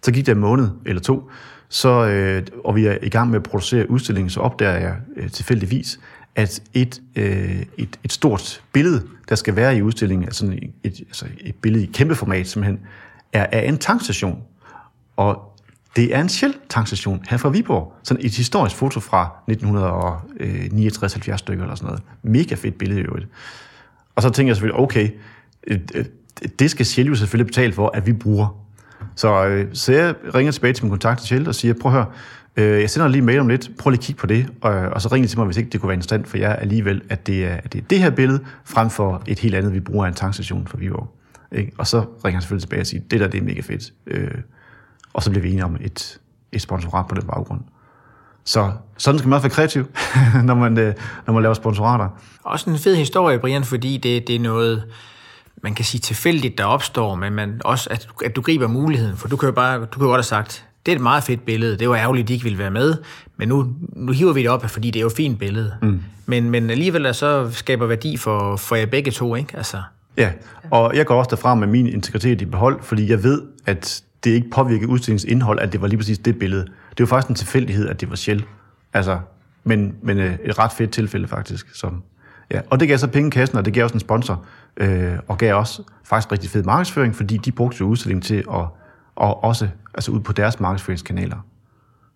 Så 0.02 0.12
gik 0.12 0.26
der 0.26 0.32
en 0.32 0.40
måned 0.40 0.70
eller 0.86 1.02
to, 1.02 1.32
så, 1.70 2.06
øh, 2.06 2.44
og 2.66 2.76
vi 2.76 2.86
er 2.86 2.98
i 3.02 3.10
gang 3.10 3.30
med 3.30 3.40
at 3.40 3.44
producere 3.44 3.92
udstillingen, 3.92 4.30
så 4.30 4.40
opdager 4.40 4.78
jeg 4.78 4.96
øh, 5.18 5.32
tilfældigvis, 5.32 6.00
at 6.36 6.62
et, 6.74 7.02
øh, 7.16 7.62
et, 7.78 8.00
et 8.04 8.12
stort 8.12 8.62
billede, 8.74 9.04
der 9.30 9.36
skal 9.36 9.56
være 9.56 9.78
i 9.78 9.82
udstillingen, 9.82 10.26
altså 10.26 10.46
et, 10.46 10.72
et, 10.84 11.00
altså 11.00 11.26
et 11.40 11.56
billede 11.56 11.84
i 11.84 11.90
kæmpe 11.94 12.16
format 12.16 12.48
simpelthen, 12.48 12.80
er 13.34 13.46
af 13.52 13.68
en 13.68 13.78
tankstation. 13.78 14.42
Og 15.18 15.51
det 15.96 16.16
er 16.16 16.22
en 16.22 16.30
Shell-tankstation 16.30 17.24
her 17.30 17.38
fra 17.38 17.50
Viborg. 17.50 17.94
Sådan 18.04 18.26
et 18.26 18.38
historisk 18.38 18.76
foto 18.76 19.00
fra 19.00 19.30
1969-70 19.52 21.38
stykker 21.38 21.64
eller 21.64 21.76
sådan 21.76 21.86
noget. 21.86 22.02
Mega 22.24 22.56
fedt 22.56 22.78
billede 22.78 23.02
i 23.02 23.04
øvrigt. 23.04 23.28
Og 24.16 24.22
så 24.22 24.30
tænker 24.30 24.50
jeg 24.50 24.56
selvfølgelig, 24.56 24.80
okay, 24.80 25.10
det 26.60 26.72
skal 26.72 26.86
Shell 26.86 27.10
jo 27.10 27.16
selvfølgelig 27.16 27.48
betale 27.48 27.74
for, 27.74 27.92
at 27.94 28.08
vi 28.08 28.14
bruger. 28.14 28.58
Så, 29.16 29.46
øh, 29.46 29.68
så 29.74 29.94
jeg 29.94 30.16
ringer 30.36 30.52
tilbage 30.52 30.74
til 30.74 30.84
min 30.84 30.90
kontakt 30.90 31.20
til 31.20 31.28
Shell 31.28 31.48
og 31.48 31.56
siger, 31.56 31.74
prøv 31.82 31.92
at 31.92 31.98
høre, 31.98 32.06
øh, 32.56 32.82
jeg 32.82 32.90
sender 32.90 33.08
lige 33.08 33.20
en 33.20 33.26
mail 33.26 33.40
om 33.40 33.48
lidt, 33.48 33.72
prøv 33.80 33.92
lige 33.92 34.00
at 34.00 34.04
kigge 34.04 34.20
på 34.20 34.28
det, 34.28 34.48
og, 34.62 34.72
og 34.72 35.02
så 35.02 35.10
ring 35.12 35.30
til 35.30 35.40
mig, 35.40 35.46
hvis 35.46 35.58
ikke 35.58 35.70
det 35.70 35.80
kunne 35.80 35.88
være 35.88 35.96
interessant 35.96 36.28
for 36.28 36.38
jer 36.38 36.54
alligevel, 36.54 37.02
at 37.10 37.28
det 37.28 37.46
er, 37.46 37.56
at 37.56 37.74
det 37.74 37.82
er 37.82 37.86
det 37.90 38.00
her 38.00 38.10
billede, 38.10 38.40
frem 38.66 38.90
for 38.90 39.24
et 39.28 39.40
helt 39.40 39.56
andet, 39.56 39.74
vi 39.74 39.80
bruger 39.80 40.06
af 40.06 40.10
en 40.10 40.16
tankstation 40.16 40.68
for 40.68 40.78
Viborg. 40.78 41.18
Ikke? 41.52 41.72
Og 41.78 41.88
så 41.88 42.00
ringer 42.00 42.32
han 42.32 42.42
selvfølgelig 42.42 42.64
tilbage 42.64 42.82
og 42.82 42.88
siger, 42.88 43.02
det 43.12 43.20
der 43.20 43.28
det 43.28 43.40
er 43.40 43.44
mega 43.44 43.62
fedt. 43.62 43.94
Øh, 44.08 44.32
og 45.14 45.24
så 45.24 45.30
bliver 45.30 45.42
vi 45.42 45.50
enige 45.50 45.66
om 45.66 45.78
et, 45.82 46.20
et 46.52 46.62
sponsorat 46.62 47.08
på 47.08 47.16
den 47.16 47.28
baggrund. 47.28 47.62
Så 48.44 48.72
sådan 48.98 49.20
skal 49.20 49.30
man 49.30 49.36
også 49.36 49.48
være 49.48 49.54
kreativ, 49.56 49.86
når 50.48 50.56
man, 50.56 50.78
øh, 50.78 50.94
når 51.28 51.34
man 51.34 51.44
laver 51.44 51.54
sponsorater. 51.54 52.08
Også 52.44 52.70
en 52.70 52.78
fed 52.78 52.96
historie, 52.96 53.40
Brian, 53.40 53.64
fordi 53.64 53.98
det, 53.98 54.28
det 54.28 54.36
er 54.36 54.40
noget, 54.40 54.84
man 55.64 55.76
kan 55.76 55.86
sige 55.86 56.02
tilfældigt, 56.02 56.58
der 56.58 56.66
opstår, 56.66 57.16
men 57.16 57.34
man 57.34 57.62
også, 57.66 57.90
at, 57.90 58.08
at 58.26 58.36
du 58.36 58.42
griber 58.42 58.68
muligheden, 58.68 59.18
for 59.18 59.28
du 59.28 59.36
kan 59.36 59.48
jo 59.48 59.54
bare, 59.54 59.80
du 59.80 59.86
kan 59.86 60.02
jo 60.02 60.08
godt 60.08 60.18
have 60.18 60.24
sagt, 60.24 60.66
det 60.86 60.92
er 60.92 60.96
et 60.96 61.02
meget 61.02 61.24
fedt 61.24 61.46
billede, 61.46 61.78
det 61.78 61.90
var 61.90 61.96
ærgerligt, 61.96 62.26
at 62.26 62.28
de 62.28 62.34
ikke 62.34 62.44
ville 62.44 62.60
være 62.60 62.72
med, 62.72 62.96
men 63.38 63.48
nu, 63.48 63.68
nu 63.96 64.12
hiver 64.12 64.34
vi 64.34 64.42
det 64.42 64.50
op, 64.50 64.70
fordi 64.70 64.92
det 64.92 65.00
er 65.00 65.02
jo 65.02 65.08
et 65.08 65.14
fint 65.14 65.40
billede. 65.40 65.74
Mm. 65.82 66.02
Men, 66.26 66.50
men 66.50 66.70
alligevel 66.70 67.14
så 67.14 67.52
skaber 67.52 67.86
værdi 67.86 68.18
for, 68.18 68.56
for 68.56 68.76
jer 68.76 68.86
begge 68.86 69.12
to, 69.12 69.36
ikke? 69.36 69.58
Altså. 69.58 69.82
Ja, 70.18 70.32
og 70.72 70.96
jeg 70.96 71.06
går 71.06 71.20
også 71.20 71.30
derfra 71.30 71.56
med 71.56 71.68
min 71.68 71.88
integritet 71.88 72.42
i 72.42 72.46
behold, 72.46 72.84
fordi 72.84 73.10
jeg 73.10 73.24
ved, 73.24 73.42
at 73.66 74.04
det 74.24 74.32
ikke 74.32 74.50
påvirkede 74.50 74.90
udstillingens 74.90 75.24
indhold, 75.24 75.60
at 75.60 75.72
det 75.74 75.82
var 75.82 75.88
lige 75.88 75.98
præcis 75.98 76.20
det 76.20 76.40
billede. 76.40 76.66
Det 76.90 77.00
var 77.00 77.06
faktisk 77.06 77.30
en 77.30 77.36
tilfældighed, 77.36 77.88
at 77.88 78.02
det 78.02 78.10
var 78.10 78.16
Shell. 78.16 78.46
Altså, 78.94 79.20
men, 79.64 79.96
men 80.02 80.18
øh, 80.18 80.38
et 80.44 80.60
ret 80.60 80.72
fedt 80.72 80.92
tilfælde 80.92 81.28
faktisk. 81.28 81.76
Som, 81.76 82.04
ja. 82.52 82.62
Og 82.70 82.80
det 82.80 82.88
gav 82.88 82.98
så 82.98 83.08
penge 83.08 83.28
i 83.28 83.30
kassen, 83.30 83.58
og 83.58 83.66
det 83.66 83.74
gav 83.74 83.84
også 83.84 83.94
en 83.94 84.00
sponsor, 84.00 84.46
øh, 84.78 85.14
og 85.28 85.38
gav 85.38 85.56
også 85.56 85.84
faktisk 86.04 86.32
rigtig 86.32 86.50
fed 86.50 86.64
markedsføring, 86.64 87.16
fordi 87.16 87.38
de 87.38 87.52
brugte 87.52 87.78
jo 87.80 87.86
udstillingen 87.86 88.22
til 88.22 88.44
at 88.54 88.66
og 89.16 89.44
også 89.44 89.70
altså 89.94 90.12
ud 90.12 90.20
på 90.20 90.34
deres 90.34 90.60
markedsføringskanaler. 90.60 91.38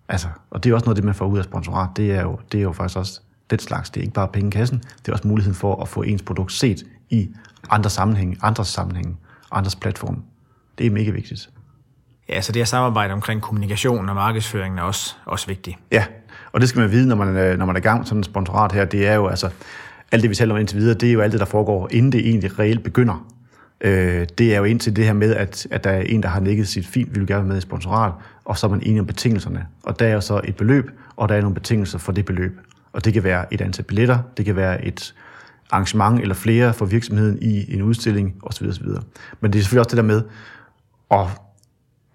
Altså, 0.10 0.28
og 0.50 0.64
det 0.64 0.70
er 0.70 0.74
også 0.74 0.86
noget 0.86 0.96
af 0.96 0.96
det, 0.96 1.06
man 1.06 1.16
får 1.16 1.26
ud 1.26 1.38
af 1.38 1.44
sponsorat. 1.44 1.90
Det 1.98 2.12
er 2.12 2.22
jo, 2.22 2.40
det 2.52 2.58
er 2.58 2.62
jo 2.62 2.72
faktisk 2.72 2.98
også 2.98 3.22
den 3.50 3.60
slags. 3.60 3.90
Det 3.90 4.00
er 4.00 4.02
ikke 4.02 4.14
bare 4.14 4.28
penge 4.28 4.48
i 4.48 4.52
kassen, 4.52 4.78
det 4.78 5.08
er 5.08 5.14
også 5.14 5.28
muligheden 5.28 5.56
for 5.56 5.82
at 5.82 5.88
få 5.88 6.02
ens 6.02 6.22
produkt 6.22 6.52
set 6.52 6.84
i 7.10 7.30
andre 7.70 7.90
sammenhænge, 7.90 8.38
andres 8.42 8.68
sammenhænge, 8.68 9.18
andres 9.52 9.76
platform. 9.76 10.24
Det 10.78 10.86
er 10.86 10.92
mega 10.92 11.12
vigtigt. 11.12 11.50
Ja, 12.30 12.42
så 12.42 12.52
det 12.52 12.60
her 12.60 12.66
samarbejde 12.66 13.14
omkring 13.14 13.42
kommunikation 13.42 14.10
og 14.10 14.16
markedsføringen 14.16 14.80
er 14.80 14.84
også, 14.84 15.16
også 15.26 15.48
vigtigt. 15.48 15.78
Ja, 15.92 16.06
og 16.52 16.62
det 16.62 16.70
skal 16.70 16.80
man 16.80 16.92
vide, 16.92 17.08
når 17.08 17.16
man, 17.16 17.38
øh, 17.38 17.58
når 17.58 17.66
man 17.66 17.76
er 17.76 17.80
i 17.80 17.84
gang 17.84 18.00
med 18.00 18.06
sådan 18.06 18.20
en 18.20 18.24
sponsorat 18.24 18.72
her. 18.72 18.86
Det 18.86 19.08
er 19.08 19.14
jo 19.14 19.28
altså, 19.28 19.50
alt 20.12 20.22
det 20.22 20.30
vi 20.30 20.36
taler 20.36 20.54
om 20.54 20.60
indtil 20.60 20.78
videre, 20.78 20.94
det 20.94 21.10
er 21.10 21.14
jo 21.14 21.22
alt 21.22 21.32
det, 21.32 21.40
der 21.40 21.46
foregår, 21.46 21.90
inden 21.92 22.12
det 22.12 22.20
egentlig 22.20 22.60
reelt 22.60 22.84
begynder. 22.84 23.26
Øh, 23.82 24.28
det 24.38 24.54
er 24.54 24.58
jo 24.58 24.64
indtil 24.64 24.96
det 24.96 25.06
her 25.06 25.14
med, 25.14 25.36
at, 25.36 25.68
at 25.72 25.84
der 25.84 25.90
er 25.90 26.02
en, 26.02 26.24
der 26.24 26.30
har 26.30 26.40
nikket 26.40 26.68
sit 26.68 26.88
fint, 26.88 27.16
vi 27.16 27.20
vil 27.20 27.28
gerne 27.28 27.44
være 27.44 27.48
med 27.48 27.58
i 27.58 27.62
sponsorat, 27.62 28.14
og 28.46 28.58
så 28.58 28.68
er 28.68 28.72
man 28.72 28.82
enig 28.84 29.00
om 29.00 29.06
betingelserne. 29.08 29.66
Og 29.84 30.00
der 30.00 30.08
er 30.08 30.14
jo 30.14 30.22
så 30.22 30.42
et 30.44 30.56
beløb, 30.56 30.92
og 31.16 31.30
der 31.30 31.36
er 31.36 31.42
nogle 31.42 31.56
betingelser 31.56 31.98
for 31.98 32.12
det 32.12 32.26
beløb. 32.26 32.60
Og 32.94 33.06
det 33.06 33.14
kan 33.14 33.24
være 33.24 33.54
et 33.54 33.62
antal 33.62 33.86
billetter, 33.86 34.20
det 34.38 34.46
kan 34.46 34.56
være 34.56 34.86
et 34.86 35.14
arrangement 35.72 36.22
eller 36.22 36.36
flere 36.36 36.74
for 36.74 36.86
virksomheden 36.86 37.38
i 37.42 37.74
en 37.76 37.82
udstilling 37.82 38.36
osv. 38.44 38.68
osv. 38.68 38.88
Men 39.42 39.54
det 39.54 39.60
er 39.60 39.64
selvfølgelig 39.64 39.80
også 39.80 39.90
det 39.90 39.98
der 39.98 40.04
med, 40.04 40.22
at 41.12 41.28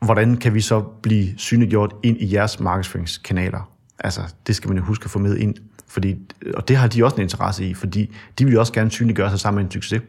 hvordan 0.01 0.36
kan 0.36 0.55
vi 0.55 0.61
så 0.61 0.80
blive 0.80 1.38
synliggjort 1.38 1.94
ind 2.03 2.16
i 2.20 2.34
jeres 2.34 2.61
markedsføringskanaler? 2.61 3.70
Altså, 3.98 4.20
det 4.46 4.57
skal 4.57 4.68
man 4.68 4.78
jo 4.78 4.84
huske 4.84 5.05
at 5.05 5.11
få 5.11 5.18
med 5.18 5.36
ind. 5.36 5.55
Fordi, 5.88 6.16
og 6.55 6.68
det 6.68 6.76
har 6.76 6.88
de 6.88 7.05
også 7.05 7.16
en 7.16 7.22
interesse 7.22 7.64
i, 7.66 7.74
fordi 7.74 8.16
de 8.38 8.44
vil 8.44 8.55
jo 8.55 8.61
også 8.61 8.72
gerne 8.72 8.90
synliggøre 8.90 9.30
sig 9.30 9.40
sammen 9.40 9.57
med 9.64 9.64
en 9.64 9.82
succes. 9.82 10.03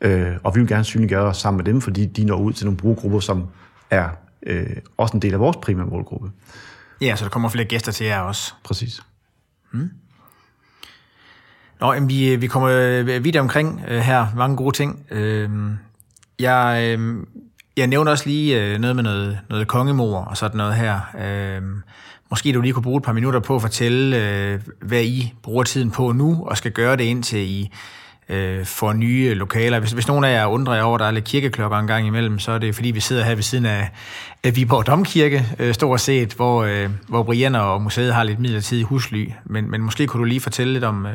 Øh, 0.00 0.36
og 0.44 0.54
vi 0.54 0.60
vil 0.60 0.68
gerne 0.68 0.84
synliggøre 0.84 1.22
os 1.22 1.36
sammen 1.36 1.56
med 1.56 1.64
dem, 1.64 1.80
fordi 1.80 2.06
de 2.06 2.24
når 2.24 2.36
ud 2.36 2.52
til 2.52 2.66
nogle 2.66 2.76
brugergrupper, 2.76 3.20
som 3.20 3.46
er 3.90 4.08
øh, 4.46 4.76
også 4.96 5.16
en 5.16 5.22
del 5.22 5.32
af 5.34 5.40
vores 5.40 5.56
primære 5.62 5.86
målgruppe. 5.86 6.30
Ja, 7.00 7.16
så 7.16 7.24
der 7.24 7.30
kommer 7.30 7.48
flere 7.48 7.64
gæster 7.64 7.92
til 7.92 8.06
jer 8.06 8.20
også. 8.20 8.54
Præcis. 8.64 9.02
Hmm. 9.70 9.90
Nå, 11.80 11.92
jamen, 11.92 12.08
vi, 12.08 12.36
vi 12.36 12.46
kommer 12.46 12.68
øh, 12.68 13.24
videre 13.24 13.40
omkring 13.40 13.84
øh, 13.88 14.00
her. 14.00 14.26
Mange 14.36 14.56
gode 14.56 14.76
ting. 14.76 15.06
Øh, 15.10 15.50
jeg, 16.38 16.98
øh, 16.98 17.26
jeg 17.76 17.86
nævner 17.86 18.10
også 18.10 18.26
lige 18.26 18.62
øh, 18.62 18.78
noget 18.78 18.96
med 18.96 19.02
noget, 19.02 19.38
noget 19.50 19.68
kongemor 19.68 20.18
og 20.24 20.36
sådan 20.36 20.56
noget 20.56 20.74
her. 20.74 21.00
Øh, 21.18 21.62
måske 22.30 22.52
du 22.52 22.60
lige 22.60 22.72
kunne 22.72 22.82
bruge 22.82 22.98
et 22.98 23.04
par 23.04 23.12
minutter 23.12 23.40
på 23.40 23.56
at 23.56 23.62
fortælle, 23.62 24.16
øh, 24.16 24.60
hvad 24.82 25.02
I 25.02 25.34
bruger 25.42 25.64
tiden 25.64 25.90
på 25.90 26.12
nu, 26.12 26.44
og 26.46 26.56
skal 26.56 26.72
gøre 26.72 26.96
det 26.96 27.04
indtil 27.04 27.38
I 27.38 27.70
øh, 28.28 28.64
får 28.66 28.92
nye 28.92 29.34
lokaler. 29.34 29.80
Hvis, 29.80 29.92
hvis 29.92 30.08
nogen 30.08 30.24
af 30.24 30.32
jer 30.32 30.46
undrer 30.46 30.74
jer 30.74 30.82
over, 30.82 30.94
at 30.94 31.00
der 31.00 31.06
er 31.06 31.10
lidt 31.10 31.24
kirkeklokker 31.24 31.78
en 31.78 31.86
gang 31.86 32.06
imellem, 32.06 32.38
så 32.38 32.52
er 32.52 32.58
det 32.58 32.74
fordi, 32.74 32.90
vi 32.90 33.00
sidder 33.00 33.24
her 33.24 33.34
ved 33.34 33.42
siden 33.42 33.66
af, 33.66 33.90
af 34.44 34.56
Viborg 34.56 34.86
Domkirke, 34.86 35.46
øh, 35.58 35.74
stort 35.74 36.00
set, 36.00 36.34
hvor, 36.34 36.62
øh, 36.62 36.90
hvor 37.08 37.22
Brian 37.22 37.54
og 37.54 37.82
museet 37.82 38.14
har 38.14 38.22
lidt 38.22 38.38
midlertidig 38.38 38.84
husly. 38.84 39.30
Men, 39.44 39.70
men 39.70 39.82
måske 39.82 40.06
kunne 40.06 40.18
du 40.18 40.24
lige 40.24 40.40
fortælle 40.40 40.72
lidt 40.72 40.84
om, 40.84 41.06
øh, 41.06 41.12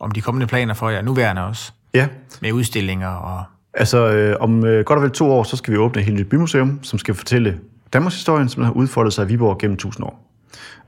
om 0.00 0.10
de 0.10 0.20
kommende 0.20 0.46
planer 0.46 0.74
for 0.74 0.90
jer, 0.90 1.02
nuværende 1.02 1.44
også. 1.44 1.72
Ja. 1.94 2.08
Med 2.42 2.52
udstillinger 2.52 3.08
og... 3.08 3.44
Altså, 3.74 4.12
øh, 4.12 4.36
om 4.40 4.64
øh, 4.64 4.84
godt 4.84 4.96
og 4.96 5.02
vel 5.02 5.10
to 5.10 5.30
år, 5.30 5.42
så 5.42 5.56
skal 5.56 5.72
vi 5.72 5.78
åbne 5.78 6.00
et 6.00 6.04
helt 6.04 6.18
nyt 6.18 6.28
bymuseum, 6.28 6.78
som 6.82 6.98
skal 6.98 7.14
fortælle 7.14 7.58
Danmarks 7.92 8.14
historien, 8.14 8.48
som 8.48 8.62
har 8.62 8.72
udfoldet 8.72 9.12
sig 9.12 9.24
i 9.24 9.28
Viborg 9.28 9.58
gennem 9.58 9.76
tusind 9.76 10.06
år. 10.06 10.30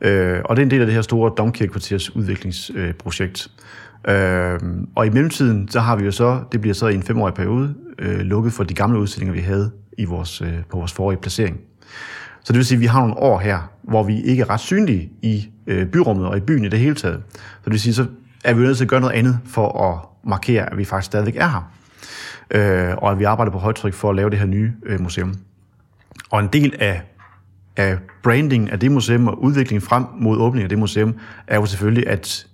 Øh, 0.01 0.41
og 0.45 0.57
det 0.57 0.62
er 0.62 0.66
en 0.66 0.70
del 0.70 0.80
af 0.80 0.87
det 0.87 0.95
her 0.95 1.03
store 1.03 1.33
domkirkekvarters 1.37 2.16
udviklingsprojekt. 2.16 3.51
Øh, 4.09 4.61
og 4.97 5.07
i 5.07 5.11
mellemtiden, 5.11 5.68
så 5.68 5.80
har 5.80 5.97
vi 5.97 6.05
jo 6.05 6.11
så, 6.11 6.41
det 6.53 6.61
bliver 6.61 6.74
så 6.74 6.87
i 6.87 6.95
en 6.95 7.03
femårig 7.03 7.35
periode, 7.35 7.74
øh, 7.99 8.20
lukket 8.20 8.53
for 8.53 8.64
de 8.64 8.74
gamle 8.74 8.99
udstillinger, 8.99 9.35
vi 9.35 9.41
havde 9.41 9.70
i 9.99 10.05
vores, 10.05 10.41
øh, 10.41 10.55
på 10.70 10.76
vores 10.76 10.93
forrige 10.93 11.20
placering. 11.20 11.61
Så 12.45 12.53
det 12.53 12.57
vil 12.57 12.66
sige, 12.66 12.76
at 12.76 12.80
vi 12.80 12.87
har 12.87 13.01
nogle 13.01 13.16
år 13.16 13.39
her, 13.39 13.70
hvor 13.83 14.03
vi 14.03 14.22
ikke 14.22 14.41
er 14.41 14.51
ret 14.51 14.61
synlige 14.61 15.11
i 15.22 15.49
øh, 15.66 15.87
byrummet 15.87 16.26
og 16.26 16.37
i 16.37 16.41
byen 16.41 16.64
i 16.64 16.68
det 16.68 16.78
hele 16.78 16.95
taget. 16.95 17.22
Så 17.35 17.61
det 17.64 17.72
vil 17.72 17.80
sige, 17.80 17.95
så 17.95 18.07
er 18.45 18.55
vi 18.55 18.62
nødt 18.62 18.76
til 18.76 18.85
at 18.85 18.91
gøre 18.91 19.01
noget 19.01 19.14
andet 19.14 19.39
for 19.47 19.91
at 19.91 20.28
markere, 20.28 20.72
at 20.72 20.78
vi 20.78 20.85
faktisk 20.85 21.07
stadigvæk 21.07 21.37
er 21.37 21.49
her. 21.49 21.72
Øh, 22.53 22.95
og 22.97 23.11
at 23.11 23.19
vi 23.19 23.25
arbejder 23.25 23.53
på 23.53 23.59
højtryk 23.59 23.95
for 23.95 24.11
at 24.11 24.17
lave 24.17 24.31
det 24.31 24.39
her 24.39 24.47
nye 24.47 24.73
øh, 24.87 25.01
museum. 25.01 25.35
Og 26.31 26.41
en 26.41 26.49
del 26.53 26.75
af, 26.79 27.03
af 27.77 27.99
branding 28.23 28.71
af 28.71 28.81
det 28.81 28.93
museum 28.93 29.29
og 29.29 29.43
udviklingen 29.43 29.83
frem 29.89 30.05
mod 30.19 30.39
åbningen 30.39 30.65
af 30.65 30.69
det 30.69 30.79
museum, 30.79 31.15
er 31.47 31.57
jo 31.57 31.67
selvfølgelig, 31.67 32.07
at 32.07 32.47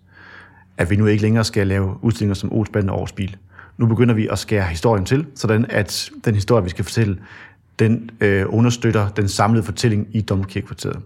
at 0.78 0.90
vi 0.90 0.96
nu 0.96 1.06
ikke 1.06 1.22
længere 1.22 1.44
skal 1.44 1.66
lave 1.66 1.98
udstillinger 2.02 2.34
som 2.34 2.52
Olsbanden 2.52 2.90
og 2.90 3.00
Årsbil. 3.00 3.36
Nu 3.78 3.86
begynder 3.86 4.14
vi 4.14 4.28
at 4.28 4.38
skære 4.38 4.66
historien 4.66 5.04
til, 5.04 5.26
sådan 5.34 5.66
at 5.68 6.10
den 6.24 6.34
historie, 6.34 6.64
vi 6.64 6.70
skal 6.70 6.84
fortælle, 6.84 7.18
den 7.78 8.10
øh, 8.20 8.44
understøtter 8.48 9.08
den 9.08 9.28
samlede 9.28 9.64
fortælling 9.64 10.06
i 10.12 10.20
Domkirkekvarteret. 10.20 10.98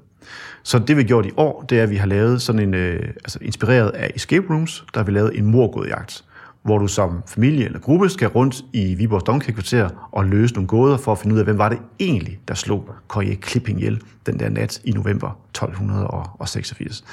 Så 0.63 0.79
det 0.79 0.97
vi 0.97 1.03
har 1.03 1.07
gjort 1.07 1.27
i 1.27 1.31
år, 1.37 1.63
det 1.63 1.79
er, 1.79 1.83
at 1.83 1.91
vi 1.91 1.97
har 1.97 2.07
lavet 2.07 2.43
sådan 2.43 2.63
en, 2.63 2.75
øh, 2.75 3.09
altså 3.09 3.39
inspireret 3.43 3.91
af 3.91 4.13
escape 4.15 4.47
rooms, 4.51 4.85
der 4.95 5.01
har 5.01 5.05
vi 5.05 5.13
lavet 5.13 5.39
en 5.39 5.47
morgådjagt 5.47 6.25
hvor 6.63 6.79
du 6.79 6.87
som 6.87 7.23
familie 7.27 7.65
eller 7.65 7.79
gruppe 7.79 8.09
skal 8.09 8.29
rundt 8.29 8.65
i 8.73 8.95
Viborgs 8.95 9.25
Domkirkekvarter 9.25 10.09
og 10.13 10.25
løse 10.25 10.55
nogle 10.55 10.69
gåder 10.69 10.97
for 10.97 11.13
at 11.13 11.19
finde 11.19 11.35
ud 11.35 11.39
af, 11.41 11.47
hvem 11.47 11.59
var 11.59 11.69
det 11.69 11.79
egentlig, 12.01 12.39
der 12.49 12.55
slog 12.55 12.91
Kåre 13.09 13.35
Klipping 13.35 13.79
ihjel 13.79 14.01
den 14.27 14.39
der 14.39 14.49
nat 14.49 14.81
i 14.85 14.91
november 14.91 15.39
1286. 15.49 17.05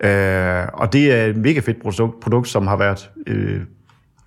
Øh, 0.00 0.64
og 0.72 0.92
det 0.92 1.12
er 1.12 1.26
et 1.26 1.36
mega 1.36 1.60
fedt 1.60 1.82
produkt, 1.82 2.20
produkt 2.20 2.48
som 2.48 2.66
har 2.66 2.76
været... 2.76 3.10
Øh, 3.26 3.60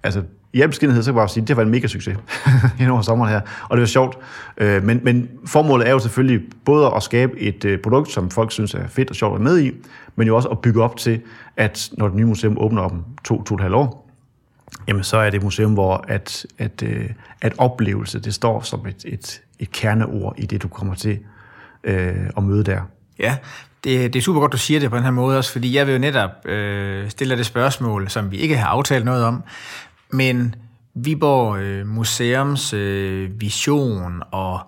altså, 0.04 0.24
i 0.54 0.62
al 0.62 0.68
beskedenhed, 0.68 1.04
så 1.04 1.12
kan 1.12 1.16
jeg 1.16 1.22
bare 1.22 1.30
sige, 1.30 1.42
at 1.42 1.48
det 1.48 1.56
har 1.56 1.62
været 1.64 1.68
en 1.68 1.72
mega 1.72 1.88
succes 1.88 2.18
i 2.80 2.88
over 2.88 3.02
sommeren 3.02 3.32
her, 3.32 3.42
og 3.70 3.78
det 3.78 3.82
var 3.82 3.88
sjovt. 3.88 4.18
Øh, 4.58 4.84
men, 4.84 5.00
men 5.04 5.30
formålet 5.46 5.88
er 5.88 5.92
jo 5.92 6.00
selvfølgelig 6.00 6.42
både 6.66 6.92
at 6.96 7.04
skabe 7.04 7.40
et 7.40 7.66
øh, 7.66 7.80
produkt, 7.80 8.12
som 8.12 8.30
folk 8.30 8.52
synes 8.52 8.74
er 8.74 8.88
fedt 8.88 9.10
og 9.10 9.16
sjovt 9.16 9.36
at 9.36 9.40
være 9.40 9.54
med 9.54 9.64
i, 9.64 9.72
men 10.16 10.28
jo 10.28 10.36
også 10.36 10.48
at 10.48 10.60
bygge 10.60 10.84
op 10.84 10.98
til, 10.98 11.22
at 11.58 11.90
når 11.98 12.08
det 12.08 12.18
nye 12.18 12.26
museum 12.26 12.58
åbner 12.58 12.82
om 12.82 13.06
to, 13.24 13.44
to 13.44 13.54
og 13.54 13.56
et 13.56 13.62
halvt 13.62 13.76
år, 13.76 14.03
jamen 14.88 15.04
så 15.04 15.18
er 15.18 15.30
det 15.30 15.38
et 15.38 15.44
museum, 15.44 15.74
hvor 15.74 16.06
at, 16.08 16.46
at, 16.58 16.84
øh, 16.84 17.10
at 17.42 17.54
oplevelse, 17.58 18.20
det 18.20 18.34
står 18.34 18.62
som 18.62 18.88
et, 18.88 19.06
et, 19.06 19.42
et 19.60 19.72
kerneord 19.72 20.36
i 20.38 20.46
det, 20.46 20.62
du 20.62 20.68
kommer 20.68 20.96
til 20.96 21.20
øh, 21.84 22.30
at 22.38 22.44
møde 22.44 22.64
der. 22.64 22.82
Ja, 23.20 23.38
det, 23.84 24.14
det 24.14 24.20
er 24.20 24.24
super 24.24 24.40
godt, 24.40 24.52
du 24.52 24.58
siger 24.58 24.80
det 24.80 24.90
på 24.90 24.96
den 24.96 25.04
her 25.04 25.12
måde 25.12 25.38
også, 25.38 25.52
fordi 25.52 25.76
jeg 25.76 25.88
vil 25.88 25.94
jo 25.94 26.00
netop 26.00 26.46
øh, 26.46 27.10
stille 27.10 27.38
det 27.38 27.46
spørgsmål, 27.46 28.10
som 28.10 28.32
vi 28.32 28.38
ikke 28.38 28.58
har 28.58 28.68
aftalt 28.68 29.06
noget 29.06 29.26
om, 29.26 29.44
men 30.12 30.56
Viborg 30.96 31.58
øh, 31.60 31.88
Museums 31.88 32.74
øh, 32.74 33.42
vision 33.42 34.24
og 34.32 34.60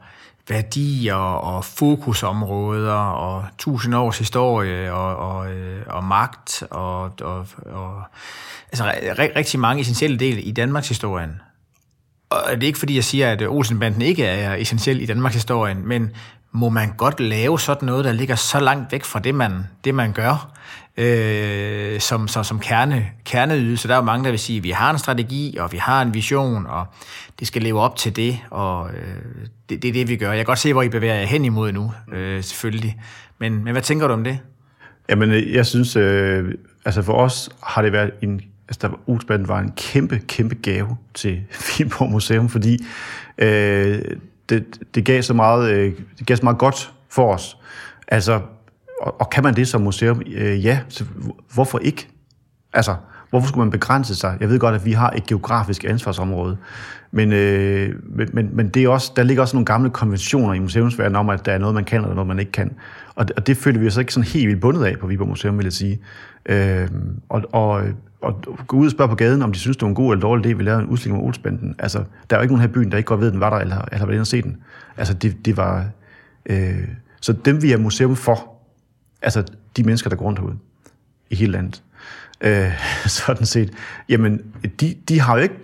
værdier 0.50 1.16
og 1.16 1.66
fokusområder 1.66 2.94
og 2.94 3.46
tusind 3.58 3.96
års 3.96 4.18
historie 4.18 4.94
og, 4.94 5.16
og, 5.16 5.52
øh, 5.52 5.84
og 5.88 6.04
magt 6.04 6.64
og, 6.70 7.12
og, 7.22 7.48
og 7.66 8.04
altså 8.72 8.92
rigtig 9.36 9.60
mange 9.60 9.82
essentielle 9.82 10.18
dele 10.18 10.42
i 10.42 10.52
Danmarks 10.52 10.88
historien. 10.88 11.42
Og 12.30 12.52
det 12.52 12.64
er 12.64 12.68
ikke 12.68 12.80
fordi, 12.80 12.96
jeg 12.96 13.04
siger, 13.04 13.32
at 13.32 13.42
Olsenbanden 13.42 14.02
ikke 14.02 14.26
er 14.26 14.56
essentiel 14.56 15.02
i 15.02 15.06
Danmarks 15.06 15.36
historien, 15.36 15.88
men 15.88 16.12
må 16.52 16.70
man 16.70 16.94
godt 16.98 17.20
lave 17.20 17.60
sådan 17.60 17.86
noget, 17.86 18.06
der 18.06 18.12
ligger 18.12 18.36
så 18.36 18.60
langt 18.60 18.92
væk 18.92 19.04
fra 19.04 19.20
det, 19.20 19.36
man, 19.36 19.68
det, 19.84 19.96
man 19.96 20.14
gør, 20.14 20.52
øh, 20.98 22.00
som, 22.00 22.28
som, 22.28 22.44
som 22.44 22.60
kerne, 22.60 23.06
kerneydelse. 23.26 23.88
Der 23.88 23.94
er 23.94 23.98
jo 23.98 24.04
mange, 24.04 24.24
der 24.26 24.30
vil 24.30 24.40
sige, 24.40 24.58
at 24.58 24.64
vi 24.64 24.70
har 24.70 24.92
en 24.92 25.00
strategi, 25.00 25.58
og 25.60 25.72
vi 25.72 25.78
har 25.78 26.02
en 26.02 26.14
vision, 26.14 26.66
og 26.66 26.86
det 27.40 27.48
skal 27.48 27.62
leve 27.62 27.80
op 27.80 27.96
til 27.96 28.16
det, 28.16 28.40
og 28.50 28.90
øh, 28.90 29.46
det, 29.70 29.82
det 29.82 29.88
er 29.88 29.94
det, 29.94 30.10
vi 30.10 30.16
gør. 30.16 30.28
Jeg 30.28 30.38
kan 30.38 30.46
godt 30.46 30.60
se, 30.60 30.74
hvor 30.74 30.82
I 30.82 30.90
bevæger 30.90 31.16
jer 31.16 31.26
hen 31.26 31.46
imod 31.46 31.72
nu, 31.72 31.92
øh, 32.14 32.44
selvfølgelig. 32.44 33.02
Men, 33.40 33.64
men 33.64 33.72
hvad 33.72 33.82
tænker 33.82 34.08
du 34.08 34.14
om 34.14 34.24
det? 34.24 34.40
Jamen, 35.10 35.32
øh, 35.32 35.54
jeg 35.54 35.66
synes, 35.66 35.96
øh, 35.96 36.54
altså 36.86 37.02
for 37.02 37.14
os 37.14 37.50
har 37.64 37.82
det 37.82 37.92
været 37.92 38.12
en, 38.22 38.42
altså 38.68 38.80
der 38.82 38.88
var, 39.38 39.48
var 39.48 39.60
en 39.60 39.72
kæmpe, 39.72 40.22
kæmpe 40.28 40.56
gave 40.56 40.98
til 41.14 41.42
Viborg 41.78 42.12
Museum, 42.12 42.50
fordi 42.50 42.86
øh, 43.38 44.02
det, 44.50 44.66
det, 44.96 45.06
gav 45.06 45.22
så 45.22 45.34
meget, 45.34 45.72
øh, 45.72 45.94
det 46.20 46.28
gav 46.28 46.38
så 46.38 46.44
meget 46.44 46.58
godt 46.58 46.92
for 47.10 47.34
os. 47.34 47.58
Altså, 48.08 48.42
og, 49.02 49.22
og 49.22 49.30
kan 49.30 49.44
man 49.44 49.56
det 49.56 49.68
som 49.68 49.82
museum? 49.82 50.22
Øh, 50.36 50.66
ja, 50.66 50.80
så 50.90 51.06
hvorfor 51.54 51.80
ikke? 51.80 52.08
Altså, 52.74 52.96
hvorfor 53.30 53.48
skulle 53.48 53.66
man 53.66 53.72
begrænse 53.72 54.16
sig? 54.16 54.38
Jeg 54.40 54.50
ved 54.50 54.60
godt, 54.60 54.76
at 54.76 54.86
vi 54.86 54.92
har 54.92 55.10
et 55.10 55.26
geografisk 55.26 55.84
ansvarsområde, 55.84 56.58
men, 57.12 57.34
øh, 57.34 57.96
men, 58.34 58.50
men 58.54 58.70
det 58.70 58.84
er 58.84 58.90
også, 58.90 59.12
der 59.16 59.24
ligger 59.24 59.44
også 59.44 59.56
nogle 59.56 59.66
gamle 59.66 59.90
konventioner 59.90 60.54
i 60.54 60.60
museumsverdenen 60.60 61.16
om, 61.16 61.30
at 61.30 61.46
der 61.46 61.52
er 61.52 61.58
noget, 61.58 61.76
man 61.76 61.84
kan, 61.84 62.06
og 62.06 62.16
noget, 62.16 62.28
man 62.28 62.40
ikke 62.40 62.52
kan. 62.52 62.74
Og, 63.16 63.26
og 63.38 63.48
det 63.48 63.58
føler 63.58 63.80
vi 63.80 63.88
os 63.88 63.98
ikke 63.98 64.14
sådan 64.14 64.28
helt 64.28 64.48
vildt 64.48 64.62
bundet 64.62 64.86
af 64.86 65.00
på 65.00 65.08
Viborg 65.08 65.28
Museum, 65.28 65.58
vil 65.58 65.66
jeg 65.66 65.74
sige. 65.74 66.00
Øh, 66.46 66.88
og, 67.30 67.44
og, 67.52 67.84
og 68.22 68.44
gå 68.68 68.78
ud 68.78 68.86
og 68.86 68.92
spørge 68.92 69.10
på 69.10 69.16
gaden, 69.16 69.42
om 69.42 69.52
de 69.52 69.60
synes, 69.60 69.78
det 69.78 69.82
var 69.82 69.90
en 69.90 69.96
god 69.96 70.14
eller 70.14 70.22
dårlig 70.22 70.46
idé, 70.46 70.58
vi 70.58 70.64
lavede 70.64 70.82
en 70.82 70.88
udstilling 70.88 71.22
om 71.22 71.28
Olsbanden. 71.28 71.76
Altså, 71.80 72.04
der 72.30 72.36
er 72.36 72.40
jo 72.40 72.42
ikke 72.42 72.54
nogen 72.54 72.62
her 72.62 72.70
i 72.70 72.72
byen, 72.72 72.92
der 72.92 72.98
ikke 72.98 73.08
godt 73.08 73.22
ved, 73.22 73.32
den 73.32 73.40
var 73.40 73.50
der, 73.50 73.58
eller, 73.58 73.78
eller 73.78 73.98
har 73.98 74.06
været 74.06 74.16
inde 74.16 74.24
og 74.24 74.28
se 74.28 74.42
den. 74.42 74.58
Altså, 74.98 75.14
det, 75.14 75.46
det 75.46 75.58
var... 75.58 75.86
Øh, 76.46 76.88
så 77.22 77.34
dem, 77.34 77.62
vi 77.62 77.72
er 77.72 77.78
museum 77.78 78.16
for, 78.16 78.55
altså 79.22 79.44
de 79.78 79.84
mennesker, 79.84 80.10
der 80.10 80.18
går 80.18 80.26
rundt 80.26 80.40
herude 80.40 80.58
i 81.30 81.36
hele 81.36 81.52
landet, 81.52 81.84
øh, 82.42 82.72
sådan 83.06 83.46
set, 83.46 83.74
jamen, 84.10 84.42
de, 84.82 84.96
de 85.10 85.20
har 85.20 85.36
jo 85.36 85.42
ikke 85.42 85.56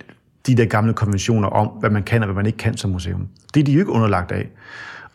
de 0.48 0.56
der 0.56 0.66
gamle 0.66 0.94
konventioner 0.94 1.48
om, 1.48 1.68
hvad 1.68 1.90
man 1.90 2.04
kan 2.04 2.22
og 2.22 2.26
hvad 2.26 2.36
man 2.36 2.46
ikke 2.46 2.58
kan 2.58 2.78
som 2.78 2.92
museum. 2.92 3.28
Det 3.54 3.60
er 3.60 3.64
de 3.64 3.72
jo 3.72 3.80
ikke 3.80 3.92
underlagt 3.92 4.32
af. 4.32 4.50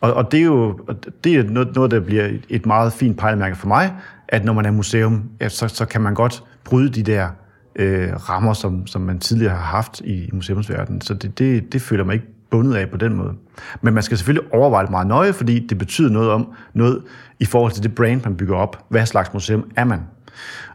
Og, 0.01 0.13
og 0.13 0.31
det 0.31 0.39
er 0.39 0.43
jo 0.43 0.79
det 1.23 1.35
er 1.35 1.43
noget, 1.43 1.75
noget, 1.75 1.91
der 1.91 1.99
bliver 1.99 2.29
et 2.49 2.65
meget 2.65 2.93
fint 2.93 3.17
pejlemærke 3.17 3.55
for 3.55 3.67
mig, 3.67 3.95
at 4.27 4.45
når 4.45 4.53
man 4.53 4.65
er 4.65 4.71
museum, 4.71 5.29
ja, 5.41 5.49
så, 5.49 5.67
så 5.67 5.85
kan 5.85 6.01
man 6.01 6.13
godt 6.13 6.43
bryde 6.63 6.89
de 6.89 7.03
der 7.03 7.29
øh, 7.75 8.29
rammer, 8.29 8.53
som, 8.53 8.87
som 8.87 9.01
man 9.01 9.19
tidligere 9.19 9.53
har 9.53 9.61
haft 9.61 10.01
i 10.01 10.29
museumsverdenen. 10.33 11.01
Så 11.01 11.13
det, 11.13 11.39
det, 11.39 11.73
det 11.73 11.81
føler 11.81 12.03
mig 12.03 12.13
ikke 12.13 12.27
bundet 12.49 12.75
af 12.75 12.89
på 12.89 12.97
den 12.97 13.13
måde. 13.13 13.33
Men 13.81 13.93
man 13.93 14.03
skal 14.03 14.17
selvfølgelig 14.17 14.53
overveje 14.53 14.83
det 14.83 14.91
meget 14.91 15.07
nøje, 15.07 15.33
fordi 15.33 15.67
det 15.67 15.77
betyder 15.77 16.09
noget 16.09 16.31
om 16.31 16.53
noget 16.73 17.01
i 17.39 17.45
forhold 17.45 17.71
til 17.71 17.83
det 17.83 17.95
brand, 17.95 18.21
man 18.23 18.35
bygger 18.35 18.55
op. 18.55 18.85
Hvad 18.89 19.05
slags 19.05 19.33
museum 19.33 19.71
er 19.75 19.83
man? 19.83 19.99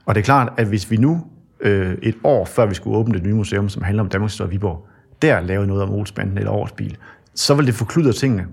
Og 0.07 0.15
det 0.15 0.21
er 0.21 0.25
klart, 0.25 0.53
at 0.57 0.67
hvis 0.67 0.91
vi 0.91 0.97
nu 0.97 1.25
øh, 1.61 1.95
et 2.03 2.15
år 2.25 2.45
før 2.45 2.67
vi 2.67 2.75
skulle 2.75 2.97
åbne 2.97 3.15
det 3.15 3.23
nye 3.23 3.35
museum, 3.35 3.69
som 3.69 3.83
handler 3.83 4.03
om 4.03 4.09
Danmarks 4.09 4.33
Historie 4.33 4.51
Viborg, 4.51 4.87
der 5.23 5.41
lavede 5.41 5.67
noget 5.67 5.83
om 5.83 5.93
Olsbanden 5.93 6.39
eller 6.39 6.51
Årsbil, 6.51 6.97
så 7.35 7.55
vil 7.55 7.67
det 7.67 7.75
forkludre 7.75 8.13
tingene. 8.13 8.47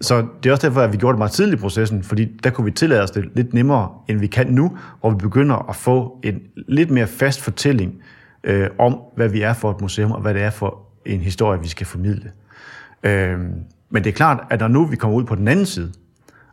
Så 0.00 0.26
det 0.42 0.48
er 0.48 0.52
også 0.52 0.66
derfor, 0.66 0.80
at 0.80 0.92
vi 0.92 0.96
gjorde 0.96 1.12
det 1.12 1.18
meget 1.18 1.32
tidligt 1.32 1.60
i 1.60 1.62
processen, 1.62 2.02
fordi 2.02 2.24
der 2.44 2.50
kunne 2.50 2.64
vi 2.64 2.70
tillade 2.70 3.02
os 3.02 3.10
det 3.10 3.24
lidt 3.34 3.54
nemmere, 3.54 3.88
end 4.08 4.18
vi 4.18 4.26
kan 4.26 4.46
nu, 4.46 4.78
hvor 5.00 5.10
vi 5.10 5.16
begynder 5.16 5.68
at 5.68 5.76
få 5.76 6.18
en 6.22 6.40
lidt 6.68 6.90
mere 6.90 7.06
fast 7.06 7.40
fortælling 7.40 7.94
øh, 8.44 8.68
om, 8.78 8.98
hvad 9.16 9.28
vi 9.28 9.40
er 9.40 9.52
for 9.52 9.70
et 9.70 9.80
museum, 9.80 10.12
og 10.12 10.20
hvad 10.20 10.34
det 10.34 10.42
er 10.42 10.50
for 10.50 10.78
en 11.06 11.20
historie, 11.20 11.60
vi 11.60 11.68
skal 11.68 11.86
formidle. 11.86 12.30
Øh, 13.04 13.38
men 13.90 14.04
det 14.04 14.06
er 14.06 14.14
klart, 14.14 14.44
at 14.50 14.60
når 14.60 14.68
nu 14.68 14.84
vi 14.86 14.96
kommer 14.96 15.16
ud 15.16 15.24
på 15.24 15.34
den 15.34 15.48
anden 15.48 15.66
side, 15.66 15.92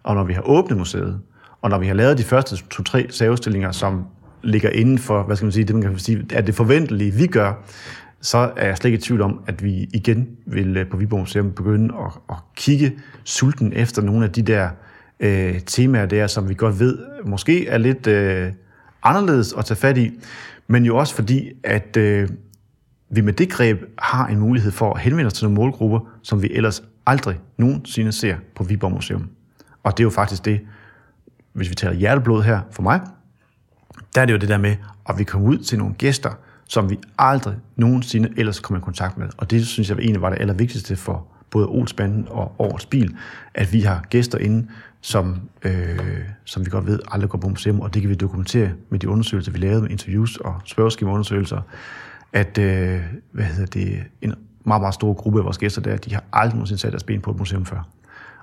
og 0.04 0.16
når 0.16 0.24
vi 0.24 0.34
har 0.34 0.42
åbnet 0.42 0.78
museet, 0.78 1.20
og 1.62 1.70
når 1.70 1.80
vi 1.80 1.88
har 1.88 1.94
lavet 1.94 2.18
de 2.18 2.24
første 2.24 2.56
to-tre 2.70 3.08
særudstillinger, 3.10 3.72
som 3.72 4.06
ligger 4.44 4.70
inden 4.70 4.98
for, 4.98 5.24
hvad 5.24 5.36
skal 5.36 5.46
man 5.46 5.52
sige, 5.52 5.64
det 5.64 5.76
man 5.76 5.84
kan 5.84 6.00
sige, 6.00 6.26
er 6.34 6.42
det 6.42 6.56
forventelige, 6.56 7.12
vi 7.12 7.28
gør, 7.28 7.54
så 8.22 8.52
er 8.56 8.68
jeg 8.68 8.78
slet 8.78 8.90
ikke 8.90 8.98
i 8.98 9.02
tvivl 9.02 9.22
om, 9.22 9.40
at 9.48 9.64
vi 9.64 9.90
igen 9.94 10.30
vil 10.46 10.78
øh, 10.78 10.90
på 10.90 10.98
Viborg 10.98 11.20
Museum 11.20 11.52
begynde 11.52 11.94
at, 12.06 12.12
at 12.30 12.36
kigge 12.56 12.92
sulten 13.24 13.74
efter 13.76 14.02
nogle 14.02 14.26
af 14.26 14.32
de 14.32 14.42
der 14.42 14.70
øh, 15.20 15.62
temaer 15.66 16.06
der, 16.06 16.28
som 16.28 16.50
vi 16.50 16.54
godt 16.54 16.80
ved 16.80 16.98
måske 17.26 17.68
er 17.68 17.78
lidt 17.78 18.08
øh, 18.08 18.52
anderledes 19.04 19.54
at 19.58 19.66
tage 19.66 19.78
fat 19.78 19.98
i, 19.98 20.12
men 20.68 20.86
jo 20.86 20.98
også 20.98 21.16
fordi, 21.16 21.52
at 21.64 21.98
øh, 21.98 22.30
vi 23.12 23.22
med 23.22 23.34
det 23.34 23.50
greb 23.50 23.84
har 24.00 24.28
en 24.28 24.40
mulighed 24.40 24.72
for 24.72 24.94
at 24.94 25.02
henvende 25.02 25.28
os 25.28 25.34
til 25.34 25.46
nogle 25.46 25.56
målgrupper, 25.56 26.00
som 26.22 26.42
vi 26.42 26.50
ellers 26.52 26.84
aldrig 27.06 27.40
nogensinde 27.58 28.12
ser 28.12 28.36
på 28.56 28.64
Viborg 28.64 28.92
Museum. 28.92 29.30
Og 29.84 29.98
det 29.98 30.04
er 30.04 30.06
jo 30.06 30.10
faktisk 30.10 30.46
det, 30.46 30.62
hvis 31.54 31.70
vi 31.70 31.76
taler 31.76 31.94
hjerteblod 31.94 32.44
her 32.44 32.60
for 32.72 32.84
mig, 32.84 33.02
der 34.16 34.22
er 34.22 34.26
det 34.26 34.34
jo 34.34 34.38
det 34.38 34.50
der 34.50 34.58
med, 34.58 34.76
at 35.10 35.20
vi 35.20 35.24
kommer 35.24 35.48
ud 35.48 35.58
til 35.58 35.78
nogle 35.78 35.94
gæster, 35.94 36.32
som 36.68 36.90
vi 36.90 37.00
aldrig 37.18 37.56
nogensinde 37.76 38.30
ellers 38.38 38.60
kommer 38.60 38.82
i 38.82 38.84
kontakt 38.84 39.18
med. 39.18 39.30
Og 39.38 39.52
det 39.52 39.68
synes 39.68 39.90
jeg 39.90 39.98
egentlig 39.98 40.22
var 40.22 40.30
det 40.30 40.42
allervigtigste 40.42 40.96
for 40.96 41.28
både 41.50 41.68
Olsbanden 41.68 42.28
og 42.30 42.56
Årets 42.60 42.86
Bil, 42.86 43.16
at 43.54 43.74
vi 43.74 43.82
har 43.82 44.06
gæster 44.10 44.38
inde, 44.38 44.68
som, 45.02 45.42
øh, 45.64 46.00
som 46.46 46.66
vi 46.66 46.70
godt 46.70 46.88
ved 46.88 47.00
aldrig 47.12 47.30
går 47.30 47.38
på 47.38 47.50
museum, 47.50 47.80
og 47.80 47.94
det 47.94 48.02
kan 48.02 48.10
vi 48.10 48.16
dokumentere 48.16 48.72
med 48.90 49.00
de 49.00 49.10
undersøgelser, 49.10 49.52
vi 49.52 49.58
lavede 49.58 49.82
med 49.82 49.90
interviews 49.90 50.38
og 50.38 50.62
spørgeskemaundersøgelser, 50.66 51.62
at 52.34 52.58
øh, 52.58 53.02
hvad 53.32 53.46
hedder 53.46 53.66
det, 53.66 54.04
en 54.22 54.34
meget, 54.64 54.82
meget 54.82 54.94
stor 54.94 55.14
gruppe 55.14 55.40
af 55.40 55.46
vores 55.46 55.58
gæster 55.58 55.82
der, 55.82 55.98
de 55.98 56.14
har 56.14 56.24
aldrig 56.34 56.56
nogensinde 56.56 56.82
sat 56.82 56.92
deres 56.92 57.04
ben 57.04 57.22
på 57.22 57.32
et 57.32 57.38
museum 57.38 57.66
før. 57.66 57.88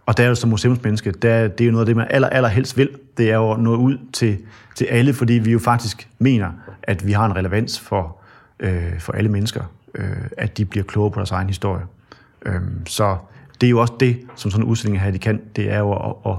Og 0.06 0.16
der 0.16 0.24
er 0.24 0.28
jo 0.28 0.34
som 0.34 0.50
museumsmenneske, 0.50 1.10
der, 1.10 1.48
det 1.48 1.60
er 1.60 1.66
jo 1.66 1.72
noget 1.72 1.82
af 1.82 1.86
det, 1.86 1.96
man 1.96 2.06
aller, 2.10 2.28
aller 2.28 2.48
helst 2.48 2.76
vil. 2.76 2.88
Det 3.16 3.30
er 3.30 3.34
jo 3.34 3.52
at 3.52 3.60
nå 3.60 3.76
ud 3.76 3.98
til, 4.12 4.38
til 4.74 4.84
alle, 4.84 5.14
fordi 5.14 5.32
vi 5.32 5.52
jo 5.52 5.58
faktisk 5.58 6.08
mener, 6.18 6.50
at 6.82 7.06
vi 7.06 7.12
har 7.12 7.26
en 7.26 7.36
relevans 7.36 7.80
for, 7.80 8.16
øh, 8.60 9.00
for 9.00 9.12
alle 9.12 9.30
mennesker, 9.30 9.62
øh, 9.94 10.16
at 10.36 10.58
de 10.58 10.64
bliver 10.64 10.84
klogere 10.84 11.10
på 11.10 11.18
deres 11.18 11.30
egen 11.30 11.46
historie. 11.46 11.84
Øh, 12.46 12.60
så 12.86 13.16
det 13.60 13.66
er 13.66 13.70
jo 13.70 13.80
også 13.80 13.94
det, 14.00 14.20
som 14.36 14.50
sådan 14.50 14.64
en 14.64 14.70
udstilling 14.70 15.00
her, 15.00 15.10
de 15.10 15.18
kan, 15.18 15.40
det 15.56 15.70
er 15.70 15.78
jo 15.78 15.92
at, 15.92 16.14
at, 16.26 16.36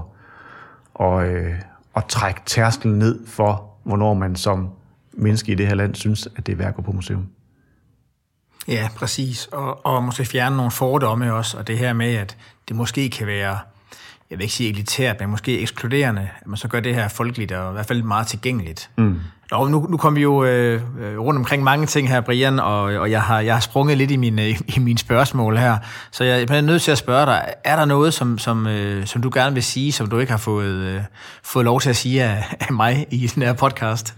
at, 1.00 1.28
at, 1.28 1.44
øh, 1.44 1.54
at 1.96 2.04
trække 2.04 2.40
tærskelen 2.46 2.98
ned 2.98 3.26
for, 3.26 3.70
hvornår 3.82 4.14
man 4.14 4.36
som 4.36 4.68
menneske 5.12 5.52
i 5.52 5.54
det 5.54 5.66
her 5.66 5.74
land 5.74 5.94
synes, 5.94 6.28
at 6.36 6.46
det 6.46 6.52
er 6.52 6.56
værd 6.56 6.68
at 6.68 6.74
gå 6.74 6.82
på 6.82 6.92
museum. 6.92 7.26
Ja, 8.68 8.88
præcis. 8.96 9.48
Og, 9.52 9.86
og 9.86 10.04
måske 10.04 10.24
fjerne 10.24 10.56
nogle 10.56 10.70
fordomme 10.70 11.34
også, 11.34 11.58
og 11.58 11.66
det 11.66 11.78
her 11.78 11.92
med, 11.92 12.14
at 12.14 12.36
det 12.68 12.76
måske 12.76 13.10
kan 13.10 13.26
være, 13.26 13.58
jeg 14.30 14.38
vil 14.38 14.44
ikke 14.44 14.54
sige 14.54 14.70
elitært, 14.70 15.20
men 15.20 15.30
måske 15.30 15.60
ekskluderende, 15.60 16.28
at 16.40 16.46
man 16.46 16.56
så 16.56 16.68
gør 16.68 16.80
det 16.80 16.94
her 16.94 17.08
folkeligt 17.08 17.52
og 17.52 17.70
i 17.70 17.72
hvert 17.72 17.86
fald 17.86 18.02
meget 18.02 18.26
tilgængeligt. 18.26 18.90
Mm. 18.96 19.20
Og 19.50 19.70
nu, 19.70 19.86
nu 19.90 19.96
kom 19.96 20.16
vi 20.16 20.22
jo 20.22 20.44
øh, 20.44 20.82
rundt 21.18 21.38
omkring 21.38 21.62
mange 21.62 21.86
ting 21.86 22.08
her, 22.08 22.20
Brian, 22.20 22.58
og, 22.58 22.82
og 22.82 23.10
jeg, 23.10 23.22
har, 23.22 23.40
jeg 23.40 23.54
har 23.54 23.60
sprunget 23.60 23.98
lidt 23.98 24.10
i 24.10 24.16
mine, 24.16 24.48
i 24.50 24.78
mine 24.78 24.98
spørgsmål 24.98 25.56
her. 25.56 25.78
Så 26.10 26.24
jeg, 26.24 26.50
jeg 26.50 26.56
er 26.56 26.60
nødt 26.60 26.82
til 26.82 26.90
at 26.92 26.98
spørge 26.98 27.26
dig, 27.26 27.54
er 27.64 27.76
der 27.76 27.84
noget, 27.84 28.14
som, 28.14 28.38
som, 28.38 28.66
øh, 28.66 29.06
som 29.06 29.22
du 29.22 29.30
gerne 29.34 29.54
vil 29.54 29.62
sige, 29.62 29.92
som 29.92 30.10
du 30.10 30.18
ikke 30.18 30.32
har 30.32 30.38
fået, 30.38 30.74
øh, 30.74 31.00
fået 31.42 31.64
lov 31.64 31.80
til 31.80 31.90
at 31.90 31.96
sige 31.96 32.24
af, 32.24 32.56
af 32.60 32.72
mig 32.72 33.06
i 33.10 33.26
den 33.26 33.42
her 33.42 33.52
podcast? 33.52 34.14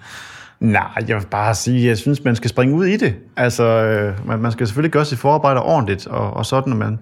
Nej, 0.63 1.05
jeg 1.09 1.17
vil 1.17 1.27
bare 1.31 1.55
sige, 1.55 1.79
at 1.79 1.89
jeg 1.89 1.99
synes, 1.99 2.25
man 2.25 2.37
skal 2.37 2.51
springe 2.51 2.75
ud 2.75 2.87
i 2.87 2.97
det. 2.97 3.15
Altså, 3.37 3.65
øh, 3.65 4.27
man, 4.29 4.39
man 4.39 4.53
skal 4.53 4.67
selvfølgelig 4.67 4.93
gøre 4.93 5.05
sit 5.05 5.19
forarbejde 5.19 5.63
ordentligt, 5.63 6.07
og, 6.07 6.31
og 6.31 6.47
sådan, 6.47 6.77
man, 6.77 6.99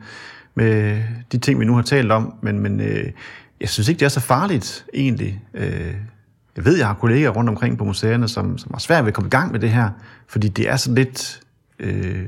med 0.55 1.03
de 1.33 1.39
ting, 1.39 1.61
vi 1.61 1.65
nu 1.65 1.75
har 1.75 1.83
talt 1.83 2.13
om, 2.13 2.35
men, 2.43 2.59
men 2.59 2.81
øh, 2.81 3.05
jeg 3.61 3.69
synes 3.69 3.89
ikke, 3.89 3.99
det 3.99 4.05
er 4.05 4.11
så 4.11 4.21
farligt, 4.21 4.87
egentlig. 4.95 5.43
Øh, 5.55 5.95
jeg 6.57 6.65
ved, 6.65 6.79
jeg 6.79 6.87
har 6.87 6.95
kolleger 6.95 7.31
rundt 7.31 7.51
omkring 7.51 7.79
på 7.79 7.85
museerne, 7.85 8.29
som, 8.29 8.59
som 8.59 8.71
har 8.75 8.79
svært 8.79 9.05
ved 9.05 9.09
at 9.09 9.15
komme 9.15 9.29
i 9.29 9.31
gang 9.31 9.53
med 9.53 9.61
det 9.61 9.71
her, 9.71 9.89
fordi 10.29 10.49
det 10.49 10.69
er 10.69 10.77
så 10.77 10.93
lidt 10.93 11.41
øh, 11.79 12.25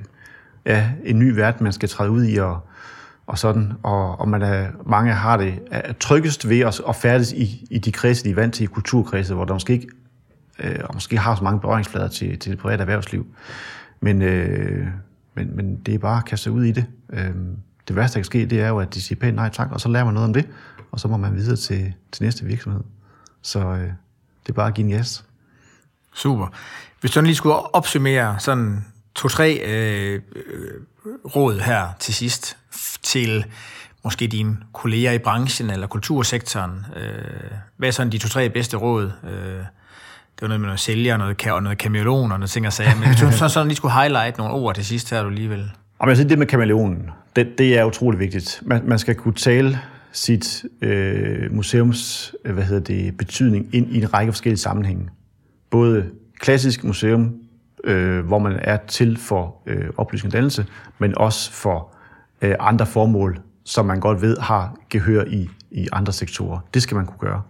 ja, 0.66 0.90
en 1.04 1.18
ny 1.18 1.30
verden, 1.30 1.64
man 1.64 1.72
skal 1.72 1.88
træde 1.88 2.10
ud 2.10 2.24
i, 2.24 2.36
og, 2.36 2.60
og 3.26 3.38
sådan, 3.38 3.72
og, 3.82 4.20
og 4.20 4.28
man 4.28 4.42
er, 4.42 4.66
mange 4.86 5.12
har 5.12 5.36
det 5.36 5.54
er 5.70 5.92
tryggest 5.92 6.48
ved 6.48 6.60
at, 6.60 6.80
at 6.88 6.96
færdes 6.96 7.32
i, 7.32 7.66
i 7.70 7.78
de 7.78 7.92
kredse, 7.92 8.24
de 8.24 8.30
er 8.30 8.34
vant 8.34 8.54
til, 8.54 8.64
i 8.64 8.66
kulturkredse, 8.66 9.34
hvor 9.34 9.44
der 9.44 9.52
måske 9.52 9.72
ikke 9.72 9.88
øh, 10.58 10.78
og 10.84 10.94
måske 10.94 11.18
har 11.18 11.34
så 11.34 11.44
mange 11.44 11.60
berøringsflader 11.60 12.08
til, 12.08 12.38
til 12.38 12.52
det 12.52 12.58
private 12.58 12.80
erhvervsliv. 12.80 13.26
Men, 14.00 14.22
øh, 14.22 14.86
men, 15.34 15.56
men 15.56 15.76
det 15.76 15.94
er 15.94 15.98
bare 15.98 16.18
at 16.18 16.24
kaste 16.24 16.44
sig 16.44 16.52
ud 16.52 16.64
i 16.64 16.72
det. 16.72 16.86
Øh, 17.12 17.30
det 17.88 17.96
værste, 17.96 18.14
der 18.14 18.18
kan 18.18 18.24
ske, 18.24 18.46
det 18.46 18.60
er 18.60 18.68
jo, 18.68 18.78
at 18.78 18.94
de 18.94 19.02
siger 19.02 19.18
pænt 19.20 19.36
nej 19.36 19.48
tak, 19.48 19.72
og 19.72 19.80
så 19.80 19.88
lærer 19.88 20.04
man 20.04 20.14
noget 20.14 20.28
om 20.28 20.34
det, 20.34 20.48
og 20.92 21.00
så 21.00 21.08
må 21.08 21.16
man 21.16 21.34
videre 21.34 21.56
til, 21.56 21.94
til 22.12 22.24
næste 22.24 22.44
virksomhed. 22.44 22.80
Så 23.42 23.58
øh, 23.58 23.80
det 24.42 24.48
er 24.48 24.52
bare 24.52 24.68
at 24.68 24.74
give 24.74 24.92
en 24.92 24.98
yes. 25.00 25.24
Super. 26.14 26.46
Hvis 27.00 27.10
du 27.10 27.20
lige 27.20 27.34
skulle 27.34 27.54
opsummere 27.54 28.36
sådan 28.38 28.84
to-tre 29.14 29.60
øh, 29.66 30.20
øh 30.36 30.70
råd 31.36 31.58
her 31.58 31.88
til 31.98 32.14
sidst 32.14 32.56
til 33.02 33.44
måske 34.04 34.26
dine 34.26 34.56
kolleger 34.72 35.12
i 35.12 35.18
branchen 35.18 35.70
eller 35.70 35.86
kultursektoren. 35.86 36.86
Øh, 36.96 37.50
hvad 37.76 37.88
er 37.88 37.92
sådan 37.92 38.12
de 38.12 38.18
to-tre 38.18 38.50
bedste 38.50 38.76
råd? 38.76 39.12
Øh, 39.24 39.64
var 40.42 40.48
noget 40.48 40.60
med 40.60 40.66
noget 40.66 40.80
sælger, 40.80 41.16
noget, 41.16 41.46
og 41.46 41.62
noget 41.62 41.78
kameleon 41.78 42.32
og 42.32 42.38
noget 42.38 42.50
ting 42.50 42.66
og 42.66 42.72
sager. 42.72 42.94
Men 42.94 43.08
hvis 43.08 43.20
du 43.20 43.32
så 43.38 43.48
sådan 43.48 43.68
lige 43.68 43.76
skulle 43.76 43.94
highlight 43.94 44.38
nogle 44.38 44.54
ord 44.54 44.74
til 44.74 44.84
sidst 44.84 45.10
her, 45.10 45.22
du 45.22 45.28
alligevel... 45.28 45.70
Og 45.98 46.08
jeg 46.08 46.16
siger, 46.16 46.28
det 46.28 46.38
med 46.38 46.46
kameleonen, 46.46 47.10
det, 47.36 47.58
det 47.58 47.78
er 47.78 47.84
utrolig 47.84 48.20
vigtigt. 48.20 48.62
Man, 48.66 48.82
man 48.84 48.98
skal 48.98 49.14
kunne 49.14 49.34
tale 49.34 49.78
sit 50.12 50.64
øh, 50.82 51.54
museums 51.54 52.34
hvad 52.44 52.64
hedder 52.64 52.82
det, 52.82 53.16
betydning 53.16 53.68
ind 53.72 53.90
i 53.90 54.02
en 54.02 54.14
række 54.14 54.32
forskellige 54.32 54.60
sammenhænge. 54.60 55.08
Både 55.70 56.10
klassisk 56.40 56.84
museum, 56.84 57.34
øh, 57.84 58.26
hvor 58.26 58.38
man 58.38 58.58
er 58.62 58.76
til 58.76 59.18
for 59.18 59.62
øh, 59.66 59.84
oplysning 59.96 60.30
og 60.30 60.32
dannelse, 60.32 60.66
men 60.98 61.18
også 61.18 61.52
for 61.52 61.94
øh, 62.42 62.54
andre 62.60 62.86
formål, 62.86 63.40
som 63.64 63.86
man 63.86 64.00
godt 64.00 64.22
ved 64.22 64.36
har 64.38 64.76
gehør 64.90 65.24
i, 65.24 65.48
i 65.70 65.88
andre 65.92 66.12
sektorer. 66.12 66.58
Det 66.74 66.82
skal 66.82 66.94
man 66.94 67.06
kunne 67.06 67.18
gøre. 67.18 67.42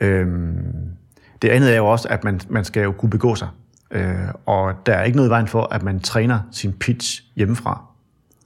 Øhm, 0.00 0.96
det 1.42 1.48
andet 1.48 1.72
er 1.72 1.76
jo 1.76 1.86
også, 1.86 2.08
at 2.08 2.24
man, 2.24 2.40
man 2.48 2.64
skal 2.64 2.82
jo 2.82 2.92
kunne 2.92 3.10
begå 3.10 3.34
sig. 3.34 3.48
Øh, 3.90 4.14
og 4.46 4.86
der 4.86 4.94
er 4.94 5.02
ikke 5.02 5.16
noget 5.16 5.28
i 5.28 5.30
vejen 5.30 5.48
for, 5.48 5.62
at 5.62 5.82
man 5.82 6.00
træner 6.00 6.40
sin 6.52 6.72
pitch 6.72 7.22
hjemmefra. 7.36 7.84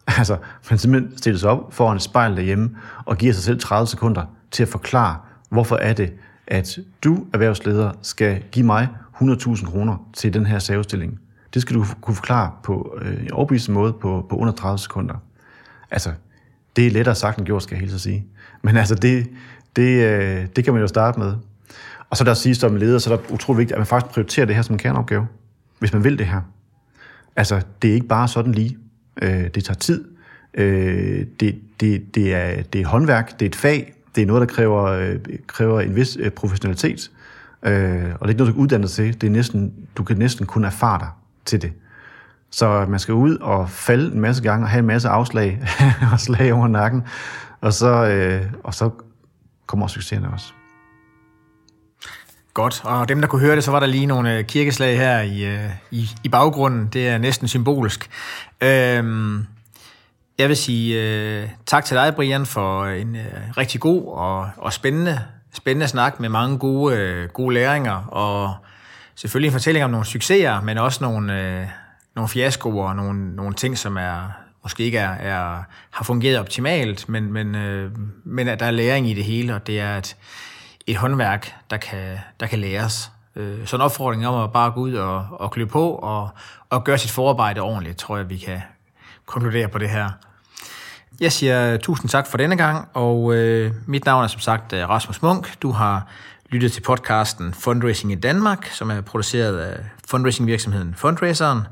Altså, 0.19 0.37
man 0.71 0.79
simpelthen 0.79 1.19
stiller 1.19 1.39
sig 1.39 1.51
op 1.51 1.75
foran 1.75 1.97
et 1.97 2.03
spejl 2.03 2.37
derhjemme 2.37 2.77
og 3.05 3.17
giver 3.17 3.33
sig 3.33 3.43
selv 3.43 3.61
30 3.61 3.87
sekunder 3.87 4.25
til 4.51 4.63
at 4.63 4.69
forklare, 4.69 5.17
hvorfor 5.49 5.77
er 5.77 5.93
det, 5.93 6.13
at 6.47 6.79
du, 7.05 7.27
erhvervsleder, 7.33 7.93
skal 8.03 8.43
give 8.53 8.67
mig 8.67 8.89
100.000 9.15 9.71
kroner 9.71 10.09
til 10.13 10.35
den 10.35 10.47
her 10.47 10.59
savestilling. 10.59 11.21
Det 11.55 11.63
skal 11.63 11.77
du 11.77 11.85
kunne 12.01 12.15
forklare 12.15 12.51
på 12.63 12.99
øh, 13.03 13.23
en 13.23 13.33
overbevisende 13.33 13.79
måde 13.79 13.93
på, 13.93 14.27
på 14.31 14.37
under 14.37 14.53
30 14.53 14.79
sekunder. 14.79 15.15
Altså, 15.91 16.11
det 16.77 16.87
er 16.87 16.91
lettere 16.91 17.15
sagt 17.15 17.39
end 17.39 17.47
gjort, 17.47 17.63
skal 17.63 17.75
jeg 17.75 17.81
helt 17.81 17.93
så 17.93 17.99
sige. 17.99 18.27
Men 18.63 18.77
altså, 18.77 18.95
det, 18.95 19.27
det, 19.77 20.05
øh, 20.05 20.47
det 20.57 20.65
kan 20.65 20.73
man 20.73 20.83
jo 20.83 20.89
starte 20.89 21.19
med. 21.19 21.35
Og 22.11 22.17
så 22.17 22.25
der 22.25 22.35
sige 22.35 22.55
som 22.55 22.77
leder, 22.77 22.99
så 22.99 23.13
er 23.13 23.17
det 23.17 23.31
utrolig 23.31 23.59
vigtigt, 23.59 23.75
at 23.75 23.79
man 23.79 23.87
faktisk 23.87 24.15
prioriterer 24.15 24.47
det 24.47 24.55
her 24.55 24.63
som 24.63 24.75
en 24.75 24.79
kerneopgave, 24.79 25.27
hvis 25.79 25.93
man 25.93 26.05
vil 26.05 26.19
det 26.19 26.27
her. 26.27 26.41
Altså, 27.37 27.63
det 27.83 27.91
er 27.91 27.95
ikke 27.95 28.09
bare 28.09 28.29
sådan 28.29 28.53
lige. 28.53 28.79
Øh, 29.23 29.49
det 29.55 29.65
tager 29.65 29.79
tid. 29.79 30.05
Øh, 30.55 31.27
det, 31.41 31.59
det, 31.81 32.15
det, 32.15 32.35
er, 32.35 32.63
det 32.63 32.81
er 32.81 32.87
håndværk, 32.87 33.41
det 33.41 33.47
er 33.47 33.51
et 33.51 33.57
fag, 33.57 33.95
det 34.15 34.23
er 34.23 34.27
noget, 34.27 34.41
der 34.41 34.55
kræver, 34.55 34.85
øh, 34.85 35.17
kræver 35.47 35.81
en 35.81 35.97
vis 35.97 36.17
øh, 36.21 36.31
professionalitet. 36.31 37.11
Øh, 37.63 37.73
og 37.73 37.75
det 37.99 38.05
er 38.23 38.29
ikke 38.29 38.39
noget, 38.39 38.39
du 38.39 38.45
kan 38.45 38.63
uddanne 38.63 38.87
til. 38.87 39.21
Det 39.21 39.27
er 39.27 39.31
næsten, 39.31 39.75
du 39.97 40.05
kan 40.05 40.17
næsten 40.17 40.47
kun 40.47 40.65
erfare 40.65 40.99
dig 40.99 41.09
til 41.45 41.63
det. 41.63 41.73
Så 42.51 42.87
man 42.89 42.99
skal 42.99 43.15
ud 43.15 43.37
og 43.37 43.71
falde 43.71 44.13
en 44.13 44.21
masse 44.21 44.43
gange 44.43 44.65
og 44.65 44.69
have 44.71 44.81
en 44.81 44.87
masse 44.87 45.09
afslag 45.09 45.63
og 46.13 46.21
slag 46.21 46.53
over 46.53 46.69
nakken. 46.69 47.03
Og 47.61 47.73
så, 47.73 48.07
øh, 48.07 48.53
og 48.65 48.75
så 48.75 48.91
kommer 49.67 49.87
succeserne 49.87 50.31
også. 50.33 50.58
Godt, 52.59 52.81
og 52.85 53.09
dem, 53.09 53.21
der 53.21 53.29
kunne 53.29 53.41
høre 53.41 53.57
det, 53.57 53.65
så 53.65 53.71
var 53.71 53.81
der 53.81 53.87
lige 53.87 54.07
nogle 54.07 54.39
øh, 54.39 54.45
kirkeslag 54.45 54.99
her 54.99 55.21
i, 55.21 55.45
øh, 55.45 55.71
i, 55.91 56.11
i 56.25 56.29
baggrunden. 56.29 56.87
Det 56.87 57.09
er 57.09 57.19
næsten 57.19 57.49
symbolisk. 57.49 58.11
Øhm, 58.61 59.47
jeg 60.39 60.49
vil 60.49 60.57
sige 60.57 61.03
øh, 61.03 61.49
tak 61.67 61.85
til 61.85 61.97
dig, 61.97 62.15
Brian, 62.15 62.47
for 62.47 62.83
øh, 62.83 63.01
en 63.01 63.17
øh, 63.17 63.23
rigtig 63.57 63.81
god 63.81 64.07
og, 64.07 64.51
og 64.57 64.73
spændende, 64.73 65.21
spændende 65.53 65.89
snak 65.89 66.21
med 66.21 66.29
mange 66.29 66.59
gode, 66.59 66.97
øh, 66.97 67.29
gode 67.29 67.55
læringer, 67.55 68.05
og 68.09 68.55
selvfølgelig 69.15 69.49
en 69.49 69.53
fortælling 69.53 69.85
om 69.85 69.91
nogle 69.91 70.07
succeser, 70.07 70.61
men 70.61 70.79
også 70.79 71.05
nogle, 71.05 71.41
øh, 71.41 71.67
nogle 72.15 72.29
fiaskoer 72.29 72.89
og 72.89 72.97
nogle, 72.97 73.37
nogle 73.37 73.55
ting, 73.55 73.79
som 73.79 73.97
er 73.97 74.33
måske 74.63 74.83
ikke 74.83 74.99
er, 74.99 75.11
er, 75.11 75.63
har 75.91 76.05
fungeret 76.05 76.39
optimalt, 76.39 77.09
men, 77.09 77.33
men, 77.33 77.55
øh, 77.55 77.91
men 78.25 78.49
at 78.49 78.61
der 78.61 78.67
er 78.67 78.71
læring 78.71 79.11
i 79.11 79.15
det 79.15 79.25
hele, 79.25 79.55
og 79.55 79.67
det 79.67 79.81
er 79.81 79.95
at 79.95 80.17
et 80.89 80.97
håndværk, 80.97 81.55
der 81.71 81.77
kan, 81.77 82.19
der 82.41 82.47
kan 82.47 82.59
læres. 82.59 83.13
Øh, 83.37 83.67
så 83.67 83.77
en 83.77 83.83
opfordring 83.83 84.27
om 84.27 84.45
at 84.45 84.53
bare 84.53 84.71
gå 84.71 84.81
ud 84.81 84.95
og, 84.95 85.27
og 85.31 85.51
klø 85.51 85.65
på 85.65 85.91
og, 85.91 86.31
og 86.71 86.85
gøre 86.85 86.99
sit 86.99 87.11
forarbejde 87.11 87.61
ordentligt, 87.61 87.99
tror 87.99 88.17
jeg, 88.17 88.31
vi 88.31 88.37
kan 88.37 88.61
konkludere 89.27 89.69
på 89.69 89.79
det 89.79 89.91
her. 89.91 90.11
Jeg 91.21 91.33
siger 91.33 91.77
tusind 91.77 92.11
tak 92.11 92.27
for 92.27 92.39
denne 92.39 92.57
gang, 92.57 92.89
og 92.95 93.35
øh, 93.35 93.73
mit 93.87 94.05
navn 94.05 94.25
er 94.25 94.29
som 94.29 94.41
sagt 94.41 94.73
øh, 94.73 94.89
Rasmus 94.89 95.23
Munk. 95.23 95.63
Du 95.63 95.71
har 95.71 96.07
lyttet 96.49 96.73
til 96.73 96.81
podcasten 96.81 97.55
Fundraising 97.55 98.13
i 98.13 98.15
Danmark, 98.15 98.67
som 98.67 98.91
er 98.91 99.01
produceret 99.01 99.59
af 99.59 99.85
fundraisingvirksomheden 100.09 100.95
Fundraiseren 100.95 101.63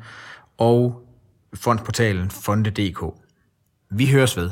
og 0.58 1.02
fondsportalen 1.54 2.30
fonde.dk. 2.30 3.04
Vi 3.90 4.10
høres 4.10 4.36
ved. 4.36 4.50